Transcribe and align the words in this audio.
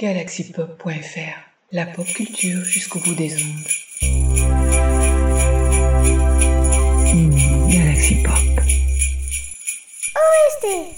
Galaxypop.fr, 0.00 1.38
la 1.72 1.84
pop 1.84 2.06
culture 2.06 2.64
jusqu'au 2.64 3.00
bout 3.00 3.14
des 3.14 3.34
ondes. 3.34 3.68
Hmm, 7.12 7.68
Galaxy 7.68 8.14
Pop. 8.22 8.64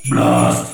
Blast 0.09 0.72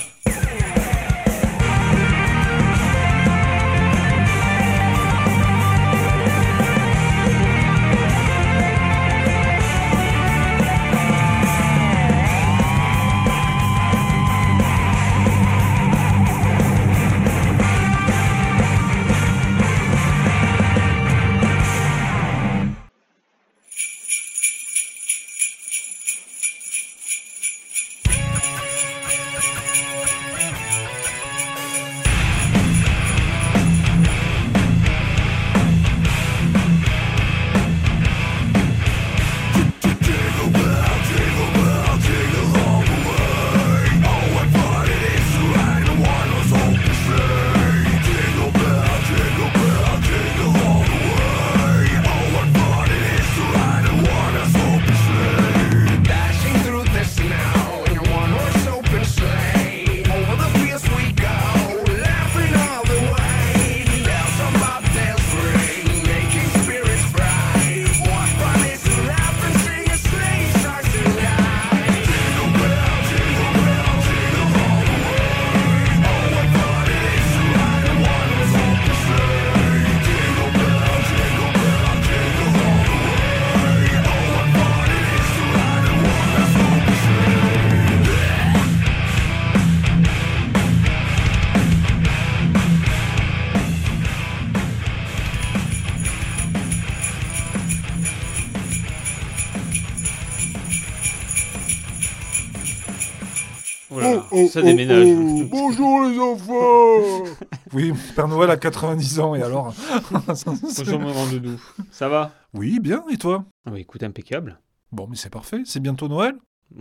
ça 104.48 104.62
déménage. 104.62 105.06
Bonjour 105.50 106.02
les 106.04 106.18
enfants 106.18 107.24
Oui, 107.72 107.92
Père 108.16 108.28
Noël 108.28 108.50
a 108.50 108.56
90 108.56 109.20
ans 109.20 109.34
et 109.34 109.42
alors 109.42 109.74
Bonjour 110.20 111.00
mon 111.00 111.12
grand 111.12 111.27
doudou. 111.27 111.60
Ça 111.91 112.08
va? 112.08 112.32
Oui, 112.54 112.80
bien, 112.80 113.04
et 113.10 113.16
toi? 113.16 113.44
Ah 113.66 113.70
bah 113.70 113.78
écoute, 113.78 114.02
impeccable. 114.02 114.60
Bon, 114.92 115.06
mais 115.08 115.16
c'est 115.16 115.30
parfait, 115.30 115.62
c'est 115.64 115.80
bientôt 115.80 116.09
Noël 116.09 116.34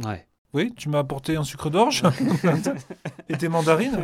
Ouais. 0.03 0.25
Oui, 0.53 0.73
tu 0.75 0.89
m'as 0.89 0.99
apporté 0.99 1.35
un 1.35 1.43
sucre 1.43 1.69
d'orge 1.69 2.03
Et 3.29 3.37
tes 3.37 3.49
mandarines 3.49 3.99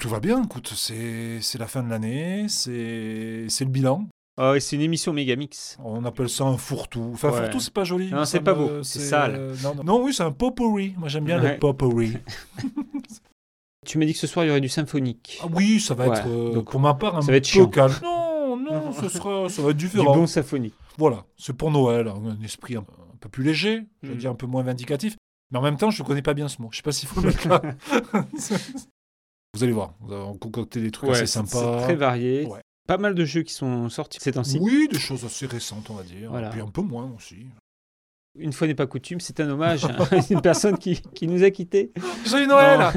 Tout 0.00 0.08
va 0.08 0.20
bien, 0.20 0.42
écoute, 0.44 0.72
c'est 0.76 1.38
c'est 1.40 1.58
la 1.58 1.66
fin 1.66 1.82
de 1.82 1.88
l'année, 1.88 2.46
c'est 2.48 3.46
c'est 3.48 3.64
le 3.64 3.70
bilan. 3.70 4.06
Ah 4.36 4.54
c'est 4.58 4.74
une 4.76 4.82
émission 4.82 5.12
méga 5.12 5.36
mix. 5.36 5.78
On 5.84 6.04
appelle 6.04 6.28
ça 6.28 6.44
un 6.44 6.56
fourre-tout. 6.56 7.10
Enfin, 7.14 7.30
Ouais. 7.30 7.38
fourre-tout, 7.42 7.60
c'est 7.60 7.72
pas 7.72 7.84
joli. 7.84 8.10
Non, 8.10 8.24
c'est 8.24 8.40
pas 8.40 8.54
beau, 8.54 8.82
c'est 8.82 8.98
sale. 8.98 9.34
euh, 9.36 9.54
non, 9.62 9.74
non. 9.76 9.84
Non, 9.84 10.02
oui, 10.04 10.12
c'est 10.12 10.24
un 10.24 10.32
potpourri. 10.32 10.92
Moi, 10.98 11.08
j'aime 11.08 11.24
bien 11.24 11.40
Ouais. 11.40 11.52
le 11.54 11.58
potpourri. 11.58 12.12
Tu 13.86 13.98
m'as 13.98 14.06
dit 14.06 14.14
que 14.14 14.18
ce 14.18 14.26
soir 14.26 14.46
il 14.46 14.48
y 14.48 14.50
aurait 14.50 14.62
du 14.62 14.70
symphonique. 14.70 15.38
Ah 15.42 15.46
oui, 15.52 15.78
ça 15.78 15.92
va 15.94 16.08
Ouais, 16.08 16.16
être, 16.18 16.26
euh, 16.26 16.54
donc, 16.54 16.70
pour 16.70 16.80
ma 16.80 16.94
part, 16.94 17.16
un 17.18 17.20
ça 17.22 17.30
va 17.30 17.36
être 17.36 17.44
peu 17.44 17.48
chiant. 17.50 17.66
calme. 17.68 17.92
Non, 18.02 18.56
non, 18.56 18.92
ce 18.98 19.10
sera, 19.10 19.48
ça 19.50 19.60
va 19.60 19.70
être 19.70 19.76
Du 19.76 19.88
différent. 19.88 20.14
bon 20.16 20.26
symphonique. 20.26 20.72
Voilà, 20.96 21.26
c'est 21.36 21.52
pour 21.54 21.70
Noël, 21.70 22.08
hein, 22.08 22.14
un 22.26 22.42
esprit 22.42 22.76
un, 22.76 22.80
un 22.80 23.16
peu 23.20 23.28
plus 23.28 23.44
léger, 23.44 23.82
je 24.02 24.08
veux 24.08 24.14
Mm. 24.14 24.18
dire 24.18 24.30
un 24.30 24.34
peu 24.36 24.46
moins 24.46 24.62
vindicatif. 24.62 25.16
Mais 25.50 25.58
en 25.58 25.62
même 25.62 25.76
temps, 25.76 25.90
je 25.90 26.02
ne 26.02 26.06
connais 26.08 26.22
pas 26.22 26.32
bien 26.32 26.48
ce 26.48 26.62
mot. 26.62 26.68
Je 26.72 26.78
sais 26.78 26.82
pas 26.82 26.92
s'il 26.92 27.08
faut 27.10 27.20
le 27.20 27.26
mettre 27.26 27.46
là. 27.46 27.60
vous 29.54 29.62
allez 29.62 29.72
voir, 29.72 29.92
allez 30.10 30.38
concocter 30.38 30.80
des 30.80 30.90
trucs 30.90 31.10
assez 31.10 31.26
sympas. 31.26 31.78
c'est 31.80 31.84
très 31.84 31.94
varié. 31.94 32.48
Pas 32.86 32.98
mal 32.98 33.14
de 33.14 33.24
jeux 33.24 33.42
qui 33.42 33.54
sont 33.54 33.88
sortis 33.88 34.18
ces 34.20 34.32
temps-ci. 34.32 34.58
Oui, 34.60 34.88
des 34.90 34.98
choses 34.98 35.24
assez 35.24 35.46
récentes, 35.46 35.88
on 35.90 35.94
va 35.94 36.02
dire. 36.02 36.30
Voilà. 36.30 36.48
Et 36.48 36.50
puis 36.50 36.60
un 36.60 36.68
peu 36.68 36.82
moins 36.82 37.10
aussi. 37.16 37.46
Une 38.38 38.52
fois 38.52 38.66
n'est 38.66 38.74
pas 38.74 38.86
coutume, 38.86 39.20
c'est 39.20 39.40
un 39.40 39.48
hommage 39.48 39.84
à 39.84 39.96
une 40.30 40.40
personne 40.40 40.76
qui, 40.76 41.00
qui 41.14 41.28
nous 41.28 41.44
a 41.44 41.50
quittés. 41.50 41.92
Joyeux 42.26 42.46
Noël 42.46 42.80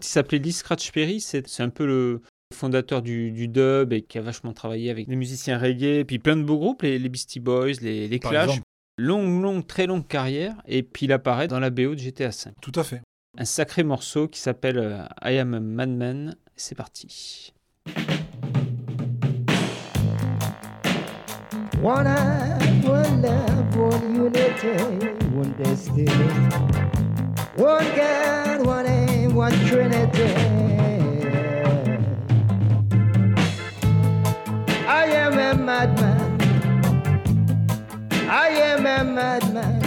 Il 0.00 0.06
s'appelait 0.06 0.38
Lee 0.38 0.52
Scratch 0.52 0.92
Perry, 0.92 1.20
c'est 1.20 1.60
un 1.60 1.70
peu 1.70 1.86
le 1.86 2.20
fondateur 2.54 3.00
du, 3.00 3.30
du 3.30 3.48
dub 3.48 3.92
et 3.92 4.02
qui 4.02 4.18
a 4.18 4.20
vachement 4.20 4.52
travaillé 4.52 4.90
avec 4.90 5.08
des 5.08 5.16
musiciens 5.16 5.58
reggae, 5.58 6.00
et 6.00 6.04
puis 6.04 6.18
plein 6.18 6.36
de 6.36 6.42
beaux 6.42 6.58
groupes, 6.58 6.82
les, 6.82 6.98
les 6.98 7.08
Beastie 7.08 7.40
Boys, 7.40 7.72
les, 7.80 8.06
les 8.06 8.18
Clash. 8.18 8.60
Longue, 8.96 9.42
longue, 9.42 9.66
très 9.66 9.86
longue 9.86 10.06
carrière, 10.06 10.54
et 10.66 10.84
puis 10.84 11.06
il 11.06 11.12
apparaît 11.12 11.48
dans 11.48 11.58
la 11.58 11.70
BO 11.70 11.94
de 11.94 11.98
GTA 11.98 12.28
V. 12.28 12.52
Tout 12.60 12.72
à 12.76 12.84
fait. 12.84 13.00
Un 13.36 13.44
sacré 13.44 13.82
morceau 13.82 14.28
qui 14.28 14.38
s'appelle 14.38 14.78
euh, 14.78 15.04
I 15.24 15.38
Am 15.38 15.54
a 15.54 15.60
Madman. 15.60 16.36
C'est 16.54 16.76
parti. 16.76 17.52
One 21.84 22.06
heart, 22.06 22.62
one 22.82 23.20
love, 23.20 23.76
one 23.76 24.14
unity, 24.14 24.72
one 25.36 25.52
destiny. 25.52 26.06
One 27.56 27.84
God, 27.94 28.64
one 28.64 28.86
aim, 28.86 29.34
one 29.34 29.52
Trinity. 29.66 30.32
I 34.88 35.04
am 35.12 35.34
a 35.34 35.54
madman. 35.62 36.40
I 38.30 38.48
am 38.48 38.86
a 38.86 39.04
madman. 39.04 39.82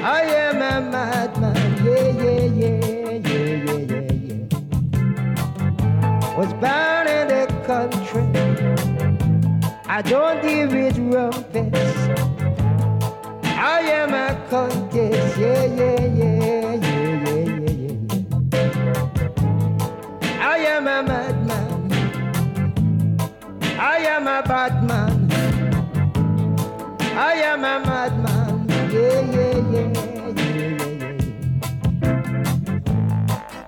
I 0.00 0.20
am 0.22 0.62
a 0.62 0.80
madman. 0.92 1.56
Yeah, 1.84 2.08
yeah, 2.22 2.44
yeah, 2.60 2.78
yeah, 3.18 3.56
yeah, 3.66 3.80
yeah, 3.90 4.12
yeah. 4.28 4.46
Was 6.38 6.52
country. 6.60 7.03
I 9.96 10.02
don't 10.02 10.42
deal 10.42 10.66
with 10.70 10.98
rumpets. 10.98 11.78
I 13.44 13.78
am 13.94 14.12
a 14.12 14.34
contest. 14.50 15.38
Yeah, 15.38 15.66
yeah, 15.66 16.00
yeah, 16.00 16.74
yeah, 16.74 17.14
yeah, 17.22 17.44
yeah, 17.62 17.70
yeah. 17.70 18.24
I 20.40 20.56
am 20.74 20.88
a 20.88 21.00
madman. 21.04 21.92
I 23.78 23.98
am 23.98 24.26
a 24.26 24.42
batman. 24.42 25.30
I 27.14 27.34
am 27.52 27.62
a 27.62 27.78
madman. 27.86 28.66
Yeah, 28.90 29.20
yeah, 29.36 29.58
yeah, 29.70 29.88
yeah, 29.94 30.26
yeah, 30.40 30.74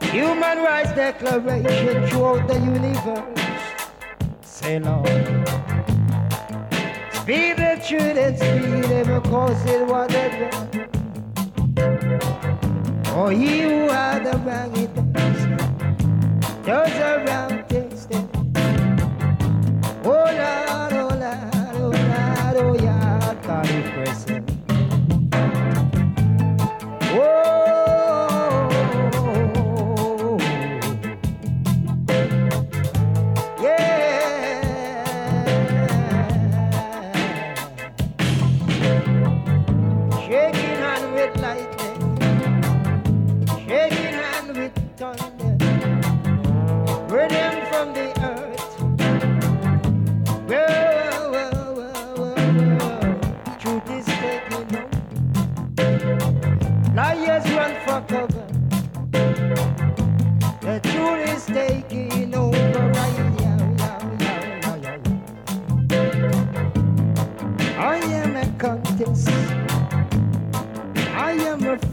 yeah. 0.02 0.10
Human 0.10 0.58
rights 0.58 0.92
declaration 0.92 2.08
throughout 2.08 2.48
the 2.48 2.58
universe. 2.58 3.38
Say, 4.42 4.80
Lord. 4.80 5.75
Speak 7.26 7.56
the 7.56 7.82
truth 7.84 8.16
and 8.16 8.38
speak 8.38 8.88
it 8.88 9.06
because 9.08 9.66
it 9.66 9.84
was 9.84 10.08
it 10.14 10.32
Oh, 13.16 13.30
he 13.30 13.62
who 13.62 13.88
had 13.88 14.22
the 14.22 14.38
wrong 14.46 14.76
it 14.76 14.94
does. 15.12 15.40
Does 16.64 16.92
the 17.02 17.24
wrong 17.26 17.64
things 17.64 18.06
then. 18.06 18.28
Oh, 20.04 20.08
Lord, 20.08 20.14
oh, 20.14 20.34
Lord, 20.38 20.65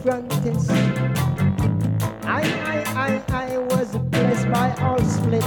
am. 0.06 0.28
I, 2.26 2.42
I, 2.44 3.22
I, 3.30 3.54
I 3.54 3.58
was 3.58 3.96
blessed 3.96 4.50
by 4.52 4.76
all 4.82 5.00
split, 5.00 5.44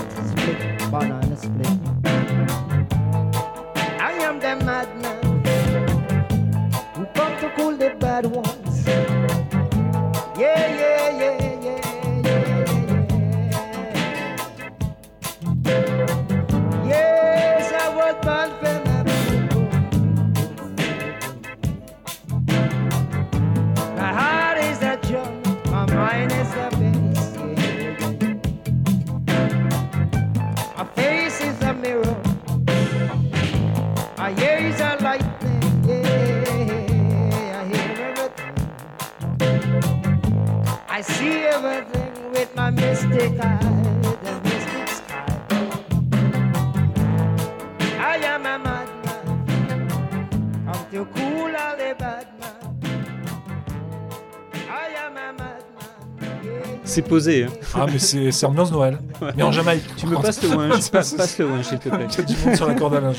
posé. 57.07 57.45
Hein. 57.45 57.49
Ah, 57.75 57.87
mais 57.91 57.99
c'est 57.99 58.47
ambiance 58.47 58.73
Noël. 58.73 58.99
Mais 59.37 59.43
en 59.43 59.53
Jamaïque. 59.53 59.85
Tu 59.97 60.07
me 60.07 60.17
passes 60.21 60.43
le 60.43 60.51
ouin, 60.57 60.69
passe, 60.69 61.15
passe 61.15 61.39
le 61.39 61.63
s'il 61.63 61.79
te 61.79 61.89
plaît. 61.89 62.07
Il 62.11 62.17
y 62.17 62.21
a 62.21 62.25
du 62.25 62.37
monde 62.45 62.57
sur 62.57 62.67
la 62.69 62.75
corde 62.75 62.95
à 62.95 63.01
linge. 63.01 63.19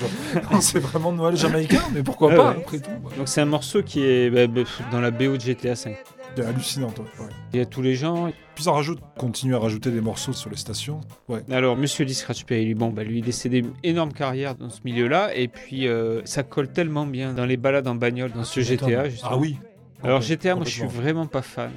C'est 0.61 0.79
vraiment 0.79 1.11
Noël 1.11 1.35
jamaïcain, 1.35 1.81
mais 1.93 2.03
pourquoi 2.03 2.29
Ah 2.33 2.35
pas, 2.35 2.49
ouais. 2.51 2.57
après 2.57 2.79
tout. 2.79 2.89
Donc 3.17 3.27
c'est 3.27 3.41
un 3.41 3.45
morceau 3.45 3.81
qui 3.83 4.03
est 4.03 4.29
bah, 4.29 4.47
bah, 4.47 4.61
dans 4.91 4.99
la 5.01 5.11
BO 5.11 5.37
de 5.37 5.41
GTA 5.41 5.73
V. 5.73 5.97
C'est 6.35 6.45
hallucinant, 6.45 6.91
toi. 6.91 7.05
Il 7.51 7.57
y 7.57 7.61
a 7.63 7.65
tous 7.65 7.81
les 7.81 7.95
gens. 7.95 8.29
Puis 8.53 8.63
ça 8.63 8.71
rajoute, 8.71 8.99
continue 9.17 9.55
à 9.55 9.59
rajouter 9.59 9.89
des 9.89 10.01
morceaux 10.01 10.33
sur 10.33 10.51
les 10.51 10.55
stations. 10.55 11.01
Ouais. 11.27 11.41
Alors, 11.49 11.75
Monsieur 11.75 12.05
Lee 12.05 12.13
Scratch 12.13 12.43
Perry, 12.45 12.65
lui, 12.65 12.75
bon, 12.75 12.89
bah, 12.89 13.03
lui, 13.03 13.15
il 13.15 13.23
est 13.23 13.25
décédé 13.25 13.65
énorme 13.83 14.13
carrière 14.13 14.53
dans 14.53 14.69
ce 14.69 14.81
milieu-là, 14.85 15.31
et 15.35 15.47
puis 15.47 15.87
euh, 15.87 16.21
ça 16.25 16.43
colle 16.43 16.67
tellement 16.67 17.07
bien 17.07 17.33
dans 17.33 17.45
les 17.45 17.57
balades 17.57 17.87
en 17.87 17.95
bagnole, 17.95 18.31
dans 18.33 18.43
ce 18.43 18.59
GTA. 18.59 19.09
justement. 19.09 19.31
Ah 19.33 19.37
oui. 19.37 19.57
Alors 20.03 20.21
GTA, 20.21 20.53
moi, 20.55 20.63
je 20.65 20.69
suis 20.69 20.85
vraiment 20.85 21.25
pas 21.25 21.41
fan. 21.41 21.71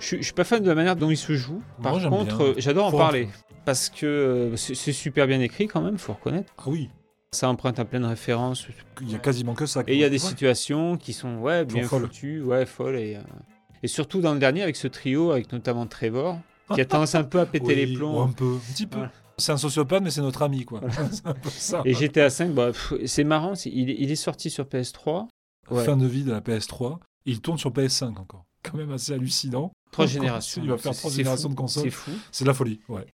Je 0.00 0.16
je 0.16 0.22
suis 0.22 0.32
pas 0.32 0.44
fan 0.44 0.62
de 0.62 0.68
la 0.68 0.74
manière 0.74 0.96
dont 0.96 1.10
il 1.10 1.16
se 1.16 1.34
joue. 1.34 1.62
Par 1.82 1.98
Moi, 1.98 2.08
contre, 2.08 2.42
euh, 2.42 2.54
j'adore 2.58 2.86
en 2.86 2.92
parler 2.92 3.28
parce 3.64 3.88
que 3.90 4.06
euh, 4.06 4.56
c'est 4.56 4.92
super 4.92 5.26
bien 5.26 5.40
écrit 5.40 5.66
quand 5.68 5.80
même, 5.82 5.98
faut 5.98 6.14
reconnaître. 6.14 6.52
Ah 6.58 6.64
oui. 6.66 6.88
Ça 7.32 7.48
emprunte 7.48 7.78
à 7.78 7.84
plein 7.84 8.00
de 8.00 8.06
références. 8.06 8.66
Il 9.02 9.12
y 9.12 9.14
a 9.14 9.18
quasiment 9.18 9.54
que 9.54 9.66
ça. 9.66 9.84
Et 9.86 9.94
il 9.94 10.00
y 10.00 10.04
a 10.04 10.08
des 10.08 10.20
Ouais. 10.22 10.28
situations 10.30 10.96
qui 10.96 11.12
sont 11.12 11.36
ouais, 11.36 11.64
bien 11.64 11.84
folles. 11.84 12.02
foutues, 12.06 12.42
ouais, 12.42 12.66
folles. 12.66 12.96
Et, 12.96 13.16
euh, 13.16 13.20
et 13.84 13.86
surtout 13.88 14.20
dans 14.20 14.32
le 14.32 14.40
dernier, 14.40 14.62
avec 14.62 14.74
ce 14.74 14.88
trio, 14.88 15.30
avec 15.30 15.52
notamment 15.52 15.86
Trevor, 15.86 16.38
qui 16.74 16.80
a 16.80 16.84
tendance 16.86 17.14
un 17.14 17.22
peu 17.22 17.38
à 17.38 17.46
péter 17.46 17.74
les 17.76 17.94
plombs. 17.94 18.22
Un 18.22 18.32
peu, 18.32 18.54
un 18.56 18.72
petit 18.72 18.86
peu. 18.86 18.96
Voilà. 18.96 19.12
C'est 19.38 19.52
un 19.52 19.56
sociopathe, 19.58 20.02
mais 20.02 20.10
c'est 20.10 20.22
notre 20.22 20.42
ami, 20.42 20.64
quoi. 20.64 20.80
un 21.24 21.34
peu 21.34 21.48
ça. 21.50 21.82
Et 21.84 21.94
GTA 21.94 22.30
5, 22.30 22.50
bah, 22.52 22.72
c'est 23.06 23.24
marrant, 23.24 23.52
il, 23.64 23.90
est- 23.90 23.96
il 24.00 24.10
est 24.10 24.16
sorti 24.16 24.50
sur 24.50 24.64
PS3. 24.64 25.28
Ouais. 25.70 25.84
Fin 25.84 25.96
de 25.96 26.06
vie 26.06 26.24
de 26.24 26.32
la 26.32 26.40
PS3. 26.40 26.98
Il 27.26 27.40
tourne 27.40 27.58
sur 27.58 27.70
PS5 27.70 28.18
encore. 28.18 28.44
Quand 28.64 28.76
même 28.76 28.90
assez 28.90 29.12
hallucinant. 29.12 29.70
Trois 29.90 30.06
générations. 30.06 30.62
Il 30.64 30.70
va 30.70 30.78
faire 30.78 30.94
trois 30.94 31.10
générations 31.10 31.48
fou, 31.48 31.54
de 31.54 31.58
consoles. 31.60 31.82
C'est 31.84 31.90
fou. 31.90 32.10
C'est 32.32 32.44
de 32.44 32.48
la 32.48 32.54
folie, 32.54 32.80
ouais. 32.88 33.06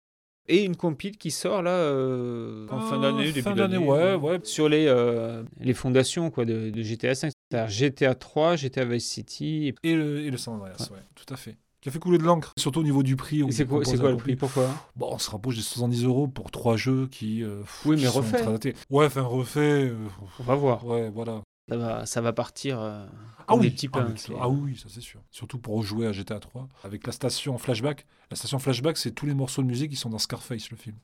Et 0.47 0.63
une 0.63 0.75
compile 0.75 1.17
qui 1.17 1.31
sort 1.31 1.63
là 1.63 1.71
euh, 1.71 2.67
en 2.69 2.79
fin 2.79 2.99
d'année, 2.99 3.31
début 3.31 3.53
d'année, 3.55 3.77
ouais, 3.79 4.13
ouais. 4.15 4.39
Sur 4.43 4.69
les, 4.69 4.85
euh, 4.87 5.43
les 5.59 5.73
fondations 5.73 6.29
quoi, 6.29 6.45
de, 6.45 6.69
de 6.69 6.81
GTA 6.83 7.15
5. 7.15 7.31
C'est-à-dire 7.49 7.69
GTA 7.71 8.13
3, 8.15 8.55
GTA 8.55 8.85
Vice 8.85 9.09
City. 9.09 9.67
et- 9.83 9.89
Et 9.89 9.95
le, 9.95 10.21
et 10.21 10.29
le 10.29 10.37
San 10.37 10.53
Andreas, 10.55 10.89
ouais, 10.91 10.99
tout 11.15 11.33
à 11.33 11.37
fait. 11.37 11.57
Qui 11.81 11.89
a 11.89 11.91
fait 11.91 11.99
couler 11.99 12.17
de 12.19 12.23
l'encre, 12.23 12.51
surtout 12.57 12.79
au 12.79 12.83
niveau 12.83 13.01
du 13.03 13.15
prix. 13.15 13.43
C'est 13.51 13.65
quoi, 13.65 13.79
le 14.11 14.17
prix 14.17 14.35
Pourquoi 14.35 14.69
Bon, 14.95 15.09
on 15.11 15.17
se 15.19 15.29
rapproche 15.31 15.55
des 15.55 15.61
70 15.61 16.03
euros 16.03 16.27
pour 16.27 16.51
trois 16.51 16.77
jeux 16.77 17.07
qui. 17.07 17.43
euh, 17.43 17.61
Oui, 17.85 17.95
mais 17.99 18.07
refait. 18.07 18.57
très. 18.59 18.73
Ouais, 18.89 19.05
enfin 19.05 19.21
refait. 19.21 19.91
On 20.39 20.43
va 20.43 20.55
voir. 20.55 20.85
ouais, 20.85 21.09
voilà. 21.11 21.41
Ça 21.67 21.77
va, 21.77 22.05
ça 22.05 22.21
va 22.21 22.31
partir 22.33 22.79
euh, 22.79 23.05
Ah 23.47 23.55
oui, 23.55 23.71
petits 23.71 23.87
ah, 23.93 23.97
pains. 23.97 24.13
c'est- 24.15 24.33
ah 24.39 24.47
oui, 24.49 24.77
ça 24.77 24.85
c'est 24.89 25.01
sûr. 25.01 25.19
Surtout 25.31 25.57
pour 25.57 25.75
rejouer 25.77 26.05
à 26.05 26.11
GTA 26.11 26.39
3 26.39 26.67
avec 26.83 27.05
la 27.07 27.11
station 27.11 27.57
flashback. 27.57 28.05
La 28.29 28.37
station 28.37 28.59
flashback, 28.59 28.97
c'est 28.97 29.11
tous 29.11 29.25
les 29.25 29.33
morceaux 29.33 29.63
de 29.63 29.67
musique 29.67 29.89
qui 29.89 29.95
sont 29.97 30.09
dans 30.09 30.19
Scarface, 30.19 30.69
le 30.69 30.77
film. 30.77 30.95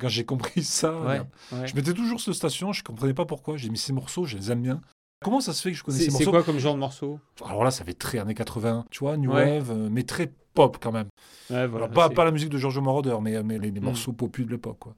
Quand 0.00 0.08
j'ai 0.08 0.24
compris 0.24 0.64
ça, 0.64 0.98
Ouais, 1.00 1.06
merde. 1.14 1.28
ouais. 1.52 1.66
je 1.68 1.74
mettais 1.76 1.92
toujours 1.94 2.20
cette 2.20 2.34
station, 2.34 2.72
je 2.72 2.82
comprenais 2.82 3.14
pas 3.14 3.24
pourquoi. 3.26 3.56
J'ai 3.56 3.68
mis 3.70 3.78
ces 3.78 3.92
morceaux, 3.92 4.24
je 4.24 4.36
les 4.36 4.50
aime 4.50 4.62
bien. 4.62 4.80
Comment 5.22 5.40
ça 5.40 5.52
se 5.52 5.62
fait 5.62 5.70
que 5.72 5.76
je 5.76 5.84
connais 5.84 5.98
C'est 5.98 6.04
ces 6.04 6.10
c'est 6.10 6.24
morceaux 6.24 6.30
quoi 6.30 6.42
comme 6.42 6.58
genre 6.58 6.74
de 6.74 6.80
morceau? 6.80 7.20
Alors 7.44 7.62
là, 7.62 7.70
ça 7.70 7.84
fait 7.84 7.92
très 7.94 8.18
années 8.18 8.34
80, 8.34 8.86
tu 8.90 9.00
vois, 9.00 9.16
New 9.16 9.30
Ouais. 9.30 9.58
Wave, 9.58 9.70
euh, 9.70 9.88
mais 9.90 10.02
très 10.02 10.32
pop 10.54 10.78
quand 10.80 10.92
même. 10.92 11.08
Voilà, 11.50 11.66
Alors, 11.76 11.90
pas, 11.90 12.08
c'est- 12.08 12.14
pas 12.14 12.24
la 12.24 12.30
musique 12.32 12.48
de 12.48 12.56
Giorgio 12.58 12.80
Moroder, 12.80 13.16
mais, 13.20 13.40
mais 13.42 13.58
les, 13.58 13.70
les 13.70 13.80
Mm. 13.80 13.84
morceaux 13.84 14.12
popus 14.12 14.44
de 14.46 14.50
l'époque, 14.50 14.78
quoi. 14.80 14.94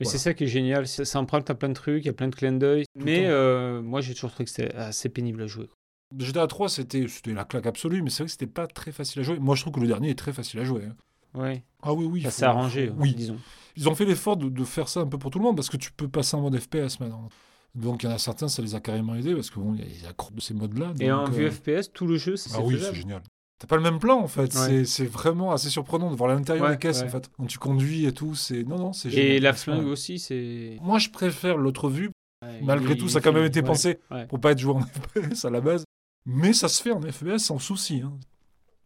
Mais 0.00 0.04
Voilà. 0.04 0.18
c'est 0.18 0.22
ça 0.22 0.34
qui 0.34 0.44
est 0.44 0.48
génial, 0.48 0.86
c'est- 0.86 1.04
ça 1.04 1.18
emprunte 1.20 1.50
à 1.50 1.54
plein 1.54 1.68
de 1.68 1.74
trucs, 1.74 2.04
il 2.04 2.06
y 2.06 2.10
a 2.10 2.12
plein 2.12 2.28
de 2.28 2.34
clins 2.34 2.52
d'œil. 2.52 2.84
Mais 2.94 3.26
euh, 3.26 3.82
moi 3.82 4.00
j'ai 4.00 4.14
toujours 4.14 4.30
trouvé 4.30 4.44
que 4.44 4.50
c'était 4.50 4.74
assez 4.74 5.08
pénible 5.08 5.42
à 5.42 5.46
jouer. 5.46 5.68
GTA 6.16 6.46
3, 6.46 6.68
c'était 6.68 7.06
la 7.26 7.44
claque 7.44 7.66
absolue, 7.66 8.00
mais 8.02 8.08
c'est 8.10 8.18
vrai 8.22 8.26
que 8.26 8.32
c'était 8.32 8.46
pas 8.46 8.66
très 8.66 8.92
facile 8.92 9.20
à 9.20 9.22
jouer. 9.24 9.38
Moi, 9.38 9.54
je 9.56 9.60
trouve 9.62 9.74
que 9.74 9.80
le 9.80 9.86
dernier 9.88 10.08
est 10.10 10.18
très 10.18 10.32
facile 10.32 10.60
à 10.60 10.64
jouer. 10.64 10.84
hein. 10.86 10.96
Ouais, 11.38 11.62
Ah 11.82 11.92
oui, 11.92 12.06
oui. 12.06 12.22
ça 12.22 12.30
faut- 12.30 12.38
s'est 12.38 12.44
arrangé, 12.46 12.90
Oui, 12.96 13.14
disons. 13.14 13.36
Ils 13.76 13.88
ont 13.90 13.94
fait 13.94 14.06
l'effort 14.06 14.38
de, 14.38 14.48
de 14.48 14.64
faire 14.64 14.88
ça 14.88 15.00
un 15.00 15.06
peu 15.06 15.18
pour 15.18 15.30
tout 15.30 15.38
le 15.38 15.44
monde 15.44 15.56
parce 15.56 15.68
que 15.68 15.76
tu 15.76 15.92
peux 15.92 16.08
passer 16.08 16.34
en 16.36 16.40
mode 16.40 16.58
FPS 16.58 16.98
maintenant. 17.00 17.28
Donc 17.74 18.02
il 18.02 18.06
y 18.06 18.08
en 18.08 18.14
a 18.14 18.18
certains, 18.18 18.48
ça 18.48 18.62
les 18.62 18.74
a 18.74 18.80
carrément 18.80 19.14
aidés 19.14 19.34
parce 19.34 19.50
que 19.50 19.60
bon, 19.60 19.74
il 19.74 19.80
y 19.80 19.82
a- 19.82 19.86
il 19.86 20.02
y 20.02 20.06
a 20.06 20.08
accro 20.08 20.30
de 20.32 20.40
ces 20.40 20.54
modes-là. 20.54 20.94
Et 20.98 21.12
en 21.12 21.26
euh, 21.26 21.30
vue 21.30 21.50
FPS, 21.50 21.92
tout 21.92 22.06
le 22.06 22.16
jeu, 22.16 22.36
c'est 22.36 22.50
Ah 22.54 22.62
oui, 22.62 22.78
c'est 22.80 22.94
génial. 22.94 23.22
T'as 23.58 23.66
pas 23.66 23.76
le 23.76 23.82
même 23.82 23.98
plan 23.98 24.20
en 24.20 24.28
fait. 24.28 24.42
Ouais. 24.54 24.68
C'est- 24.68 24.84
C'est 24.84 25.06
vraiment 25.06 25.50
assez 25.52 25.68
surprenant 25.68 26.10
de 26.10 26.16
voir 26.16 26.28
l'intérieur 26.30 26.66
Ouais, 26.66 26.72
des 26.72 26.78
caisses 26.78 27.00
ouais. 27.00 27.06
en 27.06 27.10
fait. 27.10 27.28
Quand 27.36 27.46
tu 27.46 27.58
conduis 27.58 28.06
et 28.06 28.12
tout, 28.12 28.34
c'est 28.34 28.62
non 28.62 28.78
non, 28.78 28.92
c'est 28.92 29.10
génial. 29.10 29.26
Et 29.32 29.40
la 29.40 29.52
flingue 29.52 29.86
aussi, 29.86 30.18
c'est. 30.18 30.76
Moi, 30.80 30.98
je 30.98 31.08
préfère 31.10 31.56
l'autre 31.58 31.88
vue. 31.88 32.10
Ouais, 32.44 32.60
Malgré 32.62 32.96
tout, 32.96 33.08
ça 33.08 33.18
a 33.18 33.20
quand 33.20 33.32
même 33.32 33.44
été 33.44 33.62
pensé 33.62 33.98
ouais. 34.12 34.26
pour 34.26 34.40
pas 34.40 34.52
être 34.52 34.60
joué 34.60 34.74
en 34.74 34.80
FPS 35.32 35.44
à 35.44 35.50
la 35.50 35.60
base. 35.60 35.84
Mais 36.24 36.52
ça 36.52 36.68
se 36.68 36.80
fait 36.82 36.92
en 36.92 37.00
FPS 37.00 37.38
sans 37.38 37.58
souci. 37.58 38.00
hein. 38.04 38.12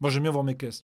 Moi, 0.01 0.11
j'aime 0.11 0.23
bien 0.23 0.33
voir 0.33 0.43
mes 0.45 0.57
caisses 0.57 0.81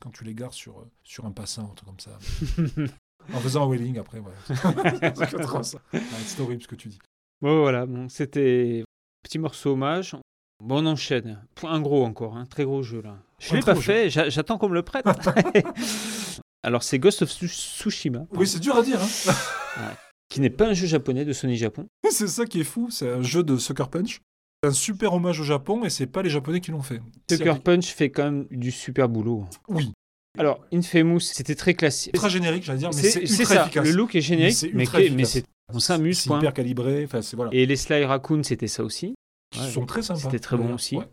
quand 0.00 0.10
tu 0.10 0.24
les 0.24 0.34
gares 0.34 0.52
sur, 0.52 0.78
euh, 0.80 0.90
sur 1.04 1.24
un 1.26 1.30
passant, 1.32 1.70
un 1.70 1.74
truc 1.74 1.88
comme 1.88 2.00
ça. 2.00 2.18
en 3.34 3.38
faisant 3.38 3.64
un 3.64 3.66
wheeling 3.66 3.98
après, 3.98 4.18
ouais. 4.18 4.32
c'est 5.14 5.40
trop 5.42 5.62
ça. 5.62 5.78
Ouais, 5.92 6.00
c'est 6.26 6.40
horrible 6.40 6.62
ce 6.62 6.68
que 6.68 6.74
tu 6.76 6.88
dis. 6.88 6.98
Bon, 7.40 7.60
voilà, 7.60 7.86
bon, 7.86 8.08
c'était 8.08 8.82
petit 9.22 9.38
morceau 9.38 9.72
hommage. 9.72 10.16
Bon, 10.64 10.82
on 10.82 10.86
enchaîne. 10.86 11.40
Un 11.62 11.80
gros 11.80 12.04
encore, 12.04 12.36
un 12.36 12.46
très 12.46 12.64
gros 12.64 12.82
jeu 12.82 13.00
là. 13.02 13.16
Je 13.40 13.52
Un 13.52 13.56
l'ai 13.56 13.62
pas 13.62 13.74
fait, 13.74 14.10
j'a- 14.10 14.28
j'attends 14.28 14.58
qu'on 14.58 14.68
me 14.68 14.74
le 14.74 14.82
prête. 14.82 15.04
Alors, 16.62 16.82
c'est 16.82 16.98
Ghost 16.98 17.22
of 17.22 17.30
Tsu- 17.30 17.48
Tsushima, 17.48 18.26
Oui, 18.32 18.46
c'est 18.46 18.58
dur 18.58 18.76
à 18.76 18.82
dire. 18.82 19.00
Hein. 19.00 19.94
qui 20.28 20.40
n'est 20.40 20.50
pas 20.50 20.66
un 20.68 20.74
jeu 20.74 20.86
japonais 20.86 21.24
de 21.24 21.32
Sony 21.32 21.56
Japon. 21.56 21.86
c'est 22.10 22.26
ça 22.26 22.44
qui 22.44 22.60
est 22.60 22.64
fou. 22.64 22.88
C'est 22.90 23.08
un 23.10 23.22
jeu 23.22 23.42
de 23.42 23.56
Sucker 23.56 23.88
Punch. 23.90 24.20
C'est 24.62 24.70
un 24.70 24.72
super 24.72 25.14
hommage 25.14 25.40
au 25.40 25.44
Japon 25.44 25.84
et 25.84 25.90
c'est 25.90 26.06
pas 26.08 26.20
les 26.22 26.30
Japonais 26.30 26.60
qui 26.60 26.70
l'ont 26.72 26.82
fait. 26.82 27.00
Sucker 27.30 27.54
Punch 27.62 27.86
fait 27.86 28.10
quand 28.10 28.24
même 28.24 28.46
du 28.50 28.72
super 28.72 29.08
boulot. 29.08 29.46
Oui, 29.68 29.92
Alors, 30.36 30.64
Infamous, 30.72 31.20
c'était 31.20 31.54
très 31.54 31.74
classique. 31.74 32.12
ultra 32.14 32.28
générique, 32.28 32.64
j'allais 32.64 32.80
dire, 32.80 32.90
mais 32.92 33.00
C'est 33.00 33.10
c'est 33.10 33.26
c'est 33.26 33.38
ultra 33.42 33.54
ça, 33.54 33.62
efficace. 33.62 33.86
le 33.86 33.92
look 33.92 34.14
est 34.16 34.20
générique, 34.20 34.54
c'est 34.56 34.72
mais, 34.74 34.82
ultra 34.82 34.98
que- 34.98 35.02
efficace. 35.04 35.16
mais 35.16 35.24
c'est- 35.24 35.44
on 35.72 35.78
s'amuse, 35.80 36.18
C'est 36.20 36.34
hyper 36.34 36.52
calibré. 36.52 37.04
Enfin, 37.04 37.22
c'est 37.22 37.36
voilà. 37.36 37.52
Et 37.54 37.64
les 37.66 37.76
Sly 37.76 38.04
Raccoon, 38.04 38.42
c'était 38.42 38.66
ça 38.68 38.82
aussi. 38.82 39.14
Ouais, 39.58 39.70
sont 39.70 39.86
très 39.86 40.02
sympas. 40.02 40.18
C'était 40.20 40.38
très 40.40 40.56
bon 40.56 40.74
aussi. 40.74 40.96
Ouais. 40.96 41.06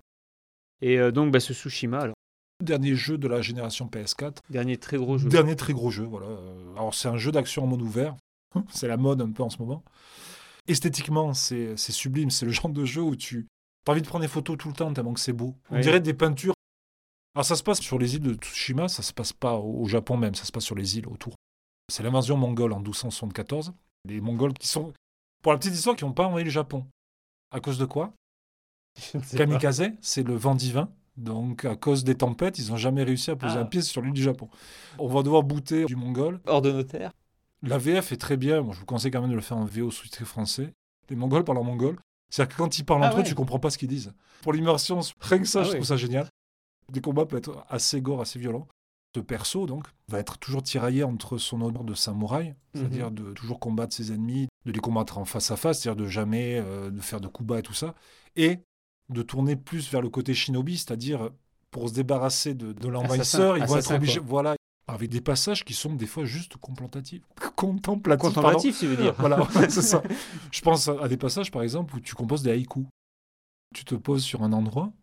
Et 0.82 0.98
euh, 0.98 1.12
donc, 1.12 1.32
bah, 1.32 1.39
ce 1.39 1.53
Tsushima, 1.53 2.00
alors, 2.00 2.14
Dernier 2.63 2.95
jeu 2.95 3.17
de 3.17 3.27
la 3.27 3.41
génération 3.41 3.88
PS4. 3.88 4.38
dernier 4.50 4.77
très 4.77 4.97
gros 4.97 5.17
jeu. 5.17 5.27
Dernier 5.29 5.55
très 5.55 5.74
gros 5.74 5.91
jeu, 5.91 6.05
voilà. 6.05 6.27
Alors 6.75 6.93
c'est 6.93 7.09
un 7.09 7.17
jeu 7.17 7.31
d'action 7.31 7.63
en 7.63 7.67
monde 7.67 7.81
ouvert. 7.81 8.15
c'est 8.69 8.88
la 8.88 8.97
mode 8.97 9.21
un 9.21 9.31
peu 9.31 9.43
en 9.43 9.50
ce 9.50 9.57
moment. 9.57 9.83
Esthétiquement, 10.67 11.33
c'est 11.33 11.75
sublime. 11.77 12.29
C'est 12.31 12.45
le 12.45 12.51
genre 12.51 12.69
de 12.69 12.85
jeu 12.85 13.01
où 13.01 13.15
tu 13.15 13.45
as 13.88 13.91
envie 13.91 14.01
de 14.01 14.07
prendre 14.07 14.24
des 14.24 14.29
photos 14.29 14.57
tout 14.57 14.69
le 14.69 14.74
temps 14.74 14.91
tellement 14.93 15.13
que 15.13 15.19
c'est 15.19 15.33
beau. 15.33 15.55
On 15.69 15.75
Ouais. 15.75 15.81
dirait 15.81 16.00
des 16.00 16.13
peintures 16.13 16.53
Alors 17.35 17.45
ça 17.45 17.55
se 17.55 17.62
passe 17.63 17.81
sur 17.81 18.00
les 18.00 18.15
îles 18.15 18.21
de 18.21 18.33
Tsushima, 18.33 18.88
ça 18.88 19.03
se 19.03 19.12
passe 19.13 19.33
pas 19.33 19.55
au 19.57 19.85
Japon 19.88 20.15
même, 20.17 20.33
ça 20.33 20.45
se 20.45 20.51
passe 20.51 20.63
sur 20.63 20.75
les 20.75 20.97
îles 20.97 21.07
autour. 21.07 21.35
C'est 21.91 22.03
l'invasion 22.03 22.38
mongole 22.38 22.71
en 22.74 22.79
1274. 22.79 23.74
Les 24.05 24.21
Mongols 24.21 24.53
qui 24.53 24.67
sont, 24.67 24.93
pour 25.43 25.51
la 25.51 25.57
petite 25.59 25.74
histoire, 25.74 25.95
qui 25.95 26.03
n'ont 26.05 26.13
pas 26.13 26.25
envahi 26.25 26.43
le 26.45 26.50
Japon. 26.50 26.85
À 27.51 27.59
cause 27.59 27.77
de 27.77 27.85
quoi? 27.85 28.13
Kamikaze, 29.35 29.83
c'est 30.01 30.24
le 30.24 30.35
vent 30.35 30.55
divin. 30.55 30.89
Donc, 31.17 31.63
à 31.65 31.75
cause 31.75 32.03
des 32.03 32.15
tempêtes, 32.15 32.60
ils 32.60 32.69
n'ont 32.69 32.77
jamais 32.77 33.03
réussi 33.03 33.31
à 33.31 33.36
poser 33.36 33.55
Ah. 33.57 33.62
un 33.62 33.65
pied 33.65 33.81
sur 33.81 34.01
l'île 34.01 34.13
du 34.13 34.22
Japon. 34.24 34.50
On 35.00 35.07
va 35.07 35.24
devoir 35.24 35.43
bouter 35.43 35.86
du 35.86 35.95
mongol. 35.95 36.41
Hors 36.45 36.62
de 36.62 36.72
notaire. 36.72 37.12
La 37.62 37.77
VF 37.77 38.12
est 38.12 38.17
très 38.17 38.38
bien. 38.38 38.62
Moi, 38.62 38.74
je 38.74 38.79
vous 38.79 38.86
conseille 38.86 39.12
quand 39.12 39.22
même 39.22 39.29
de 39.31 39.36
le 39.36 39.41
faire 39.41 39.57
en 39.57 39.65
VO 39.65 39.91
sous-titré 39.91 40.25
français. 40.25 40.74
Les 41.10 41.15
Mongols 41.15 41.43
parlent 41.43 41.57
en 41.60 41.63
mongol. 41.63 41.98
C'est-à-dire 42.29 42.55
que 42.55 42.62
quand 42.62 42.77
ils 42.77 42.84
parlent 42.84 43.03
Ah 43.03 43.07
entre 43.10 43.19
eux, 43.19 43.24
tu 43.24 43.34
comprends 43.36 43.60
pas 43.60 43.69
ce 43.69 43.77
qu'ils 43.77 43.88
disent. 43.88 44.13
Pour 44.41 44.51
l'immersion, 44.53 45.00
rien 45.22 45.39
que 45.39 45.45
ça, 45.48 45.60
Ah 45.62 45.63
je 45.63 45.69
ouais. 45.69 45.75
trouve 45.75 45.88
ça 45.88 45.95
génial. 45.98 46.27
Des 46.91 47.00
combats 47.01 47.25
peuvent 47.25 47.39
être 47.39 47.63
assez 47.69 48.01
gore, 48.01 48.22
assez 48.22 48.38
violents. 48.39 48.67
Ce 49.15 49.22
perso, 49.22 49.65
donc, 49.65 49.88
va 50.10 50.19
être 50.19 50.38
toujours 50.38 50.62
tiraillé 50.62 51.03
entre 51.03 51.38
son 51.38 51.62
honneur 51.62 51.86
de 51.86 51.93
samouraï, 51.93 52.53
c'est-à-dire 52.74 53.10
Mhm. 53.10 53.15
de 53.15 53.31
toujours 53.34 53.60
combattre 53.62 53.95
ses 53.95 54.12
ennemis, 54.12 54.48
de 54.65 54.72
les 54.74 54.79
combattre 54.79 55.17
en 55.17 55.24
face 55.25 55.50
à 55.51 55.55
face, 55.55 55.79
c'est-à-dire 55.79 56.03
de 56.03 56.10
jamais 56.10 56.60
euh, 56.60 56.89
de 56.91 57.00
faire 57.00 57.22
de 57.22 57.27
coups 57.29 57.48
bas 57.48 57.60
et 57.60 57.62
tout 57.63 57.74
ça, 57.74 57.95
et 58.36 58.60
de 59.09 59.21
tourner 59.21 59.55
plus 59.55 59.89
vers 59.91 60.01
le 60.01 60.09
côté 60.09 60.33
shinobi, 60.33 60.77
c'est-à-dire 60.77 61.29
pour 61.71 61.89
se 61.89 61.93
débarrasser 61.93 62.53
de, 62.53 62.71
de 62.71 62.88
l'envahisseur, 62.88 63.57
ils 63.57 63.65
vont 63.65 63.77
être 63.77 63.93
obligés, 63.93 64.19
voilà, 64.19 64.55
avec 64.88 65.09
des 65.09 65.21
passages 65.21 65.65
qui 65.65 65.74
sont 65.74 65.93
des 65.93 66.05
fois 66.05 66.25
juste 66.25 66.57
contemplatifs. 66.57 67.24
Contemplatifs. 67.55 68.21
Contemplatif, 68.21 68.79
tu 68.79 68.88
veux 68.88 68.97
dire. 68.97 69.15
Voilà, 69.17 69.47
c'est 69.69 69.81
ça. 69.81 70.01
Je 70.51 70.62
pense 70.62 70.88
à 70.88 71.07
des 71.07 71.17
passages, 71.17 71.51
par 71.51 71.63
exemple, 71.63 71.95
où 71.95 72.00
tu 72.00 72.15
composes 72.15 72.43
des 72.43 72.51
haïkus. 72.51 72.85
Tu 73.74 73.83
te 73.83 73.95
poses 73.95 74.24
sur 74.24 74.43
un 74.43 74.53
endroit 74.53 74.93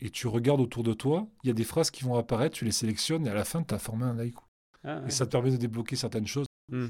et 0.00 0.10
tu 0.10 0.26
regardes 0.26 0.60
autour 0.60 0.82
de 0.82 0.94
toi. 0.94 1.28
Il 1.44 1.48
y 1.48 1.50
a 1.50 1.54
des 1.54 1.64
phrases 1.64 1.90
qui 1.90 2.04
vont 2.04 2.16
apparaître, 2.16 2.56
tu 2.56 2.64
les 2.64 2.72
sélectionnes 2.72 3.26
et 3.26 3.30
à 3.30 3.34
la 3.34 3.44
fin, 3.44 3.62
tu 3.62 3.74
as 3.74 3.78
formé 3.78 4.04
un 4.04 4.18
haïku. 4.18 4.42
Ah, 4.82 5.00
ouais. 5.00 5.08
Et 5.08 5.10
ça 5.10 5.26
te 5.26 5.30
permet 5.30 5.50
de 5.50 5.56
débloquer 5.56 5.96
certaines 5.96 6.26
choses. 6.26 6.46
Hmm. 6.70 6.88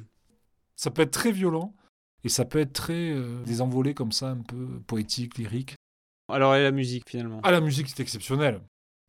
Ça 0.76 0.90
peut 0.90 1.02
être 1.02 1.10
très 1.10 1.32
violent 1.32 1.74
et 2.22 2.28
ça 2.28 2.44
peut 2.44 2.60
être 2.60 2.72
très 2.72 3.10
euh, 3.10 3.42
désenvolé 3.44 3.92
comme 3.92 4.12
ça, 4.12 4.30
un 4.30 4.42
peu 4.42 4.80
poétique, 4.86 5.36
lyrique. 5.38 5.74
Alors, 6.32 6.54
et 6.54 6.62
la 6.62 6.70
musique, 6.70 7.08
finalement? 7.08 7.40
Ah, 7.42 7.50
la 7.50 7.60
musique, 7.60 7.88
c'est 7.88 8.00
exceptionnel. 8.00 8.60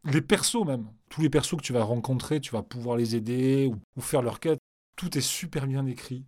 Les 0.05 0.21
persos 0.21 0.65
même, 0.65 0.87
tous 1.09 1.21
les 1.21 1.29
persos 1.29 1.57
que 1.57 1.61
tu 1.61 1.73
vas 1.73 1.83
rencontrer, 1.83 2.39
tu 2.39 2.51
vas 2.51 2.63
pouvoir 2.63 2.97
les 2.97 3.15
aider 3.15 3.67
ou, 3.67 3.77
ou 3.95 4.01
faire 4.01 4.21
leur 4.21 4.39
quête. 4.39 4.59
Tout 4.95 5.17
est 5.17 5.21
super 5.21 5.67
bien 5.67 5.85
écrit. 5.85 6.25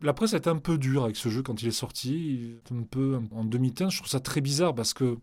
La 0.00 0.14
presse 0.14 0.32
est 0.32 0.46
un 0.46 0.56
peu 0.56 0.78
dure 0.78 1.04
avec 1.04 1.16
ce 1.16 1.28
jeu 1.28 1.42
quand 1.42 1.60
il 1.60 1.68
est 1.68 1.72
sorti. 1.72 2.56
Un 2.70 2.82
peu 2.84 3.20
en 3.32 3.44
demi-teinte. 3.44 3.90
Je 3.90 3.98
trouve 3.98 4.08
ça 4.08 4.20
très 4.20 4.40
bizarre 4.40 4.74
parce 4.74 4.94
que, 4.94 5.18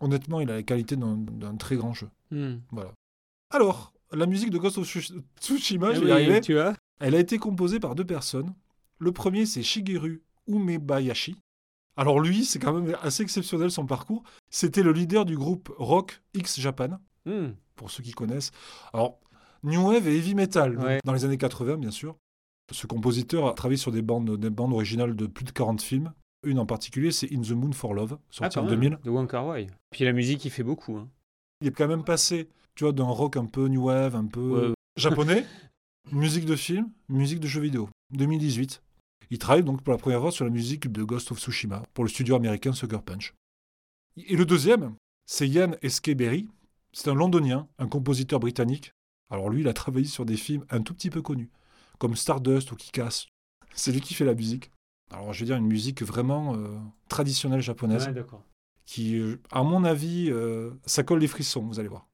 honnêtement, 0.00 0.40
il 0.40 0.50
a 0.50 0.54
la 0.54 0.62
qualité 0.62 0.96
d'un 0.96 1.56
très 1.56 1.76
grand 1.76 1.92
jeu. 1.92 2.08
Hmm. 2.30 2.58
Voilà. 2.70 2.92
Alors, 3.50 3.92
la 4.12 4.26
musique 4.26 4.50
de 4.50 4.58
Ghost 4.58 4.78
of 4.78 4.86
Tsush- 4.86 5.20
Tsushima, 5.40 5.92
vais 5.92 6.28
oui, 6.30 6.40
tu 6.40 6.54
vois 6.54 6.74
Elle 7.00 7.14
a 7.14 7.18
été 7.18 7.38
composée 7.38 7.80
par 7.80 7.94
deux 7.94 8.06
personnes. 8.06 8.54
Le 8.98 9.12
premier, 9.12 9.46
c'est 9.46 9.62
Shigeru 9.62 10.22
Umebayashi. 10.46 11.36
Alors 11.96 12.20
lui, 12.20 12.44
c'est 12.44 12.58
quand 12.58 12.72
même 12.72 12.96
assez 13.02 13.22
exceptionnel 13.22 13.70
son 13.70 13.86
parcours. 13.86 14.22
C'était 14.50 14.82
le 14.82 14.92
leader 14.92 15.24
du 15.24 15.36
groupe 15.36 15.70
rock 15.78 16.22
X 16.34 16.60
Japan, 16.60 16.98
Hmm. 17.26 17.50
pour 17.76 17.90
ceux 17.90 18.02
qui 18.02 18.12
connaissent. 18.12 18.50
Alors, 18.94 19.18
New 19.62 19.88
Wave 19.88 20.08
et 20.08 20.16
Heavy 20.16 20.34
Metal, 20.34 20.78
Ouais. 20.78 21.00
dans 21.04 21.12
les 21.12 21.24
années 21.26 21.36
80, 21.36 21.76
bien 21.76 21.90
sûr. 21.90 22.16
Ce 22.72 22.86
compositeur 22.86 23.46
a 23.48 23.52
travaillé 23.52 23.76
sur 23.76 23.92
des 23.92 24.00
bandes, 24.02 24.36
des 24.38 24.48
bandes 24.50 24.72
originales 24.72 25.14
de 25.14 25.26
plus 25.26 25.44
de 25.44 25.50
40 25.50 25.82
films. 25.82 26.12
Une 26.46 26.58
en 26.58 26.64
particulier, 26.66 27.10
c'est 27.10 27.30
In 27.34 27.42
the 27.42 27.50
Moon 27.50 27.72
for 27.72 27.92
Love, 27.92 28.16
Ah, 28.18 28.24
sorti 28.30 28.54
quand 28.54 28.60
en 28.62 28.64
même, 28.70 28.74
2000. 28.80 28.98
De 29.04 29.10
Wong 29.10 29.28
Kar 29.30 29.46
Wai. 29.46 29.66
Puis 29.90 30.04
la 30.04 30.12
musique, 30.12 30.44
il 30.46 30.50
fait 30.50 30.62
beaucoup. 30.62 30.96
Hein. 30.96 31.08
Il 31.60 31.66
est 31.68 31.72
quand 31.72 31.88
même 31.88 32.04
passé, 32.04 32.48
tu 32.74 32.84
vois, 32.84 32.92
d'un 32.94 33.04
rock 33.04 33.36
un 33.36 33.44
peu 33.44 33.68
New 33.68 33.84
Wave, 33.84 34.16
un 34.16 34.24
peu 34.24 34.68
Ouais. 34.68 34.74
japonais, 34.96 35.44
musique 36.12 36.46
de 36.46 36.56
film, 36.56 36.88
musique 37.10 37.40
de 37.40 37.46
jeux 37.46 37.60
vidéo. 37.60 37.88
2018. 38.12 38.80
Il 39.30 39.38
travaille 39.38 39.62
donc 39.62 39.82
pour 39.82 39.92
la 39.92 39.98
première 39.98 40.20
fois 40.20 40.32
sur 40.32 40.44
la 40.44 40.50
musique 40.50 40.90
de 40.90 41.02
Ghost 41.04 41.30
of 41.30 41.38
Tsushima 41.38 41.82
pour 41.94 42.04
le 42.04 42.10
studio 42.10 42.34
américain 42.34 42.72
Sucker 42.72 43.00
Punch. 43.04 43.34
Et 44.16 44.36
le 44.36 44.44
deuxième, 44.44 44.94
c'est 45.26 45.48
Yann 45.48 45.76
Eskeberry. 45.82 46.48
C'est 46.92 47.08
un 47.08 47.14
londonien, 47.14 47.68
un 47.78 47.86
compositeur 47.86 48.40
britannique. 48.40 48.92
Alors 49.30 49.48
lui, 49.48 49.60
il 49.60 49.68
a 49.68 49.72
travaillé 49.72 50.06
sur 50.06 50.26
des 50.26 50.36
films 50.36 50.64
un 50.70 50.82
tout 50.82 50.92
petit 50.92 51.10
peu 51.10 51.22
connus, 51.22 51.48
comme 51.98 52.16
Stardust 52.16 52.72
ou 52.72 52.76
Kick-Ass. 52.76 53.28
C'est 53.72 53.92
lui 53.92 54.00
qui 54.00 54.14
fait 54.14 54.24
la 54.24 54.34
musique. 54.34 54.72
Alors 55.12 55.32
je 55.32 55.40
vais 55.40 55.46
dire 55.46 55.56
une 55.56 55.66
musique 55.68 56.02
vraiment 56.02 56.56
euh, 56.56 56.66
traditionnelle 57.08 57.60
japonaise, 57.60 58.06
Ouais, 58.06 58.12
d'accord. 58.12 58.42
qui, 58.84 59.16
euh, 59.16 59.40
à 59.52 59.62
mon 59.62 59.84
avis, 59.84 60.28
euh, 60.30 60.72
ça 60.86 61.04
colle 61.04 61.20
les 61.20 61.28
frissons, 61.28 61.62
vous 61.62 61.78
allez 61.78 61.88
voir. 61.88 62.08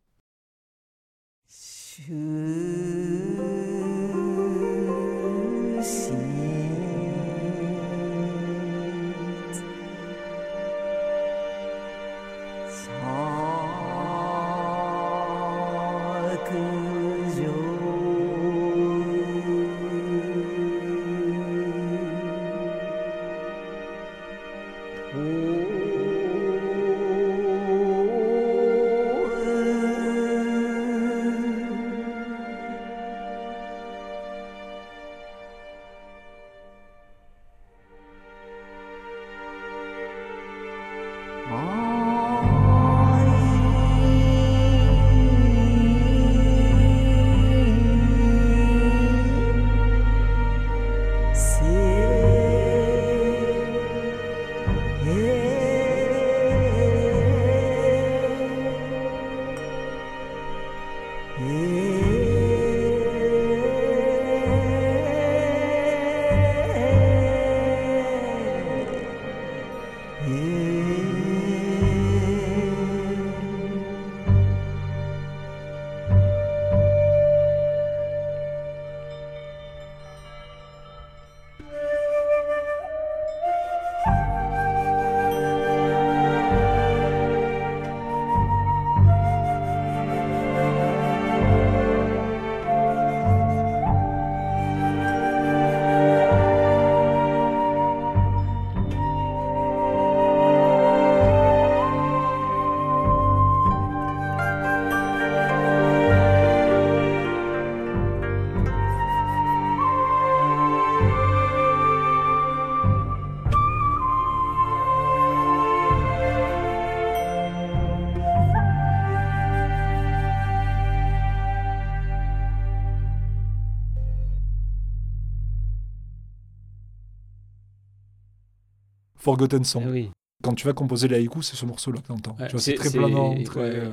Forgotten 129.26 129.64
Song. 129.64 129.82
Ah 129.84 129.90
oui. 129.90 130.10
Quand 130.40 130.54
tu 130.54 130.64
vas 130.68 130.72
composer 130.72 131.08
les 131.08 131.16
haïkus, 131.16 131.44
c'est 131.48 131.56
ce 131.56 131.66
morceau-là 131.66 131.98
que 132.00 132.06
tu 132.06 132.12
entends. 132.12 132.36
Ouais, 132.38 132.46
c'est 132.58 132.74
très 132.74 132.90
planant, 132.90 133.34
très... 133.42 133.60
ouais. 133.60 133.70
euh, 133.74 133.90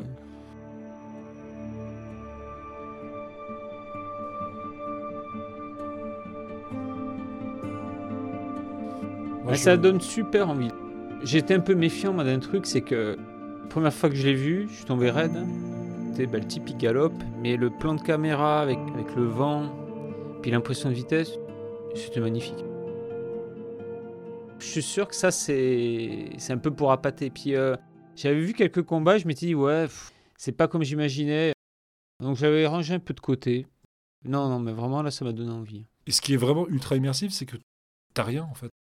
moi, 9.43 9.53
je- 9.53 9.57
Ça 9.59 9.77
donne 9.77 9.99
super 10.01 10.49
envie. 10.49 10.69
J'étais 11.23 11.53
un 11.53 11.59
peu 11.59 11.75
méfiant 11.75 12.13
moi, 12.13 12.23
d'un 12.23 12.39
truc, 12.39 12.65
c'est 12.65 12.81
que 12.81 13.17
la 13.61 13.67
première 13.69 13.93
fois 13.93 14.09
que 14.09 14.15
je 14.15 14.25
l'ai 14.25 14.33
vu, 14.35 14.67
je 14.69 14.75
suis 14.75 14.85
tombé 14.85 15.09
raide. 15.09 15.33
côté 16.11 16.27
bah, 16.27 16.37
le 16.37 16.45
type 16.45 16.69
il 16.69 16.77
galope, 16.77 17.13
mais 17.41 17.57
le 17.57 17.69
plan 17.71 17.95
de 17.95 18.01
caméra 18.01 18.61
avec, 18.61 18.77
avec 18.93 19.15
le 19.15 19.23
vent, 19.23 19.63
puis 20.41 20.51
l'impression 20.51 20.89
de 20.89 20.93
vitesse, 20.93 21.31
c'était 21.95 22.19
magnifique. 22.19 22.63
Je 24.73 24.81
suis 24.81 24.91
sûr 24.91 25.07
que 25.07 25.13
ça, 25.13 25.29
c'est 25.29 26.31
c'est 26.39 26.51
un 26.51 26.57
peu 26.57 26.73
pour 26.73 26.91
appâter. 26.91 27.29
Puis 27.29 27.53
euh, 27.53 27.75
j'avais 28.15 28.41
vu 28.41 28.53
quelques 28.53 28.81
combats, 28.81 29.19
je 29.19 29.27
m'étais 29.27 29.45
dit, 29.45 29.53
ouais, 29.53 29.83
pff, 29.83 30.11
c'est 30.35 30.51
pas 30.51 30.67
comme 30.67 30.81
j'imaginais. 30.81 31.53
Donc 32.19 32.37
j'avais 32.37 32.65
rangé 32.65 32.95
un 32.95 32.99
peu 32.99 33.13
de 33.13 33.19
côté. 33.19 33.67
Non, 34.25 34.49
non, 34.49 34.57
mais 34.57 34.71
vraiment, 34.71 35.03
là, 35.03 35.11
ça 35.11 35.25
m'a 35.25 35.31
donné 35.31 35.51
envie. 35.51 35.85
Et 36.07 36.11
ce 36.11 36.21
qui 36.21 36.33
est 36.33 36.37
vraiment 36.37 36.67
ultra 36.67 36.95
immersif, 36.95 37.31
c'est 37.31 37.45
que 37.45 37.57
t'as 38.15 38.23
rien 38.23 38.45
en 38.45 38.55
fait. 38.55 38.71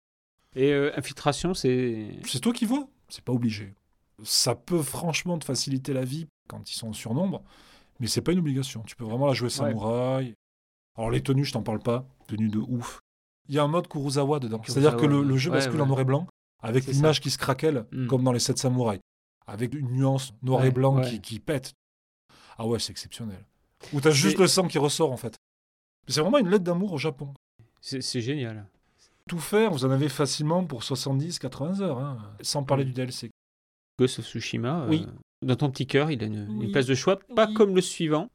Et 0.56 0.72
euh, 0.72 0.96
Infiltration, 0.96 1.52
c'est. 1.52 2.08
C'est 2.24 2.40
toi 2.40 2.54
qui 2.54 2.64
vois, 2.64 2.88
c'est 3.10 3.24
pas 3.24 3.34
obligé. 3.34 3.74
Ça 4.22 4.54
peut 4.54 4.80
franchement 4.80 5.38
te 5.38 5.44
faciliter 5.44 5.92
la 5.92 6.06
vie 6.06 6.26
quand 6.48 6.70
ils 6.70 6.74
sont 6.74 6.88
en 6.88 6.92
surnombre, 6.94 7.42
mais 8.00 8.06
c'est 8.06 8.22
pas 8.22 8.32
une 8.32 8.38
obligation. 8.38 8.82
Tu 8.86 8.96
peux 8.96 9.04
vraiment 9.04 9.26
la 9.26 9.34
jouer 9.34 9.50
samouraï. 9.50 10.32
Alors 10.96 11.10
les 11.10 11.22
tenues, 11.22 11.44
je 11.44 11.52
t'en 11.52 11.62
parle 11.62 11.80
pas, 11.80 12.06
tenues 12.28 12.48
de 12.48 12.60
ouf. 12.60 13.02
Il 13.48 13.54
y 13.54 13.58
a 13.58 13.62
un 13.62 13.68
mode 13.68 13.88
Kurosawa 13.88 14.38
dedans. 14.38 14.62
C'est-à-dire 14.64 14.96
que 14.96 15.06
le, 15.06 15.36
jeu 15.36 15.50
ouais, 15.50 15.56
bascule 15.58 15.80
en 15.80 15.86
noir 15.86 16.00
et 16.00 16.04
blanc, 16.04 16.26
avec 16.62 16.86
l'image 16.86 17.20
qui 17.20 17.30
se 17.30 17.38
craquelle, 17.38 17.86
Mm. 17.92 18.06
comme 18.06 18.22
dans 18.24 18.32
les 18.32 18.38
7 18.38 18.58
samouraïs, 18.58 19.00
avec 19.46 19.74
une 19.74 19.90
nuance 19.90 20.32
noir 20.42 20.64
et 20.64 20.70
blanc 20.70 21.00
qui, 21.00 21.20
qui 21.20 21.40
pète. 21.40 21.72
Ah 22.58 22.66
ouais, 22.66 22.78
c'est 22.78 22.90
exceptionnel. 22.92 23.44
Ou 23.92 24.00
t'as 24.00 24.10
juste 24.10 24.38
le 24.38 24.46
sang 24.46 24.68
qui 24.68 24.78
ressort 24.78 25.10
en 25.10 25.16
fait. 25.16 25.34
C'est 26.06 26.20
vraiment 26.20 26.38
une 26.38 26.48
lettre 26.50 26.64
d'amour 26.64 26.92
au 26.92 26.98
Japon. 26.98 27.34
C'est 27.80 28.20
génial. 28.20 28.66
Tout 29.28 29.38
faire, 29.38 29.70
vous 29.72 29.84
en 29.84 29.90
avez 29.90 30.08
facilement 30.08 30.64
pour 30.64 30.82
70-80 30.82 31.80
heures, 31.80 31.98
hein, 31.98 32.18
sans 32.42 32.62
parler 32.64 32.84
Mm. 32.84 32.88
du 32.88 32.92
DLC. 32.92 33.30
Ghost 33.98 34.18
of 34.20 34.24
Tsushima, 34.26 34.82
euh, 34.82 34.88
Oui. 34.88 35.06
dans 35.44 35.56
ton 35.56 35.70
petit 35.70 35.86
cœur, 35.86 36.10
il 36.10 36.22
a 36.22 36.26
une, 36.26 36.70
place 36.72 36.86
de 36.86 36.94
choix, 36.94 37.18
pas 37.34 37.46
Oui. 37.46 37.54
comme 37.54 37.74
le 37.74 37.80
suivant. 37.80 38.28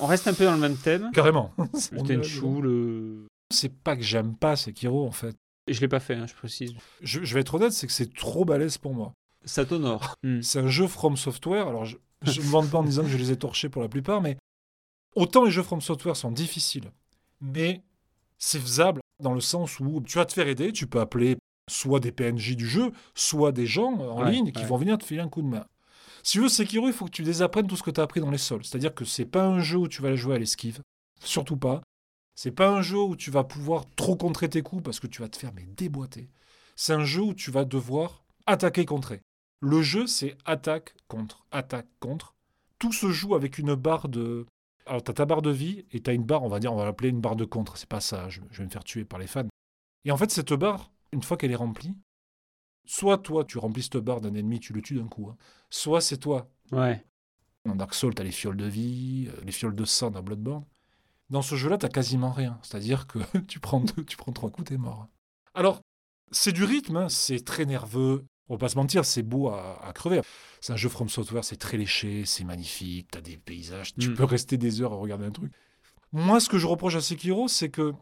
On 0.00 0.06
reste 0.06 0.28
un 0.28 0.34
peu 0.34 0.44
dans 0.44 0.52
le 0.54 0.60
même 0.60 0.76
thème. 0.76 1.10
Carrément. 1.12 1.52
Le 1.92 2.02
Tenchu, 2.02 2.60
le... 2.62 3.26
C'est 3.52 3.72
pas 3.72 3.96
que 3.96 4.02
j'aime 4.02 4.34
pas 4.36 4.56
Sekiro 4.56 5.06
en 5.06 5.12
fait. 5.12 5.36
Je 5.68 5.80
l'ai 5.80 5.88
pas 5.88 6.00
fait, 6.00 6.14
hein, 6.14 6.26
je 6.26 6.34
précise. 6.34 6.74
Je, 7.02 7.24
je 7.24 7.34
vais 7.34 7.40
être 7.40 7.54
honnête, 7.54 7.72
c'est 7.72 7.86
que 7.86 7.92
c'est 7.92 8.12
trop 8.14 8.44
balèze 8.44 8.78
pour 8.78 8.94
moi. 8.94 9.12
Ça 9.44 9.64
t'honore. 9.64 10.14
Hmm. 10.22 10.42
C'est 10.42 10.60
un 10.60 10.68
jeu 10.68 10.86
From 10.86 11.16
Software. 11.16 11.68
Alors, 11.68 11.84
je 11.84 11.96
ne 12.24 12.36
me 12.46 12.50
vante 12.50 12.70
pas 12.70 12.78
en 12.78 12.82
disant 12.84 13.02
que 13.02 13.08
je 13.08 13.16
les 13.16 13.30
ai 13.32 13.36
torchés 13.36 13.68
pour 13.68 13.82
la 13.82 13.88
plupart, 13.88 14.20
mais 14.20 14.36
autant 15.14 15.44
les 15.44 15.50
jeux 15.50 15.62
From 15.62 15.80
Software 15.80 16.16
sont 16.16 16.30
difficiles, 16.32 16.90
mais 17.40 17.82
c'est 18.38 18.58
faisable 18.60 19.00
dans 19.22 19.34
le 19.34 19.40
sens 19.40 19.78
où 19.80 20.00
tu 20.02 20.18
vas 20.18 20.26
te 20.26 20.32
faire 20.32 20.48
aider, 20.48 20.72
tu 20.72 20.86
peux 20.86 21.00
appeler 21.00 21.36
soit 21.70 22.00
des 22.00 22.12
PNJ 22.12 22.54
du 22.56 22.66
jeu, 22.68 22.92
soit 23.14 23.52
des 23.52 23.66
gens 23.66 23.92
en 23.94 24.22
Ouais, 24.24 24.30
ligne 24.32 24.52
qui 24.52 24.60
ouais. 24.62 24.66
vont 24.68 24.76
venir 24.76 24.98
te 24.98 25.04
filer 25.04 25.20
un 25.20 25.28
coup 25.28 25.42
de 25.42 25.48
main. 25.48 25.64
Si 26.22 26.32
tu 26.32 26.40
veux 26.40 26.48
Sekiro, 26.48 26.86
il 26.88 26.92
faut 26.92 27.04
que 27.06 27.10
tu 27.10 27.22
désapprennes 27.22 27.66
tout 27.66 27.76
ce 27.76 27.82
que 27.82 27.90
tu 27.90 28.00
as 28.00 28.04
appris 28.04 28.20
dans 28.20 28.30
les 28.30 28.38
sols. 28.38 28.64
C'est-à-dire 28.64 28.94
que 28.94 29.04
c'est 29.04 29.24
pas 29.26 29.44
un 29.46 29.60
jeu 29.60 29.78
où 29.78 29.88
tu 29.88 30.02
vas 30.02 30.14
jouer 30.16 30.36
à 30.36 30.38
l'esquive, 30.38 30.80
surtout 31.22 31.56
pas. 31.56 31.82
C'est 32.36 32.52
pas 32.52 32.68
un 32.68 32.82
jeu 32.82 32.98
où 33.00 33.16
tu 33.16 33.30
vas 33.30 33.44
pouvoir 33.44 33.84
trop 33.96 34.14
contrer 34.14 34.48
tes 34.48 34.62
coups 34.62 34.82
parce 34.82 35.00
que 35.00 35.06
tu 35.06 35.22
vas 35.22 35.28
te 35.28 35.38
faire 35.38 35.52
mais 35.54 35.66
déboîter. 35.76 36.28
C'est 36.76 36.92
un 36.92 37.04
jeu 37.04 37.22
où 37.22 37.34
tu 37.34 37.50
vas 37.50 37.64
devoir 37.64 38.24
attaquer 38.46 38.84
contrer. 38.84 39.22
Le 39.60 39.80
jeu, 39.82 40.06
c'est 40.06 40.36
attaque 40.44 40.94
contre, 41.08 41.46
attaque 41.50 41.88
contre. 41.98 42.34
Tout 42.78 42.92
se 42.92 43.10
joue 43.10 43.34
avec 43.34 43.56
une 43.56 43.74
barre 43.74 44.08
de. 44.10 44.46
Alors, 44.84 45.02
tu 45.02 45.10
as 45.10 45.14
ta 45.14 45.24
barre 45.24 45.40
de 45.42 45.50
vie 45.50 45.86
et 45.92 46.00
tu 46.02 46.10
as 46.10 46.12
une 46.12 46.24
barre, 46.24 46.44
on 46.44 46.48
va 46.48 46.60
dire, 46.60 46.72
on 46.72 46.76
va 46.76 46.84
l'appeler 46.84 47.08
une 47.08 47.22
barre 47.22 47.36
de 47.36 47.46
contre. 47.46 47.78
C'est 47.78 47.88
pas 47.88 48.00
ça, 48.02 48.28
je, 48.28 48.42
je 48.50 48.58
vais 48.58 48.64
me 48.66 48.70
faire 48.70 48.84
tuer 48.84 49.06
par 49.06 49.18
les 49.18 49.26
fans. 49.26 49.48
Et 50.04 50.12
en 50.12 50.16
fait, 50.18 50.30
cette 50.30 50.52
barre, 50.52 50.92
une 51.12 51.22
fois 51.22 51.38
qu'elle 51.38 51.50
est 51.50 51.56
remplie, 51.56 51.96
soit 52.84 53.18
toi, 53.18 53.44
tu 53.44 53.56
remplis 53.58 53.82
cette 53.84 53.96
barre 53.96 54.20
d'un 54.20 54.34
ennemi, 54.34 54.60
tu 54.60 54.74
le 54.74 54.82
tues 54.82 54.94
d'un 54.96 55.08
coup. 55.08 55.28
hein. 55.30 55.36
Soit 55.70 56.02
c'est 56.02 56.18
toi. 56.18 56.50
Ouais. 56.70 57.02
Dans 57.64 57.74
Dark 57.74 57.94
Souls, 57.94 58.14
tu 58.14 58.20
as 58.20 58.24
les 58.24 58.30
fioles 58.30 58.56
de 58.58 58.66
vie, 58.66 59.28
euh, 59.28 59.40
les 59.42 59.52
fioles 59.52 59.74
de 59.74 59.84
sang 59.86 60.10
dans 60.10 60.22
Bloodborne. 60.22 60.64
Dans 61.30 61.42
ce 61.42 61.54
jeu-là, 61.56 61.78
tu 61.78 61.88
quasiment 61.88 62.30
rien. 62.32 62.58
C'est-à-dire 62.62 63.06
que 63.06 63.18
tu 63.48 63.60
prends 63.60 63.80
deux, 63.80 64.04
tu 64.04 64.16
prends 64.16 64.32
trois 64.32 64.50
coups, 64.50 64.68
t'es 64.68 64.76
mort. 64.76 65.08
Alors, 65.54 65.80
c'est 66.30 66.52
du 66.52 66.64
rythme, 66.64 66.96
hein, 66.96 67.08
c'est 67.08 67.44
très 67.44 67.64
nerveux. 67.64 68.24
On 68.48 68.54
va 68.54 68.58
pas 68.58 68.68
se 68.68 68.76
mentir, 68.76 69.04
c'est 69.04 69.22
beau 69.22 69.48
à, 69.48 69.84
à 69.84 69.92
crever. 69.92 70.20
C'est 70.60 70.72
un 70.72 70.76
jeu 70.76 70.88
From 70.88 71.08
Software, 71.08 71.44
c'est 71.44 71.56
très 71.56 71.76
léché, 71.76 72.24
c'est 72.24 72.44
magnifique, 72.44 73.08
t'as 73.10 73.20
des 73.20 73.36
paysages, 73.36 73.94
tu 73.94 74.10
Mm. 74.10 74.14
peux 74.14 74.24
rester 74.24 74.56
des 74.56 74.80
heures 74.80 74.92
à 74.92 74.96
regarder 74.96 75.24
un 75.26 75.30
truc. 75.32 75.52
Moi, 76.12 76.38
ce 76.38 76.48
que 76.48 76.58
je 76.58 76.66
reproche 76.66 76.94
à 76.94 77.00
Sekiro, 77.00 77.48
c'est 77.48 77.70
que 77.70 77.92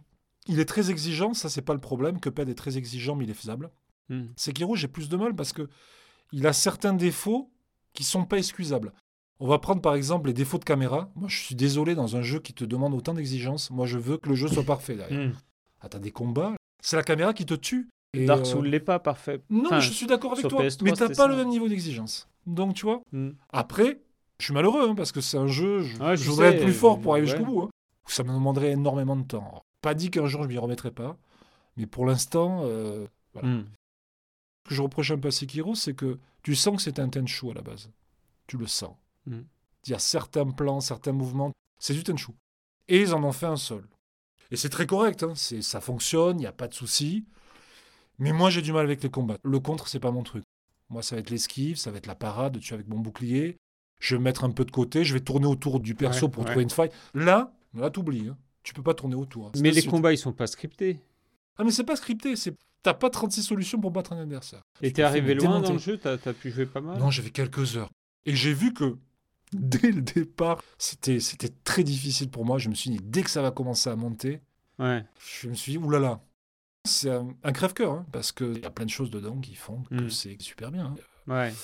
il 0.47 0.61
est 0.61 0.67
très 0.67 0.91
exigeant, 0.91 1.33
ça 1.33 1.49
c'est 1.49 1.63
pas 1.63 1.73
le 1.73 1.81
problème, 1.81 2.21
que 2.21 2.29
Ped 2.29 2.47
est 2.51 2.55
très 2.55 2.77
exigeant, 2.77 3.17
mais 3.17 3.25
il 3.25 3.31
est 3.31 3.35
faisable. 3.35 3.71
Hmm. 4.11 4.27
Sekiro, 4.37 4.77
j'ai 4.77 4.89
plus 4.89 5.09
de 5.09 5.17
mal 5.17 5.35
parce 5.35 5.55
que 5.55 5.69
il 6.33 6.47
a 6.47 6.53
certains 6.53 6.93
défauts 6.93 7.51
qui 7.95 8.05
sont 8.05 8.27
pas 8.27 8.37
excusables. 8.37 8.93
On 9.41 9.49
va 9.49 9.59
prendre 9.59 9.81
par 9.81 9.95
exemple 9.95 10.29
les 10.29 10.33
défauts 10.33 10.59
de 10.59 10.65
caméra. 10.65 11.11
Moi, 11.17 11.29
je 11.29 11.39
suis 11.39 11.55
désolé 11.55 11.95
dans 11.95 12.17
un 12.17 12.23
jeu 12.23 12.39
qui 12.39 12.55
te 12.55 12.65
demande 12.65 12.95
autant 12.95 13.15
d'exigences. 13.15 13.71
Moi, 13.71 13.87
je 13.87 13.99
veux 13.99 14.17
que 14.17 14.29
le 14.29 14.35
jeu 14.35 14.49
soit 14.49 14.63
parfait 14.63 14.95
derrière. 14.97 15.29
Hmm. 15.29 15.33
Ah, 15.81 15.89
t'as 15.89 15.99
des 15.99 16.13
combats, 16.13 16.55
c'est 16.83 16.97
la 16.97 17.03
caméra 17.03 17.35
qui 17.35 17.45
te 17.45 17.55
tue. 17.55 17.89
Et, 18.15 18.27
Dark 18.27 18.43
euh, 18.43 18.45
Souls 18.45 18.67
l'est 18.67 18.81
pas 18.81 19.01
parfait. 19.01 19.43
Non, 19.51 19.67
Enfin, 19.67 19.81
je 19.81 19.91
suis 19.91 20.07
d'accord 20.07 20.33
avec 20.33 20.47
toi. 20.47 20.63
PS3, 20.63 20.85
mais 20.85 20.93
t'as 20.93 21.09
pas 21.09 21.15
ça. 21.15 21.27
le 21.27 21.37
même 21.37 21.49
niveau 21.49 21.69
d'exigence. 21.69 22.29
Donc, 22.47 22.75
tu 22.75 22.87
vois. 22.87 23.03
hmm. 23.13 23.31
Après, 23.53 24.01
je 24.39 24.45
suis 24.45 24.55
malheureux 24.55 24.89
hein, 24.89 24.95
parce 24.95 25.11
que 25.11 25.21
c'est 25.21 25.37
un 25.37 25.49
jeu. 25.49 25.83
Je, 25.83 25.97
voudrais 26.31 26.51
sais, 26.51 26.57
être 26.57 26.63
plus 26.65 26.73
fort 26.73 27.01
pour 27.01 27.13
euh, 27.13 27.17
arriver 27.17 27.33
ouais. 27.33 27.37
jusqu'au 27.39 27.53
bout. 27.53 27.63
hein. 27.63 27.71
Ça 28.07 28.23
me 28.23 28.33
demanderait 28.33 28.71
énormément 28.71 29.17
de 29.17 29.25
temps. 29.25 29.65
Pas 29.81 29.95
dit 29.95 30.11
qu'un 30.11 30.27
jour 30.27 30.43
je 30.45 30.49
m'y 30.49 30.59
remettrai 30.59 30.91
pas, 30.91 31.17
mais 31.77 31.87
pour 31.87 32.07
l'instant, 32.07 32.61
euh, 32.65 33.07
Voilà. 33.33 33.49
Hmm. 33.49 33.65
Ce 34.65 34.69
que 34.71 34.75
je 34.77 34.83
reproche 34.83 35.11
un 35.11 35.19
peu 35.19 35.29
à 35.29 35.31
Sekiro, 35.31 35.75
c'est 35.75 35.95
que 35.95 36.19
tu 36.43 36.55
sens 36.55 36.77
que 36.77 36.83
c'est 36.83 36.99
un 36.99 37.09
Tenchu 37.09 37.51
à 37.51 37.55
la 37.55 37.63
base. 37.63 37.91
Tu 38.47 38.57
le 38.57 38.67
sens. 38.67 38.95
Mm. 39.27 39.41
Il 39.87 39.91
y 39.91 39.95
a 39.95 39.99
certains 39.99 40.51
plans, 40.51 40.81
certains 40.81 41.13
mouvements. 41.13 41.53
C'est 41.79 41.95
du 41.95 42.03
Tenchu. 42.05 42.33
Et 42.89 43.01
ils 43.01 43.15
en 43.15 43.23
ont 43.25 43.33
fait 43.33 43.47
un 43.47 43.57
seul. 43.57 43.85
Et 44.51 44.57
c'est 44.57 44.69
très 44.71 44.87
correct. 44.87 45.23
hein. 45.23 45.33
C'est, 45.35 45.63
ça 45.63 45.81
fonctionne, 45.81 46.39
il 46.39 46.41
n'y 46.41 46.47
a 46.47 46.53
pas 46.53 46.69
de 46.69 46.75
souci. 46.75 47.25
Mais 48.19 48.33
moi, 48.33 48.51
j'ai 48.51 48.63
du 48.63 48.73
mal 48.73 48.85
avec 48.85 49.03
les 49.03 49.11
combats. 49.11 49.39
Le 49.43 49.59
contre, 49.61 49.89
c'est 49.89 50.01
pas 50.01 50.11
mon 50.11 50.23
truc. 50.23 50.45
Moi, 50.91 51.03
ça 51.03 51.17
va 51.17 51.21
être 51.21 51.31
l'esquive, 51.31 51.77
ça 51.77 51.91
va 51.91 51.99
être 51.99 52.07
la 52.07 52.15
parade. 52.15 52.61
Tu 52.61 52.73
es 52.73 52.75
avec 52.75 52.89
mon 52.89 52.99
bouclier. 52.99 53.57
Je 54.01 54.15
vais 54.15 54.19
me 54.21 54.25
mettre 54.25 54.45
un 54.45 54.51
peu 54.51 54.65
de 54.65 54.71
côté. 54.71 55.05
Je 55.05 55.15
vais 55.15 55.21
tourner 55.21 55.47
autour 55.47 55.81
du 55.81 55.95
perso 55.95 56.27
Ouais, 56.27 56.33
pour 56.33 56.43
ouais. 56.45 56.51
trouver 56.51 56.63
une 56.63 56.71
faille. 56.71 56.91
Là, 57.15 57.53
là, 57.75 57.91
t'oublies. 57.91 58.29
Hein. 58.29 58.37
Tu 58.63 58.73
peux 58.75 58.83
pas 58.83 58.95
tourner 58.95 59.17
autour. 59.17 59.51
C'est 59.55 59.61
Mais 59.63 59.71
les 59.71 59.81
suite. 59.81 59.91
combats, 59.91 60.13
ils 60.13 60.19
sont 60.19 60.33
pas 60.33 60.47
scriptés. 60.47 61.01
Ah, 61.59 61.65
mais 61.65 61.71
c'est 61.71 61.85
pas 61.85 61.97
scripté. 61.97 62.37
C'est... 62.37 62.55
T'as 62.83 62.95
pas 62.95 63.09
36 63.11 63.43
solutions 63.43 63.81
pour 63.81 63.91
battre 63.91 64.13
un 64.13 64.21
adversaire. 64.21 64.63
Et 64.83 64.89
Tu 64.89 64.95
t'es 64.95 65.03
te 65.03 65.07
arrivé 65.07 65.35
loin 65.35 65.43
démonter. 65.49 65.67
dans 65.69 65.73
le 65.75 65.79
jeu, 65.79 65.97
t'as 65.99 66.13
as 66.25 66.33
pu 66.35 66.51
jouer 66.51 66.67
pas 66.67 66.81
mal. 66.83 66.99
Non, 66.99 67.11
j'ai 67.11 67.23
fait 67.23 67.31
quelques 67.31 67.77
heures. 67.77 67.91
Et 68.27 68.35
j'ai 68.37 68.53
vu 68.53 68.73
que 68.75 68.97
dès 69.81 69.91
le 69.93 70.03
départ, 70.03 70.61
c'était, 70.79 71.21
c'était 71.21 71.51
très 71.65 71.85
difficile 71.85 72.31
pour 72.31 72.45
moi. 72.45 72.59
Je 72.59 72.69
me 72.69 72.75
suis 72.75 72.91
dit, 72.91 72.99
dès 73.03 73.23
que 73.23 73.31
ça 73.31 73.43
va 73.43 73.51
commencer 73.51 73.89
à 73.91 73.97
monter, 73.97 74.41
Ouais. 74.79 75.05
je 75.41 75.49
me 75.49 75.55
suis 75.55 75.73
dit, 75.73 75.79
oulala. 75.79 76.21
C'est 76.87 77.11
un, 77.11 77.29
un 77.43 77.53
crève-cœur, 77.53 77.93
hein, 77.93 78.07
parce 78.13 78.33
qu'il 78.33 78.59
y 78.59 78.65
a 78.67 78.71
plein 78.71 78.85
de 78.85 78.91
choses 78.91 79.11
dedans 79.11 79.39
qui 79.39 79.55
font 79.55 79.83
que 79.85 80.05
Mm. 80.05 80.11
c'est 80.11 80.43
super 80.43 80.71
bien. 80.71 80.87
hein. 80.87 81.33
Ouais. 81.33 81.55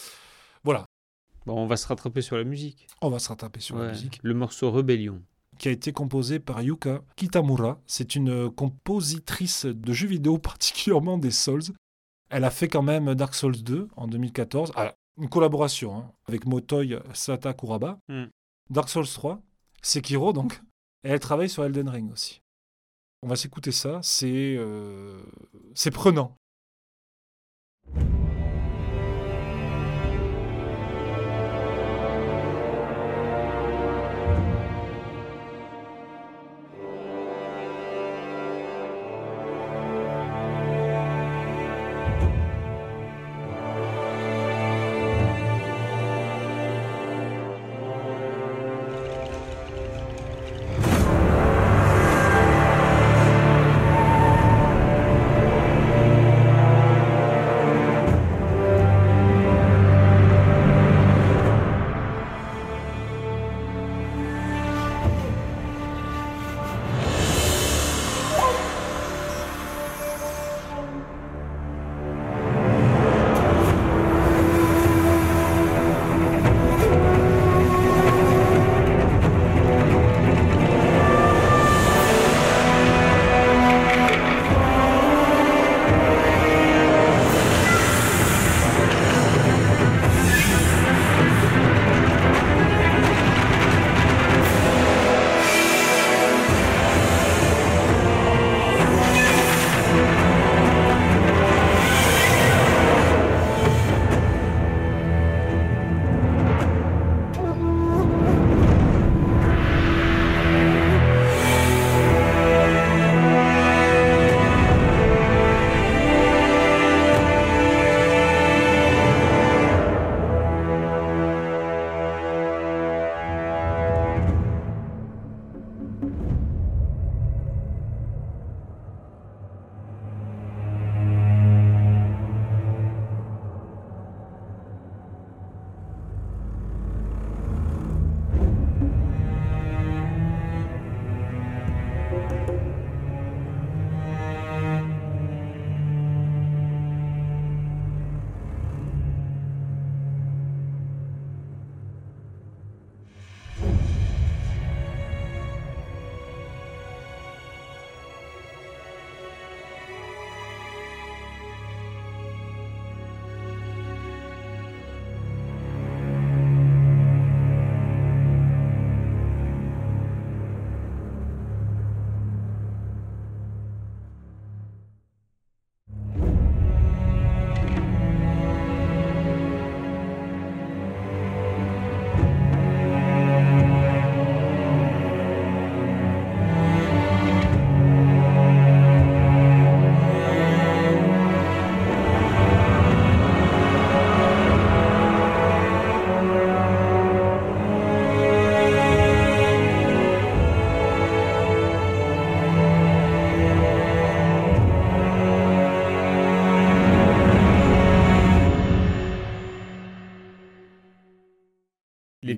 Voilà, 0.64 0.86
Bon, 1.46 1.54
on 1.62 1.66
va 1.66 1.76
se 1.76 1.86
rattraper 1.86 2.20
sur 2.22 2.36
la 2.36 2.44
musique. 2.44 2.86
on 3.02 3.08
va 3.10 3.18
se 3.18 3.28
rattraper 3.28 3.60
sur 3.60 3.76
la 3.78 3.88
musique, 3.88 4.20
Le 4.22 4.34
morceau 4.34 4.70
Rébellion. 4.70 5.22
qui 5.58 5.68
a 5.68 5.70
été 5.72 5.92
composé 5.92 6.38
par 6.38 6.62
Yuka 6.62 7.02
Kitamura. 7.16 7.80
C'est 7.86 8.14
une 8.14 8.50
compositrice 8.50 9.66
de 9.66 9.92
jeux 9.92 10.06
vidéo, 10.08 10.38
particulièrement 10.38 11.18
des 11.18 11.30
Souls. 11.30 11.62
Elle 12.30 12.44
a 12.44 12.50
fait 12.50 12.68
quand 12.68 12.82
même 12.82 13.14
Dark 13.14 13.34
Souls 13.34 13.62
2 13.62 13.88
en 13.96 14.06
2014. 14.06 14.72
Ah, 14.76 14.94
une 15.20 15.28
collaboration 15.28 15.98
hein, 15.98 16.12
avec 16.26 16.46
Motoi 16.46 16.84
Sata 17.14 17.52
Kuraba. 17.54 17.98
Mm. 18.08 18.24
Dark 18.70 18.88
Souls 18.88 19.06
3, 19.06 19.40
Sekiro 19.82 20.32
donc. 20.32 20.60
Et 21.04 21.08
elle 21.10 21.20
travaille 21.20 21.48
sur 21.48 21.64
Elden 21.64 21.88
Ring 21.88 22.10
aussi. 22.12 22.40
On 23.22 23.28
va 23.28 23.36
s'écouter 23.36 23.72
ça, 23.72 24.00
c'est 24.02 24.56
euh, 24.56 25.20
c'est 25.74 25.90
prenant. 25.90 26.36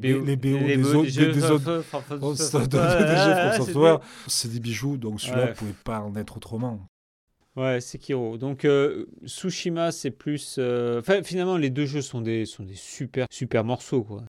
Les, 0.08 0.36
BO 0.36 0.58
les 0.58 0.76
des 0.76 0.94
autres 0.94 1.08
jeux, 1.08 1.32
des 1.32 1.44
autres 1.44 1.80
fa- 1.82 2.02
Oh, 2.20 2.34
Software, 2.34 4.00
c'est 4.26 4.52
des 4.52 4.60
bijoux, 4.60 4.96
donc 4.96 5.20
celui-là 5.20 5.44
Ouais. 5.46 5.52
pouvait 5.54 5.74
pas 5.84 6.00
en 6.00 6.14
être 6.16 6.36
autrement. 6.36 6.80
Ouais, 7.56 7.80
Sekiro. 7.80 8.38
Donc 8.38 8.64
euh, 8.64 9.06
Tsushima, 9.26 9.92
c'est 9.92 10.10
plus. 10.10 10.56
euh, 10.58 11.00
Enfin, 11.00 11.22
finalement, 11.22 11.56
les 11.58 11.70
deux 11.70 11.84
jeux 11.86 12.00
sont 12.00 12.20
des 12.22 12.46
sont 12.46 12.62
des 12.64 12.74
super 12.76 13.26
super 13.30 13.62
morceaux 13.64 14.02
quoi. 14.04 14.24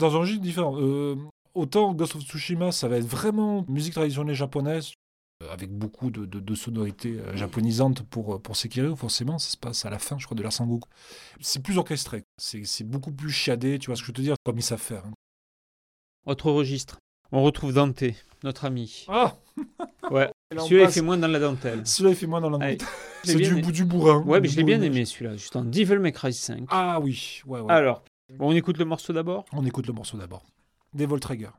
Dans 0.00 0.14
un 0.14 0.18
registre 0.20 0.42
différent. 0.42 0.76
Euh, 0.80 1.16
autant 1.54 1.92
Ghost 1.92 2.14
of 2.14 2.22
Tsushima, 2.22 2.70
ça 2.70 2.86
va 2.86 2.98
être 2.98 3.06
vraiment 3.06 3.64
musique 3.68 3.94
traditionnelle 3.94 4.36
japonaise, 4.36 4.92
avec 5.50 5.70
beaucoup 5.70 6.10
de, 6.10 6.24
de- 6.24 6.40
de 6.40 6.54
sonorités 6.54 7.18
euh, 7.20 7.36
japonisantes 7.36 8.02
pour, 8.02 8.34
euh, 8.34 8.38
pour 8.38 8.56
Sekiro, 8.56 8.96
forcément. 8.96 9.38
Ça 9.38 9.50
se 9.50 9.56
passe 9.56 9.84
à 9.86 9.90
la 9.90 9.98
fin, 9.98 10.18
je 10.18 10.24
crois, 10.26 10.36
de 10.36 10.42
la 10.42 10.50
Sangoku. 10.50 10.88
C'est 11.40 11.62
plus 11.62 11.78
orchestré. 11.78 12.24
C'est 12.38 12.84
beaucoup 12.84 13.12
plus 13.12 13.30
chiadé, 13.30 13.78
tu 13.78 13.86
vois 13.86 13.96
ce 13.96 14.02
que 14.02 14.06
je 14.06 14.10
veux 14.12 14.16
te 14.16 14.22
dire, 14.22 14.34
comme 14.44 14.58
ils 14.58 14.62
savent 14.62 14.80
faire. 14.80 15.04
hein. 15.06 15.12
Autre 16.26 16.50
registre. 16.50 16.98
On 17.30 17.42
retrouve 17.42 17.72
Dante, 17.72 18.02
notre 18.42 18.64
ami. 18.64 19.04
Ah 19.08 19.36
Ouais. 20.10 20.30
Celui-là, 20.58 20.84
il 20.84 20.90
fait 20.90 21.02
moins 21.02 21.18
dans 21.18 21.28
la 21.28 21.38
dentelle. 21.38 21.86
Celui-là, 21.86 22.10
il 22.10 22.16
fait 22.16 22.26
moins 22.26 22.40
dans 22.40 22.50
la 22.50 22.70
l'ai 22.70 22.78
C'est 23.22 23.34
du 23.36 23.44
aimé. 23.44 23.60
bout 23.62 23.72
du 23.72 23.84
bourrin. 23.84 24.22
Ouais, 24.22 24.40
mais 24.40 24.48
je 24.48 24.56
l'ai 24.56 24.64
bien 24.64 24.80
aimé 24.80 25.04
celui-là. 25.04 25.36
Juste 25.36 25.54
en 25.56 25.64
Devil 25.64 25.98
May 25.98 26.12
Cry 26.12 26.32
5. 26.32 26.64
Ah 26.70 26.98
oui, 27.00 27.42
ouais, 27.46 27.60
ouais. 27.60 27.72
Alors, 27.72 28.02
on 28.40 28.52
écoute 28.56 28.78
le 28.78 28.84
morceau 28.86 29.12
d'abord? 29.12 29.44
On 29.52 29.64
écoute 29.66 29.86
le 29.86 29.92
morceau 29.92 30.16
d'abord. 30.16 30.42
Devil 30.94 31.20
Trigger. 31.20 31.50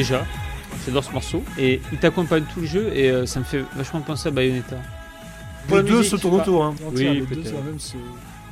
Déjà, 0.00 0.24
j'adore 0.86 1.04
ce 1.04 1.12
morceau. 1.12 1.42
Et 1.58 1.80
il 1.92 1.98
t'accompagne 1.98 2.44
tout 2.54 2.60
le 2.60 2.66
jeu 2.66 2.90
et 2.96 3.10
euh, 3.10 3.26
ça 3.26 3.38
me 3.40 3.44
fait 3.44 3.62
vachement 3.76 4.00
penser 4.00 4.28
à 4.28 4.30
Bayonetta. 4.30 4.76
Pour 5.68 5.76
Les 5.76 5.82
la 5.82 5.88
deux 5.90 5.98
musique, 5.98 6.10
se 6.12 6.16
tournent 6.16 6.40
autour. 6.40 6.64
Hein. 6.64 6.74
Oui, 6.94 7.04
les 7.04 7.20
deux, 7.20 7.26
peut-être. 7.26 7.46
c'est 7.48 7.52
la 7.52 7.60
même. 7.60 7.78
c'est 7.78 7.98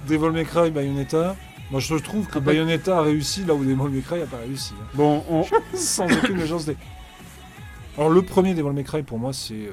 Devil 0.07 0.31
May 0.31 0.45
Cry, 0.45 0.71
Bayonetta. 0.71 1.37
Moi, 1.71 1.81
je 1.81 1.95
trouve 1.97 2.27
que 2.27 2.33
Après- 2.39 2.41
Bayonetta 2.53 2.99
a 2.99 3.03
réussi 3.03 3.45
là 3.47 3.55
où 3.55 3.65
Devil 3.65 3.77
May 3.77 4.03
Cry 4.03 4.19
n'a 4.19 4.27
pas 4.27 4.39
réussi. 4.47 4.75
hein. 4.79 4.85
Bon, 4.93 5.25
on... 5.31 5.43
Sans 5.75 6.05
aucune 6.05 6.37
méchanceté. 6.37 6.77
Alors, 7.97 8.11
le 8.11 8.21
premier 8.23 8.53
Devil 8.55 8.71
May 8.75 8.85
Cry, 8.85 9.03
pour 9.03 9.19
moi, 9.19 9.33
c'est 9.33 9.55
une 9.55 9.69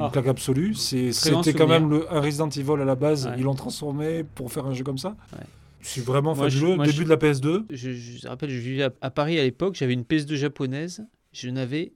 Ah. 0.00 0.10
claque 0.12 0.26
absolue. 0.28 0.74
C'est- 0.74 1.12
C'était 1.12 1.54
quand 1.54 1.66
même 1.66 1.88
le, 1.88 2.12
un 2.14 2.20
Resident 2.20 2.50
Evil 2.50 2.82
à 2.82 2.84
la 2.84 2.96
base. 2.96 3.26
Ouais. 3.26 3.32
Ils 3.38 3.44
l'ont 3.44 3.54
transformé 3.54 4.24
pour 4.34 4.52
faire 4.52 4.66
un 4.66 4.74
jeu 4.74 4.84
comme 4.84 4.98
ça. 4.98 5.16
Ouais. 5.32 5.44
C'est 5.80 6.04
vraiment 6.04 6.34
Moi, 6.34 6.48
je- 6.48 6.58
fabuleux. 6.58 6.76
moi, 6.76 6.84
Début 6.86 6.98
je- 6.98 7.04
de 7.04 7.08
la 7.10 7.16
PS2. 7.16 7.64
je, 7.70 7.90
je 7.92 8.26
rappelle, 8.28 8.48
je 8.50 8.58
vivais 8.58 8.84
à, 8.84 8.90
à 9.02 9.10
Paris 9.10 9.38
à 9.38 9.42
l'époque, 9.42 9.74
j'avais 9.74 9.92
une 9.92 10.02
PS2 10.04 10.34
japonaise, 10.34 11.04
je 11.34 11.50
n'avais 11.50 11.92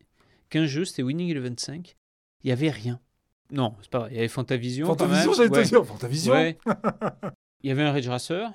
qu'un 0.50 0.66
jeu, 0.66 0.84
c'était 0.84 1.02
Winning 1.02 1.30
Eleven 1.30 1.56
5. 1.58 1.96
Il 2.44 2.46
n'y 2.48 2.52
avait 2.52 2.70
rien. 2.70 3.00
Non, 3.50 3.74
c'est 3.80 3.90
pas 3.90 4.00
vrai, 4.00 4.10
il 4.12 4.16
y 4.16 4.18
avait 4.18 4.28
Fantavision. 4.28 4.86
Fantavision, 4.86 5.32
j'allais 5.32 5.50
Ouais. 5.50 5.62
te 5.64 5.68
dire. 5.68 5.84
Fantavision. 5.86 6.32
Ouais. 6.32 6.58
Il 7.62 7.68
y 7.68 7.70
avait 7.70 7.82
un 7.82 7.92
Ridge 7.92 8.08
Racer. 8.08 8.52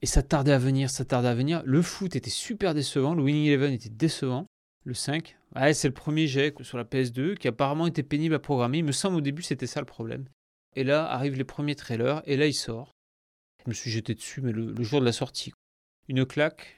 Et 0.00 0.06
ça 0.06 0.22
tardait 0.22 0.52
à 0.52 0.58
venir, 0.58 0.90
ça 0.90 1.04
tardait 1.04 1.28
à 1.28 1.34
venir. 1.34 1.62
Le 1.64 1.82
foot 1.82 2.14
était 2.14 2.30
super 2.30 2.72
décevant, 2.74 3.14
le 3.14 3.22
Winning 3.22 3.46
Eleven 3.48 3.72
était 3.72 3.88
décevant. 3.88 4.46
Le 4.84 4.94
5, 4.94 5.36
ouais, 5.56 5.74
c'est 5.74 5.88
le 5.88 5.94
premier 5.94 6.26
jet 6.28 6.54
sur 6.62 6.78
la 6.78 6.84
PS2 6.84 7.34
qui 7.36 7.48
apparemment 7.48 7.86
était 7.88 8.04
pénible 8.04 8.34
à 8.36 8.38
programmer. 8.38 8.78
Il 8.78 8.84
me 8.84 8.92
semble 8.92 9.16
au 9.16 9.20
début 9.20 9.42
c'était 9.42 9.66
ça 9.66 9.80
le 9.80 9.86
problème. 9.86 10.24
Et 10.76 10.84
là 10.84 11.04
arrivent 11.10 11.34
les 11.36 11.44
premiers 11.44 11.74
trailers 11.74 12.22
et 12.26 12.36
là 12.36 12.46
il 12.46 12.54
sort. 12.54 12.92
Je 13.64 13.70
me 13.70 13.74
suis 13.74 13.90
jeté 13.90 14.14
dessus, 14.14 14.40
mais 14.40 14.52
le, 14.52 14.72
le 14.72 14.84
jour 14.84 15.00
de 15.00 15.04
la 15.04 15.12
sortie. 15.12 15.52
Une 16.06 16.24
claque, 16.24 16.77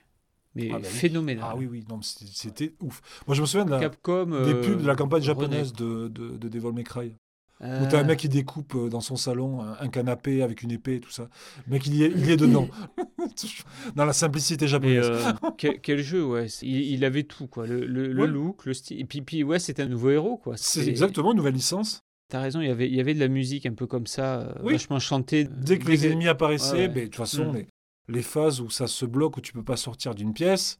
mais 0.54 0.68
Ah 0.70 0.74
bah 0.74 0.80
oui. 0.82 0.88
phénoménale. 0.88 1.44
Ah 1.48 1.54
oui, 1.56 1.66
oui, 1.70 1.84
non, 1.88 2.00
c'était- 2.02 2.74
ouf. 2.80 3.00
Moi, 3.26 3.34
je 3.34 3.40
me 3.40 3.46
souviens 3.46 3.64
de 3.64 3.70
la- 3.70 3.80
Capcom. 3.80 4.26
des 4.26 4.34
euh, 4.54 4.60
pubs 4.62 4.82
de 4.82 4.86
la 4.86 4.96
campagne 4.96 5.22
japonaise 5.22 5.72
de, 5.72 6.08
de, 6.08 6.36
de 6.36 6.48
Devil 6.48 6.72
May 6.72 6.84
Cry. 6.84 7.14
Où 7.62 7.64
Euh, 7.66 7.86
t'as 7.90 8.00
un 8.00 8.04
mec 8.04 8.18
qui 8.18 8.28
découpe 8.30 8.74
euh, 8.74 8.88
dans 8.88 9.02
son 9.02 9.16
salon 9.16 9.60
un, 9.60 9.76
un 9.78 9.88
canapé 9.88 10.42
avec 10.42 10.62
une 10.62 10.70
épée 10.70 10.94
et 10.94 11.00
tout 11.00 11.10
ça. 11.10 11.28
Le 11.66 11.72
mec, 11.74 11.86
il 11.86 11.94
y 11.94 12.04
est, 12.04 12.08
il 12.16 12.24
y 12.26 12.30
est 12.32 12.38
dedans. 12.38 12.66
dans 13.96 14.04
la 14.06 14.12
simplicité 14.14 14.66
japonaise. 14.66 15.08
euh, 15.10 15.32
quel, 15.58 15.78
quel 15.80 15.98
jeu, 16.02 16.24
ouais. 16.24 16.46
Il, 16.62 16.76
il 16.92 17.04
avait 17.04 17.24
tout, 17.24 17.46
quoi. 17.48 17.66
Le, 17.66 17.84
le- 17.84 18.12
le 18.12 18.22
Ouais. 18.22 18.28
look, 18.28 18.64
le 18.64 18.72
style. 18.74 18.98
Et 19.00 19.04
puis, 19.04 19.20
puis 19.22 19.44
ouais, 19.44 19.58
c'était 19.58 19.82
un 19.82 19.88
nouveau 19.88 20.10
héros, 20.10 20.36
quoi. 20.38 20.54
C'est 20.56 20.86
exactement 20.88 21.32
une 21.32 21.36
nouvelle 21.36 21.54
licence. 21.54 22.00
T'as 22.30 22.40
raison, 22.40 22.60
il 22.60 22.68
y 22.68 22.70
avait, 22.70 22.88
il 22.88 22.94
y 22.94 23.00
avait 23.00 23.12
de 23.14 23.18
la 23.20 23.28
musique 23.28 23.66
un 23.66 23.74
peu 23.74 23.86
comme 23.86 24.06
ça, 24.06 24.40
euh, 24.42 24.52
Oui. 24.62 24.72
vachement 24.74 24.98
chantée. 25.00 25.44
Dès 25.50 25.78
que 25.78 25.88
les 25.88 26.06
ennemis 26.06 26.28
apparaissaient, 26.28 26.72
Ouais, 26.72 26.80
ouais. 26.82 26.88
ben, 26.88 27.00
de 27.00 27.04
toute 27.06 27.16
façon, 27.16 27.52
Mm. 27.52 27.56
les, 27.56 27.66
les 28.10 28.22
phases 28.22 28.60
où 28.60 28.68
ça 28.70 28.86
se 28.86 29.04
bloque, 29.06 29.36
où 29.36 29.40
tu 29.40 29.52
peux 29.52 29.62
pas 29.64 29.76
sortir 29.76 30.14
d'une 30.14 30.32
pièce, 30.34 30.78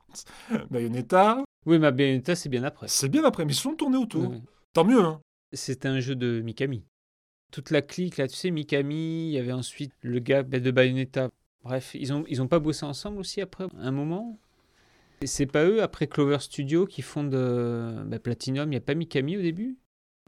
Bayonetta, 0.71 1.43
Oui, 1.67 1.79
mais 1.79 1.91
Bayonetta, 1.93 2.35
c'est 2.35 2.49
bien 2.49 2.65
après. 2.65 2.89
c'est 2.89 3.09
bien 3.09 3.25
après, 3.25 3.45
mais 3.45 3.53
ils 3.53 3.57
sont 3.57 3.75
tournés 3.75 3.97
autour. 3.99 4.31
Ouais. 4.31 4.41
Tant 4.73 4.85
mieux, 4.85 5.01
hein. 5.03 5.21
C'était 5.53 5.89
un 5.89 6.01
jeu 6.01 6.15
de 6.15 6.41
Mikami. 6.41 6.85
Toute 7.53 7.71
la 7.71 7.83
clique, 7.83 8.17
là, 8.17 8.29
tu 8.29 8.37
sais, 8.37 8.51
Mikami, 8.51 9.29
il 9.29 9.33
y 9.33 9.39
avait 9.39 9.53
ensuite 9.53 9.93
le 10.03 10.19
gars 10.21 10.43
ben, 10.43 10.63
de 10.63 10.71
Bayonetta. 10.71 11.29
Bref, 11.65 11.95
ils 11.95 12.13
ont, 12.13 12.25
ils 12.29 12.41
ont 12.41 12.49
pas 12.49 12.59
bossé 12.61 12.87
ensemble 12.87 13.19
aussi 13.19 13.41
après 13.41 13.67
un 13.79 13.91
moment 13.91 14.39
Et 15.21 15.27
c'est 15.27 15.47
pas 15.47 15.65
eux, 15.65 15.83
après 15.83 16.07
Clover 16.07 16.39
Studio, 16.41 16.87
qui 16.87 17.03
fondent 17.03 17.35
euh, 17.35 18.05
ben, 18.05 18.19
Platinum. 18.21 18.67
Il 18.69 18.71
n'y 18.71 18.77
a 18.77 18.81
pas 18.81 18.95
Mikami 18.95 19.37
au 19.37 19.43
début? 19.43 19.77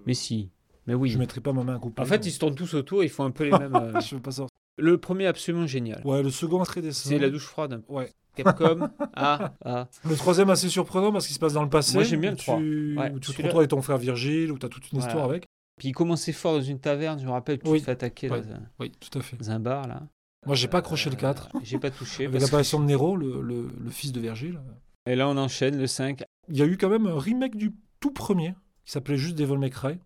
Mais 0.04 0.14
si. 0.14 0.50
Mais 0.86 0.94
oui. 0.94 1.10
Je 1.10 1.18
mettrai 1.18 1.40
pas 1.40 1.52
ma 1.52 1.62
main 1.62 1.76
à 1.76 1.78
couper. 1.78 2.02
En 2.02 2.04
fait, 2.04 2.26
ils 2.26 2.32
se 2.32 2.40
tournent 2.40 2.56
tous 2.56 2.74
autour, 2.74 3.04
ils 3.04 3.08
font 3.10 3.24
un 3.24 3.30
peu 3.30 3.44
les 3.44 3.50
mêmes. 3.58 3.74
euh, 3.76 4.00
Je 4.00 4.16
veux 4.16 4.20
pas 4.22 4.32
sortir. 4.32 4.48
Le 4.78 4.98
premier 4.98 5.24
est 5.24 5.28
absolument 5.28 5.66
génial. 5.66 6.00
Ouais, 6.04 6.22
le 6.22 6.30
second 6.30 6.62
très 6.64 6.80
décevant. 6.82 7.08
C'est 7.10 7.18
la 7.18 7.30
douche 7.30 7.46
froide. 7.46 7.82
Ouais. 7.88 8.10
Capcom. 8.34 8.88
ah, 9.14 9.52
ah. 9.64 9.88
Le 10.08 10.16
troisième 10.16 10.48
assez 10.50 10.68
surprenant 10.70 11.12
parce 11.12 11.26
qu'il 11.26 11.34
se 11.34 11.40
passe 11.40 11.52
dans 11.52 11.62
le 11.62 11.68
passé. 11.68 11.94
Moi, 11.94 12.04
j'aime 12.04 12.20
bien 12.22 12.30
le 12.30 12.36
trois. 12.36 12.56
Tu, 12.56 12.96
Ouais, 12.98 13.10
où 13.12 13.18
tu 13.20 13.32
te 13.32 13.42
retrouves 13.42 13.58
avec 13.60 13.70
ton 13.70 13.82
frère 13.82 13.98
Virgile, 13.98 14.50
où 14.52 14.58
tu 14.58 14.64
as 14.66 14.68
toute 14.70 14.90
une 14.90 14.98
Voilà. 14.98 15.06
histoire 15.12 15.28
avec. 15.28 15.44
Puis 15.78 15.88
il 15.88 15.92
commençait 15.92 16.32
fort 16.32 16.54
dans 16.54 16.62
une 16.62 16.78
taverne, 16.78 17.18
je 17.20 17.26
me 17.26 17.30
rappelle, 17.30 17.58
tu 17.58 17.68
Oui. 17.68 17.80
te 17.80 17.84
fais 17.86 17.92
attaquer 17.92 18.30
Ouais. 18.30 18.40
dans, 18.40 18.52
un, 18.52 18.60
Oui, 18.80 18.90
tout 18.98 19.18
à 19.18 19.22
fait. 19.22 19.36
dans 19.36 19.50
un 19.50 19.60
bar 19.60 19.86
là. 19.88 20.02
Moi, 20.46 20.56
j'ai 20.56 20.68
pas 20.68 20.78
accroché 20.78 21.08
le 21.10 21.16
Euh, 21.16 21.18
4. 21.18 21.50
J'ai 21.62 21.78
pas 21.78 21.90
touché. 21.90 22.24
Avec 22.24 22.32
parce 22.32 22.44
que- 22.44 22.48
l'apparition 22.50 22.80
de 22.80 22.84
Nero, 22.86 23.16
le, 23.16 23.40
le- 23.42 23.68
le 23.78 23.90
fils 23.90 24.12
de 24.12 24.20
Virgile. 24.20 24.60
Et 25.06 25.14
là 25.16 25.28
on 25.28 25.36
enchaîne 25.36 25.76
le 25.78 25.86
5. 25.86 26.22
Il 26.48 26.56
y 26.56 26.62
a 26.62 26.66
eu 26.66 26.76
quand 26.78 26.88
même 26.88 27.06
un 27.06 27.18
remake 27.18 27.56
du 27.56 27.72
tout 28.00 28.10
premier, 28.12 28.54
qui 28.84 28.92
s'appelait 28.92 29.16
juste 29.16 29.36
Devil 29.36 29.58
May 29.58 29.70
Cry, 29.70 29.98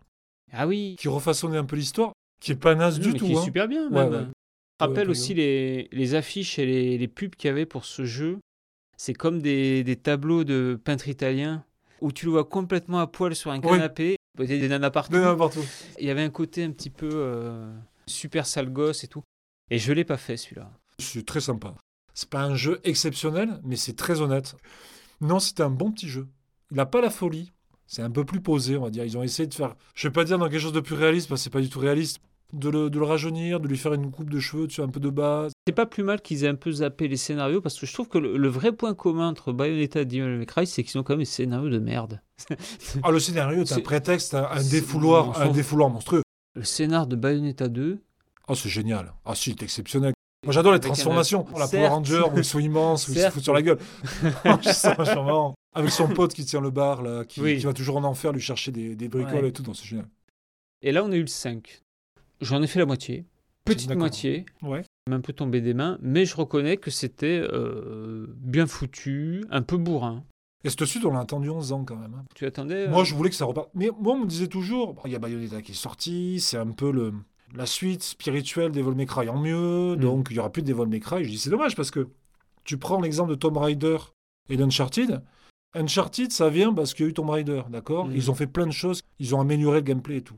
Ah 0.53 0.67
oui. 0.67 0.97
qui 0.99 1.09
refaçonnait 1.09 1.59
un 1.59 1.65
peu 1.65 1.77
l'histoire, 1.77 2.13
qui 2.41 2.53
est 2.53 2.57
pas 2.57 2.75
naze 2.75 2.99
Non, 2.99 3.05
du 3.07 3.13
mais 3.13 3.19
tout. 3.19 3.27
qui 3.27 3.33
est 3.33 3.37
hein. 3.37 3.43
super 3.43 3.69
bien 3.69 3.85
Ouais, 3.89 4.05
même. 4.05 4.13
ouais. 4.13 4.27
Rappelle 4.79 5.11
aussi 5.11 5.35
les, 5.35 5.89
les 5.93 6.15
affiches 6.15 6.59
et 6.59 6.67
les, 6.67 6.99
les 6.99 7.09
pubs 7.09 7.35
qu'il 7.35 7.49
y 7.49 7.51
avait 7.51 7.67
pour 7.67 7.85
ce 7.85 8.05
jeu. 8.05 8.39
C'est 8.99 9.15
comme 9.15 9.41
des, 9.41 9.85
des 9.85 9.97
tableaux 9.97 10.45
de 10.45 10.79
peintres 10.83 11.09
italiens 11.09 11.65
où 12.01 12.13
tu 12.13 12.27
le 12.27 12.33
vois 12.33 12.45
complètement 12.45 12.99
à 12.99 13.07
poil 13.07 13.35
sur 13.35 13.51
un 13.51 13.61
canapé. 13.61 14.17
Il 14.39 14.51
y 14.51 14.55
a 14.55 14.59
des 14.59 14.69
nanas 14.69 14.91
partout. 14.91 15.17
Il 15.99 16.07
y 16.07 16.11
avait 16.11 16.23
un 16.23 16.31
côté 16.31 16.63
un 16.63 16.71
petit 16.71 16.91
peu 16.91 17.09
euh, 17.11 17.75
super 18.07 18.47
sale 18.47 18.71
gosse 18.71 19.03
et 19.05 19.09
tout. 19.09 19.23
Et 19.71 19.79
je 19.79 19.93
l'ai 19.93 20.05
pas 20.05 20.19
fait 20.19 20.37
celui-là. 20.37 20.71
C'est 20.99 21.25
très 21.25 21.41
sympa. 21.41 21.75
C'est 22.13 22.29
pas 22.29 22.43
un 22.43 22.55
jeu 22.55 22.81
exceptionnel, 22.85 23.61
mais 23.65 23.77
c'est 23.77 23.97
très 23.97 24.21
honnête. 24.21 24.57
Non, 25.21 25.39
c'était 25.39 25.63
un 25.63 25.71
bon 25.71 25.91
petit 25.91 26.09
jeu. 26.09 26.29
Il 26.71 26.77
n'a 26.77 26.87
pas 26.87 27.01
la 27.01 27.11
folie. 27.11 27.53
C'est 27.87 28.03
un 28.03 28.11
peu 28.11 28.25
plus 28.25 28.41
posé, 28.41 28.77
on 28.77 28.85
va 28.85 28.91
dire. 28.91 29.05
Ils 29.05 29.17
ont 29.17 29.23
essayé 29.23 29.47
de 29.47 29.55
faire, 29.55 29.77
je 29.95 30.09
vais 30.09 30.13
pas 30.13 30.25
dire 30.25 30.39
dans 30.39 30.49
quelque 30.49 30.61
chose 30.61 30.73
de 30.73 30.81
plus 30.81 30.97
réaliste, 30.97 31.29
parce 31.29 31.41
que 31.41 31.45
c'est 31.45 31.51
pas 31.51 31.61
du 31.61 31.69
tout 31.69 31.79
réaliste, 31.79 32.21
de 32.53 32.69
le, 32.69 32.91
de 32.91 32.99
le 32.99 33.05
rajeunir, 33.05 33.61
de 33.61 33.69
lui 33.69 33.77
faire 33.77 33.93
une 33.95 34.11
coupe 34.11 34.31
de 34.31 34.39
cheveux, 34.39 34.67
tu 34.69 34.77
sais, 34.77 34.83
un 34.83 34.89
peu 34.89 35.01
de 35.01 35.11
base. 35.11 35.53
C'est 35.67 35.75
pas 35.75 35.87
plus 35.87 36.03
mal 36.05 36.21
qu'ils 36.23 36.45
aient 36.45 36.49
un 36.49 36.55
peu 36.55 36.71
zappé 36.71 37.09
les 37.09 37.17
scénarios 37.17 37.61
parce 37.61 37.79
que 37.79 37.87
je 37.87 37.93
trouve 37.93 38.09
que 38.09 38.19
le, 38.19 38.37
le 38.37 38.49
vrai 38.49 38.73
point 38.73 38.95
commun 38.95 39.29
entre 39.29 39.53
Bayonetta 39.53 40.01
et 40.03 40.05
Devil 40.05 40.23
May 40.39 40.47
Cry, 40.47 40.67
c'est 40.67 40.83
qu'ils 40.85 40.99
ont 40.99 41.03
quand 41.03 41.15
même 41.15 41.21
des 41.21 41.25
scénarios 41.25 41.69
de 41.71 41.79
merde. 41.79 42.21
Ah, 43.03 43.11
le 43.11 43.19
scénario, 43.21 43.65
c'est 43.65 43.75
un 43.77 43.81
prétexte, 43.81 44.35
un, 44.35 44.63
défouloir, 44.71 45.41
un 45.41 45.49
défouloir 45.51 45.91
monstrueux. 45.91 46.23
Le 46.55 46.65
scénar 46.65 47.07
de 47.07 47.17
Bayonetta 47.17 47.69
2, 47.69 47.99
Ah, 48.49 48.55
c'est 48.55 48.69
génial. 48.69 49.13
Ah, 49.25 49.35
si, 49.35 49.51
c'est 49.51 49.63
exceptionnel. 49.65 50.13
Moi, 50.45 50.53
j'adore 50.53 50.73
les 50.73 50.77
un- 50.77 50.81
transformations. 50.81 51.45
La 51.57 51.67
Certes. 51.67 51.73
Power 51.73 51.89
Ranger, 51.89 52.23
où 52.33 52.39
ils 52.39 52.45
sont 52.45 52.59
immenses, 52.61 53.09
où 53.09 53.13
ils 53.13 53.19
se 53.19 53.31
foutent 53.31 53.43
sur 53.43 53.55
la 53.55 53.63
gueule. 53.63 53.79
Marrant. 54.45 55.55
Avec 55.75 55.91
son 55.91 56.09
pote 56.09 56.33
qui 56.33 56.45
tient 56.45 56.61
le 56.61 56.71
bar, 56.71 57.03
là, 57.03 57.25
qui, 57.25 57.41
Oui. 57.41 57.59
qui 57.59 57.65
va 57.65 57.73
toujours 57.73 57.97
en 57.97 58.05
enfer 58.05 58.33
lui 58.33 58.41
chercher 58.41 58.71
des, 58.73 58.95
des 58.97 59.09
bricoles 59.09 59.43
Ouais. 59.43 59.49
et 59.49 59.53
tout. 59.53 59.63
C'est 59.75 59.85
génial. 59.85 60.07
et 60.83 60.93
là 60.93 61.05
on 61.05 61.11
a 61.13 61.17
eu 61.17 61.21
le 61.21 61.27
5. 61.27 61.83
J'en 62.41 62.63
ai 62.63 62.67
fait 62.67 62.79
la 62.79 62.87
moitié, 62.87 63.25
petite 63.65 63.95
moitié, 63.95 64.45
Ouais. 64.63 64.83
m'a 65.09 65.17
un 65.17 65.21
peu 65.21 65.33
tombé 65.33 65.61
des 65.61 65.75
mains, 65.75 65.99
mais 66.03 66.25
je 66.27 66.37
reconnais 66.37 66.77
que 66.77 66.91
c'était 66.91 67.41
euh, 67.43 68.27
bien 68.37 68.67
foutu, 68.67 69.45
un 69.51 69.63
peu 69.63 69.77
bourrin. 69.77 70.23
Et 70.65 70.71
cette 70.71 70.85
suite, 70.85 71.05
on 71.05 71.13
l'a 71.13 71.21
attendu 71.21 71.49
11 71.49 71.73
ans 71.73 71.85
quand 71.85 71.97
même. 71.97 72.15
hein. 72.15 72.25
Tu 72.35 72.45
attendais 72.45 72.87
euh, 72.87 72.91
Moi, 72.91 73.05
je 73.05 73.15
voulais 73.15 73.31
que 73.31 73.37
ça 73.37 73.45
reparte. 73.45 73.69
Mais 73.75 73.89
moi, 74.01 74.15
on 74.15 74.21
me 74.21 74.27
disait 74.27 74.49
toujours, 74.49 74.95
bon, 74.95 75.03
il 75.05 75.13
y 75.13 75.15
a 75.15 75.19
Bayonetta 75.19 75.63
qui 75.63 75.73
est 75.73 75.77
sorti, 75.77 76.41
c'est 76.41 76.57
un 76.57 76.73
peu 76.73 76.91
le, 76.91 77.13
la 77.55 77.67
suite 77.67 78.03
spirituelle 78.03 78.73
des 78.73 78.83
May 78.83 79.07
Cry 79.07 79.29
en 79.29 79.39
mieux, 79.39 79.95
Mm. 79.97 80.01
donc 80.01 80.29
il 80.31 80.37
y 80.37 80.41
aura 80.41 80.51
plus 80.51 80.63
de 80.63 80.73
Devil 80.73 80.87
May 80.91 81.01
Cry. 81.01 81.25
Je 81.25 81.31
dis, 81.31 81.39
c'est 81.39 81.51
dommage 81.51 81.77
parce 81.77 81.91
que 81.91 82.09
tu 82.65 82.79
prends 82.79 83.01
l'exemple 83.01 83.31
de 83.31 83.37
Tomb 83.37 83.57
Raider 83.59 83.97
et 84.51 84.57
d'Uncharted. 84.57 85.23
Uncharted, 85.75 86.33
ça 86.33 86.49
vient 86.49 86.73
parce 86.73 86.95
qu'il 86.95 87.05
y 87.05 87.07
a 87.07 87.11
eu 87.11 87.15
Tomb 87.15 87.31
Raider, 87.31 87.63
d'accord? 87.71 88.07
Mm. 88.09 88.13
Ils 88.17 88.31
ont 88.31 88.35
fait 88.35 88.47
plein 88.47 88.67
de 88.67 88.73
choses, 88.73 89.03
ils 89.21 89.35
ont 89.35 89.41
amélioré 89.41 89.79
le 89.79 89.85
gameplay 89.85 90.17
et 90.17 90.23
tout. 90.23 90.37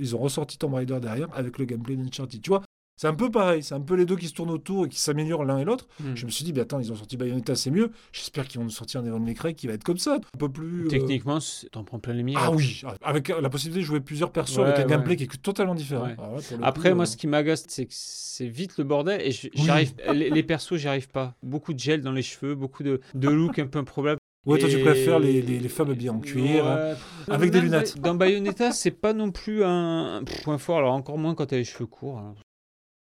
Ils 0.00 0.14
ont 0.14 0.18
ressorti 0.18 0.58
Tomb 0.58 0.74
Raider 0.74 0.98
derrière 1.00 1.28
avec 1.34 1.58
le 1.58 1.64
gameplay 1.64 1.96
d'Uncharted. 1.96 2.40
Tu 2.42 2.50
vois, 2.50 2.62
c'est 2.98 3.08
un 3.08 3.14
peu 3.14 3.30
pareil, 3.30 3.62
c'est 3.62 3.74
un 3.74 3.80
peu 3.80 3.94
les 3.94 4.06
deux 4.06 4.16
qui 4.16 4.26
se 4.26 4.32
tournent 4.32 4.50
autour 4.50 4.86
et 4.86 4.88
qui 4.88 4.98
s'améliorent 4.98 5.44
l'un 5.44 5.58
et 5.58 5.64
l'autre. 5.64 5.86
hmm. 6.00 6.14
Je 6.14 6.24
me 6.24 6.30
suis 6.30 6.44
dit, 6.46 6.52
bah, 6.54 6.62
attends, 6.62 6.80
ils 6.80 6.90
ont 6.90 6.96
sorti 6.96 7.18
Bayonetta, 7.18 7.54
c'est 7.54 7.70
mieux. 7.70 7.90
J'espère 8.12 8.48
qu'ils 8.48 8.58
vont 8.58 8.64
nous 8.64 8.70
sortir 8.70 9.00
un 9.00 9.02
Devil 9.04 9.20
May 9.20 9.34
Cry 9.34 9.54
qui 9.54 9.66
va 9.66 9.74
être 9.74 9.84
comme 9.84 9.98
ça, 9.98 10.14
un 10.34 10.38
peu 10.38 10.48
plus. 10.48 10.86
euh, 10.86 10.88
Techniquement, 10.88 11.38
t'en 11.72 11.84
prends 11.84 11.98
plein 11.98 12.14
les 12.14 12.22
miroirs. 12.22 12.46
ah 12.46 12.52
oui, 12.56 12.82
avec 13.02 13.28
la 13.28 13.50
possibilité 13.50 13.80
de 13.80 13.86
jouer 13.86 14.00
plusieurs 14.00 14.32
persos 14.32 14.56
Ouais, 14.58 14.64
avec 14.64 14.78
un 14.78 14.82
ouais. 14.84 14.88
gameplay 14.88 15.16
qui 15.16 15.24
est 15.24 15.42
totalement 15.42 15.74
différent. 15.74 16.06
Ouais. 16.06 16.14
Alors 16.18 16.36
là, 16.36 16.42
pour 16.48 16.56
le 16.58 16.64
Après, 16.64 16.90
coup, 16.90 16.96
moi, 16.96 17.02
euh, 17.02 17.06
ce 17.06 17.16
qui 17.18 17.26
m'agace, 17.26 17.64
c'est 17.68 17.84
que 17.84 17.92
c'est 17.92 18.48
vite 18.48 18.78
le 18.78 18.84
bordel 18.84 19.20
et 19.20 19.34
Oui. 19.58 19.92
les 20.30 20.42
persos, 20.42 20.76
j'y 20.76 20.88
arrive 20.88 21.08
pas. 21.08 21.34
Beaucoup 21.42 21.74
de 21.74 21.78
gel 21.78 22.00
dans 22.00 22.12
les 22.12 22.22
cheveux, 22.22 22.54
beaucoup 22.54 22.82
de, 22.82 23.00
de 23.14 23.28
look 23.28 23.58
un 23.58 23.66
peu 23.66 23.78
improbable. 23.78 24.18
Ouais, 24.46 24.58
toi, 24.58 24.68
tu 24.68 24.78
préfères 24.80 25.18
les, 25.18 25.42
les, 25.42 25.58
les 25.58 25.68
femmes 25.68 25.90
habillées 25.90 26.10
en 26.10 26.20
cuir, 26.20 26.66
hein, 26.66 26.94
Ouais. 27.28 27.34
avec 27.34 27.50
des 27.50 27.60
lunettes. 27.60 27.98
Dans 27.98 28.14
Bayonetta, 28.14 28.70
c'est 28.72 28.92
pas 28.92 29.12
non 29.12 29.32
plus 29.32 29.64
un, 29.64 30.22
point 30.44 30.56
fort, 30.58 30.78
alors 30.78 30.94
encore 30.94 31.18
moins 31.18 31.34
quand 31.34 31.46
t'as 31.46 31.56
les 31.56 31.64
cheveux 31.64 31.86
courts. 31.86 32.18
hein. 32.18 32.34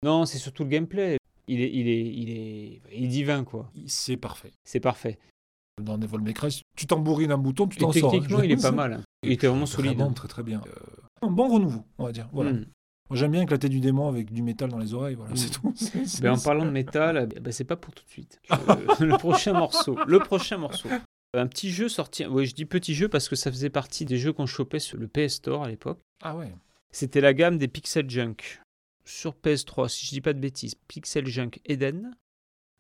Non, 0.04 0.26
c'est 0.26 0.38
surtout 0.38 0.64
le 0.64 0.70
gameplay. 0.70 1.18
Il 1.48 1.62
est, 1.62 1.72
il 1.74 1.88
est, 1.88 2.02
il 2.06 2.30
est, 2.30 2.82
il 2.94 3.04
est 3.06 3.08
divin, 3.08 3.44
quoi. 3.44 3.72
c'est 3.88 4.18
parfait. 4.18 4.52
C'est 4.64 4.80
parfait. 4.80 5.18
Dans 5.82 5.98
Devil 5.98 6.20
May 6.20 6.34
Cry, 6.34 6.62
tu 6.76 6.86
tambourines 6.86 7.32
un 7.32 7.38
bouton, 7.38 7.68
tu 7.68 7.78
t'en 7.78 7.92
sors. 7.94 8.10
hein. 8.10 8.12
techniquement, 8.12 8.42
il 8.44 8.52
est 8.52 8.62
pas 8.62 8.72
mal. 8.74 8.94
hein. 8.94 9.02
Il 9.24 9.32
était 9.32 9.48
vraiment 9.48 9.66
solide. 9.66 9.96
Vraiment 9.96 10.14
très 10.14 10.28
très 10.28 10.44
bien. 10.44 10.62
Euh, 10.68 10.72
un 11.28 11.32
bon 11.32 11.48
renouveau, 11.48 11.84
on 11.98 12.06
va 12.06 12.12
dire. 12.12 12.28
Voilà. 12.34 12.52
Mm. 12.54 12.66
J'aime 13.12 13.32
bien 13.32 13.42
éclater 13.42 13.70
du 13.70 13.80
démon 13.80 14.08
avec 14.08 14.32
du 14.32 14.44
métal 14.44 14.70
dans 14.70 14.78
les 14.78 14.94
oreilles. 14.94 15.16
Voilà, 15.16 15.32
Mm. 15.34 15.38
c'est 15.38 15.50
tout. 15.50 15.74
Ben, 16.22 16.34
en 16.34 16.38
parlant 16.40 16.66
de 16.66 16.70
métal, 16.72 17.30
eh 17.36 17.40
ben, 17.40 17.52
c'est 17.52 17.64
pas 17.64 17.76
pour 17.78 17.94
tout 17.94 18.04
de 18.04 18.10
suite. 18.10 18.40
Le 19.00 19.18
prochain 19.18 19.54
morceau. 19.54 19.98
Le 20.06 20.20
prochain 20.20 20.58
morceau. 20.58 20.90
Un 21.34 21.48
petit 21.48 21.72
jeu 21.72 21.90
sorti. 21.90 22.26
Oui, 22.26 22.46
je 22.46 22.56
dis 22.56 22.66
petit 22.66 22.96
jeu 22.96 23.08
parce 23.08 23.30
que 23.30 23.36
ça 23.36 23.52
faisait 23.52 23.70
partie 23.70 24.06
des 24.06 24.18
jeux 24.18 24.34
qu'on 24.34 24.48
chopait 24.48 24.80
sur 24.80 24.98
le 24.98 25.08
PS 25.08 25.36
Store 25.36 25.64
à 25.64 25.68
l'époque. 25.68 26.00
Ah 26.22 26.36
ouais. 26.36 26.52
C'était 26.92 27.22
la 27.22 27.34
gamme 27.34 27.58
des 27.58 27.68
Pixel 27.68 28.10
Junk. 28.10 28.62
Sur 29.06 29.34
PS3, 29.34 29.90
si 29.90 30.06
je 30.06 30.12
dis 30.12 30.22
pas 30.22 30.34
de 30.34 30.40
bêtises, 30.40 30.76
Pixel 30.88 31.28
Junk 31.28 31.60
Eden. 31.66 32.16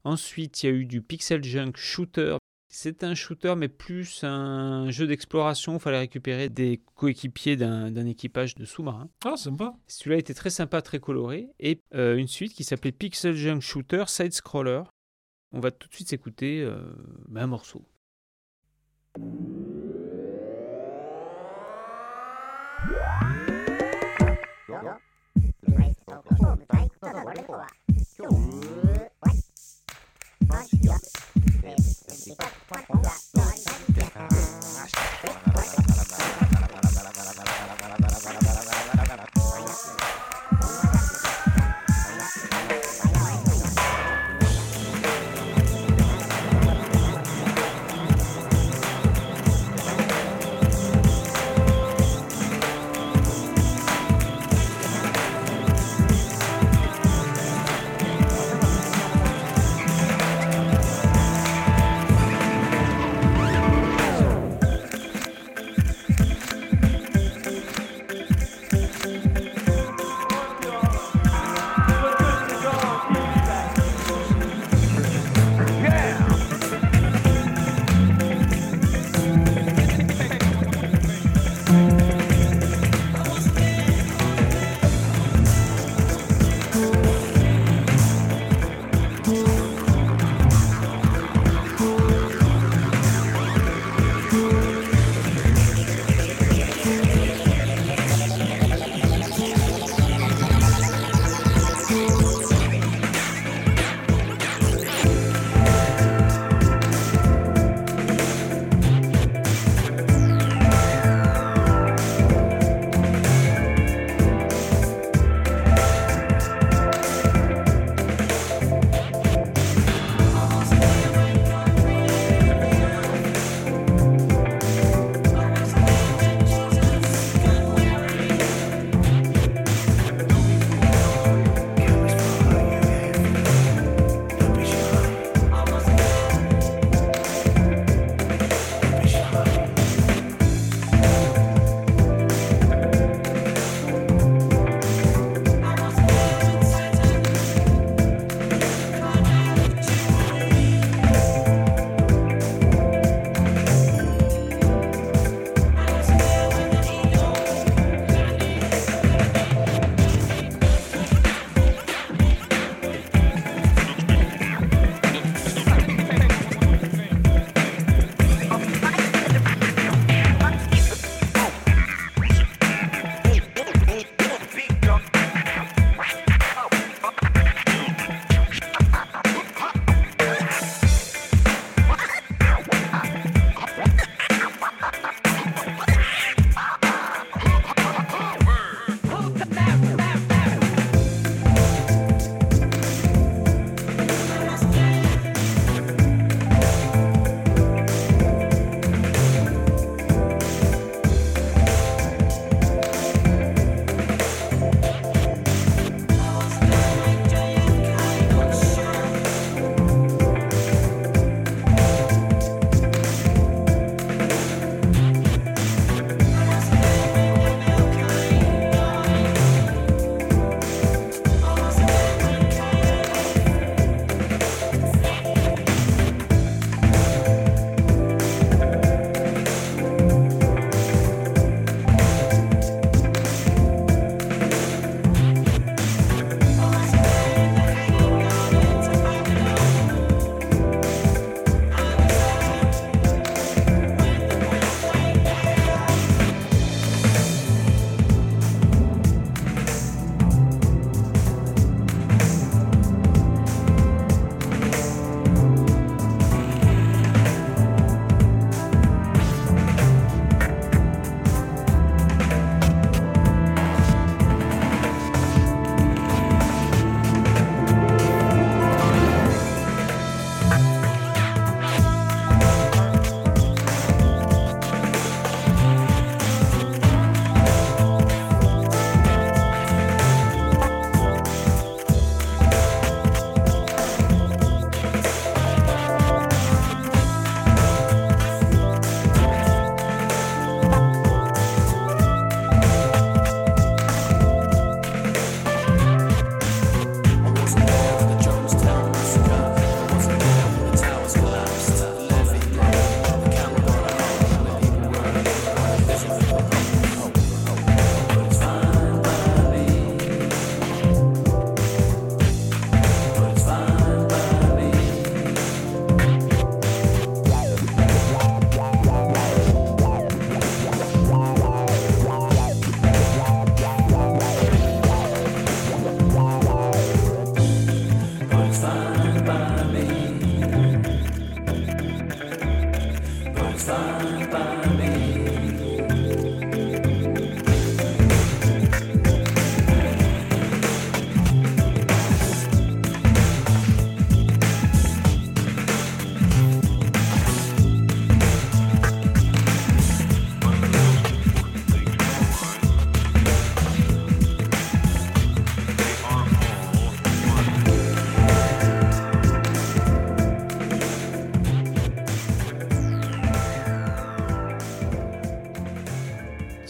Ensuite, 0.04 0.64
il 0.64 0.66
y 0.66 0.70
a 0.70 0.76
eu 0.76 0.86
du 0.86 1.02
Pixel 1.02 1.44
Junk 1.44 1.74
Shooter. 1.76 2.38
C'est 2.72 3.04
un 3.04 3.16
shooter, 3.16 3.56
mais 3.56 3.68
plus 3.68 4.24
un 4.24 4.92
jeu 4.92 5.08
d'exploration. 5.08 5.74
Il 5.74 5.80
fallait 5.80 6.00
récupérer 6.00 6.50
des 6.50 6.82
coéquipiers 6.96 7.58
d'un 7.58 8.06
équipage 8.06 8.54
de 8.56 8.66
sous-marins. 8.66 9.10
Ah, 9.26 9.38
sympa. 9.38 9.76
Celui-là 9.88 10.18
était 10.18 10.36
très 10.36 10.52
sympa, 10.52 10.82
très 10.82 11.00
coloré. 11.00 11.50
Et 11.60 11.82
euh, 11.96 12.16
une 12.16 12.28
suite 12.28 12.54
qui 12.54 12.64
s'appelait 12.64 12.92
Pixel 12.92 13.36
Junk 13.36 13.62
Shooter 13.62 14.04
Side 14.08 14.34
Scroller. 14.34 14.84
On 15.52 15.60
va 15.60 15.72
tout 15.72 15.88
de 15.88 15.94
suite 15.94 16.10
s'écouter 16.10 16.62
euh, 16.62 16.80
un 17.36 17.48
morceau. 17.48 17.84
Yeah. 19.15 20.10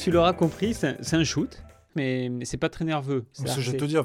Tu 0.09 0.15
l'auras 0.15 0.33
compris, 0.33 0.73
c'est 0.73 1.13
un, 1.13 1.23
shoot, 1.23 1.61
mais, 1.95 2.29
mais 2.29 2.45
c'est 2.45 2.57
pas 2.57 2.69
très 2.69 2.83
nerveux. 2.85 3.25
Que 3.37 3.61
je 3.61 3.71
te 3.71 3.85
dire. 3.85 4.03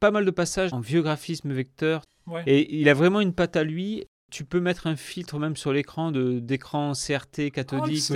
pas 0.00 0.10
mal 0.10 0.24
de 0.24 0.30
passages 0.30 0.72
en 0.72 0.80
vieux 0.80 1.02
graphisme 1.02 1.52
vecteur. 1.52 2.02
Ouais. 2.26 2.42
Et 2.46 2.80
il 2.80 2.88
a 2.88 2.94
vraiment 2.94 3.20
une 3.20 3.34
patte 3.34 3.56
à 3.56 3.64
lui. 3.64 4.04
Tu 4.30 4.44
peux 4.44 4.60
mettre 4.60 4.86
un 4.86 4.96
filtre 4.96 5.38
même 5.38 5.56
sur 5.56 5.72
l'écran 5.74 6.10
de- 6.10 6.38
d'écran 6.40 6.92
CRT 6.94 7.50
cathodique. 7.50 8.10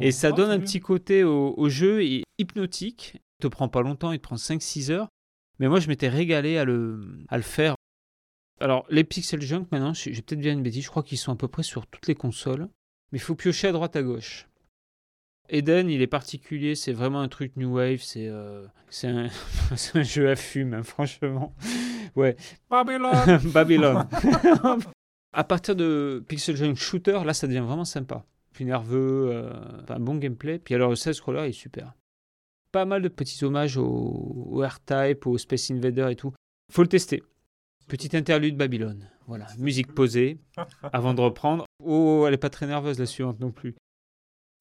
et 0.00 0.10
ça 0.10 0.28
Ah, 0.28 0.32
donne 0.32 0.50
un 0.50 0.56
bien. 0.56 0.66
petit 0.66 0.80
côté 0.80 1.22
au, 1.22 1.54
au 1.56 1.68
jeu 1.68 2.02
et 2.02 2.24
hypnotique. 2.38 3.12
Il 3.38 3.42
te 3.44 3.46
prend 3.48 3.68
pas 3.68 3.82
longtemps, 3.82 4.10
il 4.12 4.18
te 4.18 4.24
prend 4.24 4.36
5-6 4.36 4.90
heures. 4.90 5.06
Mais 5.60 5.68
moi, 5.68 5.78
je 5.78 5.86
m'étais 5.88 6.08
régalé 6.08 6.58
à 6.58 6.64
le, 6.64 7.06
à 7.28 7.36
le 7.36 7.42
faire. 7.44 7.76
Alors, 8.60 8.84
les 8.90 9.04
Pixel 9.04 9.40
Junk, 9.40 9.66
maintenant, 9.70 9.94
j'ai 9.94 10.12
j'ai 10.12 10.22
peut-être 10.22 10.40
bien 10.40 10.52
une 10.54 10.62
bêtise, 10.62 10.84
je 10.84 10.90
crois 10.90 11.02
qu'ils 11.04 11.18
sont 11.18 11.32
à 11.32 11.36
peu 11.36 11.48
près 11.48 11.62
sur 11.62 11.86
toutes 11.86 12.08
les 12.08 12.14
consoles. 12.16 12.68
Mais 13.12 13.18
il 13.18 13.22
faut 13.22 13.34
piocher 13.36 13.68
à 13.68 13.72
droite 13.72 13.94
à 13.96 14.02
gauche. 14.02 14.48
Eden, 15.50 15.90
il 15.90 16.00
est 16.00 16.06
particulier, 16.06 16.74
c'est 16.74 16.92
vraiment 16.92 17.20
un 17.20 17.28
truc 17.28 17.56
New 17.56 17.76
Wave, 17.76 17.98
c'est 18.00 18.28
euh, 18.28 18.66
un, 19.04 20.02
jeu 20.02 20.30
à 20.30 20.36
fume, 20.36 20.74
hein, 20.74 20.82
franchement. 20.82 21.54
Ouais, 22.16 22.36
Babylone. 22.70 23.40
Babylone. 23.52 24.08
à 25.32 25.44
partir 25.44 25.76
de 25.76 26.24
Pixel 26.28 26.56
Junk 26.56 26.76
Shooter, 26.76 27.20
là, 27.24 27.34
ça 27.34 27.46
devient 27.46 27.64
vraiment 27.66 27.84
sympa. 27.84 28.24
Plus 28.52 28.64
nerveux, 28.64 29.30
euh, 29.32 29.52
un 29.88 30.00
bon 30.00 30.16
gameplay. 30.16 30.58
Puis 30.58 30.74
alors, 30.74 30.90
le 30.90 30.96
16 30.96 31.16
scroller 31.16 31.48
est 31.48 31.52
super. 31.52 31.94
Pas 32.72 32.84
mal 32.84 33.02
de 33.02 33.08
petits 33.08 33.44
hommages 33.44 33.76
au, 33.76 33.86
au 33.86 34.64
R-Type, 34.64 35.26
au 35.26 35.38
Space 35.38 35.70
Invader 35.70 36.08
et 36.10 36.16
tout. 36.16 36.32
Faut 36.72 36.82
le 36.82 36.88
tester. 36.88 37.22
Petite 37.88 38.14
interlude 38.14 38.56
Babylone. 38.56 39.08
Voilà, 39.26 39.46
musique 39.58 39.94
posée 39.94 40.38
avant 40.92 41.14
de 41.14 41.20
reprendre. 41.20 41.64
Oh, 41.84 42.24
elle 42.26 42.34
est 42.34 42.38
pas 42.38 42.50
très 42.50 42.66
nerveuse 42.66 42.98
la 42.98 43.06
suivante 43.06 43.40
non 43.40 43.50
plus. 43.52 43.74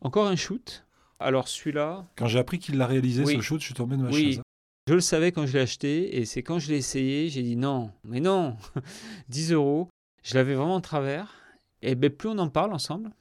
Encore 0.02 0.28
un 0.28 0.36
shoot? 0.36 0.86
Alors 1.20 1.48
celui-là, 1.48 2.06
Quand 2.16 2.28
j'ai 2.28 2.40
appris 2.40 2.60
qu'il 2.60 2.78
l'a 2.78 2.88
réalisé, 2.88 3.24
Oui. 3.26 3.36
ce 3.36 3.42
shoot, 3.42 3.60
je 3.60 3.66
suis 3.66 3.74
tombé 3.74 3.98
de 3.98 4.04
ma 4.04 4.10
Oui. 4.10 4.34
chaise. 4.36 4.42
je 4.88 4.94
le 4.94 5.02
savais 5.02 5.32
quand 5.32 5.46
je 5.46 5.54
l'ai 5.54 5.60
acheté 5.60 6.18
et 6.18 6.26
c'est 6.26 6.42
quand 6.44 6.58
je 6.60 6.70
l'ai 6.70 6.78
essayé, 6.78 7.30
j'ai 7.30 7.44
dit 7.44 7.56
non, 7.58 7.92
mais 8.04 8.20
non, 8.22 8.56
10 9.30 9.52
euros. 9.54 9.88
Je 10.24 10.36
l'avais 10.36 10.56
vraiment 10.56 10.76
en 10.76 10.82
travers. 10.82 11.34
Et 11.82 11.96
ben 11.96 12.10
plus 12.10 12.30
on 12.30 12.38
en 12.40 12.50
parle 12.50 12.74
ensemble, 12.74 13.12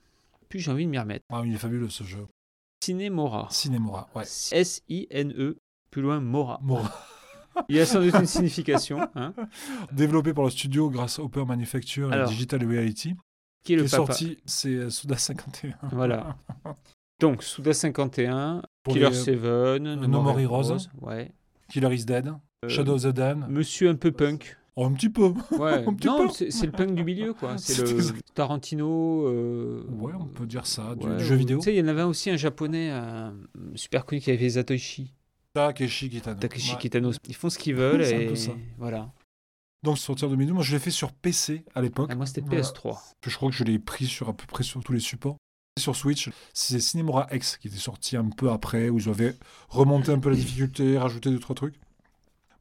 plus 0.49 0.61
j'ai 0.61 0.71
envie 0.71 0.85
de 0.87 0.91
m'y 0.91 0.99
remettre. 0.99 1.25
Ah, 1.33 1.43
il 1.45 1.55
est 1.55 1.59
fabuleux 1.59 1.91
ce 1.91 2.05
jeu. 2.05 2.27
Cinémora. 2.83 3.49
Cinémora, 3.51 4.09
ouais. 4.15 4.23
S-I-N-E, 4.25 5.57
plus 5.91 6.03
loin 6.03 6.21
Mora. 6.21 6.59
Bon, 6.63 6.83
Il 7.69 7.77
y 7.77 7.81
a 7.81 7.87
sans 7.87 8.01
doute 8.01 8.15
une 8.15 8.27
signification. 8.27 9.01
hein, 9.17 9.35
développé 9.93 10.33
par 10.33 10.45
le 10.45 10.51
studio 10.51 10.89
grâce 10.91 11.19
à 11.19 11.23
Open 11.23 11.45
Manufacture 11.45 12.11
Alors, 12.13 12.29
et 12.29 12.33
Digital 12.33 12.65
Reality. 12.65 13.15
Qui 13.65 13.73
est 13.75 13.77
Qui 13.77 13.81
le 13.83 13.87
est 13.87 13.91
papa. 13.91 14.07
sorti, 14.13 14.39
c'est 14.47 14.69
euh, 14.75 14.91
Suda 14.91 15.17
51. 15.17 15.77
Voilà. 15.93 16.37
Donc, 17.21 17.43
Souda 17.43 17.73
51, 17.75 18.63
Pour 18.85 18.95
Killer 18.95 19.11
les, 19.11 19.29
euh, 19.45 19.75
7, 19.75 19.83
No, 19.83 19.97
No 20.07 20.23
More 20.23 20.39
Heroes. 20.41 20.89
Ouais. 21.01 21.33
Killer 21.69 21.95
is 21.95 22.05
Dead. 22.05 22.33
Euh, 22.65 22.69
Shadow 22.69 22.95
of 22.95 23.03
the 23.03 23.07
Dam. 23.09 23.47
Monsieur 23.49 23.89
un 23.91 23.95
peu 23.97 24.11
punk. 24.13 24.57
Oh, 24.77 24.85
un 24.85 24.93
petit 24.93 25.09
peu. 25.11 25.33
Ouais. 25.59 25.85
Un 25.89 25.95
petit 25.95 26.07
non, 26.07 26.29
c'est 26.31 26.53
c'est 26.53 26.67
le 26.67 26.71
punk 26.73 26.95
du 26.95 27.03
milieu, 27.03 27.35
quoi. 27.35 27.59
C'est 27.59 27.73
C'est 27.75 27.83
le 27.83 27.91
exact. 27.91 28.21
Tarantino. 28.35 29.27
euh, 29.27 29.85
Ouais, 29.99 30.13
on 30.19 30.27
peut 30.27 30.47
dire 30.47 30.67
ça. 30.67 30.95
Du, 30.95 31.07
ouais, 31.09 31.17
du 31.17 31.25
jeu 31.25 31.35
vidéo. 31.35 31.59
Tu 31.59 31.65
sais, 31.65 31.75
il 31.75 31.79
y 31.79 31.83
en 31.83 31.89
avait 31.89 32.03
aussi 32.05 32.31
un 32.31 32.37
japonais 32.37 32.91
euh, 32.93 33.31
super 33.75 34.05
connu 34.07 34.21
qui 34.21 34.31
avait 34.31 34.39
fait 34.39 34.51
Zatoichi, 34.51 35.13
Takeshi 35.53 36.09
Kitano. 36.11 36.39
Takeshi 36.39 36.73
Ouais. 36.75 36.79
Kitano. 36.79 37.11
Ils 37.27 37.35
font 37.35 37.51
ce 37.51 37.59
qu'ils 37.59 37.75
veulent 37.75 38.03
et 38.03 38.33
voilà. 38.79 39.11
Donc, 39.85 39.99
sorti 39.99 40.25
en 40.25 40.29
2012. 40.29 40.55
Moi, 40.55 40.63
je 40.65 40.73
l'ai 40.73 40.81
fait 40.81 40.91
sur 40.91 41.13
PC 41.13 41.65
à 41.75 41.81
l'époque. 41.83 42.09
Ah, 42.11 42.15
moi, 42.15 42.27
c'était 42.27 42.41
Voilà. 42.41 42.63
PS3. 42.63 42.99
Je 43.27 43.37
crois 43.37 43.51
que 43.51 43.57
je 43.57 43.65
l'ai 43.65 43.79
pris 43.79 44.07
sur 44.07 44.29
à 44.29 44.33
peu 44.37 44.45
près 44.47 44.65
sur 44.65 44.83
tous 44.83 44.93
les 44.93 45.01
supports. 45.01 45.37
Sur 45.79 45.95
Switch, 45.95 46.31
c'est 46.53 46.81
Cinemora 46.81 47.29
X 47.33 47.57
qui 47.57 47.69
était 47.69 47.77
sorti 47.77 48.17
un 48.17 48.29
peu 48.31 48.51
après, 48.51 48.89
où 48.89 48.99
ils 48.99 49.09
avaient 49.09 49.37
remonté 49.69 50.11
un 50.11 50.19
peu 50.19 50.31
la 50.31 50.35
difficulté, 50.37 50.99
rajouté 50.99 51.31
deux, 51.31 51.39
trois 51.39 51.55
trucs. 51.55 51.77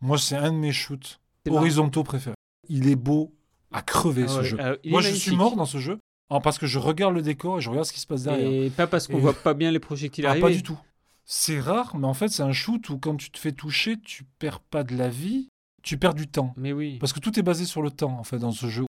Moi, 0.01 0.19
c'est 0.19 0.35
un 0.35 0.51
de 0.51 0.57
mes 0.57 0.71
shoots 0.71 1.19
horizontaux 1.49 2.03
préférés. 2.03 2.35
Il 2.69 2.87
est 2.87 2.95
beau 2.95 3.33
à 3.71 3.81
crever 3.81 4.25
Ah 4.25 4.27
ce 4.27 4.37
ouais, 4.37 4.43
jeu. 4.43 4.59
alors, 4.59 4.77
est 4.83 4.89
Moi, 4.91 5.01
je 5.01 5.13
suis 5.15 5.35
mort 5.35 5.55
dans 5.55 5.65
ce 5.65 5.79
jeu 5.79 5.97
en- 6.29 6.41
parce 6.41 6.59
que 6.59 6.67
je 6.67 6.77
regarde 6.77 7.15
le 7.15 7.23
décor 7.23 7.57
et 7.57 7.61
je 7.61 7.69
regarde 7.71 7.87
ce 7.87 7.93
qui 7.93 7.99
se 7.99 8.05
passe 8.05 8.23
derrière. 8.23 8.47
Et 8.51 8.69
pas 8.69 8.85
parce 8.85 9.07
qu'on 9.07 9.17
Et- 9.17 9.21
voit 9.21 9.33
pas 9.33 9.55
bien 9.55 9.71
les 9.71 9.79
projectiles 9.79 10.27
Ah, 10.27 10.31
arriver. 10.31 10.47
pas 10.47 10.53
du 10.53 10.61
tout. 10.61 10.77
C'est 11.25 11.59
rare, 11.59 11.97
mais 11.97 12.05
en 12.07 12.13
fait, 12.13 12.27
c'est 12.29 12.43
un 12.43 12.53
shoot 12.53 12.87
où 12.89 12.99
quand 12.99 13.15
tu 13.17 13.31
te 13.31 13.39
fais 13.39 13.51
toucher, 13.51 13.97
tu 13.99 14.25
perds 14.37 14.59
pas 14.59 14.83
de 14.83 14.95
la 14.95 15.09
vie, 15.09 15.49
tu 15.87 15.97
perds 15.97 16.13
du 16.13 16.27
temps. 16.27 16.53
Mais 16.57 16.73
oui. 16.73 16.97
Parce 16.99 17.13
que 17.13 17.19
tout 17.19 17.39
est 17.39 17.43
basé 17.43 17.65
sur 17.65 17.81
le 17.81 17.89
temps, 17.91 18.19
en 18.19 18.23
fait, 18.23 18.37
dans 18.39 18.51
ce 18.51 18.67
jeu. 18.67 18.85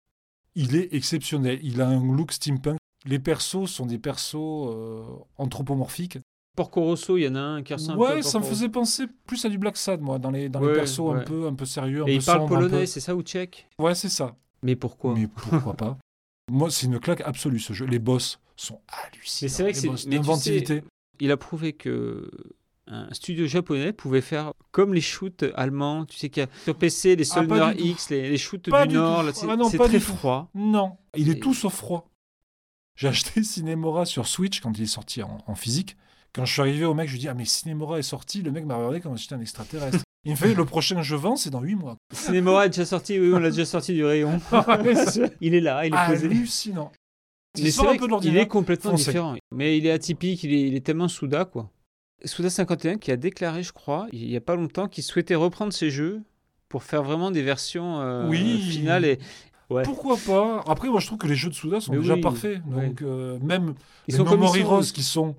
Il 0.55 0.76
est 0.76 0.95
exceptionnel. 0.95 1.59
Il 1.62 1.80
a 1.82 1.88
un 1.88 2.01
look 2.14 2.32
steampunk. 2.32 2.78
Les 3.07 3.18
persos 3.18 3.66
sont 3.66 3.86
des 3.86 3.99
persos 3.99 4.36
euh, 4.36 5.03
anthropomorphiques. 5.36 6.18
Porco 6.57 6.82
Rosso, 6.82 7.16
il 7.18 7.22
y 7.24 7.28
en 7.28 7.34
a 7.34 7.40
un 7.40 7.62
qui 7.64 7.74
ressemble 7.74 7.95
un 8.05 8.07
peu 8.07 8.12
à 8.12 8.14
Ouais, 8.16 8.22
ça 8.22 8.38
me 8.38 8.45
faisait 8.45 8.68
penser 8.68 9.07
plus 9.26 9.45
à 9.45 9.49
du 9.49 9.59
Black 9.59 9.76
Sad, 9.76 10.01
moi, 10.01 10.20
dans 10.20 10.30
les, 10.30 10.49
dans 10.49 10.61
les 10.61 10.66
Ouais, 10.68 10.74
persos 10.74 11.01
un 11.01 11.18
ouais. 11.18 11.24
peu, 11.24 11.49
un 11.49 11.55
peu 11.55 11.64
sérieux, 11.66 12.03
un 12.03 12.07
Et 12.07 12.16
peu 12.18 12.22
il 12.22 12.24
parle 12.24 12.47
polonais, 12.49 12.86
c'est 12.86 13.01
ça 13.01 13.16
ou 13.16 13.22
tchèque 13.22 13.68
Ouais, 13.80 13.95
c'est 13.97 14.09
ça. 14.09 14.36
Mais 14.62 14.76
pourquoi? 14.76 15.14
Mais 15.14 15.26
pourquoi 15.26 15.74
pas? 15.74 15.99
Moi, 16.53 16.70
c'est 16.70 16.86
une 16.86 17.01
claque 17.01 17.22
absolue, 17.22 17.59
ce 17.59 17.72
jeu. 17.72 17.86
Les 17.86 17.99
boss 17.99 18.38
sont 18.57 18.80
hallucinants. 18.86 19.47
Mais 19.47 19.49
c'est 19.49 19.62
vrai 19.64 19.72
que 19.72 19.78
c'est- 19.78 19.88
mais 19.88 19.97
tu 19.97 20.11
l'inventivité. 20.11 20.84
Il 21.18 21.32
a 21.32 21.36
prouvé 21.36 21.72
que 21.72 22.30
un 22.87 23.12
studio 23.12 23.47
japonais 23.47 23.93
pouvait 23.93 24.20
faire 24.20 24.53
comme 24.70 24.95
les 24.95 25.01
shoots 25.01 25.45
allemands. 25.55 26.05
Tu 26.05 26.16
sais 26.16 26.28
qu'il 26.28 26.43
y 26.43 26.47
a 26.47 26.49
sur 26.64 26.76
PC 26.76 27.16
les 27.16 27.30
Ah, 27.30 27.35
Soldier. 27.35 27.87
X, 27.91 28.11
les, 28.11 28.30
les 28.30 28.39
shoots 28.39 28.70
Pas 28.70 28.87
du, 28.87 28.95
Nord, 28.95 29.24
c'est 29.35 29.47
Ah 29.49 29.85
très 29.89 30.01
froid. 30.01 30.51
Non, 30.55 30.97
il 31.16 31.30
est 31.30 31.41
tout 31.41 31.55
sauf 31.55 31.74
froid. 31.74 32.11
J'ai 32.97 33.09
acheté 33.09 33.43
Cinemora 33.43 34.05
sur 34.05 34.26
Switch 34.26 34.61
quand 34.61 34.76
il 34.78 34.85
est 34.85 34.87
sorti 34.87 35.22
en, 35.22 35.39
en 35.47 35.55
physique. 35.55 35.97
Quand 36.32 36.45
je 36.45 36.53
suis 36.53 36.61
arrivé 36.62 36.85
au 36.85 36.95
mec, 36.95 37.09
je 37.09 37.14
lui 37.14 37.20
dis 37.20 37.28
Ah, 37.28 37.35
mais 37.35 37.45
Cinemora 37.45 37.99
est 37.99 38.03
sorti. 38.03 38.43
Le 38.43 38.51
mec 38.51 38.64
m'a 38.66 38.76
regardé 38.76 39.01
comme 39.01 39.16
si 39.16 39.24
j'étais 39.24 39.35
un 39.37 39.41
extraterrestre. 39.41 39.99
Il 40.26 40.30
me 40.30 40.37
fait 40.37 40.55
Le 40.55 40.64
prochain 40.64 41.03
je 41.03 41.16
vends, 41.16 41.37
c'est 41.37 41.51
dans 41.51 41.61
8 41.61 41.74
mois. 41.74 41.97
Cinémora 42.12 42.64
est 42.66 42.70
déjà 42.70 42.87
sorti, 42.87 43.20
oui, 43.20 43.30
on 43.35 43.39
l'a 43.39 43.51
déjà 43.51 43.66
sorti 43.66 43.93
du 43.93 44.05
rayon. 44.05 44.41
il 45.43 45.55
est 45.55 45.61
là, 45.61 45.85
il 45.87 45.95
est 45.95 46.07
posé. 46.07 46.26
Hallucinant. 46.26 46.91
Il 47.57 47.70
vrai 47.70 47.89
un 47.89 47.97
peu 47.99 48.07
de 48.07 48.11
l'ordinaire. 48.11 48.43
est 48.43 48.49
complètement 48.49 48.93
foncé. 48.93 49.11
différent. 49.11 49.37
Mais 49.53 49.76
il 49.76 49.87
est 49.87 49.91
atypique, 49.93 50.43
il 50.43 50.53
est, 50.55 50.68
il 50.68 50.74
est 50.74 50.80
tellement 50.80 51.09
Souda, 51.09 51.45
quoi. 51.45 51.70
Souda 52.24 52.50
51 52.50 52.98
qui 52.98 53.10
a 53.12 53.16
déclaré, 53.16 53.62
je 53.62 53.72
crois, 53.72 54.06
il 54.12 54.26
n'y 54.28 54.36
a 54.36 54.40
pas 54.40 54.56
longtemps, 54.56 54.88
qu'il 54.88 55.04
souhaitait 55.04 55.34
reprendre 55.34 55.72
ces 55.72 55.90
jeux 55.90 56.22
pour 56.68 56.82
faire 56.82 57.02
vraiment 57.02 57.30
des 57.30 57.42
versions 57.42 58.00
euh, 58.00 58.28
Oui. 58.28 58.60
finales. 58.62 59.04
Et... 59.04 59.18
Ouais. 59.70 59.82
Pourquoi 59.82 60.16
pas? 60.26 60.62
Après, 60.66 60.88
moi, 60.88 61.00
je 61.00 61.06
trouve 61.06 61.18
que 61.18 61.26
les 61.26 61.34
jeux 61.36 61.48
de 61.50 61.54
Souda 61.54 61.80
sont 61.80 61.92
Mais 61.92 61.98
déjà 61.98 62.14
oui, 62.14 62.20
parfaits. 62.20 62.60
ouais. 62.66 62.88
Donc, 62.88 63.02
euh, 63.02 63.38
même 63.40 63.74
Ils 64.08 64.12
les 64.12 64.16
sont 64.18 64.24
comme 64.24 64.42
ils 64.42 64.62
sont, 64.64 64.80
qui 64.92 65.02
sont, 65.02 65.36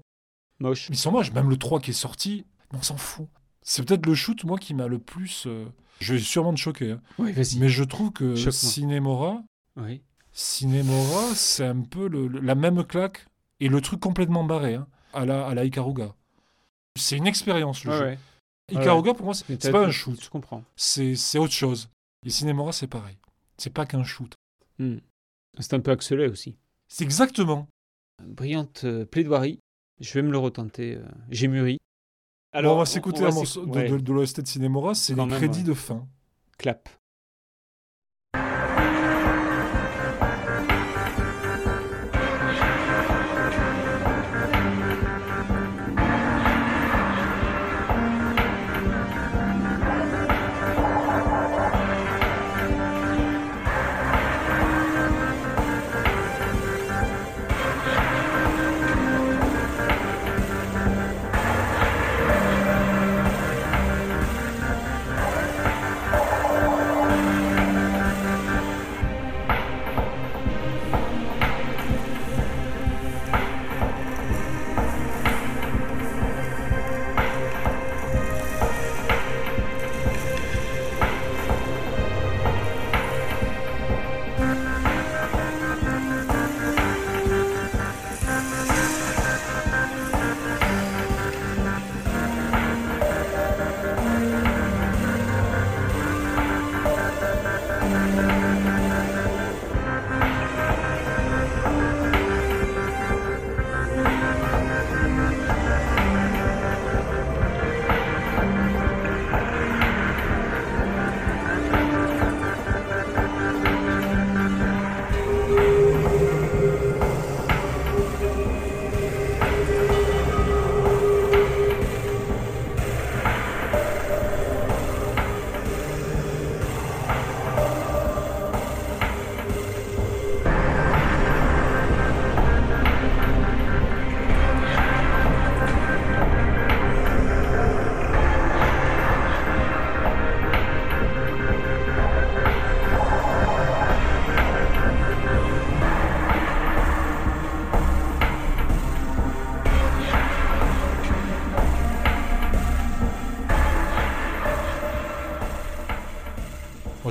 moches. 0.60 0.88
ils 0.90 0.98
sont 0.98 1.12
moches. 1.12 1.32
Même 1.34 1.50
le 1.50 1.58
3 1.58 1.80
qui 1.80 1.92
est 1.92 1.94
sorti, 1.94 2.46
on 2.74 2.82
s'en 2.82 2.98
fout. 2.98 3.28
C'est 3.62 3.84
peut-être 3.86 4.06
le 4.06 4.16
shoot, 4.16 4.44
moi, 4.44 4.58
qui 4.58 4.74
m'a 4.74 4.88
le 4.88 5.00
plus. 5.00 5.46
euh, 5.48 5.66
Je 6.00 6.14
vais 6.14 6.20
sûrement 6.20 6.54
te 6.54 6.60
choquer. 6.60 6.92
hein. 6.92 7.02
Oui, 7.20 7.32
vas-y. 7.32 7.58
Mais 7.60 7.70
je 7.70 7.84
trouve 7.84 8.12
que. 8.12 8.36
Cinemora, 8.36 9.44
Oui. 9.78 10.02
Cinemora, 10.50 11.34
c'est 11.34 11.66
un 11.66 11.82
peu 11.82 12.08
le- 12.08 12.28
le- 12.28 12.40
la 12.42 12.56
même 12.56 12.84
claque 12.84 13.26
et 13.60 13.68
le 13.70 13.82
truc 13.82 14.00
complètement 14.00 14.44
barré 14.44 14.76
hein, 14.76 14.88
à, 15.14 15.26
la, 15.26 15.48
à 15.48 15.54
la 15.56 15.64
Ikaruga. 15.66 16.14
C'est 16.98 17.18
une 17.18 17.28
expérience 17.28 17.84
le 17.84 17.92
jeu. 17.92 18.04
ouais. 18.06 18.20
Ikaruga, 18.72 19.14
pour 19.14 19.26
moi, 19.26 19.34
c'est 19.36 19.72
pas 19.72 19.86
un 19.86 19.90
Je 19.90 19.92
shoot. 19.92 20.30
comprends. 20.30 20.64
C'est 20.76 21.38
autre 21.38 21.54
chose. 21.54 21.90
Et 22.26 22.30
Cinemora, 22.30 22.72
c'est 22.72 22.88
pareil. 22.88 23.18
C'est 23.58 23.70
pas 23.70 23.86
qu'un 23.86 24.04
shoot. 24.04 24.34
Hmm. 24.80 24.98
C'est 25.60 25.74
un 25.74 25.80
peu 25.80 25.92
axelé 25.92 26.28
aussi. 26.28 26.58
C'est 26.88 27.04
exactement. 27.04 27.68
Brillante 28.24 28.84
euh, 28.86 29.06
plaidoirie. 29.06 29.60
Je 30.00 30.14
vais 30.14 30.22
me 30.24 30.32
le 30.32 30.38
retenter. 30.38 30.96
euh, 30.96 31.06
J'ai 31.30 31.48
mûri. 31.48 31.78
Alors, 32.52 32.76
on 32.76 32.80
va 32.80 32.86
s'écouter 32.86 33.24
un 33.24 33.32
morceau 33.32 33.66
de, 33.66 33.72
ouais, 33.72 33.90
de, 33.90 33.98
de 33.98 34.14
l'OST 34.14 34.42
de 34.42 34.48
Cinemora, 34.48 34.96
c'est 34.96 35.14
les 35.14 35.26
même, 35.26 35.38
crédits 35.38 35.60
ouais. 35.60 35.66
de 35.66 35.74
fin. 35.74 36.08
Clap. 36.58 36.90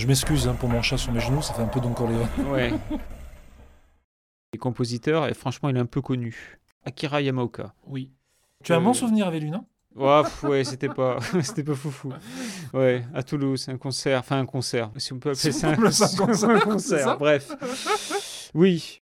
Je 0.05 0.09
m'excuse 0.09 0.47
hein, 0.47 0.55
pour 0.61 0.69
mon 0.69 0.83
chat 0.83 0.99
sur 0.99 1.13
mes 1.13 1.21
genoux, 1.21 1.41
ça 1.41 1.55
fait 1.55 1.63
un 1.63 1.67
peu 1.67 1.81
Don 1.81 1.95
Corleone. 1.95 2.29
Ouais. 2.51 2.73
Les 4.53 4.59
compositeurs, 4.59 5.27
et 5.27 5.33
franchement, 5.33 5.71
il 5.71 5.77
est 5.77 5.81
un 5.81 5.87
peu 5.87 6.03
connu. 6.03 6.59
Akira 6.85 7.23
Yamaoka. 7.23 7.73
Oui. 7.87 8.11
Tu 8.63 8.73
as 8.73 8.77
un 8.77 8.81
Euh, 8.81 8.85
bon 8.85 8.93
souvenir 8.93 9.27
avec 9.27 9.43
lui, 9.43 9.51
non? 9.51 9.65
Pff, 9.97 10.43
ouais, 10.45 10.63
c'était 10.65 10.91
pas, 10.91 11.19
c'était 11.43 11.65
pas 11.65 11.75
foufou. 11.75 12.13
Ouais, 12.75 13.03
à 13.15 13.23
Toulouse, 13.23 13.67
un 13.71 13.79
concert, 13.79 14.19
enfin 14.21 14.39
un 14.41 14.45
concert, 14.47 14.91
si 14.99 15.15
on 15.15 15.19
peut 15.19 15.31
appeler 15.31 15.53
Si 15.53 15.59
ça 15.59 15.71
un 15.71 15.77
concert, 15.77 16.09
ça 16.37 16.61
concert. 16.61 17.19
Bref, 17.19 17.51
oui. 18.53 19.01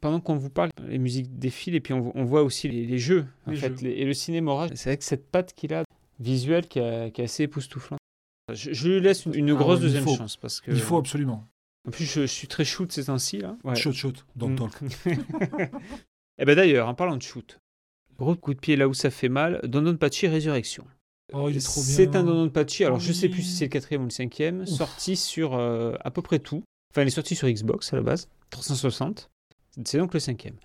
Pendant 0.00 0.20
qu'on 0.20 0.36
vous 0.36 0.48
parle, 0.50 0.70
les 0.86 0.98
musiques 0.98 1.38
défilent 1.38 1.74
et 1.74 1.80
puis 1.80 1.92
on, 1.92 2.10
on 2.16 2.24
voit 2.24 2.42
aussi 2.42 2.68
les, 2.68 2.86
les 2.86 2.98
jeux, 2.98 3.26
en 3.46 3.50
Les 3.50 3.56
fait, 3.58 3.68
jeux. 3.78 3.88
les- 3.88 3.90
et 3.96 4.04
le 4.04 4.14
cinéma. 4.14 4.68
C'est 4.76 4.90
avec 4.90 5.02
cette 5.02 5.28
patte 5.30 5.52
qu'il 5.54 5.74
a 5.74 5.82
visuelle 6.20 6.66
qui, 6.68 6.78
a- 6.80 7.10
qui 7.10 7.20
est 7.20 7.24
assez 7.24 7.42
époustouflante. 7.42 7.97
Je, 8.54 8.72
je 8.72 8.88
lui 8.88 9.00
laisse 9.00 9.26
une, 9.26 9.34
une 9.34 9.50
Ah 9.50 9.54
grosse 9.54 9.80
deuxième 9.80 10.04
faut. 10.04 10.16
chance 10.16 10.36
parce 10.36 10.60
que. 10.60 10.70
Il 10.70 10.80
faut 10.80 10.96
absolument. 10.98 11.46
En 11.86 11.90
plus, 11.90 12.04
je, 12.04 12.22
je 12.22 12.26
suis 12.26 12.48
très 12.48 12.64
shoot 12.64 12.90
ces 12.92 13.04
temps-ci 13.06 13.38
là. 13.38 13.56
Ouais. 13.64 13.74
Shoot, 13.76 13.94
shoot, 13.94 14.24
don't 14.36 14.52
Mm. 14.52 14.56
talk. 14.56 14.72
Eh 16.40 16.44
ben 16.44 16.54
d'ailleurs, 16.54 16.88
en 16.88 16.94
parlant 16.94 17.16
de 17.16 17.22
shoot, 17.22 17.58
gros 18.16 18.36
coup 18.36 18.54
de 18.54 18.60
pied 18.60 18.76
là 18.76 18.86
où 18.88 18.94
ça 18.94 19.10
fait 19.10 19.28
mal, 19.28 19.60
Don 19.64 19.96
Pachi 19.96 20.28
Résurrection. 20.28 20.84
Oh. 21.32 21.50
C'est 21.58 22.14
un 22.16 22.22
Don 22.24 22.48
Pachi, 22.48 22.84
alors 22.84 23.00
je 23.00 23.12
sais 23.12 23.26
Oui. 23.26 23.32
plus 23.32 23.42
si 23.42 23.50
c'est 23.56 23.64
le 23.64 23.70
quatrième 23.70 24.02
ou 24.02 24.06
le 24.06 24.10
cinquième, 24.10 24.64
sorti 24.64 25.16
sur 25.16 25.54
euh, 25.54 25.94
à 26.04 26.10
peu 26.10 26.22
près 26.22 26.38
tout. 26.38 26.62
Enfin, 26.92 27.02
il 27.02 27.08
est 27.08 27.10
sorti 27.10 27.34
sur 27.34 27.48
Xbox 27.48 27.92
à 27.92 27.96
la 27.96 28.02
base, 28.02 28.28
360. 28.50 29.30
C'est 29.84 29.98
donc 29.98 30.14
le 30.14 30.20
cinquième. 30.20 30.56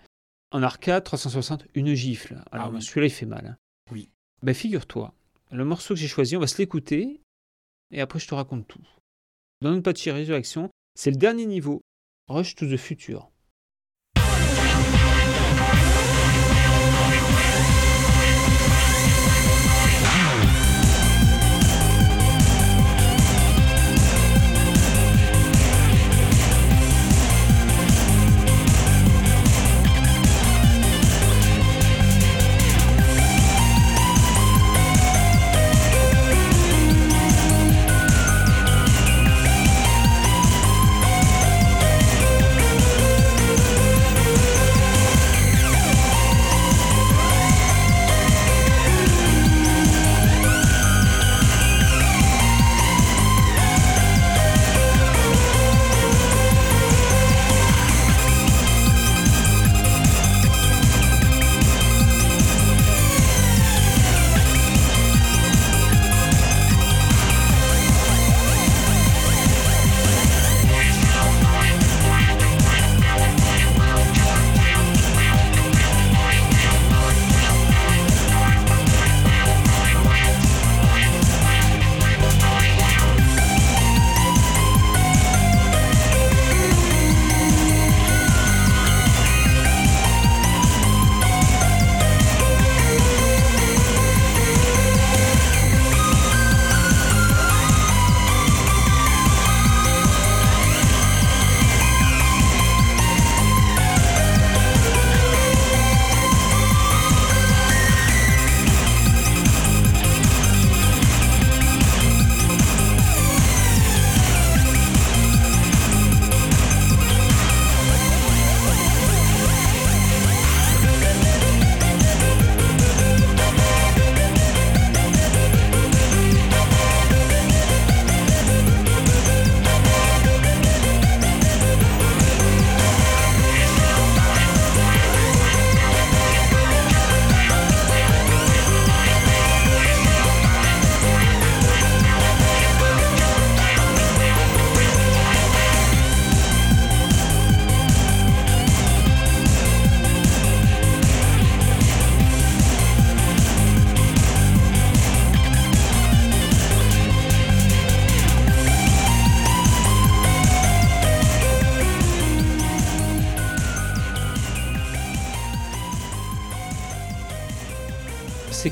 En 0.52 0.62
arcade, 0.62 1.04
360, 1.04 1.66
une 1.74 1.94
gifle. 1.96 2.42
Alors 2.52 2.68
Ah 2.68 2.72
oui. 2.76 2.82
celui-là, 2.82 3.08
il 3.08 3.12
fait 3.12 3.26
mal. 3.26 3.46
hein. 3.48 3.58
Oui. 3.92 4.10
Ben 4.44 4.54
figure-toi, 4.54 5.12
le 5.52 5.66
morceau 5.66 5.96
que 5.96 6.00
j'ai 6.00 6.08
choisi, 6.08 6.38
on 6.38 6.40
va 6.40 6.48
se 6.48 6.60
l'écouter, 6.60 7.20
et 7.94 8.02
après 8.02 8.20
je 8.20 8.28
te 8.28 8.36
raconte 8.36 8.68
tout. 8.68 8.86
Don 9.62 9.82
Pachi 9.82 10.12
Résurrection, 10.12 10.70
c'est 10.96 11.12
le 11.12 11.18
dernier 11.18 11.46
niveau, 11.46 11.82
Rush 12.28 12.56
to 12.56 12.66
the 12.66 12.78
Future. 12.78 13.30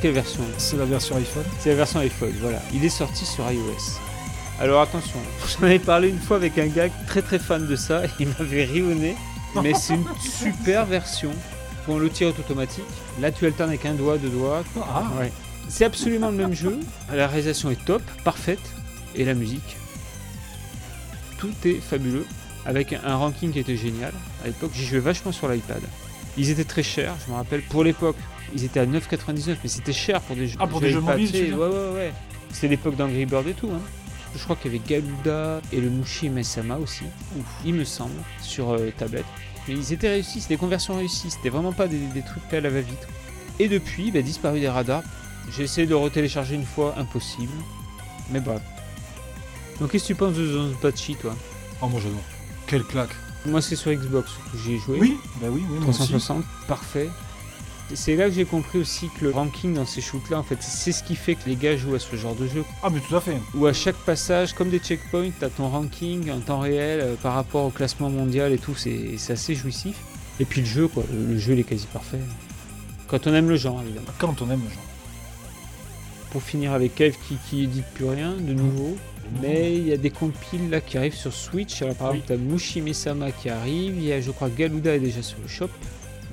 Quelle 0.02 0.14
version 0.14 0.43
C'est 0.58 0.78
la 0.78 0.86
version 0.86 1.16
iPhone. 1.18 1.43
C'est 1.60 1.70
la 1.70 1.76
version 1.76 1.99
iPhone, 1.99 2.34
voilà. 2.41 2.62
Il 2.74 2.84
est 2.84 2.89
sorti 2.89 3.26
sur 3.26 3.49
iOS. 3.52 3.99
Alors 4.60 4.82
attention, 4.82 5.20
j'en 5.60 5.66
avais 5.66 5.80
parlé 5.80 6.10
une 6.10 6.20
fois 6.20 6.38
avec 6.38 6.58
un 6.58 6.68
gars 6.68 6.88
très 7.08 7.22
très 7.22 7.39
fan 7.39 7.66
de 7.68 7.76
ça, 7.76 8.06
et 8.06 8.10
il 8.20 8.28
m'avait 8.28 8.66
ri 8.66 8.82
au 8.82 8.93
nez. 8.93 9.16
Mais 9.62 9.74
c'est 9.74 9.95
une 9.95 10.06
super 10.22 10.86
version. 10.86 11.32
Bon, 11.88 11.97
le 11.97 12.10
tir 12.10 12.28
est 12.30 12.39
automatique. 12.39 12.84
Là, 13.20 13.32
tu 13.32 13.45
alternes 13.45 13.70
avec 13.70 13.86
un 13.86 13.93
doigt, 13.93 14.18
deux 14.18 14.30
doigts. 14.30 14.64
Ah, 14.80 15.04
Ouais. 15.20 15.32
C'est 15.68 15.86
absolument 15.86 16.30
le 16.32 16.38
même 16.38 16.54
jeu. 16.54 16.80
La 17.14 17.28
réalisation 17.28 17.72
est 17.72 17.84
top, 17.86 18.02
parfaite. 18.24 18.60
Et 19.16 19.26
la 19.26 19.34
musique. 19.34 19.78
Tout 21.38 21.54
est 21.66 21.80
fabuleux. 21.82 22.26
Avec 22.66 22.93
un 22.93 23.16
ranking 23.16 23.52
qui 23.52 23.60
était 23.60 23.78
génial. 23.78 24.14
À 24.43 24.47
l'époque, 24.47 24.72
j'y 24.74 24.86
jouais 24.86 24.99
vachement 24.99 25.32
sur 25.32 25.47
l'iPad. 25.49 25.82
Ils 26.38 26.49
étaient 26.49 26.64
très 26.66 26.84
chers, 26.84 27.16
je 27.26 27.32
me 27.32 27.38
rappelle. 27.38 27.62
Pour 27.64 27.84
l'époque, 27.84 28.16
ils 28.54 28.64
étaient 28.64 28.80
à 28.80 28.86
9,99, 28.86 29.56
mais 29.64 29.70
c'était 29.70 29.93
cher 29.93 30.22
pour 30.22 30.36
des 30.36 30.47
jeux. 30.47 30.58
Ah, 30.60 30.68
pour 30.68 30.82
des 30.82 30.89
jeux 30.91 31.02
mobiles, 31.02 31.56
Ouais, 31.56 31.68
ouais, 31.68 31.93
ouais. 31.93 32.14
C'était 32.52 32.68
l'époque 32.70 32.95
d'Angry 32.95 33.26
Bird 33.26 33.47
et 33.47 33.54
tout. 33.54 33.70
Hein. 33.74 33.80
Je 34.36 34.43
crois 34.43 34.56
qu'il 34.56 34.72
y 34.74 34.76
avait 34.76 34.86
Galuda 34.88 35.62
et 35.74 35.82
le 35.82 35.89
Mushi 35.89 36.30
Mesama 36.30 36.78
aussi, 36.78 37.04
il 37.66 37.74
me 37.74 37.84
semble, 37.84 38.14
sur 38.41 38.72
euh, 38.72 38.91
tablette. 38.97 39.26
Mais 39.68 39.74
ils 39.74 39.93
étaient 39.93 40.10
réussis, 40.10 40.41
c'était 40.41 40.56
des 40.56 40.60
conversions 40.60 40.95
réussies, 40.95 41.32
c'était 41.32 41.49
vraiment 41.49 41.74
pas 41.74 41.88
des, 41.88 41.97
des 41.97 42.22
trucs 42.22 42.54
à 42.54 42.62
la 42.62 42.70
va-vite. 42.70 43.08
Et 43.60 43.68
depuis, 43.68 44.12
bah, 44.12 44.22
disparu 44.22 44.60
des 44.60 44.70
radars. 44.70 45.04
J'ai 45.52 45.64
essayé 45.64 45.88
de 45.88 45.93
retélécharger 45.93 46.56
une 46.56 46.66
fois, 46.66 46.95
impossible. 46.97 47.52
Mais 48.32 48.39
bref. 48.39 48.62
Donc 49.80 49.91
qu'est-ce 49.91 50.04
que 50.04 50.08
tu 50.08 50.16
penses 50.16 50.36
de 50.36 50.45
Zonpachi, 50.45 51.16
toi? 51.16 51.36
Oh, 51.82 51.88
moi 51.88 51.99
j'adore. 52.02 52.20
Quelle 52.68 52.84
claque. 52.84 53.10
Moi 53.45 53.62
c'est 53.62 53.76
sur 53.76 53.91
Xbox 53.91 54.32
que 54.52 54.58
j'y 54.60 54.74
ai 54.76 54.78
joué. 54.78 54.97
Oui, 54.99 55.18
bah 55.41 55.47
oui, 55.49 55.64
oui, 55.68 55.80
moi 55.80 55.89
aussi. 55.89 55.97
360, 55.99 56.43
parfait. 56.68 57.10
C'est 57.94 58.16
là 58.16 58.28
que 58.30 58.36
j'ai 58.36 58.46
compris 58.46 58.80
aussi 58.80 59.10
que 59.20 59.26
le 59.26 59.32
ranking 59.32 59.74
dans 59.74 59.86
ces 59.86 60.02
shoots-là, 60.02 60.39
en 60.39 60.44
fait, 60.44 60.58
c'est 60.62 60.92
ce 60.92 61.04
qui 61.04 61.16
fait 61.16 61.36
que 61.36 61.48
les 61.50 61.56
gars 61.56 61.76
jouent 61.78 61.96
à 61.96 62.00
ce 62.00 62.16
genre 62.16 62.36
de 62.36 62.48
jeu. 62.48 62.64
Ah, 62.84 62.89
mais 62.92 63.00
tout 63.00 63.16
à 63.16 63.22
fait. 63.22 63.38
Où 63.56 63.66
à 63.66 63.74
chaque 63.74 63.96
passage, 63.98 64.54
comme 64.54 64.70
des 64.70 64.80
checkpoints, 64.80 65.32
t'as 65.39 65.50
ton 65.50 65.70
ranking 65.70 66.32
en 66.32 66.39
temps 66.39 66.60
réel 66.60 67.00
euh, 67.02 67.16
par 67.22 67.34
rapport 67.34 67.66
au 67.66 67.70
classement 67.70 68.10
mondial 68.10 68.52
et 68.54 68.58
tout, 68.58 68.76
c'est 68.76 69.16
assez 69.30 69.56
jouissif. 69.56 69.96
Et 70.39 70.46
puis 70.46 70.62
le 70.62 70.68
jeu, 70.68 70.88
quoi, 70.88 71.04
le, 71.12 71.34
le 71.34 71.38
jeu 71.38 71.54
il 71.54 71.60
est 71.60 71.64
quasi 71.64 71.86
parfait. 71.88 72.20
Quand 73.08 73.28
on 73.28 73.34
aime 73.34 73.50
le 73.50 73.58
genre, 73.58 73.82
évidemment. 73.84 74.08
Quand 74.18 74.42
on 74.42 74.50
aime 74.50 74.62
le 74.64 74.70
genre. 74.70 74.84
pour 76.32 76.42
finir 76.42 76.72
avec 76.72 76.96
Cave 76.96 77.16
qui, 77.28 77.36
qui 77.50 77.64
édite 77.64 77.86
plus 77.94 78.06
rien 78.06 78.32
de 78.34 78.54
nouveau. 78.54 78.98
Mais 79.42 79.76
il 79.78 79.88
y 79.88 79.94
a 79.94 79.98
des 79.98 80.10
compiles 80.10 80.70
là 80.70 80.82
qui 80.82 80.98
arrivent 80.98 81.16
sur 81.16 81.32
Switch. 81.34 81.82
Alors 81.82 81.96
par 81.96 82.12
Oui. 82.12 82.20
exemple, 82.20 82.39
t'as 82.42 82.52
Mushi 82.54 82.82
Mesama 82.82 83.32
qui 83.32 83.50
arrive. 83.50 83.94
Il 83.98 84.04
y 84.04 84.12
a, 84.14 84.20
je 84.22 84.32
crois, 84.32 84.50
Galuda 84.50 84.96
est 84.96 85.00
déjà 85.00 85.22
sur 85.22 85.38
le 85.42 85.48
shop. 85.48 85.70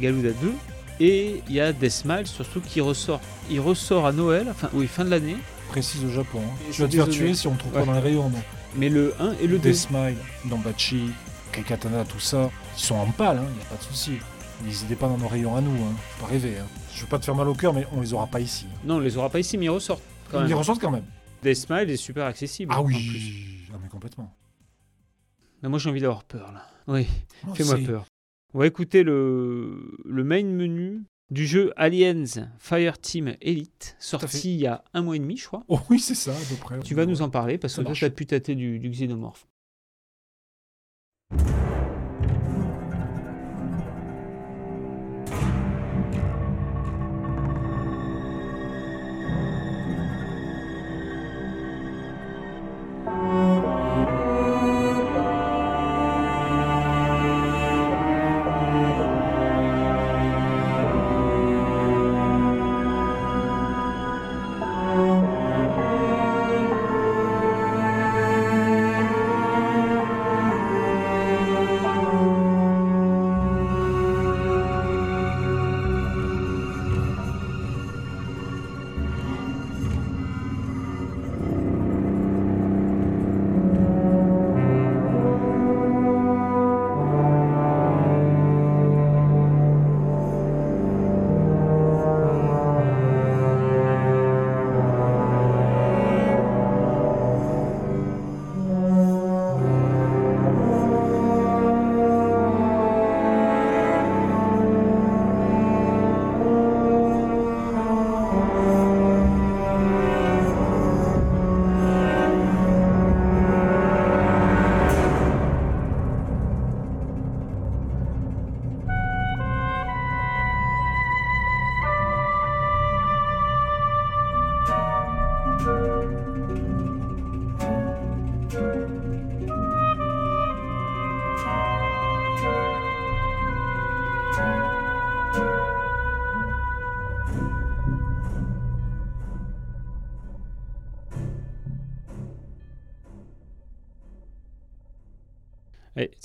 Galuda 0.00 0.30
2. 0.40 0.52
Et 1.00 1.42
il 1.48 1.54
y 1.54 1.60
a 1.60 1.72
Deathmile 1.72 2.26
surtout 2.26 2.60
qui 2.60 2.80
ressort. 2.80 3.20
Il 3.50 3.60
ressort 3.60 4.06
à 4.06 4.12
Noël, 4.12 4.46
enfin 4.50 4.68
oui, 4.72 4.86
fin 4.86 5.04
de 5.04 5.10
l'année. 5.10 5.36
Précise 5.68 6.04
au 6.04 6.10
Japon. 6.10 6.40
hein. 6.44 6.56
Tu 6.72 6.82
vas 6.82 6.88
te 6.88 6.96
faire 6.96 7.08
tuer 7.08 7.34
si 7.34 7.46
on 7.46 7.52
ne 7.52 7.58
trouve 7.58 7.72
Ouais. 7.74 7.80
pas 7.80 7.86
dans 7.86 7.92
les 7.92 8.00
rayons. 8.00 8.28
Donc. 8.30 8.42
Mais 8.76 8.88
le 8.88 9.14
1 9.20 9.32
et 9.40 9.46
le 9.46 9.58
2. 9.58 9.62
Des 9.62 9.74
Smile, 9.74 10.16
Dambachi, 10.46 11.10
Kaikatana, 11.52 12.04
tout 12.04 12.20
ça, 12.20 12.50
ils 12.76 12.80
sont 12.82 12.94
en 12.96 13.06
pâle, 13.10 13.40
il 13.50 13.54
n'y 13.56 13.62
a 13.62 13.64
pas 13.66 13.76
de 13.76 13.82
souci. 13.82 14.12
N'hésitez 14.64 14.96
pas 14.96 15.06
dans 15.08 15.18
nos 15.18 15.28
rayons 15.28 15.54
à 15.56 15.60
nous, 15.60 15.70
hein. 15.84 15.94
faut 16.16 16.26
pas 16.26 16.32
rêver. 16.32 16.58
Hein. 16.58 16.66
Je 16.94 17.02
veux 17.02 17.06
pas 17.06 17.18
te 17.18 17.24
faire 17.24 17.34
mal 17.36 17.48
au 17.48 17.54
cœur, 17.54 17.72
mais 17.72 17.86
on 17.92 18.00
les 18.00 18.12
aura 18.12 18.26
pas 18.26 18.40
ici. 18.40 18.66
Non, 18.84 18.96
on 18.96 19.00
les 19.00 19.16
aura 19.16 19.30
pas 19.30 19.38
ici, 19.38 19.56
mais 19.56 19.66
ils 19.66 19.70
ressortent 19.70 20.02
quand 20.32 20.40
Ils 20.42 20.48
même. 20.48 20.58
ressortent 20.58 20.80
quand 20.80 20.90
même. 20.90 21.04
Deathmile 21.42 21.90
est 21.90 21.96
super 21.96 22.24
accessible. 22.26 22.72
Ah 22.74 22.80
en 22.80 22.84
plus. 22.84 22.94
oui, 22.96 23.60
ah, 23.72 23.76
mais 23.80 23.88
complètement. 23.88 24.34
Mais 25.62 25.68
moi 25.68 25.78
j'ai 25.78 25.90
envie 25.90 26.00
d'avoir 26.00 26.24
peur 26.24 26.50
là. 26.52 26.62
Oui, 26.88 27.06
Moi 27.44 27.54
fais-moi 27.54 27.76
peur. 27.86 28.04
On 28.54 28.60
va 28.60 28.66
écouter 28.66 29.02
le, 29.02 29.98
le 30.04 30.24
main 30.24 30.42
menu 30.42 31.02
du 31.30 31.46
jeu 31.46 31.72
Aliens 31.76 32.24
Fireteam 32.58 33.36
Elite, 33.42 33.96
sorti 33.98 34.54
il 34.54 34.60
y 34.60 34.66
a 34.66 34.82
un 34.94 35.02
mois 35.02 35.16
et 35.16 35.18
demi, 35.18 35.36
je 35.36 35.46
crois. 35.46 35.64
Oh 35.68 35.78
oui, 35.90 35.98
c'est 35.98 36.14
ça, 36.14 36.32
à 36.32 36.44
peu 36.48 36.56
près. 36.56 36.78
Tu 36.80 36.94
vas 36.94 37.04
nous 37.04 37.20
en 37.20 37.28
parler 37.28 37.58
parce 37.58 37.74
Ça 37.74 37.82
que 37.82 37.86
toi, 37.88 37.94
tu 37.94 38.04
as 38.06 38.10
pu 38.10 38.24
tâter 38.24 38.54
du, 38.54 38.78
du 38.78 38.88
xénomorphe. 38.88 39.46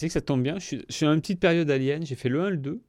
Sais 0.04 0.08
que 0.08 0.14
ça 0.14 0.22
tombe 0.22 0.44
bien, 0.44 0.60
je 0.60 0.66
suis, 0.66 0.86
je 0.88 0.94
suis 0.94 1.06
dans 1.06 1.14
une 1.14 1.22
petite 1.22 1.40
période 1.40 1.70
Alien, 1.70 2.06
j'ai 2.06 2.16
fait 2.16 2.30
le 2.30 2.42
1 2.42 2.48
et 2.48 2.52
le 2.52 2.58
2. 2.58 2.82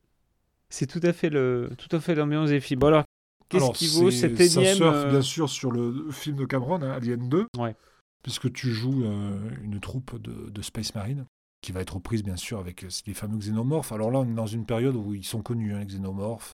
C'est 0.68 0.86
tout 0.86 1.00
à 1.02 1.12
fait 1.12 1.30
le 1.30 1.70
tout 1.78 1.94
à 1.94 2.00
fait 2.00 2.14
l'ambiance 2.14 2.50
des 2.50 2.60
films. 2.60 2.80
Bon 2.80 2.88
alors, 2.88 3.04
qu'est-ce 3.48 3.72
qui 3.72 3.86
vaut 3.88 4.10
cet 4.10 4.36
Ça 4.36 4.60
énième 4.60 4.76
surfe 4.76 4.96
euh, 4.96 5.10
bien 5.10 5.22
sûr 5.22 5.48
sur 5.48 5.70
le 5.70 6.10
film 6.10 6.36
de 6.36 6.44
Cameron, 6.44 6.82
hein, 6.82 6.92
Alien 6.92 7.28
2. 7.28 7.46
Ouais. 7.58 7.76
Puisque 8.22 8.52
tu 8.52 8.70
joues 8.70 9.04
euh, 9.04 9.50
une 9.62 9.78
troupe 9.80 10.20
de, 10.20 10.50
de 10.50 10.62
Space 10.62 10.94
Marine 10.94 11.26
qui 11.60 11.72
va 11.72 11.80
être 11.80 11.94
reprise 11.94 12.22
bien 12.22 12.36
sûr 12.36 12.58
avec 12.58 12.84
euh, 12.84 12.88
les 13.06 13.14
fameux 13.14 13.38
xénomorphes. 13.38 13.92
Alors 13.92 14.10
là, 14.10 14.18
on 14.20 14.28
est 14.28 14.34
dans 14.34 14.46
une 14.46 14.66
période 14.66 14.96
où 14.96 15.14
ils 15.14 15.24
sont 15.24 15.42
connus, 15.42 15.74
hein, 15.74 15.80
les 15.80 15.86
xénomorphes. 15.86 16.52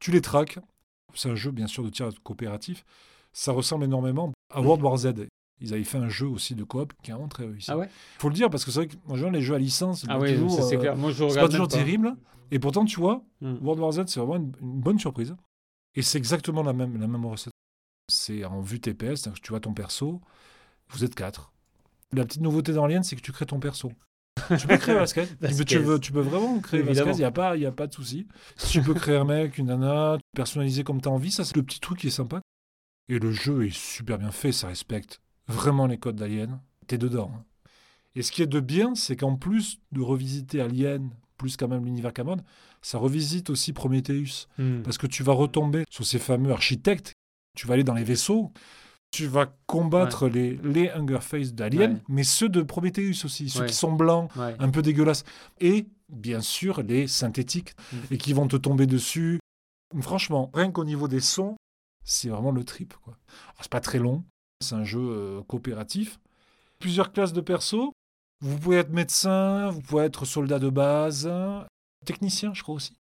Tu 0.00 0.10
les 0.10 0.20
traques. 0.20 0.58
C'est 1.14 1.30
un 1.30 1.36
jeu 1.36 1.50
bien 1.50 1.66
sûr 1.66 1.84
de 1.84 1.90
tir 1.90 2.10
coopératif. 2.22 2.84
Ça 3.32 3.52
ressemble 3.52 3.84
énormément 3.84 4.32
à 4.52 4.60
World 4.60 4.82
War 4.82 4.96
Z. 4.96 5.14
Ils 5.60 5.72
avaient 5.72 5.84
fait 5.84 5.98
un 5.98 6.08
jeu 6.08 6.26
aussi 6.26 6.54
de 6.54 6.64
coop 6.64 6.92
qui 7.02 7.10
a 7.10 7.14
vraiment 7.14 7.28
très 7.28 7.46
réussi. 7.46 7.70
Ah 7.70 7.78
ouais 7.78 7.88
Faut 8.18 8.28
le 8.28 8.34
dire 8.34 8.50
parce 8.50 8.64
que 8.64 8.70
c'est 8.70 8.80
vrai 8.80 8.88
que 8.88 8.94
général, 9.14 9.32
les 9.34 9.40
jeux 9.42 9.54
à 9.54 9.58
licence, 9.58 10.00
c'est 10.02 10.06
Ah 10.10 10.18
c'est 10.20 10.34
euh, 10.76 11.34
pas 11.34 11.48
toujours 11.48 11.68
terrible. 11.68 12.14
Et 12.50 12.58
pourtant, 12.58 12.84
tu 12.84 12.98
vois, 13.00 13.24
Hmm. 13.40 13.56
World 13.62 13.80
War 13.80 13.92
Z, 13.92 14.02
c'est 14.06 14.20
vraiment 14.20 14.36
une, 14.36 14.52
une 14.60 14.80
bonne 14.80 14.98
surprise. 14.98 15.34
Et 15.94 16.02
c'est 16.02 16.18
exactement 16.18 16.62
la 16.62 16.72
même, 16.72 16.98
la 17.00 17.06
même 17.06 17.24
recette. 17.26 17.52
C'est 18.12 18.44
en 18.44 18.60
vue 18.60 18.80
TPS, 18.80 19.22
que 19.22 19.40
tu 19.40 19.50
vois 19.50 19.60
ton 19.60 19.72
perso, 19.74 20.20
vous 20.88 21.04
êtes 21.04 21.14
quatre. 21.14 21.52
La 22.12 22.24
petite 22.24 22.42
nouveauté 22.42 22.72
dans 22.72 22.84
Alien, 22.84 23.02
c'est 23.02 23.16
que 23.16 23.20
tu 23.22 23.32
crées 23.32 23.46
ton 23.46 23.60
perso. 23.60 23.92
tu 24.58 24.66
peux 24.66 24.76
créer 24.76 24.94
Vasquez. 24.98 25.26
tu, 25.26 25.36
peux, 25.36 25.46
tu, 25.48 25.54
Vasquez. 25.54 25.78
veux- 25.78 26.00
tu 26.00 26.12
peux 26.12 26.20
vraiment 26.20 26.58
créer 26.60 26.80
Évidemment. 26.80 27.06
Vasquez, 27.06 27.16
il 27.18 27.20
n'y 27.20 27.24
a, 27.24 27.30
pas- 27.30 27.56
y 27.56 27.66
a 27.66 27.72
pas 27.72 27.86
de 27.86 27.94
souci. 27.94 28.26
Tu 28.70 28.82
peux 28.82 28.94
créer 28.94 29.16
un 29.16 29.24
mec, 29.24 29.56
une 29.58 29.66
nana, 29.66 30.18
personnaliser 30.34 30.84
comme 30.84 31.00
tu 31.00 31.08
as 31.08 31.12
envie, 31.12 31.30
ça 31.30 31.44
c'est 31.44 31.56
le 31.56 31.62
petit 31.62 31.80
truc 31.80 31.98
qui 32.00 32.08
est 32.08 32.10
sympa. 32.10 32.40
Et 33.08 33.18
le 33.18 33.32
jeu 33.32 33.66
est 33.66 33.74
super 33.74 34.18
bien 34.18 34.30
fait, 34.30 34.52
ça 34.52 34.68
respecte 34.68 35.20
vraiment 35.48 35.86
les 35.86 35.98
codes 35.98 36.16
d'Alien. 36.16 36.60
T'es 36.86 36.98
dedans. 36.98 37.30
hein. 37.34 37.44
Et 38.14 38.22
ce 38.22 38.30
qui 38.30 38.42
est 38.42 38.46
de 38.46 38.60
bien, 38.60 38.94
c'est 38.94 39.16
qu'en 39.16 39.36
plus 39.36 39.80
de 39.92 40.00
revisiter 40.00 40.60
Alien, 40.60 41.10
plus 41.36 41.56
quand 41.56 41.66
même 41.68 41.84
l'univers 41.84 42.12
Cameron, 42.12 42.36
ça 42.80 42.98
revisite 42.98 43.50
aussi 43.50 43.72
Prometheus. 43.72 44.46
Hmm. 44.58 44.82
Parce 44.82 44.98
que 44.98 45.06
tu 45.08 45.22
vas 45.22 45.32
retomber 45.32 45.84
sur 45.90 46.06
ces 46.06 46.18
fameux 46.20 46.52
architectes, 46.52 47.12
tu 47.56 47.66
vas 47.66 47.74
aller 47.74 47.82
dans 47.84 47.94
les 47.94 48.04
vaisseaux, 48.04 48.52
tu 49.10 49.26
vas 49.26 49.46
combattre 49.66 50.28
les, 50.28 50.56
les 50.62 50.90
Hunger 50.90 51.20
Face 51.20 51.54
d'Alien, 51.54 51.94
Ouais. 51.94 52.02
mais 52.08 52.22
ceux 52.24 52.48
de 52.48 52.62
Prometheus 52.62 53.24
aussi, 53.24 53.48
ceux 53.50 53.60
Ouais. 53.62 53.66
qui 53.66 53.74
sont 53.74 53.92
blancs, 53.92 54.30
un 54.36 54.70
peu 54.70 54.82
dégueulasses. 54.82 55.24
Et 55.60 55.86
bien 56.08 56.40
sûr, 56.40 56.82
les 56.82 57.06
synthétiques, 57.08 57.74
Mm. 57.92 57.96
et 58.12 58.18
qui 58.18 58.32
vont 58.32 58.46
te 58.48 58.56
tomber 58.56 58.86
dessus. 58.86 59.40
Franchement, 60.00 60.50
rien 60.54 60.70
qu'au 60.70 60.84
niveau 60.84 61.08
des 61.08 61.20
sons, 61.20 61.56
c'est 62.04 62.28
vraiment 62.28 62.50
le 62.50 62.64
trip. 62.64 62.94
quoi. 63.04 63.16
Alors, 63.26 63.56
C'est 63.62 63.70
pas 63.72 63.80
très 63.80 63.98
long, 63.98 64.24
c'est 64.60 64.74
un 64.74 64.84
jeu 64.84 65.00
euh, 65.00 65.42
coopératif. 65.46 66.18
Plusieurs 66.78 67.12
classes 67.12 67.32
de 67.32 67.40
persos. 67.40 67.90
Vous 68.40 68.58
pouvez 68.58 68.76
être 68.78 68.90
médecin, 68.92 69.70
vous 69.70 69.80
pouvez 69.80 70.04
être 70.04 70.24
soldat 70.24 70.58
de 70.58 70.68
base, 70.68 71.30
technicien, 72.04 72.52
je 72.52 72.62
crois 72.62 72.74
aussi. 72.74 72.96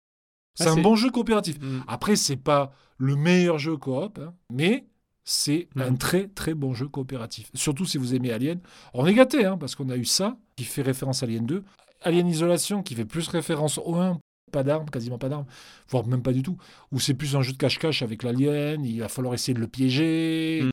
C'est 0.55 0.67
Ah, 0.67 0.73
un 0.73 0.75
c'est- 0.75 0.83
bon 0.83 0.97
jeu 0.97 1.11
coopératif. 1.11 1.59
Hmm. 1.61 1.81
Après, 1.89 2.17
c'est 2.17 2.37
pas 2.37 2.73
le 2.99 3.17
meilleur 3.17 3.59
jeu 3.59 3.77
coop, 3.77 4.19
hein, 4.19 4.35
mais 4.53 4.85
c'est 5.25 5.69
Mhm. 5.77 5.83
un 5.83 5.95
très 5.95 6.29
très 6.29 6.53
bon 6.55 6.75
jeu 6.75 6.89
coopératif. 6.89 7.51
Surtout 7.55 7.87
si 7.87 7.97
vous 7.97 8.15
aimez 8.15 8.33
Alien. 8.33 8.61
On 8.93 9.07
est 9.07 9.15
gâté, 9.15 9.47
hein, 9.47 9.57
parce 9.57 9.75
qu'on 9.75 9.89
a 9.89 9.97
eu 9.97 10.05
ça 10.05 10.37
qui 10.57 10.65
fait 10.65 10.83
référence 10.83 11.23
à 11.23 11.27
Alien 11.27 11.47
2, 11.47 11.65
Alien 12.03 12.27
Isolation 12.29 12.83
qui 12.83 12.95
fait 12.95 13.05
plus 13.07 13.29
référence 13.29 13.79
au 13.79 13.95
1, 13.95 14.19
pas 14.53 14.65
d'armes, 14.65 14.91
quasiment 14.91 15.19
pas 15.19 15.29
d'armes, 15.31 15.47
voire 15.89 16.07
même 16.07 16.23
pas 16.23 16.33
du 16.33 16.43
tout. 16.43 16.59
Ou 16.93 17.01
c'est 17.01 17.15
plus 17.15 17.37
un 17.37 17.43
jeu 17.43 17.53
de 17.53 17.57
cache-cache 17.59 18.03
avec 18.03 18.25
l'alien, 18.25 18.85
il 18.85 19.01
va 19.01 19.09
falloir 19.09 19.33
essayer 19.33 19.55
de 19.55 19.61
le 19.61 19.69
piéger. 19.69 20.63
Mhm. 20.65 20.71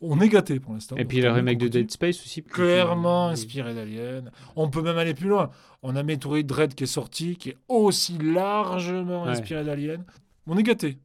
On 0.00 0.20
est 0.20 0.28
gâté 0.28 0.58
pour 0.60 0.72
l'instant. 0.72 0.96
Et 0.96 1.04
puis 1.04 1.20
le 1.20 1.30
remake 1.30 1.58
de. 1.58 1.68
Dead 1.68 1.90
Space 1.90 2.20
aussi. 2.22 2.42
Clairement 2.42 3.28
inspiré 3.28 3.74
d'Alien. 3.74 4.30
On 4.56 4.70
peut 4.70 4.82
même 4.82 4.96
aller 4.96 5.14
plus 5.14 5.28
loin. 5.28 5.50
On 5.82 5.94
a 5.96 6.02
Metroid 6.02 6.42
Dread 6.42 6.74
qui 6.74 6.84
est 6.84 6.86
sorti, 6.86 7.36
qui 7.36 7.50
est 7.50 7.56
aussi 7.68 8.16
largement 8.18 9.24
Ouais. 9.24 9.30
inspiré 9.30 9.62
d'Alien. 9.64 10.04
On 10.46 10.56
est 10.56 10.62
gâté. 10.62 10.98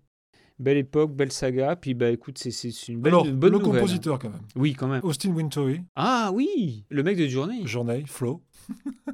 Belle 0.57 0.77
époque, 0.77 1.13
belle 1.13 1.33
saga. 1.33 1.75
Puis 1.75 1.93
bah 1.93 2.09
écoute, 2.09 2.37
c'est- 2.37 2.49
une 2.87 3.01
belle, 3.01 3.13
Alors, 3.13 3.25
une 3.25 3.35
bonne 3.35 3.51
le 3.51 3.59
nouvelle. 3.59 3.81
compositeur 3.81 4.17
quand 4.17 4.29
même. 4.29 4.39
Oui, 4.55 4.73
quand 4.73 4.87
même. 4.87 5.01
Austin 5.03 5.31
Wintory, 5.31 5.81
Ah 5.97 6.31
oui, 6.33 6.85
le 6.89 7.03
mec 7.03 7.17
de 7.17 7.27
journée. 7.27 7.65
Journey, 7.67 8.03
Flow, 8.07 8.41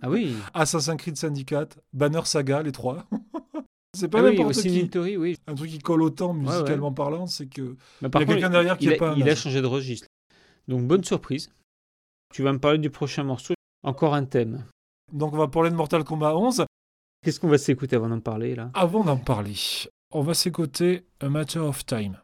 Ah 0.04 0.10
oui. 0.12 0.36
Assassin's 0.54 0.98
Creed 0.98 1.18
Syndicate, 1.18 1.80
Banner 1.94 2.22
Saga, 2.26 2.62
les 2.62 2.72
trois. 2.72 3.06
C'est 3.94 4.08
pas 4.08 4.20
Ah 4.20 4.24
oui, 4.24 4.38
n'importe 4.38 4.62
qui. 4.62 5.18
Oui. 5.18 5.38
Un 5.48 5.56
truc 5.56 5.70
qui 5.70 5.80
colle 5.80 6.02
autant 6.02 6.34
ouais. 6.34 6.42
musicalement 6.42 6.92
parlant, 6.94 7.28
c'est 7.28 7.48
que. 7.48 7.76
Par 8.10 8.22
Il 8.22 8.28
y 8.28 8.32
a 8.32 8.34
quelqu'un 8.34 8.50
derrière 8.50 8.78
qui 8.78 8.86
il, 8.86 8.92
est 8.92 8.96
a, 8.96 9.00
pas 9.00 9.14
il 9.18 9.30
a 9.30 9.36
changé 9.36 9.62
de 9.62 9.68
registre. 9.68 10.08
Donc, 10.68 10.88
bonne 10.88 11.04
surprise. 11.04 11.52
Tu 12.34 12.44
vas 12.44 12.54
me 12.54 12.60
parler 12.60 12.78
du 12.78 12.90
prochain 12.90 13.24
morceau. 13.24 13.54
Encore 13.84 14.14
un 14.14 14.26
thème. 14.26 14.66
Donc 15.12 15.34
on 15.34 15.38
va 15.38 15.48
parler 15.48 15.70
de 15.70 15.76
Mortal 15.76 16.04
Kombat 16.04 16.36
11. 16.36 16.66
Qu'est-ce 17.24 17.40
qu'on 17.40 17.50
va 17.50 17.58
s'écouter 17.58 17.96
avant 17.96 18.10
d'en 18.10 18.20
parler, 18.20 18.56
là? 18.56 18.72
Avant 18.74 19.04
d'en 19.04 19.18
parler, 19.18 19.56
on 20.12 20.22
va 20.22 20.34
s'écouter 20.34 21.06
A 21.20 21.30
Matter 21.30 21.60
of 21.60 21.86
Time. 21.86 22.18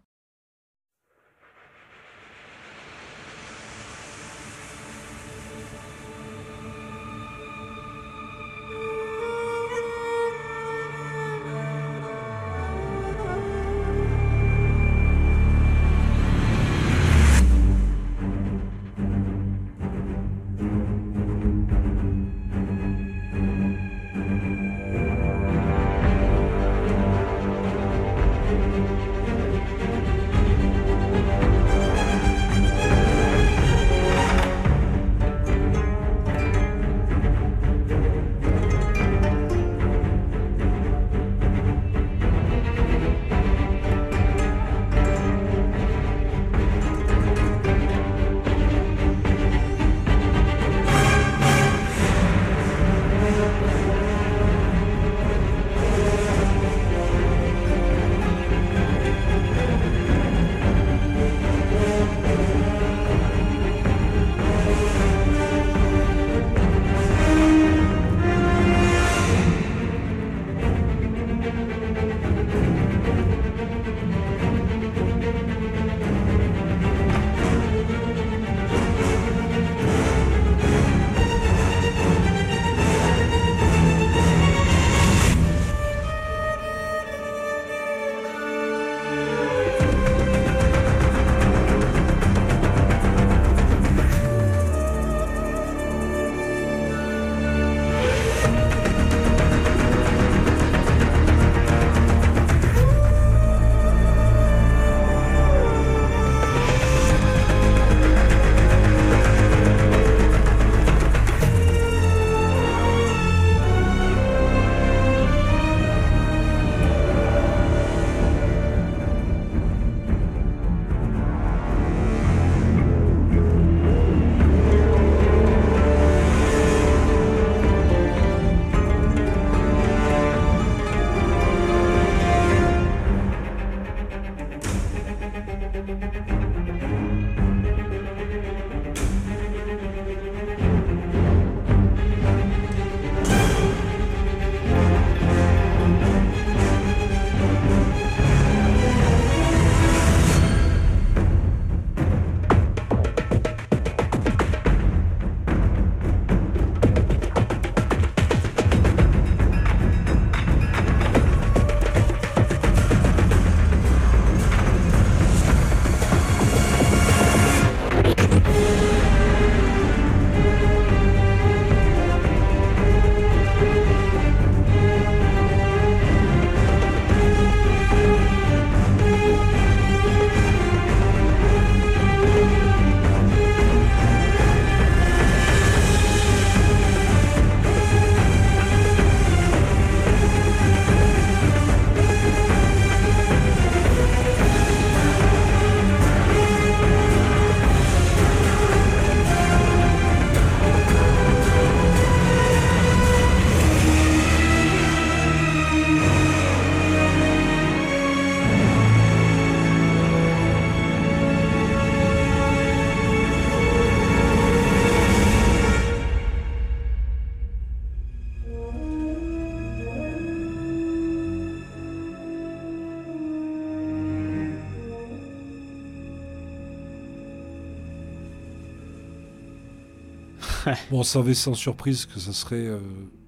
Bon, 230.90 231.00
on 231.00 231.04
savait 231.04 231.34
sans 231.34 231.54
surprise 231.54 232.06
que 232.06 232.20
ça 232.20 232.32
serait 232.34 232.56
euh, 232.66 232.80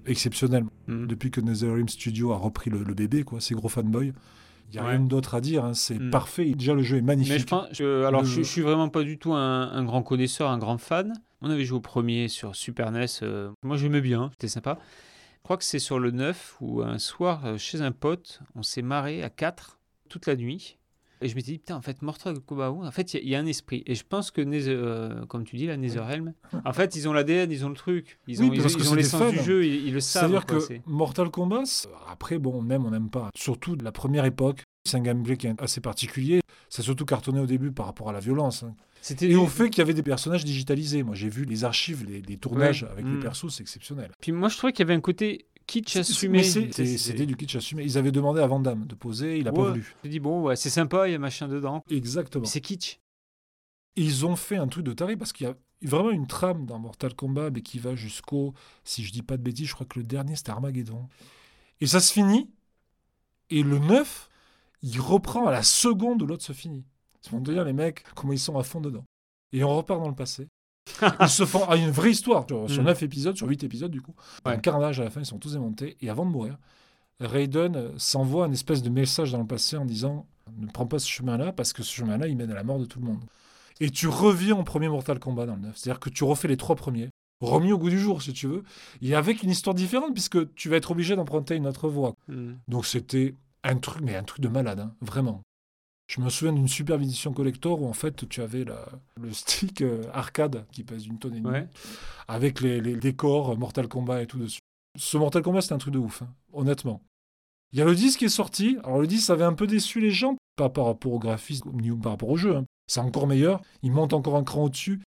exceptionnel. 0.06 0.64
Mm. 0.86 1.06
Depuis 1.06 1.30
que 1.30 1.40
NetherRealm 1.40 1.88
Studio 1.88 2.32
a 2.32 2.36
repris 2.38 2.70
le, 2.70 2.82
le 2.82 2.94
bébé, 2.94 3.22
quoi, 3.22 3.40
ces 3.40 3.54
gros 3.54 3.68
fanboys. 3.68 4.12
Il 4.72 4.74
n'y 4.74 4.78
a 4.78 4.84
Ouais. 4.84 4.90
rien 4.96 5.00
d'autre 5.00 5.34
à 5.34 5.40
dire, 5.40 5.64
hein, 5.64 5.74
c'est 5.74 5.98
Mm. 5.98 6.10
parfait. 6.10 6.50
Déjà, 6.52 6.74
le 6.74 6.82
jeu 6.82 6.96
est 6.96 7.02
magnifique. 7.02 7.32
Mais 7.32 7.38
je 7.40 7.46
pense, 7.46 7.66
je- 7.72 8.04
alors 8.04 8.22
Le- 8.22 8.26
je, 8.28 8.36
je 8.36 8.42
suis 8.42 8.62
vraiment 8.62 8.88
pas 8.88 9.02
du 9.02 9.18
tout 9.18 9.32
un, 9.34 9.70
un 9.72 9.84
grand 9.84 10.02
connaisseur, 10.02 10.48
un 10.50 10.58
grand 10.58 10.78
fan. 10.78 11.12
On 11.42 11.50
avait 11.50 11.64
joué 11.64 11.78
au 11.78 11.80
premier 11.82 12.28
sur 12.28 12.54
Super 12.56 12.92
NES. 12.92 13.06
euh, 13.22 13.50
moi 13.62 13.76
j'aimais 13.76 14.00
bien, 14.00 14.28
c'était 14.32 14.48
sympa. 14.48 14.78
Je 15.38 15.42
crois 15.42 15.56
que 15.56 15.64
c'est 15.64 15.78
sur 15.78 15.98
le 15.98 16.10
9 16.12 16.56
où 16.60 16.82
un 16.82 16.98
soir, 16.98 17.44
euh, 17.46 17.58
chez 17.58 17.80
un 17.80 17.92
pote, 17.92 18.40
on 18.54 18.62
s'est 18.62 18.82
marré 18.82 19.22
à 19.22 19.30
4 19.30 19.78
toute 20.08 20.26
la 20.26 20.36
nuit. 20.36 20.76
Et 21.22 21.28
je 21.28 21.34
m'étais 21.34 21.52
dit, 21.52 21.58
putain, 21.58 21.76
en 21.76 21.82
fait, 21.82 22.00
Mortal 22.02 22.40
Kombat 22.40 22.72
11, 22.72 22.86
en 22.86 22.90
fait, 22.90 23.12
il 23.12 23.16
y 23.16 23.20
a- 23.20 23.22
il 23.22 23.28
y, 23.30 23.34
a 23.34 23.38
un 23.40 23.46
esprit. 23.46 23.82
Et 23.86 23.94
je 23.94 24.04
pense 24.08 24.30
que, 24.30 24.40
euh, 24.40 25.24
comme 25.26 25.44
tu 25.44 25.56
dis, 25.56 25.66
la 25.66 25.76
NetherRealm, 25.76 26.32
en 26.64 26.72
fait, 26.72 26.96
ils 26.96 27.08
ont 27.08 27.12
l'ADN, 27.12 27.50
ils 27.52 27.64
ont 27.64 27.68
le 27.68 27.74
truc. 27.74 28.18
Ils 28.26 28.40
Oui, 28.40 28.48
ont, 28.48 28.52
ils, 28.54 28.62
que 28.62 28.68
ils 28.68 28.88
ont 29.14 29.18
fans. 29.18 29.30
du 29.30 29.38
jeu, 29.42 29.64
ils, 29.66 29.86
ils 29.88 29.92
le 29.92 30.00
savent. 30.00 30.30
C'est-à-dire 30.30 30.46
que 30.46 30.88
Mortal 30.90 31.30
Kombat, 31.30 31.62
c'est- 31.66 31.88
après, 32.10 32.38
bon, 32.38 32.52
on 32.64 32.70
aime, 32.70 32.86
on 32.86 32.90
n'aime 32.90 33.10
pas. 33.10 33.30
Surtout 33.36 33.76
de 33.76 33.84
la 33.84 33.92
première 33.92 34.24
époque, 34.24 34.62
c'est 34.88 34.96
un 34.96 35.00
gameplay 35.02 35.36
qui 35.36 35.46
est 35.46 35.60
assez 35.62 35.80
particulier. 35.80 36.40
Ça 36.70 36.80
a 36.80 36.84
surtout 36.84 37.04
cartonné 37.04 37.40
au 37.40 37.46
début 37.46 37.70
par 37.72 37.86
rapport 37.86 38.08
à 38.08 38.12
la 38.12 38.20
violence. 38.20 38.62
hein. 38.62 38.74
Et 39.22 39.34
au 39.34 39.46
fait 39.46 39.70
qu'il 39.70 39.78
y 39.78 39.80
avait 39.82 39.94
des 39.94 40.02
personnages 40.02 40.44
digitalisés. 40.44 41.02
Moi, 41.02 41.14
j'ai 41.14 41.28
vu 41.30 41.44
les 41.44 41.64
archives, 41.64 42.04
les, 42.08 42.20
les 42.22 42.36
tournages 42.36 42.82
Ouais. 42.82 42.90
avec 42.90 43.04
Mm. 43.06 43.14
les 43.14 43.20
persos, 43.20 43.48
c'est 43.48 43.62
exceptionnel. 43.62 44.10
Puis 44.20 44.30
moi, 44.32 44.48
je 44.50 44.56
trouvais 44.58 44.72
qu'il 44.72 44.80
y 44.80 44.88
avait 44.88 44.94
un 44.94 45.00
côté 45.00 45.46
kitsch 45.70 45.92
C'est- 45.92 46.00
assumé. 46.00 46.42
C'était 46.42 47.26
du 47.26 47.36
kitsch 47.36 47.56
assumé. 47.56 47.84
Ils 47.84 47.96
avaient 47.96 48.12
demandé 48.12 48.40
à 48.40 48.46
Van 48.46 48.60
Damme 48.60 48.86
de 48.86 48.94
poser, 48.94 49.38
il 49.38 49.46
a 49.48 49.52
pas 49.52 49.68
voulu. 49.70 49.94
Tu 50.02 50.08
dis, 50.08 50.20
bon, 50.20 50.42
ouais, 50.42 50.56
c'est 50.56 50.70
sympa, 50.70 51.08
il 51.08 51.12
y 51.12 51.14
a 51.14 51.18
machin 51.18 51.48
dedans. 51.48 51.84
Exactement. 51.90 52.44
C'est 52.44 52.60
kitsch. 52.60 52.98
Et 53.96 54.02
ils 54.02 54.26
ont 54.26 54.36
fait 54.36 54.56
un 54.56 54.68
truc 54.68 54.84
de 54.84 54.92
taré 54.92 55.16
parce 55.16 55.32
qu'il 55.32 55.46
y 55.46 55.50
a 55.50 55.56
vraiment 55.82 56.10
une 56.10 56.26
trame 56.26 56.66
dans 56.66 56.78
Mortal 56.78 57.14
Kombat 57.14 57.50
mais 57.50 57.62
qui 57.62 57.78
va 57.78 57.94
jusqu'au, 57.94 58.54
si 58.84 59.04
je 59.04 59.12
dis 59.12 59.22
pas 59.22 59.36
de 59.36 59.42
bêtises, 59.42 59.68
je 59.68 59.74
crois 59.74 59.86
que 59.86 59.98
le 59.98 60.04
dernier 60.04 60.36
c'était 60.36 60.50
Armageddon. 60.50 61.08
Et 61.80 61.86
ça 61.86 62.00
se 62.00 62.12
finit. 62.12 62.50
Et 63.50 63.62
le 63.62 63.78
9, 63.78 64.28
il 64.82 65.00
reprend 65.00 65.46
à 65.46 65.50
la 65.50 65.62
seconde 65.62 66.22
où 66.22 66.26
l'autre 66.26 66.44
se 66.44 66.52
finit. 66.52 66.84
C'est 67.20 67.30
pour 67.30 67.40
dire 67.40 67.64
les 67.64 67.72
mecs 67.72 68.04
comment 68.14 68.32
ils 68.32 68.38
sont 68.38 68.56
à 68.58 68.62
fond 68.62 68.80
dedans. 68.80 69.04
Et 69.52 69.64
on 69.64 69.76
repart 69.76 70.00
dans 70.00 70.08
le 70.08 70.14
passé. 70.14 70.46
Ils 71.20 71.28
se 71.28 71.44
font 71.44 71.64
ah, 71.68 71.76
une 71.76 71.90
vraie 71.90 72.10
histoire 72.10 72.44
sur, 72.48 72.68
sur 72.70 72.82
Mm. 72.82 72.86
9 72.86 73.02
épisodes, 73.02 73.36
sur 73.36 73.48
8 73.48 73.64
épisodes 73.64 73.90
du 73.90 74.00
coup. 74.00 74.14
Un 74.44 74.56
carnage 74.58 75.00
à 75.00 75.04
la 75.04 75.10
fin, 75.10 75.20
ils 75.20 75.26
sont 75.26 75.38
tous 75.38 75.52
démontés. 75.52 75.96
Et 76.00 76.10
avant 76.10 76.24
de 76.24 76.30
mourir, 76.30 76.56
Raiden 77.20 77.90
s'envoie 77.98 78.46
un 78.46 78.52
espèce 78.52 78.82
de 78.82 78.90
message 78.90 79.32
dans 79.32 79.38
le 79.38 79.46
passé 79.46 79.76
en 79.76 79.84
disant 79.84 80.26
ne 80.58 80.66
prends 80.66 80.86
pas 80.86 80.98
ce 80.98 81.08
chemin-là 81.08 81.52
parce 81.52 81.72
que 81.72 81.82
ce 81.82 81.92
chemin-là, 81.92 82.26
il 82.26 82.36
mène 82.36 82.50
à 82.50 82.54
la 82.54 82.64
mort 82.64 82.78
de 82.78 82.84
tout 82.84 82.98
le 83.00 83.06
monde. 83.06 83.20
Et 83.80 83.90
tu 83.90 84.08
reviens 84.08 84.56
au 84.56 84.62
premier 84.64 84.88
Mortal 84.88 85.18
Kombat 85.18 85.46
dans 85.46 85.54
le 85.54 85.62
9. 85.62 85.76
C'est-à-dire 85.76 86.00
que 86.00 86.10
tu 86.10 86.24
refais 86.24 86.48
les 86.48 86.56
trois 86.56 86.76
premiers, 86.76 87.08
remis 87.40 87.72
au 87.72 87.78
goût 87.78 87.88
du 87.90 87.98
jour 87.98 88.20
si 88.22 88.32
tu 88.32 88.46
veux, 88.46 88.64
et 89.00 89.14
avec 89.14 89.42
une 89.42 89.50
histoire 89.50 89.74
différente 89.74 90.12
puisque 90.12 90.52
tu 90.54 90.68
vas 90.68 90.76
être 90.76 90.90
obligé 90.90 91.16
d'emprunter 91.16 91.54
une 91.54 91.66
autre 91.66 91.88
voie. 91.88 92.14
Hmm. 92.28 92.54
Donc 92.68 92.84
c'était 92.84 93.34
un 93.64 93.76
truc, 93.76 94.02
mais 94.02 94.16
un 94.16 94.22
truc 94.22 94.40
de 94.40 94.48
malade, 94.48 94.80
hein, 94.80 94.92
vraiment. 95.00 95.40
Je 96.10 96.20
me 96.20 96.28
souviens 96.28 96.52
d'une 96.52 96.66
superbe 96.66 97.02
édition 97.02 97.32
collector 97.32 97.80
où 97.80 97.86
en 97.86 97.92
fait 97.92 98.28
tu 98.28 98.42
avais 98.42 98.64
la- 98.64 98.88
le 99.20 99.32
stick 99.32 99.80
euh, 99.82 100.02
arcade 100.12 100.66
qui 100.72 100.82
pèse 100.82 101.06
une 101.06 101.18
tonne 101.20 101.34
et 101.36 101.40
demie, 101.40 101.50
Ouais. 101.52 101.68
avec 102.26 102.60
les, 102.60 102.80
les 102.80 102.96
décors 102.96 103.50
euh, 103.52 103.54
Mortal 103.54 103.86
Kombat 103.86 104.22
et 104.22 104.26
tout 104.26 104.38
dessus. 104.38 104.58
Ce 104.98 105.16
Mortal 105.16 105.42
Kombat 105.42 105.60
c'est 105.60 105.72
un 105.74 105.78
truc 105.78 105.94
de 105.94 106.00
ouf, 106.00 106.22
hein, 106.22 106.28
honnêtement. 106.52 107.00
Il 107.72 107.78
y 107.78 107.82
a 107.82 107.84
le 107.84 107.94
disque 107.94 108.18
qui 108.18 108.24
est 108.24 108.28
sorti. 108.28 108.76
Alors 108.82 108.98
le 109.00 109.06
disque 109.06 109.30
avait 109.30 109.44
un 109.44 109.52
peu 109.52 109.68
déçu 109.68 110.00
les 110.00 110.10
gens, 110.10 110.36
pas 110.56 110.68
par 110.68 110.86
rapport 110.86 111.12
au 111.12 111.20
graphisme 111.20 111.70
ni 111.74 111.92
par 111.92 112.10
rapport 112.12 112.30
au 112.30 112.36
jeu. 112.36 112.56
hein. 112.56 112.64
C'est 112.88 112.98
encore 112.98 113.28
meilleur. 113.28 113.60
Il 113.84 113.92
monte 113.92 114.12
encore 114.12 114.34
un 114.34 114.42
cran 114.42 114.64
au-dessus. 114.64 115.00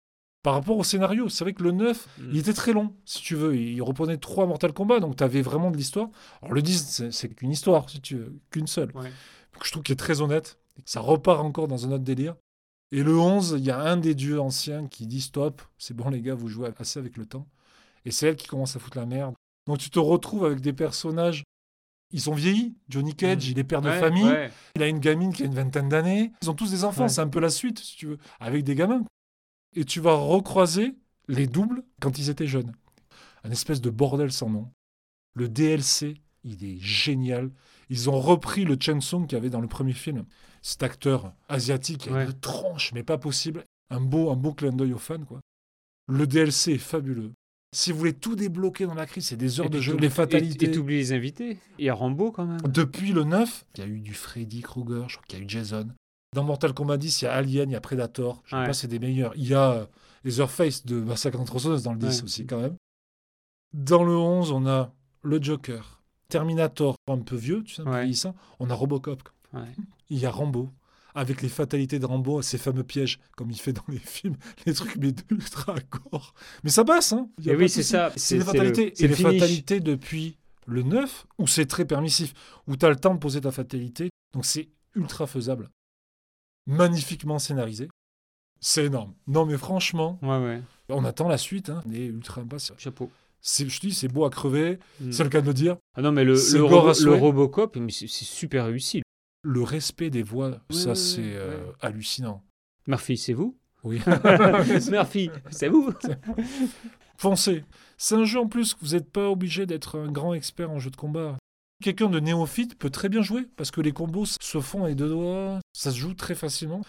Par 0.45 0.55
rapport 0.55 0.77
au 0.77 0.85
scénario, 0.85 1.29
c'est 1.29 1.43
vrai 1.43 1.53
que 1.53 1.65
le 1.65 1.73
9, 1.73 2.09
Mm. 2.19 2.23
il 2.33 2.39
était 2.39 2.53
très 2.53 2.73
long, 2.73 2.95
si 3.05 3.21
tu 3.23 3.35
veux. 3.35 3.57
Il 3.57 3.83
reprenait 3.83 4.19
trois 4.19 4.47
Mortal 4.47 4.73
Kombat, 4.73 5.01
donc 5.01 5.17
tu 5.17 5.25
avais 5.25 5.43
vraiment 5.43 5.73
de 5.73 5.77
l'histoire. 5.77 6.11
Alors 6.43 6.55
le 6.55 6.63
disque, 6.63 6.87
c'est- 6.89 7.11
c'est 7.11 7.29
qu'une 7.29 7.51
histoire, 7.51 7.91
si 7.91 8.01
tu 8.01 8.17
veux, 8.19 8.39
qu'une 8.51 8.69
seule. 8.69 8.93
Ouais. 8.95 9.11
Donc, 9.55 9.65
je 9.65 9.71
trouve 9.73 9.83
qu'il 9.83 9.93
est 9.93 9.97
très 9.97 10.21
honnête. 10.21 10.59
Ça 10.85 11.01
repart 11.01 11.41
encore 11.41 11.68
dans 11.68 11.87
un 11.87 11.93
autre 11.93 12.05
délire. 12.05 12.35
Et 12.91 13.03
le 13.03 13.16
11, 13.18 13.57
il 13.59 13.64
y 13.64 13.70
a 13.70 13.81
un 13.81 13.97
des 13.97 14.14
dieux 14.14 14.41
anciens 14.41 14.87
qui 14.87 15.07
dit 15.07 15.20
stop, 15.20 15.62
c'est 15.79 15.95
bon 15.95 16.11
les 16.11 16.20
gars, 16.20 16.35
vous 16.35 16.49
jouez 16.49 16.70
assez 16.79 16.99
avec 16.99 17.16
le 17.16 17.25
temps. 17.27 17.47
Et 18.05 18.11
c'est 18.11 18.27
elle 18.29 18.37
qui 18.37 18.47
commence 18.49 18.77
à 18.77 18.79
foutre 18.79 18.99
la 18.99 19.07
merde. 19.07 19.35
Donc 19.66 19.79
tu 19.79 19.91
te 19.91 19.99
retrouves 19.99 20.45
avec 20.45 20.61
des 20.61 20.73
personnages, 20.73 21.45
ils 22.11 22.20
sont 22.20 22.35
vieillis. 22.35 22.75
Johnny 22.89 23.14
Cage, 23.14 23.47
Mm. 23.49 23.51
il 23.53 23.59
est 23.59 23.64
père 23.64 23.81
de 23.81 23.89
Ouais, 23.89 23.99
famille. 24.01 24.25
ouais. 24.25 24.51
Il 24.77 24.83
a 24.83 24.89
une 24.89 24.99
gamine 24.99 25.33
qui 25.33 25.43
a 25.43 25.47
une 25.47 25.55
vingtaine 25.55 25.89
d'années. 25.89 26.33
Ils 26.43 26.51
ont 26.51 26.55
tous 26.55 26.70
des 26.70 26.85
enfants, 26.85 27.05
Ouais. 27.05 27.09
c'est 27.09 27.20
un 27.23 27.29
peu 27.29 27.41
la 27.41 27.49
suite, 27.49 27.79
si 27.79 27.97
tu 27.97 28.07
veux, 28.07 28.18
avec 28.41 28.64
des 28.64 28.75
gamins. 28.75 29.05
Et 29.75 29.85
tu 29.87 30.01
vas 30.01 30.14
recroiser 30.14 30.95
les 31.29 31.47
doubles 31.47 31.83
quand 32.01 32.18
ils 32.18 32.29
étaient 32.29 32.47
jeunes. 32.47 32.73
Un 33.45 33.51
espèce 33.51 33.81
de 33.81 33.89
bordel 33.89 34.31
sans 34.33 34.51
nom. 34.51 34.68
Le 35.35 35.49
DLC, 35.49 36.20
il 36.45 36.64
est 36.64 36.78
génial. 36.80 37.51
Ils 37.90 38.09
ont 38.11 38.20
repris 38.20 38.64
le 38.64 38.76
Chen 38.80 39.01
Sung 39.01 39.26
qu'il 39.26 39.36
y 39.36 39.40
avait 39.40 39.51
dans 39.51 39.61
le 39.61 39.68
premier 39.68 39.93
film. 39.93 40.24
Cet 40.62 40.82
acteur 40.82 41.32
asiatique 41.49 42.09
Ouais. 42.11 42.24
une 42.24 42.32
tronche, 42.32 42.93
mais 42.95 43.03
pas 43.03 43.18
possible. 43.18 43.64
Un 43.90 44.01
beau, 44.01 44.30
un 44.30 44.36
beau 44.36 44.53
clin 44.55 44.72
d'œil 44.72 44.93
aux 44.93 44.99
fans, 44.99 45.24
quoi. 45.24 45.40
Le 46.09 46.26
DLC 46.26 46.72
est 46.72 46.78
fabuleux. 46.78 47.32
Si 47.74 47.90
vous 47.93 47.99
voulez 47.99 48.12
tout 48.12 48.36
débloquer 48.36 48.86
dans 48.86 48.95
la 48.95 49.07
crise, 49.07 49.26
c'est 49.28 49.36
des 49.36 49.59
heures 49.61 49.66
Et 49.66 49.70
de 49.70 49.80
jeu, 49.80 49.97
les 49.97 50.11
fatalités. 50.11 50.66
Et 50.66 50.70
t'oublies 50.70 50.97
les 50.97 51.12
invités. 51.12 51.59
Il 51.78 51.86
y 51.86 51.88
a 51.88 51.95
Rambo 51.95 52.30
quand 52.30 52.45
même. 52.45 52.61
Depuis 52.62 53.12
le 53.12 53.24
9, 53.24 53.64
il 53.76 53.80
y 53.80 53.82
a 53.84 53.86
eu 53.86 54.01
du 54.01 54.12
Freddy 54.14 54.61
Krueger, 54.61 55.09
je 55.09 55.16
crois 55.16 55.26
qu'il 55.26 55.38
y 55.38 55.43
a 55.43 55.45
eu 55.45 55.49
Jason. 55.49 55.88
Dans 56.34 56.45
Mortal 56.45 56.74
Kombat 56.74 56.97
10, 56.99 57.22
il 57.22 57.24
y 57.26 57.28
a 57.28 57.32
Alien, 57.34 57.70
il 57.70 57.72
y 57.72 57.76
a 57.76 57.80
Predator. 57.80 58.43
Je 58.45 58.51
sais 58.51 58.57
Ouais. 58.57 58.66
pas, 58.66 58.72
c'est 58.72 58.88
des 58.88 58.99
meilleurs. 58.99 59.32
Il 59.36 59.47
y 59.49 59.55
a 59.55 59.72
euh, 59.72 59.86
Leatherface 60.24 60.84
de 60.86 61.01
Massacre 61.01 61.40
en 61.40 61.45
dans 61.45 61.93
le 61.93 61.99
10 61.99 62.18
Ouais. 62.18 62.24
aussi, 62.24 62.47
quand 62.47 62.61
même. 62.61 62.76
Dans 63.72 64.05
le 64.05 64.16
11, 64.16 64.51
on 64.53 64.66
a 64.66 64.93
le 65.22 65.43
Joker, 65.43 66.02
Terminator, 66.33 66.97
un 67.09 67.18
peu 67.18 67.37
vieux, 67.37 67.62
tu 67.62 67.74
sais, 67.74 67.83
un 67.83 67.85
peu 67.85 67.99
vieillissant. 67.99 68.35
On 68.59 68.70
a 68.70 68.74
Robocop. 68.74 69.28
Il 70.09 70.18
y 70.18 70.24
a 70.26 70.30
Rambo, 70.30 70.70
avec 71.14 71.43
les 71.43 71.49
fatalités 71.51 71.99
de 71.99 72.07
Rambo, 72.07 72.41
ces 72.43 72.57
fameux 72.59 72.85
pièges, 72.85 73.18
comme 73.37 73.51
il 73.51 73.61
fait 73.61 73.72
dans 73.74 73.85
les 73.89 73.99
films, 73.99 74.37
les 74.66 74.72
trucs 74.72 74.97
mais 74.97 75.12
ultra 75.30 75.74
gore. 75.91 76.33
Mais 76.64 76.70
ça 76.70 76.85
passe, 76.85 77.12
hein. 77.12 77.28
Il 77.39 77.45
y 77.45 77.51
a 77.51 77.53
Et 77.53 77.57
pas 77.57 77.62
oui, 77.64 77.68
c'est 77.68 77.83
ça. 77.83 78.11
C'est 78.16 78.37
les 78.37 78.41
le- 78.41 78.45
fatalités. 78.47 78.93
c'est 78.95 79.05
Et 79.05 79.09
le 79.09 79.11
les 79.14 79.16
finish. 79.16 79.33
fatalités 79.41 79.80
depuis 79.80 80.39
le 80.66 80.83
9, 80.83 81.26
où 81.39 81.47
c'est 81.47 81.66
très 81.66 81.85
permissif, 81.85 82.33
où 82.66 82.76
tu 82.76 82.87
as 82.87 82.89
le 82.91 82.97
temps 82.97 83.14
de 83.14 83.18
poser 83.18 83.41
ta 83.43 83.51
fatalité. 83.51 84.09
Donc 84.33 84.47
c'est 84.47 84.68
ultra 84.95 85.26
faisable. 85.26 85.68
Magnifiquement 86.66 87.39
scénarisé. 87.39 87.89
C'est 88.61 88.85
énorme. 88.87 89.12
Non, 89.26 89.45
mais 89.45 89.59
franchement, 89.59 90.18
Ouais, 90.22 90.39
ouais. 90.39 90.62
on 90.89 91.05
attend 91.05 91.28
la 91.28 91.37
suite. 91.39 91.68
Hein. 91.70 91.83
On 91.87 91.93
est 91.93 92.07
ultra 92.07 92.41
impatient. 92.43 92.74
Chapeau. 92.78 93.11
C'est- 93.43 93.68
Je 93.68 93.80
te 93.80 93.86
dis, 93.86 93.93
c'est 93.95 94.09
beau 94.09 94.24
à 94.24 94.30
crever. 94.30 94.78
Mm. 95.01 95.12
C'est 95.12 95.24
le 95.24 95.28
cas 95.30 95.40
de 95.40 95.47
le 95.47 95.55
dire. 95.55 95.76
Ah 95.97 96.03
non, 96.03 96.12
mais 96.12 96.24
le, 96.24 96.34
à 96.34 97.16
Robocop, 97.18 97.76
mais 97.76 97.90
c'est 97.93 98.07
c'est 98.07 98.24
super 98.24 98.66
réussi. 98.66 99.03
Le 99.45 99.62
respect 99.62 100.09
des 100.11 100.22
voix, 100.22 100.51
Ouais, 100.51 100.59
ça, 100.70 100.90
ouais, 100.90 100.95
c'est 100.95 101.20
ouais, 101.20 101.34
euh, 101.36 101.72
hallucinant. 101.80 102.45
Murphy, 102.86 103.16
c'est 103.18 103.32
vous? 103.32 103.59
Oui. 103.82 104.01
Murphy, 104.90 105.30
c'est 105.51 105.68
vous? 105.68 105.93
Foncez. 107.16 107.64
C'est 107.99 108.14
un 108.14 108.24
jeu 108.24 108.40
en 108.40 108.47
plus 108.49 108.74
que 108.74 108.80
vous 108.84 108.93
n'êtes 108.95 109.11
pas 109.11 109.28
obligé 109.28 109.66
d'être 109.66 109.99
un 109.99 110.11
grand 110.11 110.34
expert 110.34 110.70
en 110.70 110.78
jeu 110.78 110.90
de 110.90 110.97
combat. 110.97 111.36
Quelqu'un 111.82 112.09
de 112.09 112.20
néophyte 112.20 112.76
peut 112.78 112.90
très 112.90 113.09
bien 113.09 113.22
jouer 113.22 113.49
parce 113.57 113.70
que 113.72 113.80
les 113.80 113.93
combos 113.93 114.24
se 114.40 114.61
font 114.61 114.84
avec 114.84 114.97
deux 114.97 115.09
doigts, 115.09 115.59
ça 115.72 115.90
se 115.90 115.97
joue 115.99 116.14
très 116.14 116.36
facilement 116.36 116.82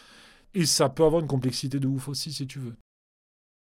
et 0.54 0.66
ça 0.68 0.90
peut 0.90 1.04
avoir 1.04 1.22
une 1.22 1.28
complexité 1.28 1.80
de 1.80 1.88
ouf 1.88 2.08
aussi 2.08 2.32
si 2.32 2.46
tu 2.46 2.60
veux. 2.60 2.76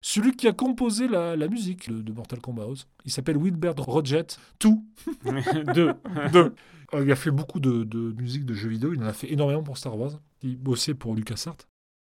Celui 0.00 0.32
qui 0.36 0.46
a 0.46 0.52
composé 0.52 1.08
la, 1.08 1.34
la 1.36 1.48
musique 1.48 1.90
de, 1.90 2.00
de 2.00 2.12
Mortal 2.12 2.40
Kombat, 2.40 2.66
il 3.04 3.10
s'appelle 3.10 3.36
Wilbert 3.36 3.74
Roget. 3.76 4.26
Tout. 4.58 4.86
Deux. 5.74 5.94
Deux. 6.32 6.54
Euh, 6.94 7.04
Il 7.04 7.10
a 7.12 7.16
fait 7.16 7.30
beaucoup 7.30 7.60
de, 7.60 7.84
de 7.84 8.12
musique 8.12 8.44
de 8.46 8.54
jeux 8.54 8.68
vidéo. 8.68 8.94
Il 8.94 9.02
en 9.02 9.06
a 9.06 9.12
fait 9.12 9.30
énormément 9.32 9.62
pour 9.62 9.76
Star 9.76 9.98
Wars. 9.98 10.12
Il 10.42 10.56
bossait 10.56 10.94
pour 10.94 11.14
LucasArts. 11.14 11.56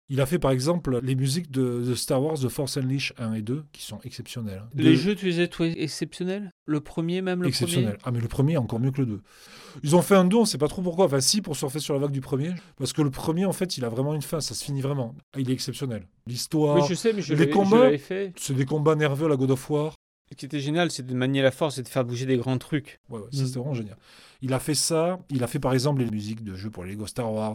Il 0.09 0.21
a 0.21 0.27
fait 0.27 0.39
par 0.39 0.53
exemple 0.53 1.01
les 1.03 1.17
musiques 1.17 1.51
de, 1.51 1.83
de 1.83 1.95
Star 1.97 2.23
Wars, 2.23 2.39
The 2.39 2.49
Force 2.49 2.77
Unleashed 2.77 3.15
1 3.19 3.33
et 3.35 3.43
2, 3.43 3.65
qui 3.73 3.83
sont 3.83 3.99
exceptionnelles. 4.05 4.63
hein. 4.65 4.69
Les 4.75 4.95
jeux, 4.95 5.17
tu 5.17 5.27
les 5.27 5.41
as 5.41 5.49
trouvés 5.49 5.83
exceptionnels? 5.83 6.51
Le 6.65 6.81
premier, 6.81 7.23
même 7.23 7.43
le 7.43 7.49
Exceptionnel. 7.49 7.99
Ah, 8.05 8.13
mais 8.13 8.21
le 8.21 8.29
premier 8.29 8.53
est 8.53 8.57
encore 8.59 8.79
mieux 8.79 8.93
que 8.93 9.01
le 9.01 9.07
2. 9.07 9.21
Ils 9.83 9.97
ont 9.97 10.03
fait 10.03 10.15
un 10.15 10.25
2, 10.25 10.37
on 10.37 10.45
sait 10.45 10.59
pas 10.59 10.69
trop 10.69 10.81
pourquoi. 10.81 11.07
Enfin, 11.07 11.21
si, 11.21 11.43
pour 11.43 11.57
surfer 11.57 11.81
sur 11.81 11.93
la 11.95 12.01
vague 12.01 12.13
du 12.13 12.21
premier. 12.21 12.53
Parce 12.77 12.93
que 12.93 13.03
le 13.03 13.11
premier, 13.11 13.47
en 13.47 13.53
fait, 13.53 13.77
il 13.79 13.85
a 13.85 13.89
vraiment 13.89 14.15
une 14.15 14.23
fin. 14.23 14.41
Ça 14.41 14.55
se 14.55 14.65
finit 14.65 14.81
vraiment. 14.81 15.15
Ah, 15.35 15.41
il 15.41 15.51
est 15.51 15.53
exceptionnel. 15.55 16.07
L'histoire. 16.29 16.77
premier 16.77 16.83
Oui, 16.83 16.87
je 16.89 16.95
sais, 16.95 17.13
mais 17.13 17.23
je 17.23 17.35
Les 17.35 17.51
combats-. 17.51 17.91
C'est 18.37 18.55
des 18.55 18.65
combats 18.65 18.95
nerveux 18.95 19.27
à 19.27 19.31
la 19.31 19.37
God 19.37 19.51
of 19.51 19.71
War. 19.71 19.95
Ce 20.31 20.37
qui 20.37 20.45
était 20.45 20.61
génial, 20.61 20.91
c'est 20.91 21.07
de 21.07 21.15
manier 21.15 21.41
la 21.43 21.51
force 21.53 21.79
et 21.79 21.83
de 21.83 21.89
faire 21.89 22.05
bouger 22.05 22.27
des 22.27 22.37
grands 22.37 22.59
trucs. 22.59 22.99
Ouais, 23.09 23.19
ouais, 23.21 23.27
ça, 23.33 23.45
c'était 23.45 23.59
vraiment 23.59 23.75
génial. 23.75 23.97
Il 24.43 24.53
a 24.55 24.59
fait 24.59 24.75
ça. 24.75 25.19
Il 25.31 25.43
a 25.45 25.47
fait, 25.47 25.61
par 25.61 25.73
exemple, 25.73 26.03
les 26.03 26.11
musiques 26.11 26.43
de 26.45 26.55
jeux 26.55 26.71
pour 26.71 26.85
les 26.85 26.93
Lego 26.93 27.07
Star 27.07 27.33
Wars. 27.33 27.55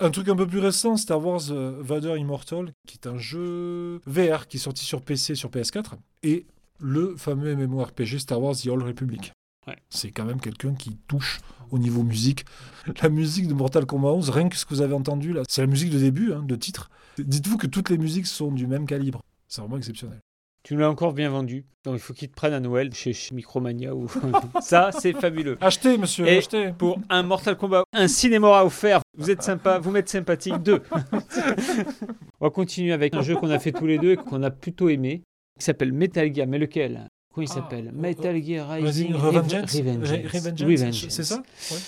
Un 0.00 0.10
truc 0.10 0.28
un 0.28 0.34
peu 0.34 0.46
plus 0.46 0.58
récent, 0.58 0.96
Star 0.96 1.24
Wars 1.24 1.50
euh, 1.50 1.78
Vader 1.80 2.16
Immortal, 2.18 2.72
qui 2.86 2.98
est 2.98 3.06
un 3.06 3.16
jeu 3.16 4.00
VR 4.06 4.48
qui 4.48 4.56
est 4.56 4.60
sorti 4.60 4.84
sur 4.84 5.02
PC, 5.02 5.36
sur 5.36 5.50
PS4. 5.50 5.92
Et 6.24 6.46
le 6.80 7.14
fameux 7.16 7.54
MMORPG 7.54 8.18
Star 8.18 8.42
Wars 8.42 8.56
The 8.56 8.66
Old 8.66 8.82
Republic. 8.82 9.32
Ouais. 9.68 9.76
C'est 9.90 10.10
quand 10.10 10.24
même 10.24 10.40
quelqu'un 10.40 10.74
qui 10.74 10.96
touche 11.06 11.40
au 11.70 11.78
niveau 11.78 12.02
musique. 12.02 12.44
La 13.02 13.08
musique 13.08 13.46
de 13.46 13.54
Mortal 13.54 13.86
Kombat 13.86 14.08
11, 14.08 14.30
rien 14.30 14.48
que 14.48 14.56
ce 14.56 14.64
que 14.64 14.74
vous 14.74 14.82
avez 14.82 14.94
entendu 14.94 15.32
là, 15.32 15.42
c'est 15.48 15.60
la 15.60 15.68
musique 15.68 15.90
de 15.90 15.98
début, 15.98 16.32
hein, 16.32 16.42
de 16.42 16.56
titre. 16.56 16.90
Dites-vous 17.18 17.56
que 17.56 17.68
toutes 17.68 17.88
les 17.88 17.96
musiques 17.96 18.26
sont 18.26 18.50
du 18.50 18.66
même 18.66 18.86
calibre. 18.86 19.22
C'est 19.46 19.60
vraiment 19.60 19.76
exceptionnel. 19.76 20.18
Tu 20.64 20.74
nous 20.74 20.80
l'as 20.80 20.88
encore 20.90 21.12
bien 21.12 21.28
vendu. 21.28 21.66
Donc 21.84 21.94
il 21.96 22.00
faut 22.00 22.14
qu'ils 22.14 22.30
te 22.30 22.34
prennent 22.34 22.54
à 22.54 22.58
Noël 22.60 22.92
chez, 22.94 23.12
chez 23.12 23.34
Micromania. 23.34 23.94
Ou... 23.94 24.08
ça, 24.62 24.90
c'est 24.92 25.12
fabuleux. 25.12 25.58
Achetez, 25.60 25.98
monsieur, 25.98 26.26
Et 26.26 26.38
achetez. 26.38 26.72
Pour 26.72 26.98
un 27.10 27.22
Mortal 27.22 27.56
Kombat, 27.56 27.84
un 27.92 28.08
cinéma 28.08 28.64
offert. 28.64 29.00
Vous 29.16 29.30
êtes 29.30 29.42
sympa, 29.42 29.78
vous 29.78 29.90
m'êtes 29.90 30.08
sympathique. 30.08 30.56
Deux. 30.62 30.82
On 32.40 32.46
va 32.46 32.50
continuer 32.50 32.92
avec 32.92 33.14
un 33.14 33.22
jeu 33.22 33.36
qu'on 33.36 33.50
a 33.50 33.58
fait 33.58 33.72
tous 33.72 33.86
les 33.86 33.98
deux 33.98 34.12
et 34.12 34.16
qu'on 34.16 34.42
a 34.42 34.50
plutôt 34.50 34.88
aimé, 34.88 35.22
qui 35.58 35.64
s'appelle 35.64 35.92
Metal 35.92 36.34
Gear. 36.34 36.46
Mais 36.46 36.58
lequel? 36.58 37.08
Comment 37.34 37.46
il 37.46 37.50
Ah, 37.50 37.54
s'appelle? 37.54 37.88
euh, 37.88 38.00
Metal 38.00 38.42
Gear 38.42 38.68
Rising 38.70 39.14
Revengeance, 39.14 39.74
Revengeance. 39.76 41.06
C'est 41.08 41.24
ça? 41.24 41.42
Ouais. 41.70 41.78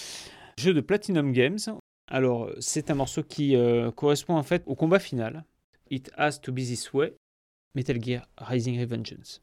Jeu 0.59 0.75
de 0.75 0.81
Platinum 0.81 1.33
Games. 1.33 1.59
Alors, 2.11 2.51
c'est 2.61 2.91
un 2.91 2.95
morceau 2.95 3.23
qui 3.23 3.57
euh, 3.57 3.91
correspond 3.91 4.37
en 4.37 4.43
fait 4.43 4.63
au 4.67 4.75
combat 4.75 4.99
final. 4.99 5.45
It 5.91 6.11
has 6.17 6.39
to 6.43 6.53
be 6.53 6.57
this 6.59 6.93
way. 6.93 7.15
Metal 7.77 7.99
Gear 7.99 8.23
Rising 8.41 8.79
Revengeance. 8.79 9.39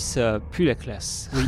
Dis, 0.00 0.06
ça 0.06 0.40
pue 0.50 0.64
la 0.64 0.74
classe. 0.74 1.30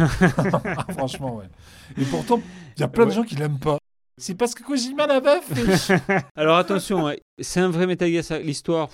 Ah, 0.64 0.86
franchement, 0.92 1.36
ouais. 1.36 1.48
Et 1.96 2.04
pourtant, 2.04 2.40
il 2.76 2.80
y 2.80 2.82
a 2.82 2.88
plein 2.88 3.04
de 3.04 3.10
Ouais. 3.10 3.16
gens 3.16 3.22
qui 3.22 3.34
l'aiment 3.36 3.58
pas. 3.58 3.78
C'est 4.18 4.34
parce 4.34 4.54
que 4.54 4.62
Kojima 4.62 5.06
l'avait 5.06 5.40
fait. 5.40 5.96
Alors 6.36 6.56
attention, 6.58 7.10
c'est 7.40 7.60
un 7.60 7.70
vrai 7.70 7.86
Metal 7.86 8.10
Gear. 8.10 8.38
L'histoire, 8.40 8.88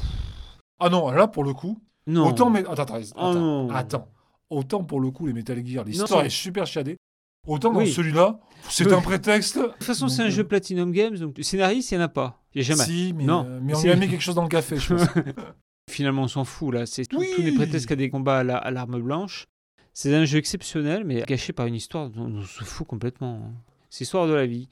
ah 0.80 0.88
non, 0.88 1.10
là, 1.10 1.26
pour 1.26 1.42
le 1.44 1.52
coup, 1.54 1.78
non. 2.06 2.28
autant... 2.28 2.50
Mais... 2.50 2.60
Attends, 2.60 2.72
attends, 2.82 2.94
attends, 2.94 3.66
Oh 3.66 3.68
attends. 3.74 4.08
Autant 4.50 4.84
pour 4.84 5.00
le 5.00 5.10
coup, 5.10 5.26
les 5.26 5.32
Metal 5.32 5.60
Gear, 5.66 5.84
l'histoire 5.84 6.24
est 6.24 6.30
super 6.30 6.66
chiadée. 6.66 6.96
Autant 7.46 7.72
dans 7.72 7.80
Oui. 7.80 7.90
celui-là, 7.92 8.38
c'est 8.68 8.86
Oui. 8.86 8.92
un 8.94 9.00
prétexte. 9.00 9.58
De 9.58 9.64
toute 9.64 9.84
façon, 9.84 10.08
c'est 10.08 10.22
un 10.22 10.26
Donc, 10.26 10.34
jeu 10.34 10.42
euh, 10.42 10.46
Platinum 10.48 10.92
Games, 10.92 11.16
donc 11.16 11.36
scénariste, 11.40 11.90
il 11.90 11.96
n'y 11.98 12.02
en 12.02 12.06
a 12.06 12.08
pas. 12.08 12.40
Il 12.54 12.58
n'y 12.58 12.64
a 12.64 12.68
jamais. 12.68 12.84
Si, 12.84 13.12
mais, 13.16 13.24
Non. 13.24 13.44
euh, 13.46 13.58
mais 13.62 13.74
on 13.74 13.82
lui 13.82 13.90
a 13.90 13.96
mis 13.96 14.08
quelque 14.08 14.20
chose 14.22 14.34
dans 14.34 14.42
le 14.42 14.48
café, 14.48 14.76
je 14.76 14.94
pense. 14.94 15.02
Finalement, 15.88 16.22
on 16.22 16.28
s'en 16.28 16.44
fout 16.44 16.72
là. 16.74 16.86
C'est 16.86 17.04
tout, 17.06 17.18
Oui. 17.18 17.26
tous 17.34 17.42
les 17.42 17.52
prétextes 17.52 17.86
qu'à 17.86 17.96
des 17.96 18.10
combats 18.10 18.38
à 18.38 18.44
la- 18.44 18.56
à 18.58 18.70
l'arme 18.70 19.00
blanche. 19.00 19.46
C'est 19.94 20.14
un 20.14 20.24
jeu 20.24 20.38
exceptionnel, 20.38 21.02
mais 21.04 21.22
gâché 21.26 21.52
par 21.52 21.66
une 21.66 21.74
histoire 21.74 22.08
dont 22.10 22.26
on 22.30 22.42
se 22.44 22.62
fout 22.64 22.86
complètement. 22.86 23.42
hein. 23.44 23.52
C'est 23.90 24.00
l'histoire 24.04 24.28
de 24.28 24.34
la 24.34 24.46
vie. 24.46 24.68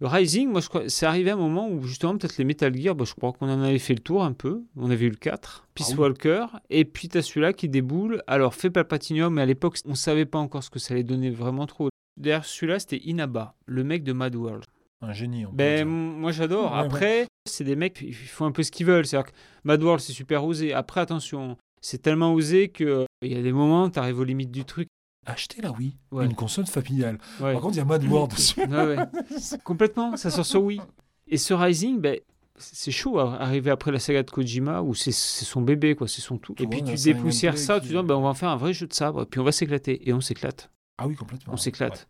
Le 0.00 0.06
Rising, 0.06 0.48
moi, 0.50 0.60
je 0.62 0.68
crois, 0.68 0.88
c'est 0.88 1.04
arrivé 1.06 1.30
à 1.30 1.34
un 1.34 1.36
moment 1.36 1.68
où 1.68 1.82
justement, 1.82 2.16
peut-être 2.16 2.38
les 2.38 2.44
Metal 2.44 2.74
Gear, 2.74 2.94
bah, 2.94 3.04
je 3.06 3.12
crois 3.14 3.32
qu'on 3.32 3.48
en 3.50 3.60
avait 3.62 3.78
fait 3.78 3.92
le 3.94 4.00
tour 4.00 4.24
un 4.24 4.32
peu. 4.32 4.62
On 4.76 4.90
avait 4.90 5.04
eu 5.06 5.10
le 5.10 5.16
4, 5.16 5.66
Peace 5.74 5.88
Ah 5.90 5.92
oui. 5.92 5.98
Walker, 6.00 6.46
et 6.70 6.84
puis 6.86 7.08
t'as 7.08 7.20
celui-là 7.22 7.52
qui 7.52 7.68
déboule. 7.68 8.22
Alors, 8.26 8.54
fait 8.54 8.70
par 8.70 8.86
Platinum, 8.86 9.34
mais 9.34 9.42
à 9.42 9.46
l'époque, 9.46 9.76
on 9.84 9.94
savait 9.94 10.24
pas 10.26 10.38
encore 10.38 10.62
ce 10.64 10.70
que 10.70 10.78
ça 10.78 10.94
allait 10.94 11.04
donner 11.04 11.30
vraiment 11.30 11.66
trop. 11.66 11.90
Derrière 12.16 12.44
celui-là, 12.46 12.78
c'était 12.78 12.96
Inaba, 13.04 13.54
le 13.66 13.84
mec 13.84 14.02
de 14.02 14.12
Mad 14.14 14.34
World. 14.34 14.64
Un 15.02 15.12
génie. 15.12 15.44
Ben, 15.52 15.86
moi 15.88 16.30
j'adore. 16.32 16.72
Ouais, 16.72 16.78
Après, 16.78 17.26
c'est 17.48 17.64
des 17.64 17.76
mecs, 17.76 18.00
ils 18.02 18.12
font 18.14 18.44
un 18.44 18.52
peu 18.52 18.62
ce 18.62 18.70
qu'ils 18.70 18.86
veulent. 18.86 19.06
C'est-à-dire 19.06 19.30
que 19.32 19.36
Mad 19.64 19.82
World, 19.82 20.00
c'est 20.00 20.12
super 20.12 20.44
osé. 20.44 20.74
Après, 20.74 21.00
attention, 21.00 21.56
c'est 21.80 22.02
tellement 22.02 22.34
osé 22.34 22.68
que 22.68 22.84
euh, 22.84 23.04
il 23.22 23.32
y 23.32 23.36
a 23.36 23.42
des 23.42 23.52
moments, 23.52 23.88
t'arrives 23.88 24.18
aux 24.18 24.24
limites 24.24 24.50
du 24.50 24.64
truc. 24.64 24.88
Achetez 25.26 25.62
la 25.62 25.70
Wii, 25.72 25.96
Ouais. 26.12 26.24
une 26.26 26.34
console 26.34 26.66
familiale. 26.66 27.18
Par 27.38 27.52
contre, 27.60 27.74
il 27.74 27.78
y 27.78 27.80
a 27.80 27.84
Mad 27.84 28.04
World 28.04 28.32
dessus. 28.36 28.60
Complètement, 29.64 30.16
ça 30.16 30.30
sort 30.30 30.46
sur 30.46 30.62
Wii. 30.64 30.80
Et 31.28 31.36
ce 31.36 31.54
Rising, 31.54 31.98
ben, 32.00 32.18
c'est 32.58 32.90
chaud 32.90 33.18
arriver 33.18 33.70
après 33.70 33.92
la 33.92 33.98
saga 33.98 34.22
de 34.22 34.30
Kojima 34.30 34.82
où 34.82 34.94
c'est 34.94 35.12
son 35.12 35.62
bébé, 35.62 35.94
quoi, 35.94 36.08
c'est 36.08 36.20
son 36.20 36.36
tout. 36.38 36.54
Tu 36.54 36.64
Et 36.64 36.66
puis 36.66 36.82
tu 36.82 36.94
dépoussières 37.04 37.56
ça, 37.58 37.80
qui- 37.80 37.88
tu 37.88 37.96
dis, 37.96 38.02
ben, 38.02 38.16
on 38.16 38.22
va 38.22 38.28
en 38.28 38.34
faire 38.34 38.50
un 38.50 38.56
vrai 38.56 38.72
jeu 38.72 38.86
de 38.86 38.92
sabre, 38.92 39.22
et 39.22 39.26
puis 39.26 39.40
on 39.40 39.44
va 39.44 39.52
s'éclater. 39.52 40.06
Et 40.08 40.12
on 40.12 40.20
s'éclate, 40.20 40.70
Ah 40.98 41.06
oui, 41.06 41.14
complètement. 41.14 41.52
on 41.54 41.56
s'éclate. 41.56 42.06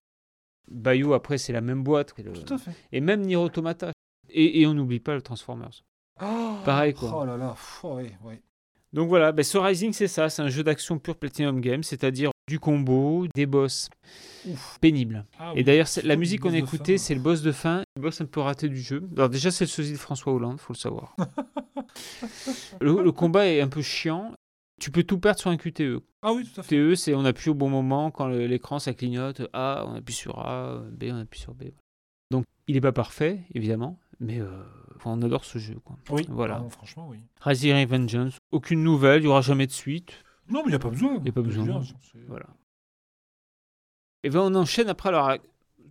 Bayou, 0.71 1.15
après, 1.15 1.39
c'est 1.39 1.53
la 1.53 1.61
même 1.61 1.83
boîte. 1.83 2.13
le- 2.19 2.33
Tout 2.33 2.55
à 2.55 2.59
fait. 2.59 2.73
Et 2.93 3.01
même 3.01 3.23
Nier 3.23 3.37
Automata. 3.37 3.93
Et, 4.29 4.61
et 4.61 4.67
on 4.67 4.75
n'oublie 4.75 5.01
pas 5.01 5.15
le 5.15 5.23
Transformers. 5.23 5.83
Pareil, 6.65 6.95
quoi. 6.95 7.21
Oh 7.23 7.25
là 7.25 7.37
là, 7.37 7.57
ouais, 7.85 8.13
ouais. 8.25 8.43
Donc 8.93 9.09
voilà, 9.09 9.31
ben, 9.33 9.43
ce 9.45 9.57
Rising, 9.57 9.93
c'est 9.93 10.09
ça, 10.09 10.29
c'est 10.29 10.43
un 10.43 10.49
jeu 10.49 10.63
d'action 10.65 10.99
pur 10.99 11.17
Platinum 11.17 11.61
Game, 11.61 11.83
c'est-à-dire 11.85 12.31
du 12.49 12.59
combo, 12.59 13.27
des 13.37 13.47
boss 13.47 13.89
pénibles. 14.81 15.25
Ah 15.39 15.53
Et 15.55 15.59
oui. 15.59 15.65
d'ailleurs, 15.65 15.87
la 16.03 16.17
musique 16.17 16.41
qu'on 16.41 16.53
a 16.53 16.59
écoutée, 16.59 16.99
c'est 16.99 17.15
le 17.15 17.21
boss 17.21 17.41
de 17.43 17.53
fin, 17.53 17.85
le 17.97 18.03
boss 18.03 18.21
un 18.21 18.27
peu 18.27 18.41
raté 18.41 18.69
du 18.69 18.81
jeu. 18.81 19.09
Alors 19.17 19.29
déjà, 19.29 19.51
c'est 19.53 19.65
le 19.65 19.69
sosie 19.69 19.93
de 19.93 19.97
François 19.99 20.33
Hollande, 20.33 20.59
faut 20.61 20.73
le 20.73 20.79
savoir. 20.79 21.15
le, 22.81 23.03
le 23.03 23.13
combat 23.13 23.47
est 23.47 23.61
un 23.61 23.69
peu 23.69 23.83
chiant. 23.83 24.33
Tu 24.81 24.91
peux 24.91 25.05
tout 25.05 25.19
perdre 25.21 25.39
sur 25.39 25.51
un 25.51 25.57
QTE. 25.57 26.01
Ah 26.23 26.33
oui, 26.33 26.45
tout 26.45 26.61
à 26.61 26.65
fait. 26.65 26.77
QTE, 26.77 26.95
c'est 26.97 27.15
on 27.15 27.25
appuie 27.25 27.51
au 27.51 27.55
bon 27.55 27.69
moment 27.69 28.11
quand 28.11 28.29
l'écran 28.29 28.79
ça 28.79 28.95
clignote. 28.95 29.43
A, 29.53 29.85
on 29.87 29.95
appuie 29.95 30.15
sur 30.15 30.39
A, 30.41 30.83
B, 30.91 31.05
on 31.11 31.21
appuie 31.21 31.39
sur 31.41 31.55
B. 31.55 31.65
Donc, 32.31 32.45
il 32.67 32.75
n'est 32.75 32.81
pas 32.81 32.93
parfait, 32.93 33.41
évidemment, 33.55 33.99
mais 34.21 34.41
euh, 34.41 34.49
on 35.05 35.21
adore 35.23 35.45
ce 35.45 35.59
jeu. 35.59 35.77
Quoi. 35.85 35.97
Oui, 36.11 36.27
Voilà. 36.29 36.65
Franchement, 36.71 37.09
oui. 37.09 37.19
Rising 37.41 37.87
Vengeance, 37.87 38.39
aucune 38.53 38.83
nouvelle, 38.83 39.21
il 39.21 39.25
n'y 39.27 39.31
aura 39.31 39.43
jamais 39.43 39.67
de 39.67 39.73
suite. 39.73 40.13
Non, 40.49 40.61
mais 40.61 40.67
il 40.67 40.71
n'y 40.71 40.75
a 40.77 40.79
pas 40.79 40.91
besoin. 40.91 41.21
Y 41.25 41.29
a 41.29 41.33
pas 41.33 41.43
besoin. 41.43 41.83
Voilà. 42.27 42.47
Et 44.23 44.31
ben 44.31 44.41
on 44.41 44.55
enchaîne 44.55 44.89
après. 44.89 45.09
Alors, 45.09 45.37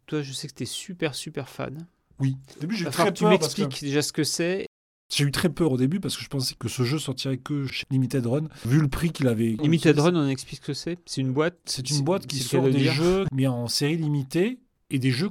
toi, 0.05 0.21
je 0.21 0.33
sais 0.33 0.47
que 0.47 0.53
tu 0.53 0.63
es 0.63 0.65
super, 0.65 1.15
super 1.15 1.49
fan. 1.49 1.87
Oui. 2.19 2.37
Au 2.57 2.59
début, 2.59 2.75
j'ai 2.75 2.81
Il 2.81 2.85
va 2.85 2.91
très 2.91 3.13
tu 3.13 3.23
peur 3.23 3.31
que 3.31 3.37
m'expliques 3.37 3.81
déjà 3.81 4.01
ce 4.01 4.13
que 4.13 4.23
c'est. 4.23 4.67
J'ai 5.12 5.24
eu 5.24 5.32
très 5.32 5.49
peur 5.49 5.72
au 5.72 5.78
début 5.78 5.99
parce 5.99 6.16
que 6.16 6.24
je 6.24 6.30
pensais 6.30 6.55
que 6.57 6.68
ce 6.68 6.84
jeu 6.84 6.99
sortirait 6.99 7.38
que 7.38 7.66
chez 7.66 7.86
Limited 7.89 8.26
Run, 8.26 8.47
vu 8.66 8.80
le 8.80 8.88
prix 8.88 9.12
qu'il 9.12 9.28
avait. 9.28 9.55
Limited 9.62 9.99
Run, 9.99 10.16
on 10.16 10.28
explique 10.28 10.62
ce 10.62 10.68
que 10.68 10.74
c'est. 10.74 10.97
C'est 11.05 11.22
une 11.22 11.34
boîte. 11.34 11.57
C'est 11.66 11.89
une 11.89 12.01
boîte 12.03 12.28
qui 12.28 12.38
sort 12.38 12.64
des 12.66 12.72
dire. 12.74 12.93
jeux 12.93 13.26
mais 13.34 13.47
en 13.47 13.68
série 13.68 13.97
limitée 13.97 14.60
et 14.91 14.99
des 14.99 15.12
jeux 15.12 15.30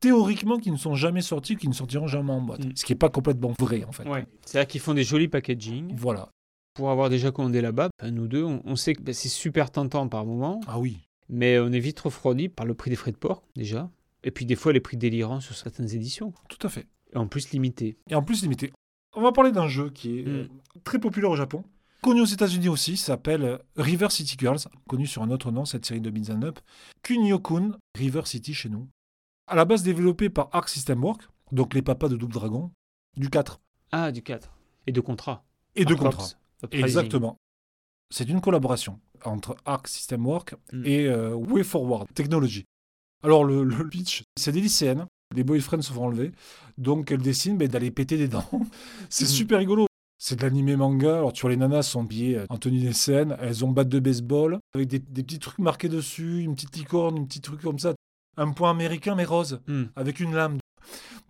théoriquement 0.00 0.58
qui 0.58 0.70
ne 0.70 0.76
sont 0.76 0.94
jamais 0.94 1.22
sortis, 1.22 1.56
qui 1.56 1.68
ne 1.68 1.72
sortiront 1.72 2.06
jamais 2.06 2.32
en 2.32 2.40
boîte. 2.40 2.64
Mm. 2.64 2.72
Ce 2.74 2.84
qui 2.84 2.92
n'est 2.92 2.98
pas 2.98 3.08
complètement 3.08 3.52
vrai 3.58 3.84
en 3.84 3.92
fait. 3.92 4.08
Ouais. 4.08 4.26
C'est-à-dire 4.44 4.68
qu'ils 4.68 4.80
font 4.80 4.94
des 4.94 5.04
jolis 5.04 5.28
packaging. 5.28 5.92
Voilà. 5.96 6.28
Pour 6.74 6.90
avoir 6.90 7.08
déjà 7.08 7.30
commandé 7.30 7.60
là-bas, 7.60 7.88
ben, 8.00 8.10
nous 8.10 8.28
deux, 8.28 8.44
on, 8.44 8.60
on 8.64 8.76
sait 8.76 8.94
que 8.94 9.00
ben, 9.02 9.14
c'est 9.14 9.30
super 9.30 9.70
tentant 9.70 10.06
par 10.08 10.26
moment, 10.26 10.60
Ah 10.66 10.78
oui. 10.78 10.98
mais 11.30 11.58
on 11.58 11.72
est 11.72 11.80
vite 11.80 11.98
refroidi 12.00 12.48
par 12.50 12.66
le 12.66 12.74
prix 12.74 12.90
des 12.90 12.96
frais 12.96 13.12
de 13.12 13.16
port, 13.16 13.42
déjà. 13.56 13.90
Et 14.24 14.30
puis 14.30 14.44
des 14.44 14.56
fois, 14.56 14.72
les 14.74 14.80
prix 14.80 14.96
délirants 14.98 15.40
sur 15.40 15.56
certaines 15.56 15.90
éditions. 15.94 16.34
Tout 16.50 16.66
à 16.66 16.68
fait. 16.68 16.86
Et 17.14 17.16
en 17.16 17.26
plus, 17.28 17.50
limité. 17.52 17.96
Et 18.10 18.14
en 18.14 18.22
plus 18.22 18.42
limité. 18.42 18.72
On 19.16 19.22
va 19.22 19.32
parler 19.32 19.50
d'un 19.52 19.66
jeu 19.68 19.90
qui 19.90 20.18
est 20.18 20.22
Mm. 20.22 20.28
euh, 20.28 20.46
très 20.84 20.98
populaire 20.98 21.30
au 21.30 21.36
Japon. 21.36 21.64
Connu 22.02 22.20
aux 22.20 22.24
États-Unis 22.26 22.68
aussi, 22.68 22.96
s'appelle 22.96 23.42
euh, 23.42 23.58
River 23.76 24.10
City 24.10 24.36
Girls, 24.38 24.58
connu 24.88 25.06
sur 25.06 25.22
un 25.22 25.30
autre 25.30 25.50
nom, 25.50 25.64
cette 25.64 25.84
série 25.86 26.00
de 26.00 26.10
beat'em 26.10 26.44
up. 26.44 26.60
Kunio-kun, 27.02 27.72
River 27.96 28.22
City 28.26 28.54
chez 28.54 28.68
nous. 28.68 28.88
À 29.48 29.54
la 29.56 29.64
base 29.64 29.82
développé 29.82 30.28
par 30.28 30.48
Arc 30.52 30.68
System 30.68 31.02
Works, 31.02 31.22
donc 31.52 31.74
les 31.74 31.82
papas 31.82 32.08
de 32.08 32.16
Double 32.16 32.34
Dragon, 32.34 32.70
du 33.16 33.30
4 33.30 33.60
Ah, 33.92 34.12
du 34.12 34.22
4. 34.22 34.50
Et 34.86 34.92
de 34.92 35.00
contrat. 35.00 35.44
et 35.74 35.84
de 35.84 35.94
contrat. 35.94 36.24
Exactement. 36.72 37.36
C'est 38.10 38.28
une 38.28 38.40
collaboration 38.40 39.00
entre 39.24 39.56
Arc 39.64 39.88
System 39.88 40.26
Works 40.26 40.54
Mm. 40.72 40.82
et 40.84 41.06
euh, 41.06 41.34
Way 41.34 41.64
Forward 41.64 42.08
Technology. 42.14 42.64
Alors, 43.24 43.44
le, 43.44 43.64
le 43.64 43.88
pitch, 43.88 44.22
c'est 44.38 44.52
des 44.52 44.60
lycéennes. 44.60 45.06
Les 45.34 45.44
boyfriends 45.44 45.82
se 45.82 45.92
font 45.92 46.04
enlever. 46.06 46.32
Donc, 46.78 47.10
elles 47.10 47.20
décident 47.22 47.56
ben, 47.56 47.68
d'aller 47.68 47.90
péter 47.90 48.16
des 48.16 48.28
dents. 48.28 48.48
c'est 49.10 49.24
Mm. 49.24 49.28
super 49.28 49.58
rigolo. 49.58 49.86
C'est 50.18 50.36
de 50.36 50.42
l'animé 50.42 50.76
manga. 50.76 51.18
Alors, 51.18 51.32
tu 51.32 51.42
vois, 51.42 51.50
les 51.50 51.56
nanas 51.56 51.82
sont 51.82 52.02
habillées 52.02 52.40
en 52.48 52.56
tenue 52.56 52.80
des 52.80 52.92
scènes. 52.92 53.36
Elles 53.40 53.64
ont 53.64 53.70
batte 53.70 53.88
de 53.88 53.98
baseball 53.98 54.58
avec 54.74 54.88
des, 54.88 54.98
des 54.98 55.22
petits 55.22 55.38
trucs 55.38 55.58
marqués 55.58 55.88
dessus, 55.88 56.40
une 56.40 56.54
petite 56.54 56.76
licorne, 56.76 57.18
un 57.18 57.24
petit 57.24 57.40
truc 57.40 57.60
comme 57.60 57.78
ça. 57.78 57.94
Un 58.38 58.50
point 58.52 58.70
américain, 58.70 59.14
mais 59.14 59.24
rose, 59.24 59.60
Hmm. 59.66 59.84
avec 59.94 60.20
une 60.20 60.34
lame. 60.34 60.58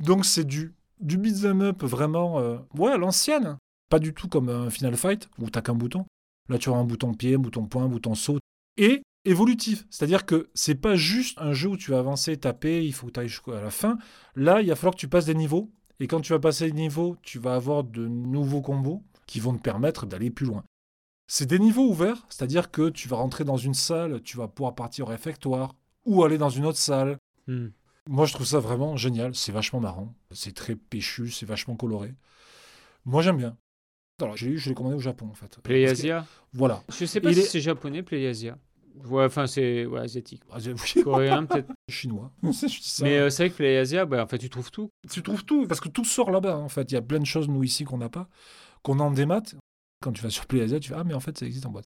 Donc, 0.00 0.24
c'est 0.24 0.44
du, 0.44 0.74
du 1.00 1.18
beat'em 1.18 1.62
up 1.62 1.82
vraiment, 1.82 2.38
euh, 2.38 2.58
ouais, 2.76 2.96
l'ancienne. 2.98 3.56
Pas 3.88 3.98
du 3.98 4.12
tout 4.12 4.28
comme 4.28 4.48
un 4.48 4.70
Final 4.70 4.96
Fight 4.96 5.28
où 5.38 5.48
t'as 5.50 5.62
qu'un 5.62 5.74
bouton. 5.74 6.04
Là, 6.48 6.58
tu 6.58 6.68
as 6.70 6.74
un 6.74 6.84
bouton 6.84 7.14
pied, 7.14 7.34
un 7.34 7.38
bouton 7.38 7.66
point, 7.66 7.84
un 7.84 7.88
bouton 7.88 8.14
saut. 8.14 8.38
Et 8.76 9.02
évolutif. 9.26 9.84
C'est-à-dire 9.90 10.24
que 10.26 10.48
c'est 10.54 10.74
pas 10.74 10.96
juste 10.96 11.38
un 11.40 11.52
jeu 11.52 11.68
où 11.70 11.76
tu 11.76 11.90
vas 11.90 11.98
avancer, 11.98 12.36
taper, 12.36 12.84
il 12.84 12.92
faut 12.92 13.06
que 13.06 13.12
tu 13.12 13.20
ailles 13.20 13.28
jusqu'à 13.28 13.60
la 13.60 13.70
fin. 13.70 13.98
Là, 14.34 14.60
il 14.62 14.68
va 14.68 14.76
falloir 14.76 14.94
que 14.94 15.00
tu 15.00 15.08
passes 15.08 15.26
des 15.26 15.34
niveaux. 15.34 15.70
Et 16.00 16.06
quand 16.08 16.20
tu 16.20 16.32
vas 16.32 16.38
passer 16.38 16.66
les 16.66 16.72
niveaux, 16.72 17.16
tu 17.22 17.38
vas 17.38 17.54
avoir 17.54 17.82
de 17.84 18.06
nouveaux 18.06 18.60
combos 18.60 19.02
qui 19.26 19.40
vont 19.40 19.54
te 19.54 19.62
permettre 19.62 20.04
d'aller 20.06 20.30
plus 20.30 20.46
loin. 20.46 20.62
C'est 21.26 21.46
des 21.46 21.58
niveaux 21.58 21.88
ouverts, 21.88 22.26
c'est-à-dire 22.28 22.70
que 22.70 22.88
tu 22.90 23.08
vas 23.08 23.16
rentrer 23.16 23.44
dans 23.44 23.56
une 23.56 23.74
salle, 23.74 24.22
tu 24.22 24.36
vas 24.36 24.46
pouvoir 24.46 24.74
partir 24.74 25.06
au 25.06 25.08
réfectoire 25.08 25.74
ou 26.04 26.22
aller 26.22 26.38
dans 26.38 26.50
une 26.50 26.64
autre 26.66 26.78
salle. 26.78 27.16
Hmm. 27.48 27.68
Moi, 28.08 28.26
je 28.26 28.34
trouve 28.34 28.46
ça 28.46 28.60
vraiment 28.60 28.96
génial. 28.96 29.34
C'est 29.34 29.50
vachement 29.52 29.80
marrant. 29.80 30.14
C'est 30.30 30.54
très 30.54 30.76
péchu, 30.76 31.30
c'est 31.30 31.46
vachement 31.46 31.74
coloré. 31.74 32.14
Moi, 33.04 33.22
j'aime 33.22 33.38
bien. 33.38 33.56
Alors, 34.22 34.36
j'ai 34.36 34.48
eu, 34.50 34.58
je 34.58 34.68
l'ai 34.68 34.74
commandé 34.74 34.94
au 34.96 35.00
Japon, 35.00 35.26
en 35.30 35.34
fait. 35.34 35.56
Que- 35.56 35.60
PlayAsia. 35.62 36.24
Voilà. 36.52 36.82
Je 36.90 37.04
sais 37.04 37.20
pas 37.20 37.30
Il 37.30 37.34
si 37.34 37.40
est- 37.40 37.44
c'est 37.46 37.60
japonais, 37.60 38.02
PlayAsia. 38.02 38.56
Ouais, 39.04 39.24
enfin, 39.24 39.46
c'est 39.46 39.84
ouais, 39.86 40.00
asiatique. 40.00 40.42
Ah, 40.50 40.58
Coréen, 41.04 41.44
peut-être. 41.44 41.72
chinois. 41.90 42.32
je 42.42 42.48
dis 42.66 42.80
ça. 42.88 43.04
Mais 43.04 43.18
euh, 43.18 43.30
c'est 43.30 43.44
vrai 43.44 43.50
que 43.50 43.56
PlayAsia, 43.56 44.04
bah, 44.06 44.22
en 44.22 44.26
fait, 44.26 44.38
tu 44.38 44.48
trouves 44.50 44.70
tout. 44.70 44.90
tu 45.10 45.22
trouves 45.22 45.44
tout, 45.44 45.66
parce 45.66 45.80
que 45.80 45.88
tout 45.88 46.04
sort 46.04 46.30
là-bas, 46.30 46.56
en 46.58 46.68
fait. 46.68 46.90
Il 46.90 46.94
y 46.94 46.98
a 46.98 47.02
plein 47.02 47.18
de 47.20 47.26
choses, 47.26 47.48
nous, 47.48 47.62
ici, 47.62 47.84
qu'on 47.84 47.98
n'a 47.98 48.08
pas, 48.08 48.28
qu'on 48.82 48.98
a 49.00 49.02
en 49.02 49.10
démat. 49.10 49.42
Quand 50.02 50.12
tu 50.12 50.22
vas 50.22 50.30
sur 50.30 50.46
PlayAsia, 50.46 50.78
tu 50.80 50.88
fais 50.90 50.94
Ah, 50.98 51.04
mais 51.04 51.14
en 51.14 51.20
fait, 51.20 51.36
ça 51.38 51.46
existe 51.46 51.66
en 51.66 51.70
boîte. 51.70 51.84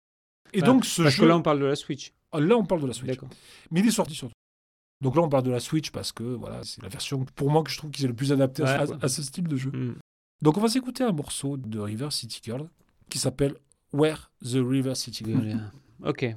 Et 0.52 0.62
Ah, 0.62 0.66
donc, 0.66 0.84
ce 0.84 1.02
Parce 1.02 1.14
jeu. 1.14 1.22
que 1.22 1.28
là, 1.28 1.36
on 1.36 1.42
parle 1.42 1.60
de 1.60 1.64
la 1.66 1.76
Switch. 1.76 2.12
Ah, 2.32 2.40
là, 2.40 2.56
on 2.56 2.64
parle 2.64 2.82
de 2.82 2.86
la 2.86 2.92
Switch. 2.92 3.18
Mais 3.70 3.80
il 3.80 3.86
est 3.86 3.90
sorti 3.90 4.14
surtout. 4.14 4.34
Donc 5.00 5.16
là, 5.16 5.22
on 5.22 5.28
parle 5.28 5.44
de 5.44 5.50
la 5.50 5.60
Switch 5.60 5.90
parce 5.90 6.12
que 6.12 6.22
voilà, 6.24 6.62
c'est 6.62 6.82
la 6.82 6.88
version, 6.88 7.24
pour 7.24 7.50
moi, 7.50 7.62
que 7.62 7.70
je 7.70 7.78
trouve 7.78 7.90
qui 7.90 8.04
est 8.04 8.08
le 8.08 8.14
plus 8.14 8.32
adapté 8.32 8.62
à, 8.64 8.84
Ouais. 8.84 8.92
à- 9.00 9.04
à 9.04 9.08
ce 9.08 9.22
style 9.22 9.48
de 9.48 9.56
jeu. 9.56 9.70
Hmm. 9.70 9.94
Donc 10.42 10.58
on 10.58 10.60
va 10.60 10.68
s'écouter 10.68 11.04
un 11.04 11.12
morceau 11.12 11.56
de 11.56 11.78
River 11.78 12.08
City 12.10 12.40
Girl 12.42 12.68
qui 13.08 13.18
s'appelle 13.18 13.54
Where 13.92 14.30
the 14.42 14.56
River 14.62 14.94
City 14.94 15.24
Girl. 15.24 15.58
Ok. 16.04 16.34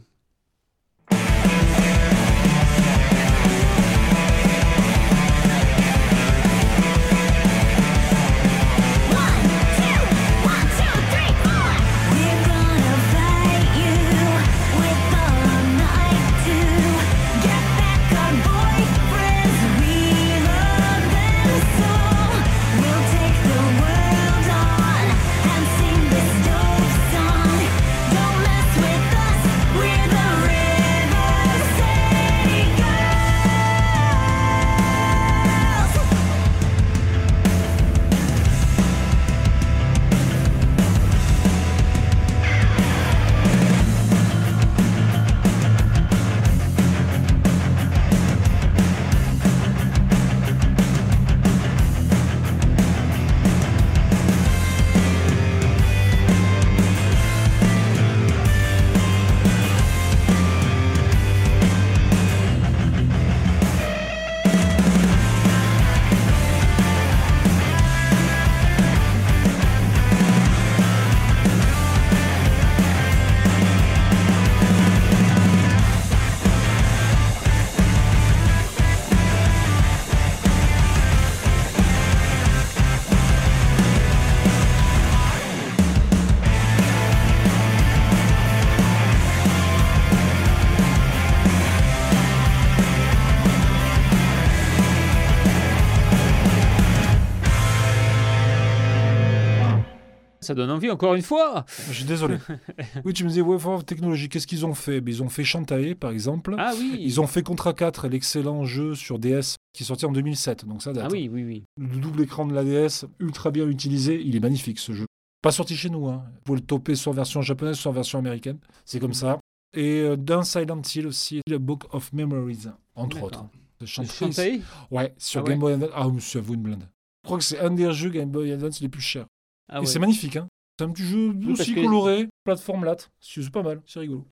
Ça 100.53 100.57
donne 100.57 100.69
envie, 100.69 100.91
encore 100.91 101.15
une 101.15 101.23
fois. 101.23 101.65
Je 101.87 101.93
suis 101.93 102.03
désolé. 102.05 102.37
oui, 103.05 103.13
tu 103.13 103.23
me 103.23 103.29
disais 103.29 103.41
Wave 103.41 103.65
of 103.67 103.85
Technology, 103.87 104.29
qu'est-ce 104.29 104.45
qu'ils 104.45 104.67
ont 104.67 104.75
fait? 104.75 105.01
Ben, 105.01 105.11
Ils 105.11 105.23
ont 105.23 105.29
fait 105.29 105.43
Shantae, 105.43 105.95
par 105.99 106.11
exemple. 106.11 106.53
Ah 106.59 106.73
oui. 106.77 106.95
Ils 106.99 107.19
ont 107.19 107.25
fait 107.25 107.41
Contra 107.41 107.73
4, 107.73 108.07
l'excellent 108.07 108.63
jeu 108.65 108.93
sur 108.93 109.17
DS 109.17 109.55
qui 109.73 109.81
est 109.81 109.85
sorti 109.87 110.05
en 110.05 110.11
2007. 110.11 110.65
Donc 110.65 110.83
ça 110.83 110.93
date. 110.93 111.05
Ah 111.07 111.11
oui, 111.11 111.27
oui, 111.33 111.43
oui. 111.43 111.63
Le 111.79 111.97
double 111.97 112.21
écran 112.21 112.45
de 112.45 112.53
la 112.53 112.63
DS, 112.63 113.05
ultra 113.19 113.49
bien 113.49 113.67
utilisé. 113.67 114.21
Il 114.23 114.35
est 114.35 114.39
magnifique 114.39 114.77
ce 114.77 114.91
jeu. 114.91 115.07
Pas 115.41 115.51
sorti 115.51 115.75
chez 115.75 115.89
nous. 115.89 116.07
Hein. 116.07 116.21
Vous 116.35 116.41
pouvez 116.43 116.59
le 116.59 116.65
toper 116.67 116.93
soit 116.93 117.11
en 117.13 117.15
version 117.15 117.41
japonaise, 117.41 117.77
soit 117.77 117.89
en 117.89 117.95
version 117.95 118.19
américaine. 118.19 118.59
C'est 118.85 118.99
comme 118.99 119.15
ça. 119.15 119.39
Et 119.75 120.01
euh, 120.01 120.15
d'un 120.15 120.43
Silent 120.43 120.83
Hill 120.93 121.07
aussi, 121.07 121.41
le 121.49 121.57
Book 121.57 121.85
of 121.95 122.13
Memories, 122.13 122.67
entre 122.93 123.23
autres. 123.23 123.43
Shantae. 123.85 124.61
Ouais, 124.91 125.15
sur 125.17 125.41
Ah 125.41 125.49
Game 125.49 125.63
ouais. 125.63 125.71
Boy 125.71 125.73
Advance. 125.73 125.89
Ah, 125.95 126.07
monsieur, 126.09 126.41
vous 126.41 126.53
une 126.53 126.61
blinde. 126.61 126.87
Je 127.23 127.27
crois 127.27 127.39
que 127.39 127.43
c'est 127.43 127.59
un 127.59 127.71
des 127.71 127.91
jeux 127.91 128.09
Game 128.11 128.29
Boy 128.29 128.51
Advance 128.51 128.81
les 128.81 128.89
plus 128.89 129.01
chers. 129.01 129.25
Ah 129.69 129.81
Et 129.81 129.85
c'est 129.85 129.99
magnifique, 129.99 130.35
hein. 130.35 130.47
C'est 130.77 130.85
un 130.85 130.91
petit 130.91 131.03
jeu 131.05 131.33
aussi 131.49 131.73
que- 131.75 131.81
coloré, 131.83 132.27
plateforme 132.43 132.83
latte. 132.85 133.11
C'est 133.19 133.49
pas 133.51 133.61
mal, 133.63 133.81
c'est 133.85 133.99
rigolo. 133.99 134.25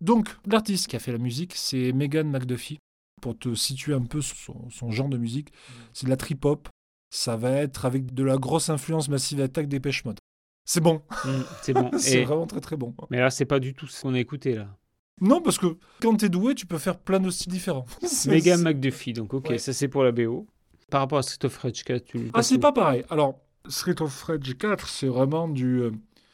Donc, 0.00 0.28
l'artiste 0.46 0.88
qui 0.88 0.96
a 0.96 0.98
fait 0.98 1.12
la 1.12 1.18
musique, 1.18 1.54
c'est 1.54 1.92
Megan 1.92 2.28
McDuffie. 2.30 2.78
Pour 3.20 3.38
te 3.38 3.54
situer 3.54 3.94
un 3.94 4.02
peu 4.02 4.20
son, 4.20 4.68
son 4.70 4.90
genre 4.90 5.08
de 5.08 5.16
musique, 5.16 5.52
c'est 5.92 6.06
de 6.06 6.10
la 6.10 6.16
trip-hop. 6.16 6.68
Ça 7.14 7.36
va 7.36 7.50
être 7.52 7.84
avec 7.84 8.12
de 8.12 8.24
la 8.24 8.36
grosse 8.36 8.68
influence 8.68 9.08
massive 9.08 9.40
attaque 9.40 9.68
des 9.68 9.78
pêche 9.78 10.04
mode. 10.04 10.18
C'est 10.64 10.80
bon, 10.80 11.02
Mm, 11.24 11.28
c'est 11.62 11.72
bon. 11.72 11.90
c'est 11.98 12.20
Et- 12.20 12.24
vraiment 12.24 12.46
très 12.46 12.60
très 12.60 12.76
bon. 12.76 12.94
Mais 13.10 13.18
là, 13.20 13.30
c'est 13.30 13.44
pas 13.44 13.60
du 13.60 13.74
tout 13.74 13.86
ce 13.86 14.02
qu'on 14.02 14.14
a 14.14 14.18
écouté 14.18 14.54
là. 14.56 14.76
Non, 15.20 15.40
parce 15.40 15.58
que 15.58 15.76
quand 16.00 16.16
t'es 16.16 16.28
doué, 16.28 16.54
tu 16.56 16.66
peux 16.66 16.78
faire 16.78 16.98
plein 16.98 17.20
de 17.20 17.30
styles 17.30 17.52
différents. 17.52 17.84
C'est- 18.02 18.28
Megan 18.30 18.60
McDuffie, 18.62 19.12
donc 19.12 19.34
ok, 19.34 19.50
Ouais. 19.50 19.58
ça 19.58 19.72
c'est 19.72 19.88
pour 19.88 20.02
la 20.02 20.10
BO. 20.10 20.46
Par 20.90 21.00
rapport 21.02 21.18
à 21.18 21.22
Street 21.22 21.46
of 21.46 21.56
Rage 21.58 21.84
4, 21.84 22.04
tu 22.04 22.30
Ah, 22.34 22.42
c'est 22.42 22.58
pas 22.58 22.72
pareil. 22.72 23.04
Alors, 23.08 23.38
Street 23.68 24.00
of 24.00 24.22
Rage 24.24 24.56
4, 24.56 24.88
c'est 24.88 25.06
vraiment 25.06 25.48
du, 25.48 25.80
euh, 25.80 25.90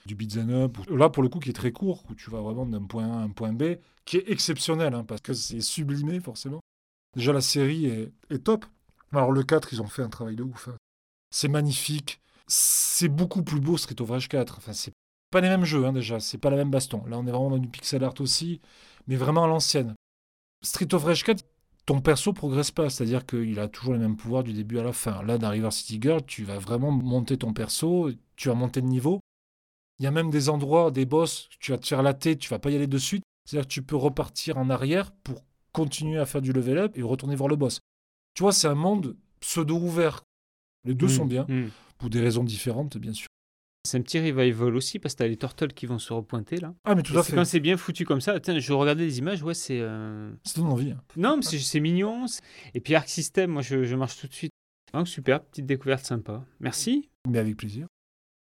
du 0.07 0.17
up. 0.51 0.79
Là, 0.89 1.11
pour 1.11 1.23
le 1.23 1.29
coup, 1.29 1.39
qui 1.39 1.51
est 1.51 1.55
très 1.55 1.73
court, 1.73 2.05
où 2.11 2.15
tu 2.15 2.31
vas 2.31 2.41
vraiment 2.41 2.67
d'un 2.67 2.83
point 2.83 3.11
A 3.11 3.21
à 3.21 3.23
un 3.23 3.31
point 3.31 3.53
B, 3.53 3.77
qui 4.05 4.17
est 4.17 4.31
exceptionnel, 4.31 4.95
hein, 4.95 5.05
parce 5.05 5.21
que 5.21 5.35
c'est 5.35 5.61
sublimé, 5.61 6.21
forcément. 6.21 6.61
Déjà, 7.17 7.33
la 7.33 7.41
série 7.41 7.87
est, 7.87 8.13
est 8.31 8.45
top. 8.45 8.65
Alors, 9.13 9.33
le 9.33 9.43
4, 9.43 9.73
ils 9.73 9.83
ont 9.83 9.87
fait 9.87 10.03
un 10.03 10.09
travail 10.09 10.37
de 10.37 10.43
ouf. 10.43 10.69
hein. 10.69 10.77
C'est 11.31 11.49
magnifique. 11.49 12.21
C'est 12.47 13.09
beaucoup 13.09 13.43
plus 13.43 13.61
beau, 13.61 13.77
Street 13.77 14.01
of 14.01 14.11
Rage 14.11 14.29
4. 14.29 14.59
Enfin, 14.59 14.73
c'est 14.73 14.93
pas 15.31 15.41
les 15.41 15.49
mêmes 15.49 15.65
jeux, 15.65 15.85
hein, 15.85 15.93
déjà. 15.93 16.21
C'est 16.21 16.39
pas 16.39 16.51
la 16.51 16.57
même 16.57 16.71
baston. 16.71 17.05
Là, 17.07 17.19
on 17.19 17.27
est 17.27 17.31
vraiment 17.31 17.51
dans 17.51 17.59
du 17.59 17.69
pixel 17.69 18.03
art 18.05 18.15
aussi, 18.21 18.61
mais 19.07 19.17
vraiment 19.17 19.45
à 19.45 19.47
l'ancienne. 19.49 19.95
Street 20.63 20.93
of 20.95 21.05
Rage 21.05 21.25
4, 21.25 21.45
ton 21.89 22.03
perso 22.03 22.35
progresse 22.35 22.71
pas, 22.71 22.91
c'est-à-dire 22.91 23.25
qu'il 23.25 23.59
a 23.59 23.67
toujours 23.67 23.95
les 23.95 23.99
mêmes 23.99 24.19
pouvoirs 24.19 24.45
du 24.45 24.53
début 24.53 24.79
à 24.79 24.83
la 24.83 24.93
fin. 24.93 25.23
Là, 25.23 25.39
dans 25.39 25.49
River 25.49 25.71
City 25.71 25.99
Girl, 25.99 26.21
tu 26.27 26.45
vas 26.45 26.59
vraiment 26.59 26.91
monter 26.91 27.39
ton 27.39 27.55
perso, 27.55 28.11
tu 28.37 28.49
vas 28.49 28.55
monter 28.55 28.83
de 28.83 28.87
niveau. 28.87 29.21
Il 29.99 30.05
y 30.05 30.07
a 30.07 30.11
même 30.11 30.29
des 30.29 30.51
endroits, 30.51 30.91
des 30.91 31.07
boss, 31.07 31.49
tu 31.61 31.71
vas 31.71 31.79
te 31.79 31.87
faire 31.87 32.03
latter, 32.03 32.37
tu 32.37 32.51
vas 32.51 32.59
pas 32.59 32.71
y 32.71 32.77
aller 32.77 32.87
de 32.87 32.99
suite. 32.99 33.23
C'est-à-dire 33.47 33.67
que 33.67 33.73
tu 33.73 33.81
peux 33.81 33.97
repartir 33.97 34.59
en 34.59 34.69
arrière 34.69 35.13
pour 35.13 35.43
continuer 35.73 36.19
à 36.19 36.27
faire 36.27 36.43
du 36.43 36.53
level 36.53 36.77
up 36.77 36.99
et 36.99 37.01
retourner 37.01 37.37
voir 37.37 37.49
le 37.49 37.57
boss. 37.57 37.81
Tu 38.35 38.43
vois, 38.43 38.53
c'est 38.53 38.69
un 38.69 38.75
monde 38.75 39.17
pseudo-ouvert. 39.41 40.21
Les 40.85 40.93
deux 40.95 41.07
Mm, 41.07 41.09
sont 41.09 41.25
bien, 41.25 41.47
mm. 41.49 41.71
pour 41.97 42.11
des 42.11 42.21
raisons 42.21 42.45
différentes, 42.45 42.99
bien 42.99 43.15
sûr. 43.15 43.29
C'est 43.89 43.99
un 43.99 44.03
petit 44.03 44.19
revival 44.21 44.75
aussi 44.77 44.99
parce 44.99 45.15
que 45.15 45.19
t'as 45.19 45.27
les 45.27 45.37
turtles 45.37 45.73
qui 45.73 45.87
vont 45.87 45.99
se 45.99 46.13
repointer 46.13 46.59
là. 46.59 46.75
Ah, 46.85 46.95
mais 46.95 47.03
tout 47.03 47.15
Et 47.15 47.17
à 47.19 47.23
c'est 47.23 47.31
fait. 47.31 47.37
Quand 47.37 47.45
c'est 47.45 47.61
bien 47.61 47.77
foutu 47.77 48.05
comme 48.05 48.21
ça, 48.21 48.39
Tiens, 48.41 48.59
je 48.59 48.73
regardais 48.73 49.05
les 49.05 49.19
images, 49.19 49.43
ouais, 49.43 49.55
c'est. 49.55 49.81
euh, 49.81 50.31
Ça 50.45 50.61
donne 50.61 50.71
envie. 50.71 50.91
hein. 50.93 51.01
Non, 51.17 51.37
mais 51.37 51.43
c'est 51.43 51.59
c'est 51.59 51.81
mignon. 51.81 52.27
c'est- 52.27 52.43
Et 52.75 52.81
puis 52.81 52.95
Arc 52.95 53.09
System, 53.09 53.51
moi 53.51 53.63
je, 53.63 53.85
je 53.85 53.97
marche 53.97 54.19
tout 54.21 54.27
de 54.29 54.35
suite. 54.35 54.53
Donc 54.95 55.09
super, 55.09 55.43
petite 55.43 55.67
découverte 55.67 56.05
sympa. 56.05 56.45
Merci. 56.61 57.09
Mais 57.29 57.39
avec 57.39 57.57
plaisir. 57.57 57.87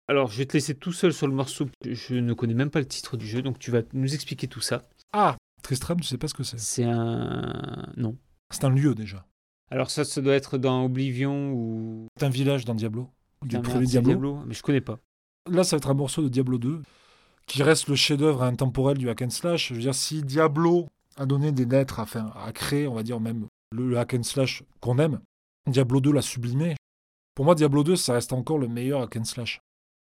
Alors 0.09 0.31
je 0.31 0.39
vais 0.39 0.47
te 0.47 0.53
laisser 0.53 0.75
tout 0.75 0.93
seul 0.93 1.13
sur 1.13 1.27
le 1.27 1.33
morceau. 1.35 1.67
Je 1.89 2.15
ne 2.15 2.33
connais 2.35 2.55
même 2.55 2.71
pas 2.71 2.79
le 2.81 2.87
titre 2.87 3.17
du 3.17 3.27
jeu, 3.27 3.43
donc 3.43 3.59
tu 3.59 3.71
vas 3.71 3.83
nous 3.93 4.15
expliquer 4.15 4.47
tout 4.47 4.61
ça. 4.61 4.83
Ah, 5.13 5.37
Tristram, 5.63 5.99
tu 6.01 6.07
sais 6.07 6.19
pas 6.19 6.29
ce 6.29 6.35
que 6.35 6.45
c'est. 6.45 6.59
C'est 6.61 6.85
un. 6.85 7.87
Non. 7.97 8.17
C'est 8.53 8.65
un 8.65 8.71
lieu 8.71 8.95
déjà. 8.95 9.27
Alors 9.71 9.91
ça, 9.91 10.05
ça 10.05 10.21
doit 10.21 10.35
être 10.35 10.59
dans 10.59 10.85
Oblivion 10.85 11.53
ou. 11.53 12.07
C'est 12.19 12.27
un 12.27 12.31
village 12.31 12.65
dans 12.65 12.75
Diablo. 12.75 13.11
Du 13.45 13.59
premier 13.61 13.87
c'est 13.87 14.01
Diablo. 14.03 14.39
Mais 14.47 14.55
je 14.55 14.63
connais 14.63 14.81
pas. 14.81 14.99
Là, 15.49 15.65
ça 15.65 15.77
va 15.77 15.79
être 15.79 15.91
un 15.91 15.95
morceau 15.95 16.23
de 16.23 16.29
Diablo 16.29 16.59
2 16.59 16.83
qui 17.47 17.63
reste 17.63 17.89
le 17.89 17.95
chef-d'œuvre 17.95 18.43
intemporel 18.43 18.99
du 18.99 19.09
hack 19.09 19.23
and 19.23 19.31
slash. 19.31 19.69
Je 19.69 19.75
veux 19.75 19.81
dire, 19.81 19.95
si 19.95 20.23
Diablo 20.23 20.89
a 21.17 21.27
donné 21.27 21.53
des 21.53 21.65
lettres, 21.65 22.01
enfin, 22.01 22.33
a 22.35 22.53
créé, 22.53 22.89
on 22.89 22.95
va 22.95 23.03
dire 23.03 23.21
même 23.21 23.47
le, 23.73 23.97
hack 23.99 24.15
and 24.15 24.23
slash 24.25 24.63
qu'on 24.81 24.99
aime, 24.99 25.21
Diablo 25.71 26.01
2 26.01 26.13
l'a 26.13 26.23
sublimé. 26.23 26.75
Pour 27.35 27.45
moi, 27.45 27.55
Diablo 27.55 27.85
2, 27.85 27.97
ça 27.97 28.15
reste 28.15 28.33
encore 28.33 28.59
le 28.59 28.67
meilleur 28.69 29.03
hack 29.03 29.17
and 29.17 29.25
slash. 29.25 29.61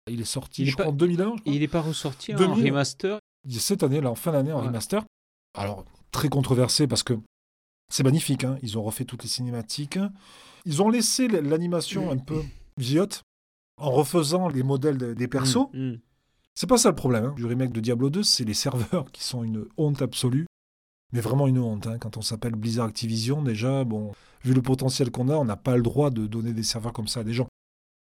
Il 0.10 0.22
est 0.22 0.26
sorti, 0.26 0.62
Il 0.62 0.68
est 0.68 0.72
je 0.72 0.76
crois, 0.78 0.88
en 0.88 0.92
2001, 0.94 1.24
je 1.38 1.42
crois. 1.42 1.54
Il 1.54 1.60
n'est 1.60 1.68
pas 1.68 1.82
ressorti 1.82 2.34
en 2.34 2.38
2000. 2.38 2.68
remaster? 2.68 3.20
Il 3.48 3.56
est 3.56 3.60
cette 3.60 3.84
année, 3.84 4.00
là, 4.02 4.12
en 4.12 4.16
fin 4.16 4.32
d'année, 4.32 4.52
en 4.54 4.60
Ouais. 4.62 4.68
remaster. 4.68 5.04
Alors, 5.58 5.84
très 6.12 6.30
controversé 6.30 6.88
parce 6.88 7.04
que 7.04 7.14
c'est 7.92 8.04
magnifique. 8.04 8.44
hein. 8.44 8.58
Ils 8.62 8.78
ont 8.78 8.84
refait 8.84 9.06
toutes 9.06 9.24
les 9.24 9.30
cinématiques. 9.30 10.00
Ils 10.66 10.82
ont 10.82 10.90
laissé 10.90 11.28
l'animation 11.28 12.12
un 12.12 12.18
peu 12.18 12.42
vieillotte 12.78 13.22
en 13.78 13.92
refaisant 13.92 14.48
les 14.48 14.64
modèles 14.64 14.98
de- 14.98 15.14
des 15.14 15.28
persos. 15.28 15.68
Mm, 15.74 15.90
mm. 15.92 16.00
C'est 16.54 16.68
pas 16.68 16.78
ça 16.78 16.90
le 16.90 16.96
problème 16.96 17.26
hein, 17.26 17.34
du 17.36 17.46
remake 17.46 17.74
de 17.74 17.82
Diablo 17.82 18.10
2, 18.10 18.24
c'est 18.24 18.46
les 18.46 18.54
serveurs 18.54 19.12
qui 19.12 19.24
sont 19.24 19.44
une 19.44 19.66
honte 19.78 20.02
absolue. 20.02 20.46
Mais 21.14 21.20
vraiment 21.22 21.48
une 21.48 21.60
honte. 21.60 21.88
hein. 21.88 21.98
Quand 22.00 22.18
on 22.18 22.22
s'appelle 22.22 22.54
Blizzard 22.56 22.88
Activision, 22.88 23.42
déjà, 23.42 23.84
bon, 23.84 24.14
vu 24.44 24.54
le 24.54 24.62
potentiel 24.62 25.12
qu'on 25.12 25.30
a, 25.30 25.36
on 25.36 25.46
n'a 25.46 25.56
pas 25.58 25.76
le 25.78 25.84
droit 25.84 26.10
de 26.10 26.26
donner 26.28 26.54
des 26.54 26.64
serveurs 26.64 26.94
comme 26.94 27.08
ça 27.08 27.22
à 27.22 27.24
des 27.24 27.34
gens. 27.34 27.48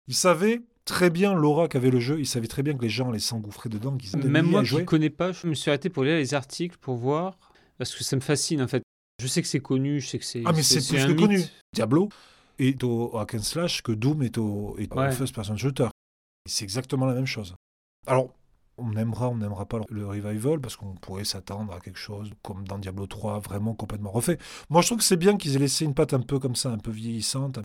Ils 0.09 0.15
savaient 0.15 0.63
très 0.85 1.11
bien 1.11 1.33
l'aura 1.35 1.69
qu'avait 1.69 1.91
le 1.91 2.01
jeu, 2.01 2.19
ils 2.21 2.27
savaient 2.27 2.49
très 2.49 2.63
bien 2.63 2.75
que 2.77 2.83
les 2.83 2.89
gens 2.89 3.09
allaient 3.11 3.19
s'engouffrer 3.21 3.69
dedans, 3.69 3.97
qu'ils 3.97 4.19
Même 4.27 4.47
moi 4.47 4.63
qui 4.65 4.75
ne 4.77 4.83
connais 4.83 5.11
pas, 5.11 5.33
je 5.33 5.47
me 5.47 5.55
suis 5.55 5.71
arrêté 5.71 5.89
pour 5.91 6.03
lire 6.05 6.17
les 6.17 6.35
articles 6.35 6.77
pour 6.81 6.97
voir. 6.97 7.39
Parce 7.79 7.95
que 7.95 8.05
ça 8.05 8.15
me 8.17 8.21
fascine 8.21 8.61
en 8.63 8.69
fait. 8.69 8.83
Je 9.21 9.27
sais 9.27 9.41
que 9.43 9.49
c'est 9.49 9.61
connu, 9.61 10.01
je 10.01 10.09
sais 10.09 10.19
que 10.19 10.25
c'est. 10.25 10.43
Ah, 10.45 10.53
mais 10.53 10.63
c'est 10.63 10.87
plus 10.87 11.05
que 11.05 11.11
mythe. 11.13 11.21
connu. 11.21 11.45
Diablo 11.75 12.09
est 12.59 12.83
au 12.85 13.17
hack 13.19 13.35
and 13.35 13.43
slash 13.43 13.83
que 13.83 13.93
Doom 13.93 14.23
est 14.23 14.39
au, 14.39 14.77
est 14.79 14.93
au 14.93 14.97
first 15.13 15.35
person 15.35 15.57
shooter. 15.57 15.89
C'est 16.49 16.65
exactement 16.65 17.07
la 17.07 17.15
même 17.15 17.27
chose. 17.27 17.55
Alors, 18.07 18.35
on 18.79 18.97
aimera, 18.97 19.29
on 19.29 19.37
n'aimera 19.37 19.67
pas 19.67 19.81
le 19.91 20.07
revival 20.07 20.61
parce 20.61 20.77
qu'on 20.77 20.95
pourrait 20.95 21.25
s'attendre 21.25 21.73
à 21.75 21.81
quelque 21.81 21.99
chose 21.99 22.31
comme 22.43 22.67
dans 22.67 22.79
Diablo 22.79 23.07
3, 23.07 23.39
vraiment 23.41 23.75
complètement 23.75 24.11
refait. 24.11 24.39
Moi, 24.71 24.81
je 24.83 24.87
trouve 24.89 24.99
que 24.99 25.05
c'est 25.05 25.17
bien 25.17 25.37
qu'ils 25.37 25.55
aient 25.57 25.61
laissé 25.61 25.85
une 25.85 25.95
patte 25.95 26.15
un 26.15 26.21
peu 26.21 26.39
comme 26.39 26.57
ça, 26.57 26.71
un 26.71 26.79
peu 26.79 26.91
vieillissante. 26.91 27.59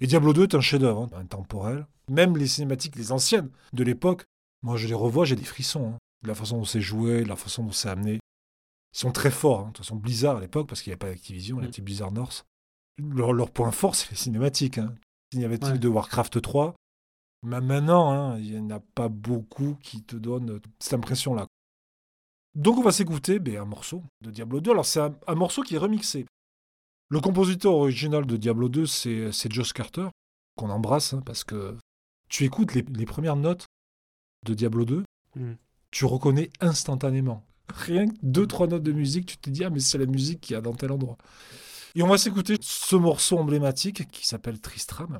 Et 0.00 0.06
Diablo 0.06 0.32
2 0.32 0.44
est 0.44 0.54
un 0.54 0.60
chef-d'œuvre, 0.60 1.08
hein, 1.12 1.20
intemporel. 1.20 1.86
Même 2.08 2.36
les 2.36 2.46
cinématiques, 2.46 2.96
les 2.96 3.12
anciennes 3.12 3.50
de 3.72 3.84
l'époque, 3.84 4.24
moi, 4.62 4.76
je 4.76 4.88
les 4.88 4.94
revois, 4.94 5.24
j'ai 5.26 5.36
des 5.36 5.44
frissons. 5.44 5.90
hein. 5.94 5.98
De 6.22 6.28
la 6.28 6.34
façon 6.34 6.58
dont 6.58 6.64
c'est 6.64 6.80
joué, 6.80 7.22
de 7.22 7.28
la 7.28 7.36
façon 7.36 7.62
dont 7.62 7.70
c'est 7.72 7.88
amené. 7.90 8.14
Ils 8.94 8.98
sont 8.98 9.12
très 9.12 9.30
forts. 9.30 9.60
hein. 9.60 9.66
De 9.68 9.72
toute 9.74 9.84
façon, 9.84 9.96
Blizzard 9.96 10.38
à 10.38 10.40
l'époque, 10.40 10.66
parce 10.68 10.82
qu'il 10.82 10.90
n'y 10.90 10.94
avait 10.94 10.98
pas 10.98 11.08
d'Activision, 11.10 11.58
il 11.60 11.64
y 11.64 11.66
Mm. 11.66 11.70
avait 11.72 11.82
Blizzard 11.82 12.10
North. 12.12 12.44
Leur, 12.98 13.32
leur 13.32 13.50
point 13.50 13.70
fort, 13.70 13.94
c'est 13.94 14.10
les 14.10 14.16
cinématiques. 14.16 14.78
Hein. 14.78 14.94
Avait-il 15.36 15.72
Ouais. 15.72 15.78
de 15.78 15.88
Warcraft 15.88 16.40
3 16.40 16.74
Mais 17.44 17.60
maintenant, 17.60 18.10
hein, 18.10 18.38
il 18.38 18.52
n'y 18.52 18.58
en 18.72 18.76
a 18.76 18.80
pas 18.80 19.08
beaucoup 19.08 19.76
qui 19.82 20.02
te 20.02 20.16
donnent 20.16 20.60
cette 20.80 20.94
impression-là. 20.94 21.46
Donc 22.54 22.78
on 22.78 22.82
va 22.82 22.92
s'écouter 22.92 23.38
ben, 23.38 23.58
un 23.58 23.64
morceau 23.66 24.02
de 24.22 24.30
Diablo 24.30 24.60
2. 24.60 24.70
Alors 24.72 24.86
c'est 24.86 25.00
un, 25.00 25.14
un 25.26 25.34
morceau 25.34 25.62
qui 25.62 25.74
est 25.74 25.78
remixé. 25.78 26.26
Le 27.10 27.20
compositeur 27.20 27.74
original 27.74 28.26
de 28.26 28.36
Diablo 28.36 28.68
2, 28.68 28.86
c'est 28.86 29.32
c'est 29.32 29.52
Josh 29.52 29.72
Carter, 29.72 30.08
qu'on 30.56 30.70
embrasse, 30.70 31.14
hein, 31.14 31.22
parce 31.24 31.44
que 31.44 31.76
tu 32.28 32.44
écoutes 32.44 32.74
les, 32.74 32.82
les 32.82 33.06
premières 33.06 33.36
notes 33.36 33.66
de 34.46 34.54
Diablo 34.54 34.84
2, 34.84 35.04
Mm. 35.36 35.52
tu 35.90 36.06
reconnais 36.06 36.50
instantanément. 36.60 37.44
Rien 37.68 38.08
que 38.08 38.14
deux, 38.22 38.46
trois 38.46 38.66
notes 38.66 38.82
de 38.82 38.92
musique, 38.92 39.26
tu 39.26 39.36
te 39.36 39.50
dis, 39.50 39.62
ah 39.62 39.68
mais 39.70 39.78
c'est 39.78 39.98
la 39.98 40.06
musique 40.06 40.40
qu'il 40.40 40.54
y 40.54 40.56
a 40.56 40.62
dans 40.62 40.72
tel 40.74 40.90
endroit. 40.90 41.18
Et 41.94 42.02
on 42.02 42.08
va 42.08 42.18
s'écouter 42.18 42.56
ce 42.60 42.96
morceau 42.96 43.38
emblématique 43.38 44.08
qui 44.08 44.26
s'appelle 44.26 44.60
Tristram. 44.60 45.18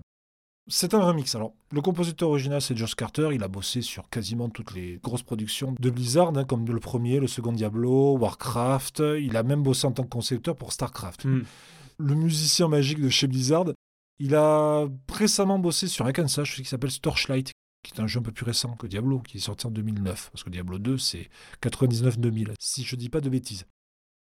C'est 0.71 0.93
un 0.93 1.01
remix. 1.01 1.35
Alors, 1.35 1.55
le 1.73 1.81
compositeur 1.81 2.29
original, 2.29 2.61
c'est 2.61 2.77
Josh 2.77 2.95
Carter. 2.95 3.31
Il 3.33 3.43
a 3.43 3.49
bossé 3.49 3.81
sur 3.81 4.11
quasiment 4.11 4.51
toutes 4.51 4.75
les 4.75 5.01
grosses 5.03 5.23
productions 5.23 5.75
de 5.79 5.91
Blizzard, 5.91 6.37
hein, 6.37 6.45
comme 6.45 6.67
le 6.67 6.79
premier, 6.79 7.21
le 7.21 7.27
second 7.27 7.53
Diablo, 7.53 8.19
Warcraft. 8.19 9.03
Il 9.19 9.37
a 9.39 9.43
même 9.43 9.63
bossé 9.63 9.87
en 9.87 9.93
tant 9.93 10.03
que 10.03 10.11
concepteur 10.11 10.57
pour 10.57 10.73
StarCraft. 10.73 11.25
Mm. 11.25 11.45
Le 12.01 12.15
musicien 12.15 12.69
magique 12.69 13.01
de 13.01 13.09
chez 13.09 13.27
Blizzard, 13.27 13.73
il 14.19 14.35
a 14.35 14.87
récemment 15.11 15.59
bossé 15.59 15.89
sur 15.89 16.05
un 16.05 16.13
Kansas 16.13 16.51
qui 16.51 16.65
s'appelle 16.65 16.93
Torchlight, 17.01 17.53
qui 17.83 17.95
est 17.95 18.01
un 18.01 18.07
jeu 18.07 18.21
un 18.21 18.23
peu 18.23 18.33
plus 18.33 18.45
récent 18.45 18.77
que 18.77 18.87
Diablo, 18.87 19.21
qui 19.21 19.39
est 19.39 19.41
sorti 19.41 19.67
en 19.67 19.71
2009. 19.71 20.31
Parce 20.31 20.45
que 20.45 20.51
Diablo 20.51 20.79
2, 20.79 20.99
c'est 20.99 21.31
99-2000, 21.63 22.53
si 22.61 22.85
je 22.85 22.95
dis 22.95 23.09
pas 23.09 23.23
de 23.23 23.31
bêtises. 23.31 23.65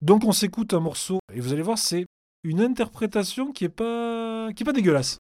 Donc 0.03 0.25
on 0.25 0.33
s'écoute 0.33 0.73
un 0.73 0.81
morceau, 0.81 1.19
et 1.35 1.41
vous 1.41 1.53
allez 1.53 1.63
voir, 1.63 1.79
c'est 1.79 2.07
une 2.49 2.63
interprétation 2.63 3.53
qui 3.53 3.65
est 3.65 3.69
pas, 3.69 4.49
qui 4.55 4.63
est 4.63 4.67
pas 4.67 4.73
dégueulasse. 4.73 5.19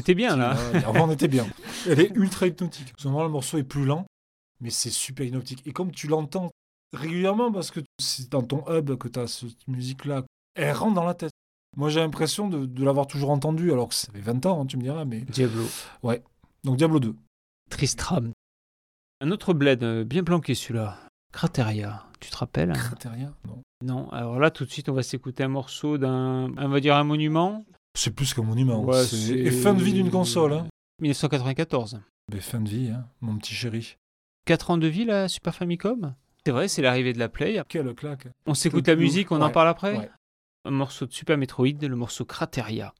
Était 0.00 0.14
bien 0.14 0.36
là. 0.36 0.56
Avant, 0.86 1.08
on 1.08 1.12
était 1.12 1.28
bien. 1.28 1.46
Elle 1.86 2.00
est 2.00 2.10
ultra 2.14 2.46
hypnotique. 2.46 2.92
Normalement, 3.04 3.26
le 3.26 3.32
morceau 3.32 3.58
est 3.58 3.64
plus 3.64 3.84
lent, 3.84 4.06
mais 4.60 4.70
c'est 4.70 4.90
super 4.90 5.26
hypnotique. 5.26 5.62
Et 5.66 5.72
comme 5.72 5.92
tu 5.92 6.06
l'entends 6.08 6.50
régulièrement, 6.92 7.52
parce 7.52 7.70
que 7.70 7.80
c'est 7.98 8.30
dans 8.30 8.42
ton 8.42 8.64
hub 8.68 8.96
que 8.96 9.08
tu 9.08 9.18
as 9.18 9.28
cette 9.28 9.68
musique-là, 9.68 10.24
elle 10.54 10.72
rentre 10.72 10.94
dans 10.94 11.04
la 11.04 11.14
tête. 11.14 11.30
Moi, 11.76 11.88
j'ai 11.88 12.00
l'impression 12.00 12.48
de, 12.48 12.66
de 12.66 12.84
l'avoir 12.84 13.06
toujours 13.06 13.30
entendu, 13.30 13.72
alors 13.72 13.88
que 13.88 13.94
ça 13.94 14.12
fait 14.12 14.20
20 14.20 14.46
ans, 14.46 14.62
hein, 14.62 14.66
tu 14.66 14.76
me 14.76 14.82
diras, 14.82 15.04
mais... 15.04 15.20
Diablo. 15.20 15.64
Donc 16.64 16.76
Diablo 16.76 16.98
2. 16.98 17.14
Tristram. 17.70 18.32
Un 19.20 19.30
autre 19.30 19.54
bled 19.54 19.82
euh, 19.84 20.04
bien 20.04 20.24
planqué 20.24 20.54
celui-là. 20.54 20.98
Crateria. 21.32 22.04
Tu 22.18 22.30
te 22.30 22.36
rappelles 22.36 22.72
Crateria? 22.72 23.32
Non. 23.46 23.62
Non. 23.82 24.10
Alors 24.10 24.38
là, 24.38 24.50
tout 24.50 24.64
de 24.64 24.70
suite, 24.70 24.88
on 24.88 24.94
va 24.94 25.02
s'écouter 25.02 25.44
un 25.44 25.48
morceau 25.48 25.96
d'un, 25.96 26.52
on 26.56 26.68
va 26.68 26.80
dire 26.80 26.96
un 26.96 27.04
monument. 27.04 27.64
C'est 27.94 28.14
plus 28.14 28.32
qu'un 28.34 28.42
monument. 28.42 28.82
Ouais, 28.84 29.04
c'est- 29.04 29.32
Et 29.32 29.50
fin 29.50 29.74
de 29.74 29.82
vie 29.82 29.92
d'une 29.92 30.10
console. 30.10 30.52
Hein. 30.52 30.66
1994. 31.00 32.00
Mais 32.32 32.40
fin 32.40 32.60
de 32.60 32.68
vie, 32.68 32.90
hein, 32.90 33.06
mon 33.20 33.36
petit 33.38 33.54
chéri. 33.54 33.96
4 34.46 34.70
ans 34.70 34.78
de 34.78 34.86
vie 34.86 35.04
la 35.04 35.28
Super 35.28 35.54
Famicom? 35.54 36.14
C'est 36.44 36.52
vrai, 36.52 36.68
c'est 36.68 36.82
l'arrivée 36.82 37.12
de 37.12 37.18
la 37.18 37.28
Play. 37.28 37.62
Quelle 37.68 37.92
claque. 37.94 38.28
On 38.46 38.54
s'écoute 38.54 38.86
la 38.88 38.96
musique, 38.96 39.30
on 39.32 39.40
en 39.42 39.50
parle 39.50 39.68
après? 39.68 39.96
ouais. 39.96 40.10
Un 40.64 40.70
morceau 40.70 41.06
de 41.06 41.12
Super 41.12 41.36
Metroid, 41.38 41.66
le 41.82 41.96
morceau 41.96 42.24
Crateria. 42.24 42.94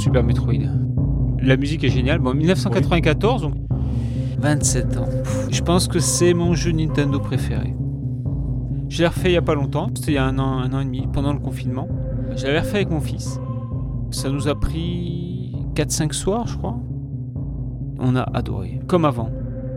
De 0.00 0.04
Super 0.04 0.24
Metroid 0.24 0.54
La 1.42 1.56
musique 1.56 1.84
est 1.84 1.88
géniale. 1.90 2.18
Bon, 2.20 2.32
1994, 2.34 3.42
donc 3.42 3.54
27 4.38 4.96
ans. 4.96 5.04
Pff, 5.04 5.48
Je 5.50 5.62
pense 5.62 5.86
que 5.88 5.98
c'est 5.98 6.32
mon 6.34 6.54
jeu 6.54 6.72
Nintendo 6.72 7.18
préféré. 7.20 7.74
Je 8.88 9.02
l'ai 9.02 9.06
refait 9.06 9.30
il 9.30 9.34
y 9.34 9.36
a 9.36 9.42
pas 9.42 9.54
longtemps. 9.54 9.88
C'était 9.94 10.12
il 10.12 10.14
y 10.14 10.18
a 10.18 10.24
un 10.24 10.38
an, 10.38 10.58
un 10.58 10.72
an 10.72 10.80
et 10.80 10.84
demi, 10.84 11.06
pendant 11.12 11.32
le 11.32 11.38
confinement. 11.38 11.86
Je 12.36 12.46
l'avais 12.46 12.60
refait 12.60 12.76
avec 12.76 12.90
mon 12.90 13.00
fils. 13.00 13.38
Ça 14.10 14.30
nous 14.30 14.48
a 14.48 14.58
pris 14.58 15.54
4-5 15.74 16.12
soirs, 16.12 16.46
je 16.46 16.56
crois. 16.56 16.76
On 17.98 18.16
a 18.16 18.22
adoré. 18.22 18.80
Comme 18.88 19.04
avant. 19.04 19.30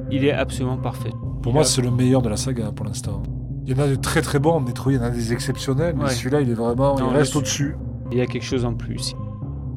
Il 0.10 0.24
est 0.26 0.32
absolument 0.32 0.78
parfait. 0.78 1.12
Pour 1.41 1.52
Il 1.52 1.54
moi, 1.54 1.62
a- 1.64 1.66
c'est 1.66 1.82
le 1.82 1.91
meilleur 1.91 2.22
de 2.22 2.30
la 2.30 2.38
saga 2.38 2.72
pour 2.74 2.86
l'instant. 2.86 3.22
Il 3.66 3.76
y 3.78 3.80
en 3.80 3.84
a 3.84 3.88
de 3.88 3.95
très 3.95 4.22
très 4.22 4.40
bons, 4.40 4.60
Metroid, 4.62 4.91
il 4.94 4.95
y 4.95 5.00
en 5.00 5.04
a 5.04 5.10
des 5.10 5.34
exceptionnels, 5.34 5.95
mais 5.98 6.06
Ouais. 6.06 6.10
celui-là, 6.10 6.41
il 6.41 6.50
est 6.50 6.54
vraiment, 6.54 6.98
Non, 6.98 7.10
il 7.12 7.16
reste 7.18 7.32
su- 7.34 7.38
au-dessus. 7.38 7.76
Il 8.12 8.18
y 8.18 8.22
a 8.22 8.26
quelque 8.26 8.44
chose 8.45 8.66
en 8.66 8.74
plus. 8.74 9.16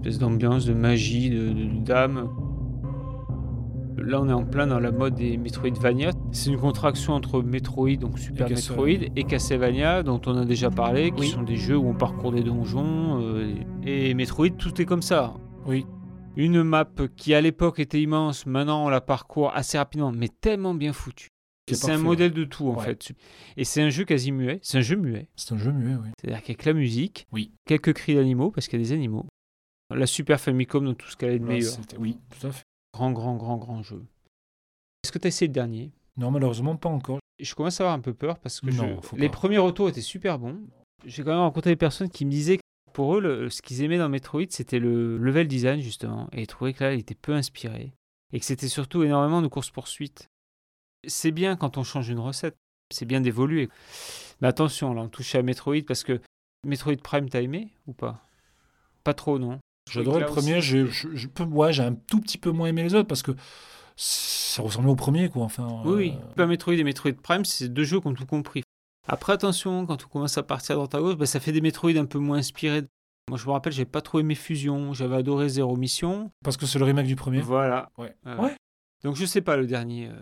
Espèce 0.07 0.21
d'ambiance, 0.21 0.65
de 0.67 0.73
magie, 0.73 1.31
de, 1.31 1.53
d'âme. 1.85 2.31
Là, 3.99 4.21
on 4.23 4.29
est 4.29 4.33
en 4.33 4.45
plein 4.45 4.69
dans 4.69 4.79
la 4.79 4.93
mode 4.93 5.17
des 5.17 5.37
Metroidvania. 5.37 6.13
C'est 6.31 6.51
une 6.51 6.59
contraction 6.59 7.15
entre 7.15 7.43
Metroid, 7.43 7.97
donc 7.97 8.17
Super 8.21 8.47
Et 8.47 8.55
Metroid, 8.55 8.87
et 9.17 9.25
Castlevania, 9.25 10.05
dont 10.05 10.21
on 10.27 10.37
a 10.37 10.45
déjà 10.45 10.71
parlé, 10.71 11.11
qui 11.11 11.23
Oui. 11.23 11.27
sont 11.31 11.43
des 11.43 11.57
jeux 11.57 11.77
où 11.77 11.89
on 11.89 11.95
parcourt 11.95 12.31
des 12.31 12.45
donjons. 12.45 13.21
euh, 13.21 13.53
et 13.85 14.15
Metroid, 14.15 14.51
tout 14.51 14.81
est 14.81 14.85
comme 14.85 15.03
ça. 15.03 15.35
Oui. 15.67 15.85
Une 16.37 16.63
map 16.63 16.89
qui 17.17 17.35
à 17.35 17.41
l'époque 17.41 17.81
était 17.81 18.01
immense, 18.01 18.47
maintenant 18.47 18.85
on 18.87 18.89
la 18.89 19.01
parcourt 19.01 19.51
assez 19.57 19.77
rapidement, 19.77 20.13
mais 20.13 20.29
tellement 20.29 20.75
bien 20.75 20.93
foutue. 20.93 21.31
C'est 21.73 21.91
un 21.91 21.99
modèle 21.99 22.31
de 22.33 22.45
tout 22.45 22.69
en 22.69 22.77
Ouais. 22.77 22.85
fait. 22.85 23.09
Et 23.57 23.65
c'est 23.65 23.83
un 23.83 23.89
jeu 23.91 24.05
quasi 24.05 24.31
muet. 24.31 24.61
C'est 24.63 24.79
un 24.79 24.83
jeu 24.83 24.95
muet. 24.95 25.27
C'est 25.35 25.53
un 25.53 25.59
jeu 25.59 25.73
muet, 25.73 25.97
oui. 26.01 26.11
C'est-à-dire 26.21 26.43
qu'avec 26.43 26.65
la 26.65 26.75
musique, 26.75 27.27
Oui. 27.33 27.51
quelques 27.67 27.93
cris 27.95 28.15
d'animaux, 28.15 28.53
parce 28.53 28.69
qu'il 28.69 28.79
y 28.79 28.83
a 28.83 28.87
des 28.87 28.93
animaux. 28.93 29.27
La 29.95 30.07
Super 30.07 30.41
Famicom 30.41 30.85
dans 30.85 30.95
tout 30.95 31.09
ce 31.09 31.17
qu'elle 31.17 31.31
a 31.35 31.39
de 31.39 31.45
meilleur. 31.45 31.73
Oui, 31.99 32.19
tout 32.31 32.47
à 32.47 32.53
fait. 32.53 32.65
Grand, 32.93 33.13
grand, 33.13 33.37
grand, 33.37 33.57
grand 33.57 33.83
jeu. 33.83 34.05
Est-ce 35.05 35.13
que 35.13 35.19
tu 35.19 35.27
as 35.27 35.29
essayé 35.29 35.47
le 35.49 35.53
dernier? 35.55 35.93
Non, 36.17 36.31
malheureusement, 36.31 36.77
pas 36.77 36.89
encore. 36.89 37.19
Je 37.39 37.55
commence 37.55 37.81
à 37.81 37.85
avoir 37.85 37.95
un 37.97 38.01
peu 38.01 38.15
peur 38.15 38.39
parce 38.39 38.61
que 38.61 38.71
Non, 38.71 38.97
je- 39.01 39.07
faut 39.07 39.17
les 39.17 39.29
premiers 39.29 39.59
retours 39.59 39.89
étaient 39.89 40.01
super 40.01 40.39
bons. 40.39 40.59
J'ai 41.05 41.23
quand 41.23 41.31
même 41.31 41.41
rencontré 41.41 41.71
des 41.71 41.77
personnes 41.77 42.09
qui 42.09 42.25
me 42.25 42.31
disaient 42.31 42.57
que 42.57 42.63
pour 42.93 43.17
eux, 43.17 43.21
le- 43.21 43.51
ce 43.51 43.61
qu'ils 43.63 43.83
aimaient 43.83 43.99
dans 43.99 44.09
Metroid, 44.09 44.47
c'était 44.51 44.79
le 44.79 45.19
level 45.19 45.47
design, 45.47 45.81
justement. 45.81 46.29
Et 46.33 46.43
ils 46.43 46.47
trouvaient 46.47 46.73
que 46.73 46.83
là, 46.83 46.95
il 46.95 47.01
était 47.01 47.15
peu 47.15 47.35
inspiré. 47.35 47.93
Et 48.33 48.41
que 48.41 48.47
c'était 48.47 48.69
surtout 48.69 49.03
énormément 49.05 49.43
de 49.43 49.47
courses-poursuites. 49.49 50.29
C'est 51.07 51.31
bien 51.31 51.55
quand 51.57 51.77
on 51.77 51.85
change 51.85 52.09
une 52.09 52.19
recette. 52.19 52.57
C'est 52.93 53.05
bien 53.05 53.21
d'évoluer. 53.21 53.69
Mais 54.41 54.49
attention, 54.49 54.95
là, 54.95 55.03
on 55.03 55.09
touche 55.09 55.35
à 55.35 55.43
Metroid 55.43 55.83
parce 55.87 56.03
que 56.03 56.21
Metroid 56.65 56.97
Prime, 57.03 57.29
t'as 57.29 57.43
aimé 57.43 57.69
ou 57.87 57.93
pas? 57.93 58.23
Pas 59.05 59.15
trop, 59.15 59.39
non? 59.39 59.59
J'adorais 59.91 60.21
le 60.21 60.27
premier. 60.27 60.61
J'ai 60.61 60.87
je- 60.87 61.09
ouais, 61.45 61.73
j'ai 61.73 61.83
un 61.83 61.95
tout 61.95 62.21
petit 62.21 62.39
peu 62.39 62.51
moins 62.51 62.69
aimé 62.69 62.83
les 62.83 62.95
autres 62.95 63.09
parce 63.09 63.23
que 63.23 63.33
ça 63.97 64.63
ressemblait 64.63 64.91
au 64.91 64.97
premier, 64.97 65.29
quoi. 65.29 65.45
Enfin, 65.45 65.83
Oui, 65.85 65.95
oui. 65.97 66.13
euh, 66.17 66.29
Super 66.31 66.47
Metroid 66.49 66.75
et 66.75 66.85
Metroid 66.85 67.13
Prime, 67.23 67.45
c'est 67.45 67.69
deux 67.69 67.85
jeux 67.85 68.01
qui 68.01 68.07
ont 68.09 68.15
tout 68.15 68.27
compris. 68.27 68.63
Après, 69.09 69.33
attention, 69.33 69.87
quand 69.87 70.05
on 70.05 70.09
commence 70.09 70.37
à 70.39 70.43
partir 70.43 70.73
à 70.75 70.77
droite 70.77 70.95
à 70.95 71.01
gauche, 71.01 71.17
bah, 71.17 71.27
ça 71.27 71.39
fait 71.41 71.53
des 71.53 71.61
Metroid 71.61 71.93
un 71.97 72.07
peu 72.07 72.19
moins 72.19 72.39
inspirés. 72.39 72.83
Moi, 73.29 73.39
je 73.39 73.47
me 73.47 73.53
rappelle, 73.53 73.73
j'ai 73.73 73.85
pas 73.85 74.01
trop 74.01 74.21
aimé 74.21 74.35
Fusion. 74.35 74.93
J'avais 74.93 75.17
adoré 75.17 75.49
Zero 75.49 75.77
Mission. 75.77 76.31
Parce 76.45 76.57
que 76.57 76.67
c'est 76.67 76.79
le 76.79 76.85
remake 76.85 77.07
du 77.07 77.17
premier. 77.17 77.41
Voilà. 77.41 77.89
Ouais. 77.99 78.15
Euh, 78.27 78.37
Ouais. 78.37 78.55
Donc, 79.05 79.15
je 79.17 79.25
sais 79.25 79.41
pas, 79.41 79.57
le 79.57 79.67
dernier. 79.67 80.09
euh, 80.09 80.13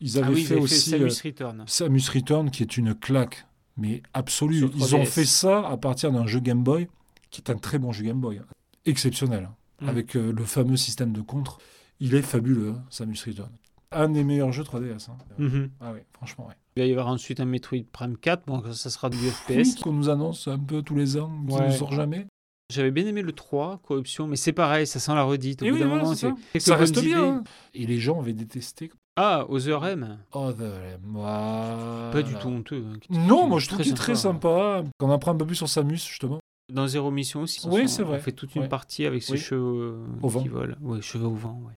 Ils 0.00 0.18
ah 0.18 0.24
avaient 0.24 0.34
oui, 0.34 0.44
fait 0.44 0.54
ils 0.54 0.56
avaient 0.56 0.62
aussi 0.62 0.90
Samus 0.90 1.04
euh, 1.04 1.08
Return. 1.24 1.64
Samus 1.66 2.02
Return, 2.14 2.50
qui 2.50 2.62
est 2.62 2.76
une 2.76 2.94
claque, 2.94 3.46
mais 3.76 4.02
absolue. 4.14 4.68
Ils 4.74 4.94
ont 4.94 5.02
3DS. 5.02 5.06
fait 5.06 5.24
ça 5.26 5.66
à 5.68 5.76
partir 5.76 6.10
d'un 6.12 6.26
jeu 6.26 6.40
Game 6.40 6.62
Boy, 6.62 6.88
qui 7.30 7.42
est 7.42 7.50
un 7.50 7.56
très 7.56 7.78
bon 7.78 7.92
jeu 7.92 8.04
Game 8.04 8.20
Boy. 8.20 8.40
Exceptionnel, 8.86 9.44
hein, 9.50 9.54
Mm. 9.82 9.88
avec 9.88 10.16
euh, 10.16 10.32
le 10.32 10.44
fameux 10.44 10.76
système 10.76 11.12
de 11.12 11.20
contre. 11.22 11.58
Il 12.00 12.14
est 12.14 12.22
fabuleux, 12.22 12.70
hein, 12.76 12.82
Samus 12.90 13.16
Return. 13.26 13.50
Un 13.92 14.08
des 14.10 14.24
meilleurs 14.24 14.52
jeux 14.52 14.62
3DS. 14.62 15.08
hein. 15.10 15.16
Mhm. 15.38 15.70
Ah 15.80 15.92
oui, 15.92 16.00
franchement, 16.12 16.46
ouais. 16.48 16.54
Il 16.76 16.82
va 16.82 16.86
y 16.86 16.90
avoir 16.92 17.08
ensuite 17.08 17.40
un 17.40 17.44
Metroid 17.44 17.78
Prime 17.90 18.16
4. 18.16 18.44
Bon, 18.46 18.62
ça 18.72 18.88
sera 18.90 19.10
du 19.10 19.16
Oui, 19.18 19.30
FPS. 19.30 19.74
qu'on 19.82 19.92
nous 19.92 20.08
annonce 20.08 20.46
un 20.48 20.58
peu 20.58 20.82
tous 20.82 20.94
les 20.96 21.16
ans, 21.18 21.32
qui 21.48 21.54
Ouais. 21.54 21.66
ne 21.68 21.72
sort 21.72 21.92
jamais. 21.92 22.26
J'avais 22.72 22.90
bien 22.92 23.04
aimé 23.06 23.20
le 23.22 23.32
3, 23.32 23.80
Corruption, 23.82 24.28
mais 24.28 24.36
c'est 24.36 24.52
pareil, 24.52 24.86
ça 24.86 25.00
sent 25.00 25.12
la 25.14 25.24
redite. 25.24 25.62
Au 25.62 25.66
bout 25.66 25.72
oui, 25.74 25.84
moment, 25.84 26.14
c'est 26.14 26.60
ça. 26.60 26.76
reste 26.76 27.00
bien. 27.02 27.24
hein. 27.38 27.44
Et 27.74 27.84
les 27.86 27.98
gens 27.98 28.20
avaient 28.20 28.32
détesté. 28.32 28.92
Ah, 29.16 29.44
Other 29.48 29.84
M. 29.84 30.18
The- 30.32 31.00
voilà. 31.02 32.10
Pas 32.12 32.22
du 32.22 32.34
tout 32.34 32.48
honteux. 32.48 32.84
hein. 32.86 32.98
Non, 33.10 33.48
moi 33.48 33.58
je 33.58 33.66
trouve 33.66 33.80
qu'il 33.82 33.92
est 33.92 33.96
très 33.96 34.14
sympa. 34.14 34.48
sympa. 34.82 34.84
Qu'on 34.98 35.10
apprend 35.10 35.32
un 35.32 35.36
peu 35.36 35.46
plus 35.46 35.56
sur 35.56 35.68
Samus, 35.68 35.96
justement. 35.98 36.39
Dans 36.70 36.86
Zero 36.86 37.10
Mission 37.10 37.42
aussi. 37.42 37.60
Oui, 37.68 37.88
c'est 37.88 38.02
vrai. 38.02 38.18
On 38.18 38.20
fait 38.22 38.32
toute 38.32 38.54
une 38.54 38.62
Ouais. 38.62 38.68
partie 38.68 39.06
avec 39.06 39.22
ses 39.22 39.32
Oui. 39.32 39.38
cheveux 39.38 39.94
euh, 39.94 40.06
Au 40.22 40.28
vent. 40.28 40.42
qui 40.42 40.48
volent. 40.48 40.76
Ouais, 40.80 41.02
cheveux 41.02 41.26
au 41.26 41.34
vent, 41.34 41.60
ouais. 41.66 41.74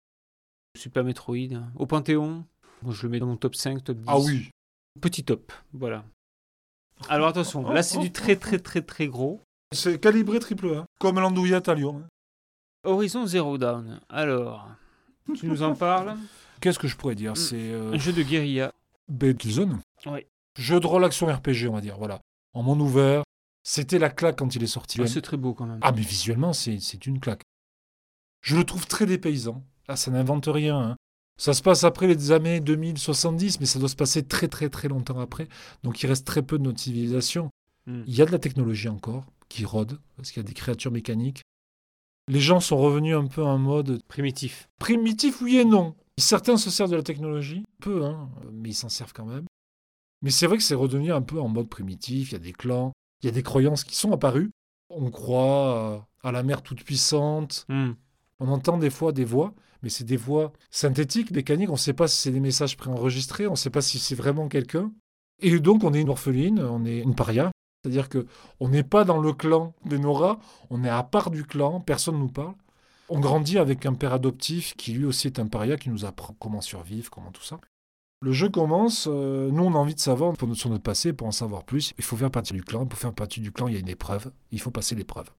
Super 0.77 1.03
Metroid. 1.03 1.35
hein. 1.53 1.71
Au 1.75 1.85
Panthéon, 1.85 2.45
moi, 2.81 2.93
je 2.93 3.03
le 3.03 3.09
mets 3.09 3.19
dans 3.19 3.27
mon 3.27 3.37
top 3.37 3.55
5, 3.55 3.83
top 3.83 3.97
10. 3.97 4.03
Ah 4.07 4.19
oui. 4.19 4.49
Petit 4.99 5.23
top, 5.23 5.51
voilà. 5.73 6.03
Alors 7.09 7.27
attention, 7.29 7.67
là 7.69 7.81
c'est 7.81 7.97
du 7.97 8.11
très 8.11 8.35
très 8.35 8.59
très 8.59 8.81
très 8.81 9.07
gros. 9.07 9.41
C'est 9.73 9.99
calibré 9.99 10.39
triple 10.39 10.67
A. 10.75 10.85
Comme 10.99 11.19
l'andouillette 11.19 11.67
à 11.69 11.73
Lyon. 11.73 12.03
hein. 12.03 12.07
Horizon 12.83 13.25
Zero 13.25 13.57
Dawn. 13.57 13.99
Alors, 14.09 14.67
tu 15.35 15.47
nous 15.47 15.63
en 15.63 15.73
parles? 15.75 16.15
Qu'est-ce 16.59 16.77
que 16.77 16.87
je 16.87 16.95
pourrais 16.97 17.15
dire? 17.15 17.31
Mm. 17.31 17.35
C'est 17.37 17.71
euh, 17.71 17.93
Un 17.93 17.97
jeu 17.97 18.11
de 18.11 18.21
guérilla. 18.21 18.71
Killzone. 19.39 19.79
Ouais. 20.05 20.27
Jeu 20.59 20.79
de 20.79 20.85
rôle 20.87 21.03
action 21.05 21.27
RPG, 21.27 21.67
on 21.69 21.73
va 21.73 21.81
dire. 21.81 21.97
Voilà. 21.97 22.19
En 22.53 22.63
monde 22.63 22.81
ouvert. 22.81 23.23
C'était 23.63 23.99
la 23.99 24.09
claque 24.09 24.37
quand 24.39 24.55
il 24.55 24.63
est 24.63 24.67
sorti. 24.67 24.99
Ah, 25.01 25.07
c'est 25.07 25.21
très 25.21 25.37
beau 25.37 25.53
quand 25.53 25.65
même. 25.67 25.79
Ah, 25.81 25.91
mais 25.91 26.01
visuellement, 26.01 26.53
c'est 26.53 26.79
c'est 26.79 27.05
une 27.05 27.19
claque. 27.19 27.43
Je 28.41 28.55
le 28.55 28.63
trouve 28.63 28.87
très 28.87 29.05
dépaysant. 29.05 29.63
Ah, 29.87 29.95
ça 29.95 30.09
n'invente 30.11 30.47
rien. 30.47 30.79
hein. 30.79 30.95
Ça 31.37 31.53
se 31.53 31.61
passe 31.61 31.83
après 31.83 32.07
les 32.07 32.31
années 32.31 32.59
2070, 32.59 33.59
mais 33.59 33.65
ça 33.65 33.79
doit 33.79 33.89
se 33.89 33.95
passer 33.95 34.23
très 34.23 34.47
très 34.47 34.69
très 34.69 34.87
longtemps 34.87 35.19
après. 35.19 35.47
Donc 35.83 36.01
il 36.03 36.07
reste 36.07 36.25
très 36.25 36.41
peu 36.41 36.57
de 36.57 36.63
notre 36.63 36.79
civilisation. 36.79 37.49
Mm. 37.87 38.01
Il 38.07 38.15
y 38.15 38.21
a 38.21 38.25
de 38.25 38.31
la 38.31 38.39
technologie 38.39 38.89
encore 38.89 39.25
qui 39.49 39.65
rôde, 39.65 39.99
parce 40.15 40.31
qu'il 40.31 40.41
y 40.41 40.45
a 40.45 40.47
des 40.47 40.53
créatures 40.53 40.91
mécaniques. 40.91 41.41
Les 42.29 42.39
gens 42.39 42.59
sont 42.59 42.77
revenus 42.77 43.15
un 43.15 43.25
peu 43.27 43.43
en 43.43 43.57
mode 43.57 44.01
Primitif. 44.07 44.69
primitif, 44.79 45.41
oui 45.41 45.57
et 45.57 45.65
non. 45.65 45.95
Certains 46.17 46.57
se 46.57 46.69
servent 46.69 46.91
de 46.91 46.95
la 46.95 47.03
technologie, 47.03 47.63
peu, 47.81 48.05
hein, 48.05 48.29
mais 48.51 48.69
ils 48.69 48.73
s'en 48.75 48.89
servent 48.89 49.11
quand 49.13 49.25
même. 49.25 49.45
Mais 50.21 50.29
c'est 50.29 50.45
vrai 50.47 50.57
que 50.57 50.63
c'est 50.63 50.75
redevenu 50.75 51.11
un 51.11 51.21
peu 51.23 51.41
en 51.41 51.47
mode 51.49 51.67
primitif. 51.67 52.29
Il 52.29 52.33
y 52.33 52.35
a 52.35 52.39
des 52.39 52.53
clans, 52.53 52.91
il 53.21 53.27
y 53.27 53.29
a 53.29 53.31
des 53.31 53.43
croyances 53.43 53.83
qui 53.83 53.95
sont 53.95 54.11
apparues. 54.11 54.51
On 54.89 55.09
croit 55.09 55.77
euh, 55.77 55.99
à 56.23 56.31
la 56.31 56.43
mer 56.43 56.61
toute 56.61 56.83
puissante. 56.83 57.65
Hmm. 57.69 57.91
On 58.39 58.47
entend 58.47 58.77
des 58.77 58.89
fois 58.89 59.11
des 59.11 59.25
voix, 59.25 59.53
mais 59.83 59.89
c'est 59.89 60.03
des 60.03 60.17
voix 60.17 60.51
synthétiques, 60.71 61.31
mécaniques. 61.31 61.69
On 61.69 61.73
ne 61.73 61.77
sait 61.77 61.93
pas 61.93 62.07
si 62.07 62.17
c'est 62.17 62.31
des 62.31 62.39
messages 62.39 62.77
préenregistrés, 62.77 63.47
on 63.47 63.51
ne 63.51 63.55
sait 63.55 63.69
pas 63.69 63.81
si 63.81 63.99
c'est 63.99 64.15
vraiment 64.15 64.47
quelqu'un. 64.47 64.91
Et 65.39 65.59
donc 65.59 65.83
on 65.83 65.93
est 65.93 66.01
une 66.01 66.09
orpheline, 66.09 66.59
on 66.59 66.85
est 66.85 66.99
une 66.99 67.15
paria. 67.15 67.51
C'est-à-dire 67.81 68.09
que 68.09 68.27
on 68.59 68.69
n'est 68.69 68.83
pas 68.83 69.03
dans 69.03 69.19
le 69.19 69.33
clan 69.33 69.73
des 69.85 69.97
Nora, 69.97 70.39
on 70.69 70.83
est 70.83 70.89
à 70.89 71.01
part 71.03 71.31
du 71.31 71.43
clan, 71.43 71.79
personne 71.79 72.15
ne 72.15 72.21
nous 72.21 72.29
parle. 72.29 72.53
On 73.09 73.19
grandit 73.19 73.57
avec 73.57 73.85
un 73.85 73.93
père 73.93 74.13
adoptif 74.13 74.75
qui 74.77 74.93
lui 74.93 75.05
aussi 75.05 75.27
est 75.27 75.39
un 75.39 75.47
paria, 75.47 75.77
qui 75.77 75.89
nous 75.89 76.05
apprend 76.05 76.35
comment 76.39 76.61
survivre, 76.61 77.09
comment 77.09 77.31
tout 77.31 77.43
ça. 77.43 77.59
Le 78.23 78.31
jeu 78.31 78.49
commence, 78.49 79.07
euh, 79.09 79.49
nous 79.49 79.63
on 79.63 79.73
a 79.73 79.77
envie 79.77 79.95
de 79.95 79.99
savoir 79.99 80.33
pour 80.33 80.47
notre- 80.47 80.59
sur 80.59 80.69
notre 80.69 80.83
passé, 80.83 81.11
pour 81.11 81.25
en 81.27 81.31
savoir 81.31 81.63
plus. 81.63 81.93
Il 81.97 82.03
faut 82.03 82.15
faire 82.15 82.29
partie 82.29 82.53
du 82.53 82.63
clan. 82.63 82.85
Pour 82.85 82.99
faire 82.99 83.13
partie 83.13 83.39
du 83.41 83.51
clan, 83.51 83.67
il 83.67 83.73
y 83.73 83.77
a 83.77 83.79
une 83.79 83.87
épreuve. 83.89 84.31
Il 84.51 84.59
faut 84.61 84.69
passer 84.71 84.93
l'épreuve. 84.95 85.29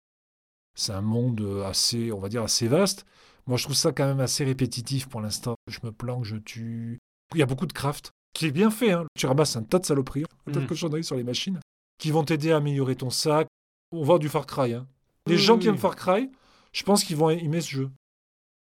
C'est 0.75 0.93
un 0.93 1.01
monde 1.03 1.63
assez, 1.65 2.11
on 2.13 2.19
va 2.19 2.29
dire, 2.29 2.43
assez 2.43 2.67
vaste. 2.67 3.05
Moi 3.47 3.57
je 3.57 3.65
trouve 3.65 3.77
ça 3.77 3.93
quand 3.93 4.07
même 4.07 4.21
assez 4.21 4.45
répétitif 4.45 5.09
pour 5.09 5.21
l'instant. 5.21 5.55
Je 5.69 5.79
me 5.85 5.93
planque, 5.93 6.25
je 6.25 6.37
tue. 6.37 6.99
Il 7.35 7.39
y 7.39 7.43
a 7.43 7.47
beaucoup 7.47 7.67
de 7.67 7.73
craft 7.73 8.11
qui 8.35 8.47
est 8.47 8.51
bien 8.53 8.71
fait. 8.71 8.93
hein. 8.93 9.05
Tu 9.17 9.27
ramasses 9.27 9.55
un 9.57 9.63
tas 9.63 9.79
de 9.79 9.87
saloperies, 9.87 10.25
un 10.47 10.53
tas 10.53 10.59
de 10.59 10.65
Mhm. 10.65 10.69
cochonneries 10.69 11.05
sur 11.05 11.17
les 11.17 11.25
machines 11.25 11.61
qui 11.99 12.11
vont 12.11 12.25
t'aider 12.25 12.51
à 12.51 12.57
améliorer 12.57 12.97
ton 12.97 13.11
sac. 13.11 13.47
On 13.93 14.03
voit 14.03 14.19
du 14.19 14.29
Far 14.29 14.47
Cry. 14.47 14.75
hein. 14.75 14.87
Les 15.27 15.37
Oui, 15.37 15.41
gens 15.41 15.55
oui, 15.55 15.61
qui 15.61 15.69
aiment 15.69 15.75
oui. 15.75 15.81
Far 15.81 15.95
Cry, 15.95 16.31
je 16.73 16.83
pense 16.83 17.05
qu'ils 17.05 17.17
vont 17.17 17.31
aimer 17.31 17.61
ce 17.61 17.71
jeu. 17.71 17.91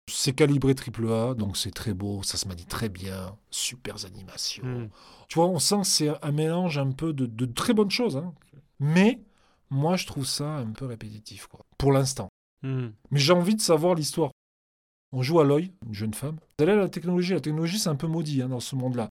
C'est 0.10 0.34
calibré 0.34 0.74
triple 0.74 1.12
A, 1.12 1.34
donc 1.34 1.58
c'est 1.58 1.72
très 1.72 1.94
beau, 1.94 2.24
ça 2.24 2.38
se 2.38 2.48
manie 2.48 2.66
très 2.66 2.88
bien, 2.90 3.36
super 3.52 4.06
animations. 4.06 4.64
Hmm. 4.66 4.90
Tu 5.28 5.36
vois, 5.36 5.48
on 5.48 5.60
sent 5.60 5.82
que 5.82 5.88
c'est 5.88 6.26
un 6.26 6.32
mélange 6.32 6.78
un 6.78 6.92
peu 6.92 7.12
de, 7.12 7.26
de 7.26 7.46
très 7.46 7.74
bonnes 7.74 7.92
choses. 7.92 8.16
hein. 8.16 8.34
Mais 8.80 9.20
moi, 9.70 9.98
je 9.98 10.06
trouve 10.08 10.26
ça 10.26 10.58
un 10.58 10.72
peu 10.72 10.86
répétitif, 10.86 11.48
quoi, 11.48 11.60
pour 11.78 11.92
l'instant. 11.92 12.30
Hmm. 12.64 12.88
Mais 13.12 13.20
j'ai 13.20 13.34
envie 13.34 13.56
de 13.56 13.62
savoir 13.62 13.96
l'histoire. 13.96 14.32
On 15.12 15.22
joue 15.22 15.40
à 15.42 15.44
l'œil, 15.44 15.74
une 15.86 15.94
jeune 15.94 16.14
femme. 16.14 16.38
Elle 16.60 16.70
a 16.70 16.76
la 16.76 16.90
technologie. 16.90 17.34
La 17.34 17.40
technologie, 17.42 17.80
c'est 17.80 17.90
un 17.90 17.96
peu 17.96 18.08
maudit 18.08 18.42
hein, 18.42 18.50
dans 18.50 18.60
ce 18.60 18.76
monde-là. 18.76 19.10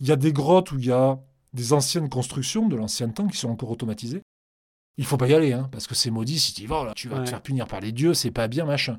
Il 0.00 0.06
y 0.06 0.12
a 0.12 0.16
des 0.16 0.32
grottes 0.32 0.72
où 0.72 0.78
il 0.78 0.86
y 0.86 0.92
a 0.92 1.18
des 1.52 1.72
anciennes 1.72 2.08
constructions 2.08 2.68
de 2.68 2.76
l'ancien 2.76 3.08
temps 3.10 3.26
qui 3.28 3.36
sont 3.38 3.48
encore 3.50 3.70
automatisées. 3.70 4.22
Il 4.96 5.04
faut 5.04 5.16
pas 5.16 5.28
y 5.28 5.34
aller, 5.34 5.52
hein, 5.52 5.68
parce 5.72 5.86
que 5.86 5.94
c'est 5.94 6.10
maudit. 6.10 6.38
Si 6.38 6.54
tu 6.54 6.62
y 6.62 6.66
vas, 6.66 6.84
là, 6.84 6.92
tu 6.94 7.08
vas 7.08 7.18
Ouais. 7.18 7.24
te 7.24 7.30
faire 7.30 7.42
punir 7.42 7.66
par 7.66 7.80
les 7.80 7.92
dieux, 7.92 8.14
c'est 8.14 8.30
pas 8.30 8.48
bien, 8.48 8.64
machin. 8.64 8.98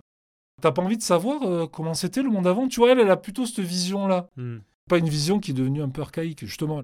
T'as 0.61 0.71
pas 0.71 0.81
envie 0.81 0.97
de 0.97 1.01
savoir 1.01 1.43
euh, 1.43 1.67
comment 1.67 1.93
c'était 1.93 2.21
le 2.21 2.29
monde 2.29 2.47
avant? 2.47 2.67
Tu 2.67 2.79
vois, 2.79 2.91
elle, 2.91 2.99
elle 2.99 3.11
a 3.11 3.17
plutôt 3.17 3.45
cette 3.45 3.59
vision-là. 3.59 4.29
Hmm. 4.37 4.57
Pas 4.89 4.97
une 4.97 5.09
vision 5.09 5.39
qui 5.39 5.51
est 5.51 5.53
devenue 5.53 5.81
un 5.81 5.89
peu 5.89 6.01
archaïque, 6.01 6.45
justement. 6.45 6.81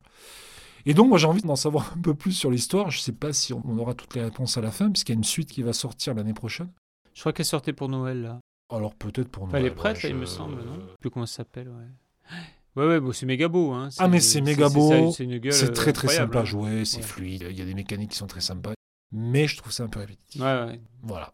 Et 0.85 0.93
donc, 0.93 1.09
moi, 1.09 1.17
j'ai 1.17 1.27
envie 1.27 1.41
d'en 1.41 1.55
savoir 1.55 1.93
un 1.97 2.01
peu 2.01 2.13
plus 2.13 2.33
sur 2.33 2.51
l'histoire. 2.51 2.91
Je 2.91 2.99
sais 2.99 3.11
pas 3.11 3.33
si 3.33 3.53
on 3.53 3.77
aura 3.77 3.93
toutes 3.95 4.15
les 4.15 4.21
réponses 4.21 4.57
à 4.57 4.61
la 4.61 4.71
fin, 4.71 4.91
puisqu'il 4.91 5.13
y 5.13 5.15
a 5.15 5.17
une 5.17 5.23
suite 5.23 5.49
qui 5.51 5.63
va 5.63 5.73
sortir 5.73 6.13
l'année 6.13 6.33
prochaine. 6.33 6.71
Je 7.13 7.21
crois 7.21 7.33
qu'elle 7.33 7.45
sortait 7.45 7.73
pour 7.73 7.89
Noël 7.89 8.21
là. 8.21 8.39
Alors, 8.69 8.93
peut-être 8.95 9.29
pour 9.29 9.43
Enfin, 9.43 9.57
elle 9.57 9.65
est 9.65 9.69
Noël, 9.69 9.75
prête, 9.75 9.97
ouais, 9.97 10.03
là, 10.03 10.09
il 10.09 10.15
me 10.15 10.25
semble, 10.25 10.55
non? 10.63 10.73
Je 10.75 10.79
sais 10.81 10.97
plus 10.99 11.09
comment 11.09 11.25
ça 11.25 11.37
s'appelle, 11.37 11.69
ouais. 11.69 12.35
Ouais, 12.75 12.87
ouais, 12.87 12.99
bon, 12.99 13.11
c'est 13.13 13.25
méga 13.25 13.47
beau. 13.47 13.71
Hein. 13.71 13.89
Ah, 13.99 14.07
mais 14.07 14.19
c'est 14.19 14.41
méga 14.41 14.69
beau. 14.69 15.11
C'est 15.11 15.23
une 15.23 15.37
gueule, 15.37 15.53
C'est 15.53 15.69
euh, 15.69 15.73
très 15.73 15.93
très 15.93 16.09
sympa 16.09 16.39
à 16.39 16.41
hein. 16.41 16.45
jouer, 16.45 16.83
c'est 16.85 16.97
Ouais. 16.97 17.03
fluide, 17.03 17.47
il 17.49 17.57
y 17.57 17.61
a 17.61 17.65
des 17.65 17.73
mécaniques 17.73 18.11
qui 18.11 18.17
sont 18.17 18.27
très 18.27 18.41
sympas. 18.41 18.73
Mais 19.11 19.47
je 19.47 19.55
trouve 19.57 19.71
ça 19.71 19.83
un 19.83 19.87
peu 19.87 19.99
répétitif. 19.99 20.41
Ouais, 20.41 20.65
ouais. 20.65 20.81
Voilà. 21.03 21.31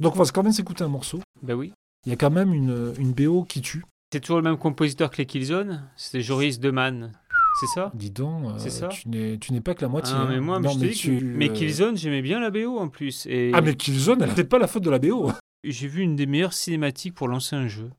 Donc 0.00 0.14
on 0.16 0.22
va 0.22 0.30
quand 0.32 0.42
même 0.42 0.52
s'écouter 0.52 0.84
un 0.84 0.88
morceau. 0.88 1.20
Bah 1.42 1.54
oui. 1.54 1.72
Il 2.04 2.10
y 2.10 2.12
a 2.12 2.16
quand 2.16 2.30
même 2.30 2.52
une, 2.52 2.92
une 2.98 3.12
BO 3.12 3.44
qui 3.44 3.60
tue. 3.62 3.84
C'est 4.12 4.20
toujours 4.20 4.36
le 4.36 4.42
même 4.42 4.56
compositeur 4.56 5.10
que 5.10 5.16
les 5.18 5.26
Killzone 5.26 5.88
C'était 5.96 6.20
Joris 6.20 6.60
Deman. 6.60 7.12
C'est 7.60 7.66
ça? 7.66 7.90
Dis 7.94 8.10
donc, 8.10 8.44
euh, 8.44 8.54
C'est 8.58 8.70
ça? 8.70 8.88
tu 8.88 9.08
n'es 9.08 9.38
tu 9.38 9.58
pas 9.62 9.74
que 9.74 9.80
la 9.82 9.88
moitié. 9.88 10.14
Ah, 10.16 10.22
hein. 10.22 10.26
mais 10.28 10.40
moi, 10.40 10.60
Non, 10.60 10.70
je 10.70 10.78
te 10.78 10.84
dis 10.84 10.90
que- 10.90 10.96
tu, 10.98 11.20
mais 11.24 11.48
euh, 11.48 11.52
Killzone, 11.52 11.96
j'aimais 11.96 12.20
bien 12.22 12.38
la 12.38 12.50
BO 12.50 12.78
en 12.78 12.88
plus. 12.88 13.26
Et 13.26 13.50
Ah 13.54 13.62
mais 13.62 13.74
Killzone, 13.74 14.20
elle 14.22 14.28
n'était 14.28 14.44
pas 14.44 14.58
la 14.58 14.66
faute 14.66 14.82
de 14.84 14.90
la 14.90 14.98
BO. 14.98 15.32
j'ai 15.64 15.88
vu 15.88 16.02
une 16.02 16.16
des 16.16 16.26
meilleures 16.26 16.52
cinématiques 16.52 17.14
pour 17.14 17.28
lancer 17.28 17.56
un 17.56 17.66
jeu. 17.66 17.90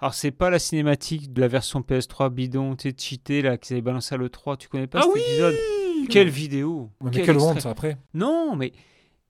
Alors, 0.00 0.14
c'est 0.14 0.30
pas 0.32 0.50
la 0.50 0.58
cinématique 0.58 1.32
de 1.32 1.40
la 1.40 1.48
version 1.48 1.80
PS3 1.80 2.30
bidon, 2.30 2.76
tu 2.76 2.92
cheatée, 2.96 3.42
là, 3.42 3.56
qu'ils 3.58 3.74
avaient 3.74 3.82
balancé 3.82 4.14
à 4.14 4.18
l'E3. 4.18 4.56
Tu 4.56 4.68
connais 4.68 4.86
pas 4.86 5.00
Ah 5.00 5.02
cet 5.02 5.14
oui 5.14 5.20
épisode? 5.20 5.54
Quelle 6.10 6.28
vidéo 6.28 6.90
Ouais, 7.00 7.10
Mais 7.10 7.10
Quel 7.10 7.26
quelle 7.26 7.38
honte 7.38 7.64
après. 7.66 7.96
Non, 8.14 8.56
mais 8.56 8.72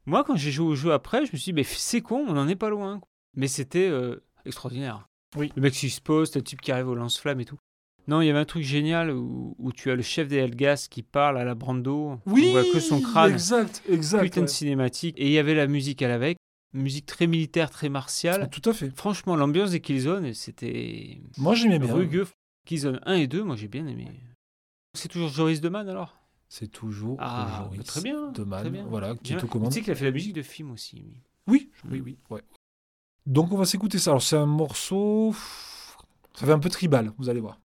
moi, 0.06 0.24
quand 0.24 0.36
j'ai 0.36 0.50
joué 0.50 0.66
au 0.66 0.74
jeu 0.74 0.92
après, 0.92 1.26
je 1.26 1.32
me 1.32 1.38
suis 1.38 1.52
dit, 1.52 1.52
mais 1.52 1.64
c'est 1.64 2.00
con, 2.00 2.24
on 2.28 2.34
n'en 2.34 2.48
est 2.48 2.56
pas 2.56 2.70
loin. 2.70 3.00
Mais 3.36 3.48
c'était 3.48 3.88
euh, 3.88 4.22
extraordinaire. 4.44 5.08
Oui. 5.36 5.50
Le 5.56 5.62
mec 5.62 5.72
qui 5.72 5.90
se 5.90 6.00
pose, 6.00 6.34
le 6.34 6.42
type 6.42 6.60
qui 6.60 6.70
arrive 6.72 6.88
au 6.88 6.94
lance-flamme 6.94 7.40
et 7.40 7.44
tout. 7.44 7.58
Non, 8.06 8.20
il 8.20 8.26
y 8.26 8.30
avait 8.30 8.38
un 8.38 8.44
truc 8.44 8.62
génial 8.62 9.10
où, 9.10 9.56
où 9.58 9.72
tu 9.72 9.90
as 9.90 9.96
le 9.96 10.02
chef 10.02 10.28
des 10.28 10.36
Helgas 10.36 10.88
qui 10.90 11.02
parle 11.02 11.38
à 11.38 11.44
la 11.44 11.54
Brando. 11.54 12.20
on 12.26 12.30
voit 12.30 12.64
que 12.64 12.78
son 12.80 13.00
crâne. 13.00 13.32
exact, 13.32 13.82
exact. 13.88 14.22
Putain 14.22 14.40
de 14.42 14.46
ouais. 14.46 14.52
cinématique. 14.52 15.14
Et 15.18 15.26
il 15.26 15.32
y 15.32 15.38
avait 15.38 15.54
la 15.54 15.66
musique 15.66 16.02
à 16.02 16.08
l'avec. 16.08 16.36
Musique 16.74 17.06
très 17.06 17.26
militaire, 17.26 17.70
très 17.70 17.88
martiale. 17.88 18.50
Tout 18.50 18.68
à 18.68 18.74
fait. 18.74 18.90
Franchement, 18.94 19.36
l'ambiance 19.36 19.70
des 19.70 19.80
Killzone, 19.80 20.34
c'était 20.34 21.20
Moi 21.38 21.54
j'aimais 21.54 21.78
bien. 21.78 21.94
rugueux. 21.94 22.26
Killzone 22.66 23.00
1 23.06 23.14
et 23.14 23.26
2, 23.26 23.42
moi 23.44 23.56
j'ai 23.56 23.68
bien 23.68 23.86
aimé. 23.86 24.08
C'est 24.94 25.08
toujours 25.08 25.28
Joris 25.28 25.60
Deman 25.60 25.88
alors? 25.88 26.16
C'est 26.48 26.68
toujours 26.68 27.16
Ah, 27.20 27.64
Joris 27.72 27.84
très 27.86 28.00
bien, 28.02 28.30
de 28.30 28.44
Man, 28.44 28.60
très 28.60 28.70
bien. 28.70 28.84
voilà, 28.86 29.14
qui 29.16 29.32
est 29.32 29.42
aux 29.42 29.46
Tu 29.66 29.70
sais 29.72 29.80
qu'il 29.82 29.90
a 29.92 29.94
fait 29.96 30.04
la 30.04 30.10
musique 30.12 30.34
de 30.34 30.42
film 30.42 30.70
aussi. 30.70 30.96
lui. 30.96 31.20
Oui, 31.46 31.70
oui, 31.90 32.00
oui, 32.00 32.18
ouais. 32.30 32.42
Donc 33.26 33.52
on 33.52 33.56
va 33.56 33.64
s'écouter 33.64 33.98
ça. 33.98 34.10
Alors 34.10 34.22
c'est 34.22 34.36
un 34.36 34.46
morceau, 34.46 35.34
ça 36.34 36.46
fait 36.46 36.52
un 36.52 36.58
peu 36.58 36.68
tribal, 36.70 37.12
vous 37.18 37.28
allez 37.28 37.40
voir. 37.40 37.58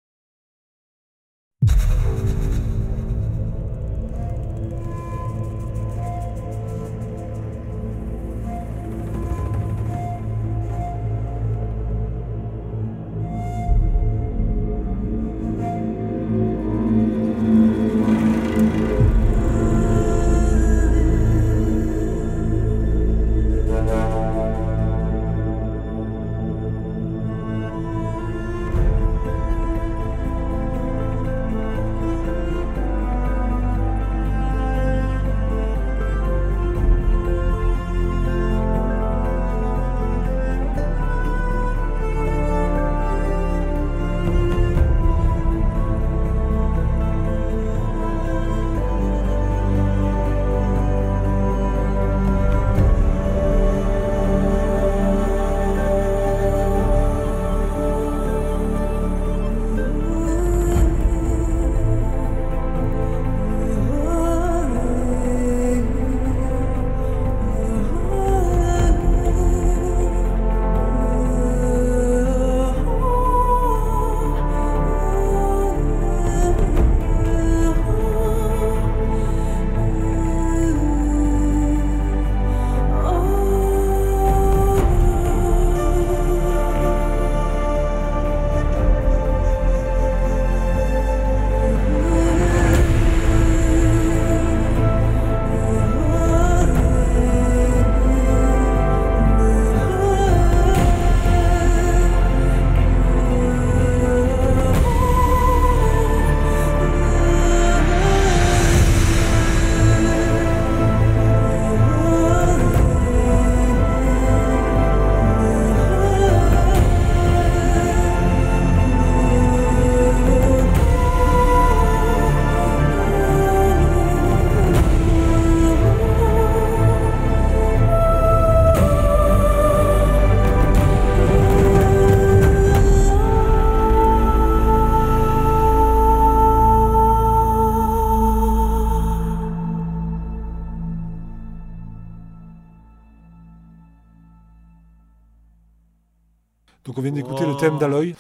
Thème 147.60 147.77
d'Aloy, 147.77 148.15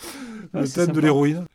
Ah, 0.53 0.61
le 0.61 0.67
thème 0.67 0.91
de 0.91 0.99
l'héroïne. 0.99 1.45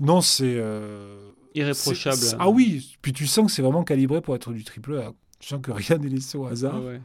Non, 0.00 0.20
c'est. 0.20 0.54
euh, 0.56 1.30
Irréprochable. 1.54 2.16
c'est- 2.16 2.26
c'est- 2.30 2.36
Ah 2.38 2.48
oui, 2.48 2.96
puis 3.02 3.12
tu 3.12 3.26
sens 3.26 3.46
que 3.46 3.52
c'est 3.52 3.62
vraiment 3.62 3.84
calibré 3.84 4.20
pour 4.20 4.34
être 4.34 4.52
du 4.52 4.64
triple 4.64 4.98
A. 4.98 5.12
Tu 5.38 5.48
sens 5.48 5.60
que 5.62 5.70
rien 5.70 5.98
n'est 5.98 6.08
laissé 6.08 6.36
au 6.38 6.46
hasard. 6.46 6.74
Ah 6.76 6.80
ouais. 6.80 7.00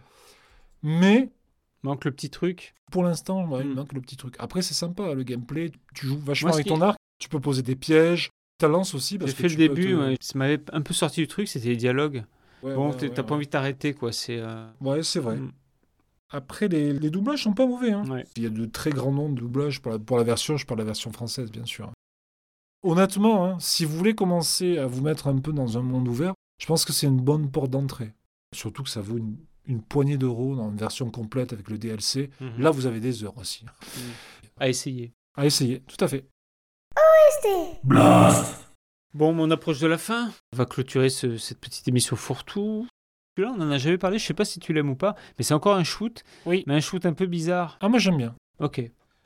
Mais 0.83 1.29
Manque 1.83 2.05
le 2.05 2.11
petit 2.11 2.29
truc. 2.29 2.73
pour 2.91 3.03
l'instant, 3.03 3.45
ouais, 3.47 3.61
il 3.61 3.69
Mm. 3.69 3.73
manque 3.75 3.93
le 3.93 4.01
petit 4.01 4.17
truc. 4.17 4.35
Après, 4.39 4.61
c'est 4.61 4.73
sympa, 4.73 5.13
le 5.13 5.23
gameplay. 5.23 5.71
Tu 5.93 6.07
joues 6.07 6.19
vachement 6.19 6.49
Moi, 6.49 6.55
avec 6.55 6.67
ton 6.67 6.81
arc. 6.81 6.97
Tu 7.19 7.29
peux 7.29 7.39
poser 7.39 7.61
des 7.61 7.75
pièges. 7.75 8.29
Ta 8.57 8.67
lance 8.67 8.93
aussi. 8.95 9.17
Parce 9.17 9.31
J'ai 9.31 9.37
que 9.37 9.41
fait 9.43 9.49
le 9.49 9.55
début, 9.55 9.93
te- 9.93 9.95
ouais, 9.99 10.17
ça 10.19 10.37
m'avait 10.37 10.59
un 10.73 10.81
peu 10.81 10.93
sorti 10.93 11.21
du 11.21 11.27
truc, 11.27 11.47
c'était 11.47 11.69
les 11.69 11.75
dialogues. 11.77 12.23
Bon, 12.63 12.91
t'as 12.91 13.23
pas 13.23 13.35
envie 13.35 13.45
de 13.45 13.51
t'arrêter, 13.51 13.93
quoi. 13.93 14.11
C'est. 14.11 14.39
euh, 14.39 14.65
Ouais, 14.81 15.01
c'est 15.03 15.19
vrai. 15.19 15.37
mm, 15.37 15.51
Après, 16.31 16.67
les, 16.67 16.93
les 16.93 17.09
doublages 17.09 17.43
sont 17.43 17.53
pas 17.53 17.65
mauvais. 17.65 17.91
hein. 17.91 18.03
ouais. 18.09 18.25
Il 18.35 18.43
y 18.43 18.45
a 18.45 18.49
de 18.49 18.65
très 18.65 18.91
grands 18.91 19.11
noms 19.11 19.29
de 19.29 19.39
doublages 19.39 19.81
pour 19.81 19.91
la, 19.91 19.99
pour 19.99 20.17
la 20.17 20.23
version. 20.23 20.57
Je 20.57 20.65
parle 20.65 20.79
de 20.79 20.83
la 20.83 20.87
version 20.87 21.11
française, 21.11 21.51
bien 21.51 21.65
sûr. 21.65 21.91
Honnêtement, 22.83 23.45
hein, 23.45 23.57
si 23.59 23.83
vous 23.85 23.97
voulez 23.97 24.15
commencer 24.15 24.77
à 24.77 24.85
vous 24.85 25.01
mettre 25.01 25.27
un 25.27 25.37
peu 25.39 25.51
dans 25.51 25.77
un 25.77 25.81
monde 25.81 26.07
ouvert, 26.07 26.33
je 26.61 26.65
pense 26.65 26.85
que 26.85 26.93
c'est 26.93 27.07
une 27.07 27.19
bonne 27.19 27.49
porte 27.51 27.71
d'entrée. 27.71 28.13
Surtout 28.55 28.83
que 28.83 28.89
ça 28.89 29.01
vaut 29.01 29.17
une, 29.17 29.37
une 29.65 29.81
poignée 29.81 30.17
d'euros 30.17 30.55
dans 30.55 30.69
une 30.69 30.77
version 30.77 31.09
complète 31.11 31.51
avec 31.51 31.69
le 31.69 31.77
DLC. 31.77 32.29
Mhm. 32.39 32.59
Là, 32.61 32.69
vous 32.71 32.85
avez 32.85 32.99
des 32.99 33.23
heures 33.23 33.37
aussi. 33.37 33.65
À 34.59 34.69
essayer. 34.69 35.11
À 35.35 35.45
essayer, 35.45 35.81
tout 35.81 35.97
à 36.03 36.07
fait. 36.07 36.25
Bon, 39.13 39.35
on 39.37 39.51
approche 39.51 39.79
de 39.79 39.87
la 39.87 39.97
fin. 39.97 40.31
On 40.53 40.57
va 40.57 40.65
clôturer 40.65 41.09
ce- 41.09 41.37
cette 41.37 41.59
petite 41.59 41.87
émission 41.87 42.15
fourre-tout. 42.15 42.87
Celui-là, 43.37 43.53
on 43.57 43.61
en 43.61 43.71
a 43.71 43.77
jamais 43.77 43.97
parlé. 43.97 44.19
Je 44.19 44.25
sais 44.25 44.33
pas 44.33 44.45
si 44.45 44.59
tu 44.59 44.73
l'aimes 44.73 44.89
ou 44.89 44.95
pas, 44.95 45.15
mais 45.37 45.43
c'est 45.43 45.53
encore 45.53 45.75
un 45.75 45.83
shoot. 45.83 46.23
Oui. 46.45 46.63
Mais 46.67 46.75
un 46.75 46.79
shoot 46.79 47.05
un 47.05 47.13
peu 47.13 47.25
bizarre. 47.25 47.77
Ah, 47.81 47.89
moi, 47.89 47.99
j'aime 47.99 48.17
bien. 48.17 48.35
Ok. 48.59 48.81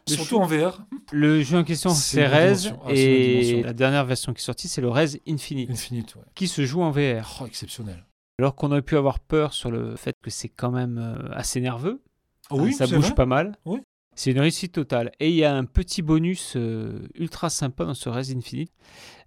Le 0.09 0.13
Surtout 0.15 0.37
en 0.37 0.45
VR. 0.45 0.85
Le 1.11 1.41
jeu 1.41 1.57
en 1.57 1.63
question, 1.63 1.89
C'est 1.91 2.27
Rez. 2.27 2.67
Ah, 2.85 2.91
et 2.91 3.63
la 3.63 3.73
dernière 3.73 4.05
version 4.05 4.33
qui 4.33 4.41
est 4.41 4.43
sortie, 4.43 4.67
c'est 4.67 4.81
le 4.81 4.89
Rez 4.89 5.21
Infinite, 5.27 5.69
Infinite, 5.71 6.15
ouais. 6.15 6.23
qui 6.35 6.47
se 6.47 6.65
joue 6.65 6.81
en 6.81 6.91
VR. 6.91 7.39
Oh, 7.41 7.45
exceptionnel. 7.45 8.05
Alors 8.39 8.55
qu'on 8.55 8.71
aurait 8.71 8.81
pu 8.81 8.97
avoir 8.97 9.19
peur 9.19 9.53
sur 9.53 9.71
le 9.71 9.95
fait 9.95 10.15
que 10.21 10.29
c'est 10.29 10.49
quand 10.49 10.71
même 10.71 10.97
euh, 10.97 11.29
assez 11.31 11.61
nerveux. 11.61 12.01
Ah 12.49 12.55
oui, 12.55 12.73
ça 12.73 12.85
bouge 12.85 13.05
vrai 13.05 13.15
pas 13.15 13.25
mal. 13.25 13.57
Oui. 13.65 13.79
C'est 14.15 14.31
une 14.31 14.39
réussite 14.39 14.73
totale. 14.73 15.11
Et 15.19 15.29
il 15.29 15.35
y 15.35 15.45
a 15.45 15.55
un 15.55 15.65
petit 15.65 16.01
bonus 16.01 16.53
euh, 16.55 17.07
ultra 17.15 17.49
sympa 17.49 17.85
dans 17.85 17.93
ce 17.93 18.09
Res 18.09 18.35
Infinite, 18.35 18.71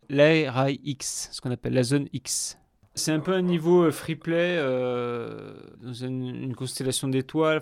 l'ARI 0.08 0.80
X, 0.84 1.30
ce 1.32 1.40
qu'on 1.40 1.50
appelle 1.50 1.72
la 1.72 1.82
zone 1.82 2.06
X. 2.12 2.58
C'est 2.96 3.12
un 3.12 3.20
peu 3.20 3.34
un 3.34 3.42
niveau 3.42 3.84
euh, 3.84 3.90
free 3.92 4.16
play 4.16 4.56
euh, 4.58 5.54
dans 5.82 5.92
une, 5.92 6.24
une 6.24 6.54
constellation 6.56 7.08
d'étoiles. 7.08 7.60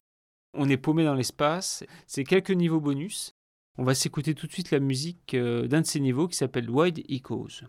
On 0.54 0.68
est 0.68 0.76
paumé 0.76 1.04
dans 1.04 1.14
l'espace. 1.14 1.82
C'est 2.06 2.22
quelques 2.22 2.52
niveaux 2.52 2.80
bonus. 2.80 3.34
On 3.76 3.82
va 3.82 3.96
s'écouter 3.96 4.34
tout 4.34 4.46
de 4.46 4.52
suite 4.52 4.70
la 4.70 4.78
musique 4.78 5.34
euh, 5.34 5.66
d'un 5.66 5.80
de 5.80 5.86
ces 5.86 5.98
niveaux 5.98 6.28
qui 6.28 6.36
s'appelle 6.36 6.70
Wide 6.70 7.02
Echoes. 7.08 7.66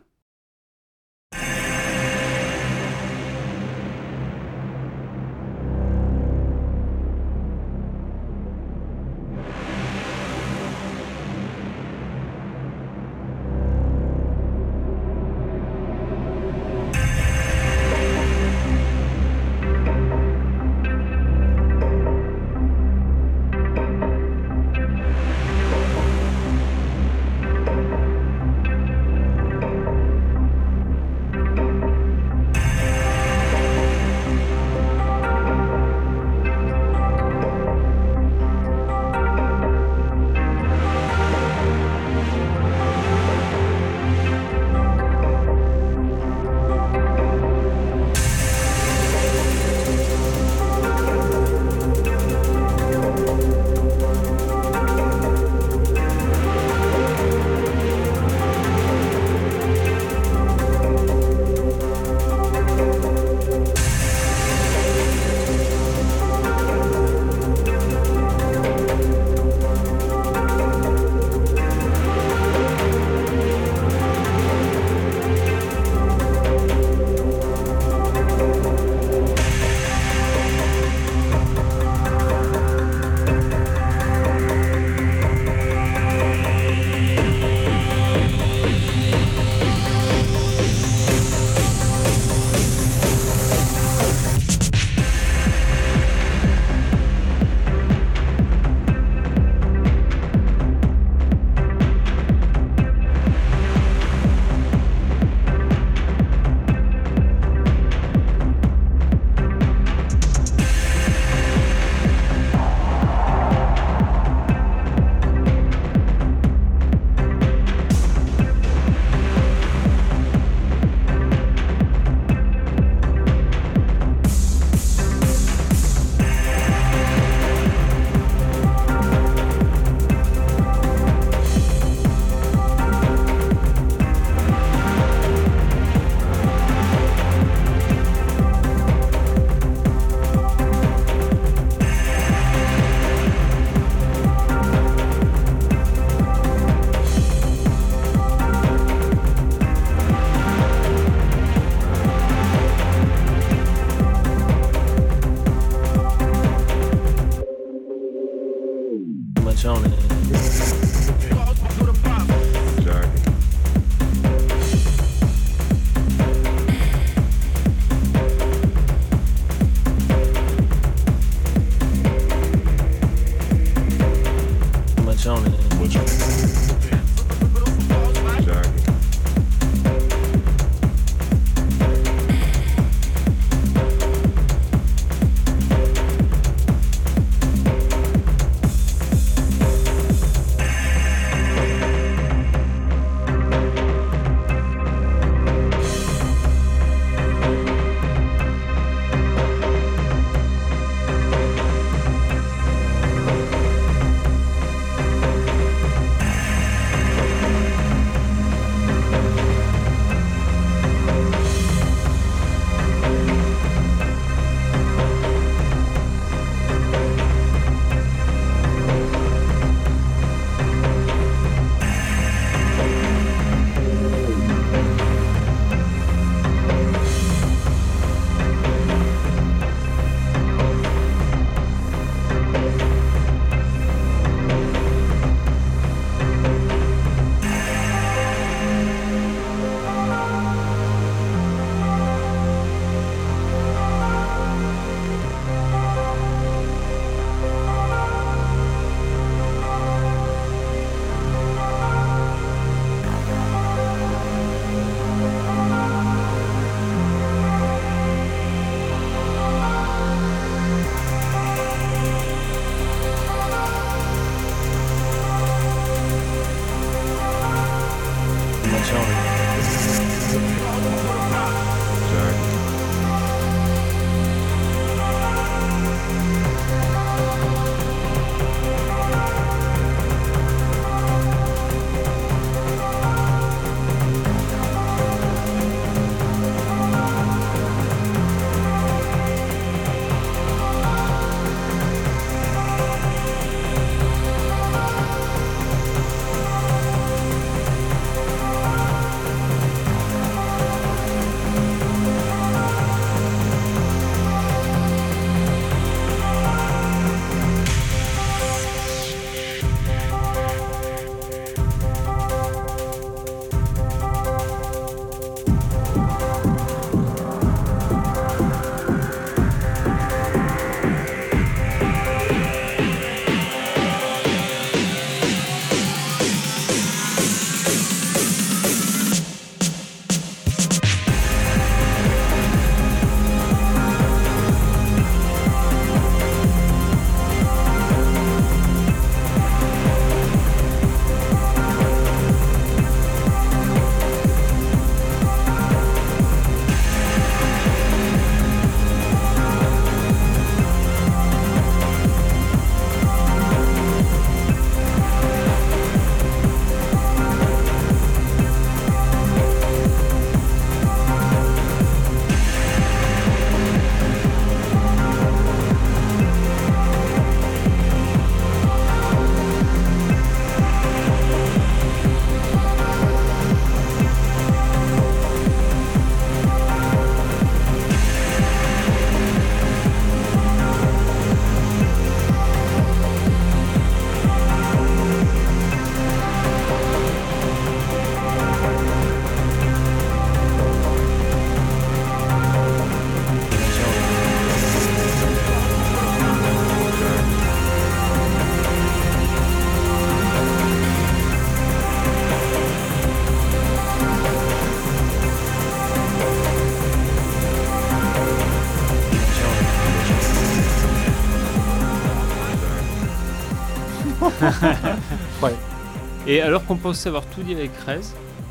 Et 416.28 416.42
alors 416.42 416.66
qu'on 416.66 416.78
pensait 416.78 417.10
avoir 417.10 417.26
tout 417.28 417.44
dit 417.44 417.54
avec 417.54 417.72
Rez, 417.86 418.02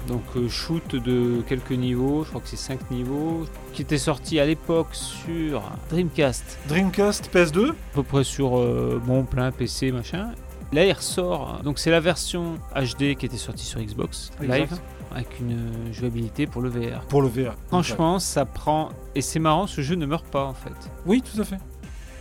donc 0.06 0.22
euh, 0.36 0.48
shoot 0.48 0.94
de 0.94 1.42
quelques 1.48 1.72
niveaux, 1.72 2.22
je 2.24 2.28
crois 2.28 2.40
que 2.40 2.48
c'est 2.48 2.56
5 2.56 2.90
niveaux, 2.90 3.46
qui 3.72 3.82
était 3.82 3.98
sorti 3.98 4.38
à 4.38 4.46
l'époque 4.46 4.88
sur 4.92 5.62
Dreamcast, 5.90 6.58
Dreamcast 6.68 7.30
PS2 7.34 7.70
à 7.70 7.74
peu 7.92 8.02
près 8.02 8.22
sur 8.22 8.58
euh, 8.58 9.00
bon 9.04 9.24
plein 9.24 9.50
PC 9.50 9.90
machin. 9.90 10.30
Là 10.72 10.84
il 10.84 10.92
ressort, 10.92 11.62
donc 11.64 11.78
c'est 11.78 11.90
la 11.90 12.00
version 12.00 12.54
HD 12.76 13.16
qui 13.16 13.26
était 13.26 13.36
sortie 13.36 13.64
sur 13.64 13.80
Xbox 13.80 14.30
Live 14.40 14.78
avec 15.14 15.38
une 15.40 15.52
euh, 15.52 15.92
jouabilité 15.92 16.46
pour 16.46 16.60
le 16.62 16.68
VR. 16.68 17.00
pour 17.08 17.22
le 17.22 17.28
VR. 17.28 17.54
Franchement, 17.68 18.18
ça 18.18 18.44
prend 18.44 18.90
et 19.14 19.20
c'est 19.20 19.38
marrant, 19.38 19.66
ce 19.66 19.80
jeu 19.80 19.94
ne 19.94 20.06
meurt 20.06 20.26
pas 20.26 20.44
en 20.44 20.54
fait. 20.54 20.72
Oui, 21.06 21.22
tout 21.22 21.40
à 21.40 21.44
fait. 21.44 21.58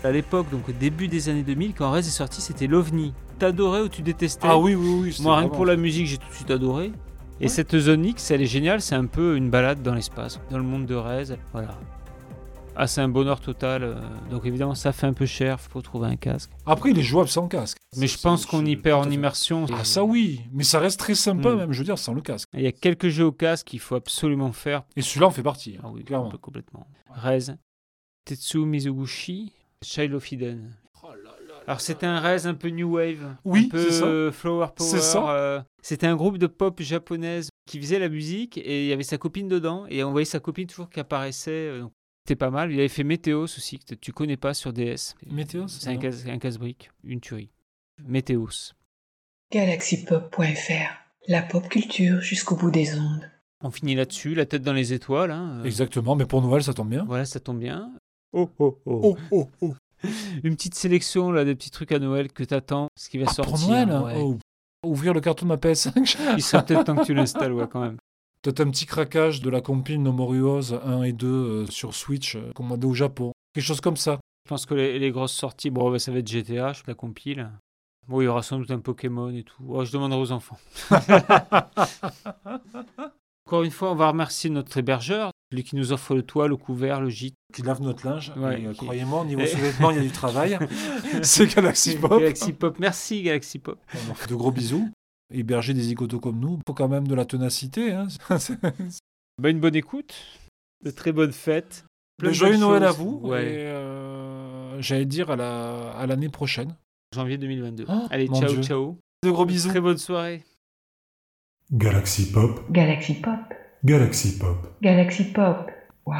À 0.04 0.12
l'époque, 0.12 0.50
donc 0.52 0.68
au 0.70 0.74
début 0.74 1.08
des 1.08 1.30
années 1.30 1.44
2000, 1.44 1.74
quand 1.74 1.90
Rez 1.90 2.00
est 2.00 2.04
sorti, 2.04 2.42
c'était 2.42 2.68
l'OVNI. 2.68 3.14
T'adorais 3.44 3.82
ou 3.82 3.90
tu 3.90 4.02
détestais 4.02 4.48
Ah 4.49 4.57
oui, 4.57 4.74
oui, 4.74 4.88
oui. 5.02 5.18
Moi, 5.22 5.38
rien 5.38 5.49
que 5.49 5.53
pour 5.53 5.65
la 5.65 5.76
musique, 5.76 6.07
j'ai 6.07 6.18
tout 6.18 6.30
de 6.30 6.34
suite 6.34 6.49
adoré. 6.49 6.94
Et 7.41 7.44
Ouais. 7.44 7.48
cette 7.49 7.78
zone 7.78 8.06
X, 8.06 8.32
elle 8.32 8.41
est 8.41 8.45
géniale, 8.45 8.80
c'est 8.82 8.95
un 8.95 9.06
peu 9.06 9.36
une 9.36 9.49
balade 9.49 9.82
dans 9.84 9.94
l'espace, 9.94 10.40
dans 10.49 10.57
le 10.57 10.64
monde 10.64 10.86
de 10.86 10.95
Rez. 10.95 11.36
Voilà. 11.52 11.78
Ah, 12.78 12.88
c'est 12.88 13.02
un 13.02 13.10
bonheur 13.10 13.41
total. 13.41 13.84
euh, 13.84 13.95
Donc 14.32 14.45
évidemment, 14.45 14.76
ça 14.76 14.94
fait 14.94 15.07
un 15.07 15.14
peu 15.14 15.26
cher, 15.26 15.60
faut 15.60 15.82
trouver 15.82 16.07
un 16.07 16.15
casque. 16.15 16.52
Après, 16.65 16.91
il 16.91 16.98
est 16.99 17.03
jouable 17.03 17.28
sans 17.28 17.49
casque. 17.49 17.78
Mais 17.98 18.07
je 18.07 18.18
pense 18.18 18.45
qu'on 18.45 18.65
y 18.65 18.78
perd 18.78 19.06
en 19.06 19.11
immersion. 19.11 19.65
Ah 19.78 19.84
ça 19.84 20.06
oui, 20.06 20.40
mais 20.53 20.64
ça 20.64 20.80
reste 20.80 20.99
très 21.02 21.14
sympa 21.15 21.52
Mm. 21.53 21.57
même, 21.57 21.72
je 21.74 21.80
veux 21.80 21.84
dire, 21.86 21.98
sans 21.99 22.14
le 22.14 22.22
casque. 22.22 22.48
Il 22.53 22.61
y 22.61 22.68
a 22.68 22.72
quelques 22.72 23.10
jeux 23.10 23.26
au 23.26 23.32
casque 23.34 23.68
qu'il 23.68 23.80
faut 23.82 23.95
absolument 23.95 24.53
faire. 24.53 24.84
Et 24.95 25.02
celui-là 25.02 25.28
en 25.28 25.32
fait 25.32 25.44
partie, 25.44 25.76
hein, 25.78 25.82
Ah 25.84 25.90
oui, 25.94 26.06
clairement. 26.06 26.32
complètement. 26.41 26.88
Rez. 27.10 27.52
Tetsu 28.26 28.60
Mizoguchi, 28.60 29.52
Child 29.84 30.14
of 30.14 30.32
Eden. 30.32 30.72
Alors 31.68 31.80
c'était 31.81 32.06
un 32.06 32.19
Rez 32.19 32.45
un 32.45 32.53
peu 32.56 32.69
new 32.69 32.95
wave, 32.95 33.35
Oui, 33.45 33.65
un 33.65 33.69
peu 33.69 33.84
c'est 33.90 33.99
ça. 33.99 34.06
euh, 34.06 34.31
flower 34.31 34.68
power. 34.76 34.90
C'est 34.90 34.99
ça. 35.02 35.35
euh, 35.35 35.61
c'était 35.81 36.07
un 36.07 36.15
groupe 36.15 36.38
de 36.38 36.48
pop 36.48 36.81
japonaise 36.81 37.49
qui 37.65 37.80
faisait 37.80 37.99
la 37.99 38.10
musique 38.10 38.57
et 38.57 38.84
il 38.84 38.90
y 38.90 38.94
avait 38.94 39.03
sa 39.03 39.18
copine 39.18 39.48
dedans 39.48 39.85
et 39.90 40.03
on 40.03 40.11
voyait 40.11 40.26
sa 40.26 40.40
copine 40.40 40.68
toujours 40.68 40.90
qui 40.90 40.99
apparaissait. 40.99 41.52
euh, 41.52 41.81
donc 41.81 41.91
C'était 42.26 42.35
pas 42.35 42.49
mal. 42.49 42.72
Il 42.72 42.80
avait 42.80 42.90
fait 42.90 43.03
Météos 43.06 43.44
aussi 43.44 43.80
que 43.80 43.95
tu 43.95 44.11
connais 44.11 44.35
pas 44.38 44.53
sur 44.53 44.73
DS. 44.73 45.15
Météos 45.31 45.68
C'est 45.69 45.90
un 45.90 45.98
casse, 45.98 46.26
un 46.27 46.38
casse-brique, 46.38 46.91
une 47.03 47.22
tuerie. 47.22 47.49
Météos. 48.06 48.73
galaxypop.fr, 49.52 50.94
la 51.27 51.41
pop 51.44 51.68
culture 51.69 52.19
jusqu'au 52.22 52.56
bout 52.56 52.72
des 52.72 52.95
ondes. 52.98 53.30
On 53.61 53.72
finit 53.72 53.95
là-dessus, 53.95 54.35
la 54.35 54.45
tête 54.45 54.64
dans 54.64 54.73
les 54.73 54.91
étoiles. 54.94 55.31
hein, 55.31 55.60
euh, 55.61 55.64
Exactement, 55.64 56.15
mais 56.15 56.26
pour 56.26 56.41
Noël 56.41 56.64
ça 56.64 56.73
tombe 56.73 56.90
bien. 56.90 57.06
Voilà, 57.06 57.23
ça 57.26 57.40
tombe 57.40 57.60
bien. 57.60 57.94
Oh 58.34 58.49
oh 58.60 58.81
oh. 58.85 59.02
Oh 59.03 59.18
oh 59.31 59.49
oh. 59.61 59.73
Une 60.44 60.56
petite 60.56 60.76
sélection 60.76 61.32
là, 61.32 61.46
des 61.46 61.56
petits 61.56 61.72
trucs 61.72 61.92
à 61.92 62.00
Noël 62.00 62.32
que 62.32 62.44
t'attends, 62.44 62.88
ce 62.98 63.10
qui 63.10 63.18
va 63.18 63.26
Ah, 63.30 63.34
sortir. 63.34 63.56
pour 63.58 63.68
Noël 63.70 63.90
hein. 63.90 64.04
ouais. 64.04 64.16
Oh. 64.18 64.38
Ouvrir 64.86 65.14
le 65.14 65.22
carton 65.22 65.46
de 65.46 65.50
ma 65.50 65.56
PS5. 65.58 66.18
Il 66.38 66.44
serait 66.44 66.66
peut-être 66.66 66.84
temps 66.84 66.96
que 66.96 67.06
tu 67.06 67.14
l'installes, 67.14 67.54
ouais, 67.54 67.68
quand 67.72 67.80
même. 67.82 67.98
Peut-être 68.42 68.60
un 68.60 68.70
petit 68.70 68.86
craquage 68.86 69.42
de 69.42 69.50
la 69.50 69.62
compile 69.62 70.02
No 70.04 70.12
More 70.12 70.36
Heroes 70.36 70.74
1 70.86 71.04
et 71.04 71.14
2 71.14 71.28
euh, 71.28 71.66
sur 71.68 71.94
Switch 71.94 72.36
euh, 72.36 72.52
commandé 72.54 72.86
au 72.86 72.94
Japon. 72.94 73.32
Quelque 73.54 73.64
chose 73.64 73.80
comme 73.80 73.96
ça. 73.96 74.20
Je 74.46 74.50
pense 74.50 74.66
que 74.66 74.74
les, 74.74 75.00
les 75.00 75.12
grosses 75.12 75.32
sorties, 75.32 75.70
bon, 75.70 75.90
bah, 75.90 76.00
ça 76.00 76.12
va 76.12 76.18
être 76.18 76.28
GTA, 76.28 76.74
je 76.74 76.84
la 76.86 76.96
compile. 76.96 77.50
Bon, 78.10 78.20
il 78.20 78.26
y 78.26 78.28
aura 78.28 78.44
sans 78.44 78.58
doute 78.60 78.72
un 78.72 78.80
Pokémon 78.80 79.30
et 79.30 79.44
tout. 79.44 79.64
Oh, 79.70 79.86
je 79.86 79.94
demanderai 79.94 80.20
aux 80.20 80.32
enfants. 80.34 80.58
Encore 83.48 83.64
une 83.64 83.72
fois, 83.72 83.91
on 83.91 83.95
va 83.95 84.07
remercier 84.10 84.49
notre 84.49 84.78
hébergeur, 84.78 85.32
celui 85.52 85.64
qui 85.64 85.76
nous 85.76 85.91
offre 85.91 86.15
le 86.15 86.24
toit, 86.24 86.48
le 86.48 86.56
couvert, 86.56 87.02
le 87.02 87.10
gîte. 87.10 87.36
Qui 87.53 87.61
lave 87.61 87.82
notre 87.82 88.07
linge. 88.07 88.32
Ouais, 88.38 88.61
et, 88.61 88.65
euh, 88.68 88.72
qui- 88.72 88.78
Croyez-moi, 88.80 89.22
au 89.22 89.26
niveau 89.26 89.45
sous-vêtements, 89.45 89.91
il 89.91 89.98
y 89.98 89.99
a 89.99 90.03
du 90.03 90.11
travail. 90.11 90.57
C'est 91.24 91.53
Galaxy 91.53 91.98
Pop. 91.98 92.20
Galaxy 92.20 92.53
Pop. 92.53 92.78
Merci, 92.80 93.22
Galaxy 93.22 93.60
Pop. 93.60 93.80
On 93.94 94.07
leur 94.07 94.18
fait 94.18 94.30
de 94.30 94.36
gros 94.36 94.52
bisous. 94.52 94.90
Héberger 95.34 95.74
des 95.74 95.82
zigotos 95.82 96.20
comme 96.20 96.40
nous, 96.40 96.60
faut 96.68 96.74
quand 96.74 96.88
même 96.88 97.07
de 97.07 97.15
la 97.15 97.26
ténacité. 97.26 97.91
Hein. 97.91 98.07
Bah, 99.41 99.49
une 99.49 99.60
bonne 99.60 99.76
écoute, 99.76 100.14
de 100.86 100.91
très 100.91 101.11
bonnes 101.11 101.32
fêtes. 101.32 101.86
Plein 102.20 102.30
de 102.30 102.34
Joyeux 102.36 102.57
Noël 102.57 102.84
à 102.84 102.91
vous. 102.91 103.20
Ouais. 103.24 103.45
Et 103.45 103.57
euh, 103.65 104.80
j'allais 104.80 105.06
dire 105.06 105.32
à 105.32 105.36
la 105.36 105.90
à 105.91 106.06
l'année 106.06 106.30
prochaine. 106.30 106.76
Janvier 107.15 107.40
2022. 107.40 107.86
Oh, 107.90 108.07
Allez, 108.11 108.28
ciao, 108.28 108.45
Dieu. 108.48 108.61
ciao. 108.61 108.98
De 109.24 109.32
gros 109.32 109.45
bisous. 109.45 109.70
Très 109.70 109.82
bonne 109.82 109.98
soirée. 109.98 110.44
Galaxy 111.72 112.31
Pop, 112.31 112.60
Galaxy 112.72 113.14
Pop, 113.15 113.40
Galaxy 113.84 114.38
Pop, 114.38 114.57
Galaxy 114.81 115.23
Pop. 115.31 115.72
Wow. 116.06 116.14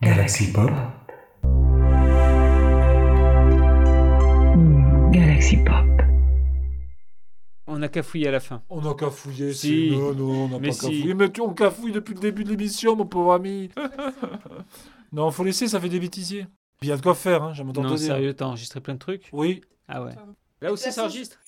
Galaxy 0.00 0.52
Pop. 0.52 0.70
Hmm, 4.54 5.10
Galaxy 5.10 5.56
Pop. 5.58 5.84
On 7.66 7.82
a 7.82 7.88
qu'à 7.88 8.02
fouiller 8.02 8.28
à 8.28 8.30
la 8.30 8.40
fin. 8.40 8.62
On 8.70 8.80
n'a 8.80 8.94
qu'à 8.94 9.10
fouiller. 9.10 9.52
Si. 9.52 9.90
Non, 9.90 10.14
non, 10.14 10.44
on 10.44 10.48
n'a 10.48 10.58
Mais 10.60 10.68
pas 10.68 10.74
qu'à 10.74 10.80
si. 10.86 11.00
fouiller. 11.00 11.14
Mais 11.14 11.30
tu, 11.30 11.40
on 11.40 11.52
cafouille 11.52 11.92
depuis 11.92 12.14
le 12.14 12.20
début 12.20 12.44
de 12.44 12.50
l'émission, 12.50 12.94
mon 12.96 13.06
pauvre 13.06 13.32
ami. 13.34 13.70
non, 15.12 15.30
faut 15.30 15.44
laisser, 15.44 15.66
ça 15.66 15.80
fait 15.80 15.88
des 15.88 16.00
bêtisiers. 16.00 16.46
Puis 16.78 16.88
il 16.88 16.90
y 16.90 16.92
a 16.92 16.96
de 16.96 17.02
quoi 17.02 17.14
faire, 17.14 17.42
hein, 17.42 17.52
j'aime 17.52 17.72
Non, 17.72 17.96
sérieux, 17.96 18.34
t'as 18.34 18.46
enregistré 18.46 18.80
plein 18.80 18.94
de 18.94 18.98
trucs? 18.98 19.28
Oui. 19.32 19.62
Ah 19.88 20.02
ouais. 20.04 20.12
Là 20.62 20.72
aussi, 20.72 20.92
ça 20.92 21.02
enregistre? 21.02 21.38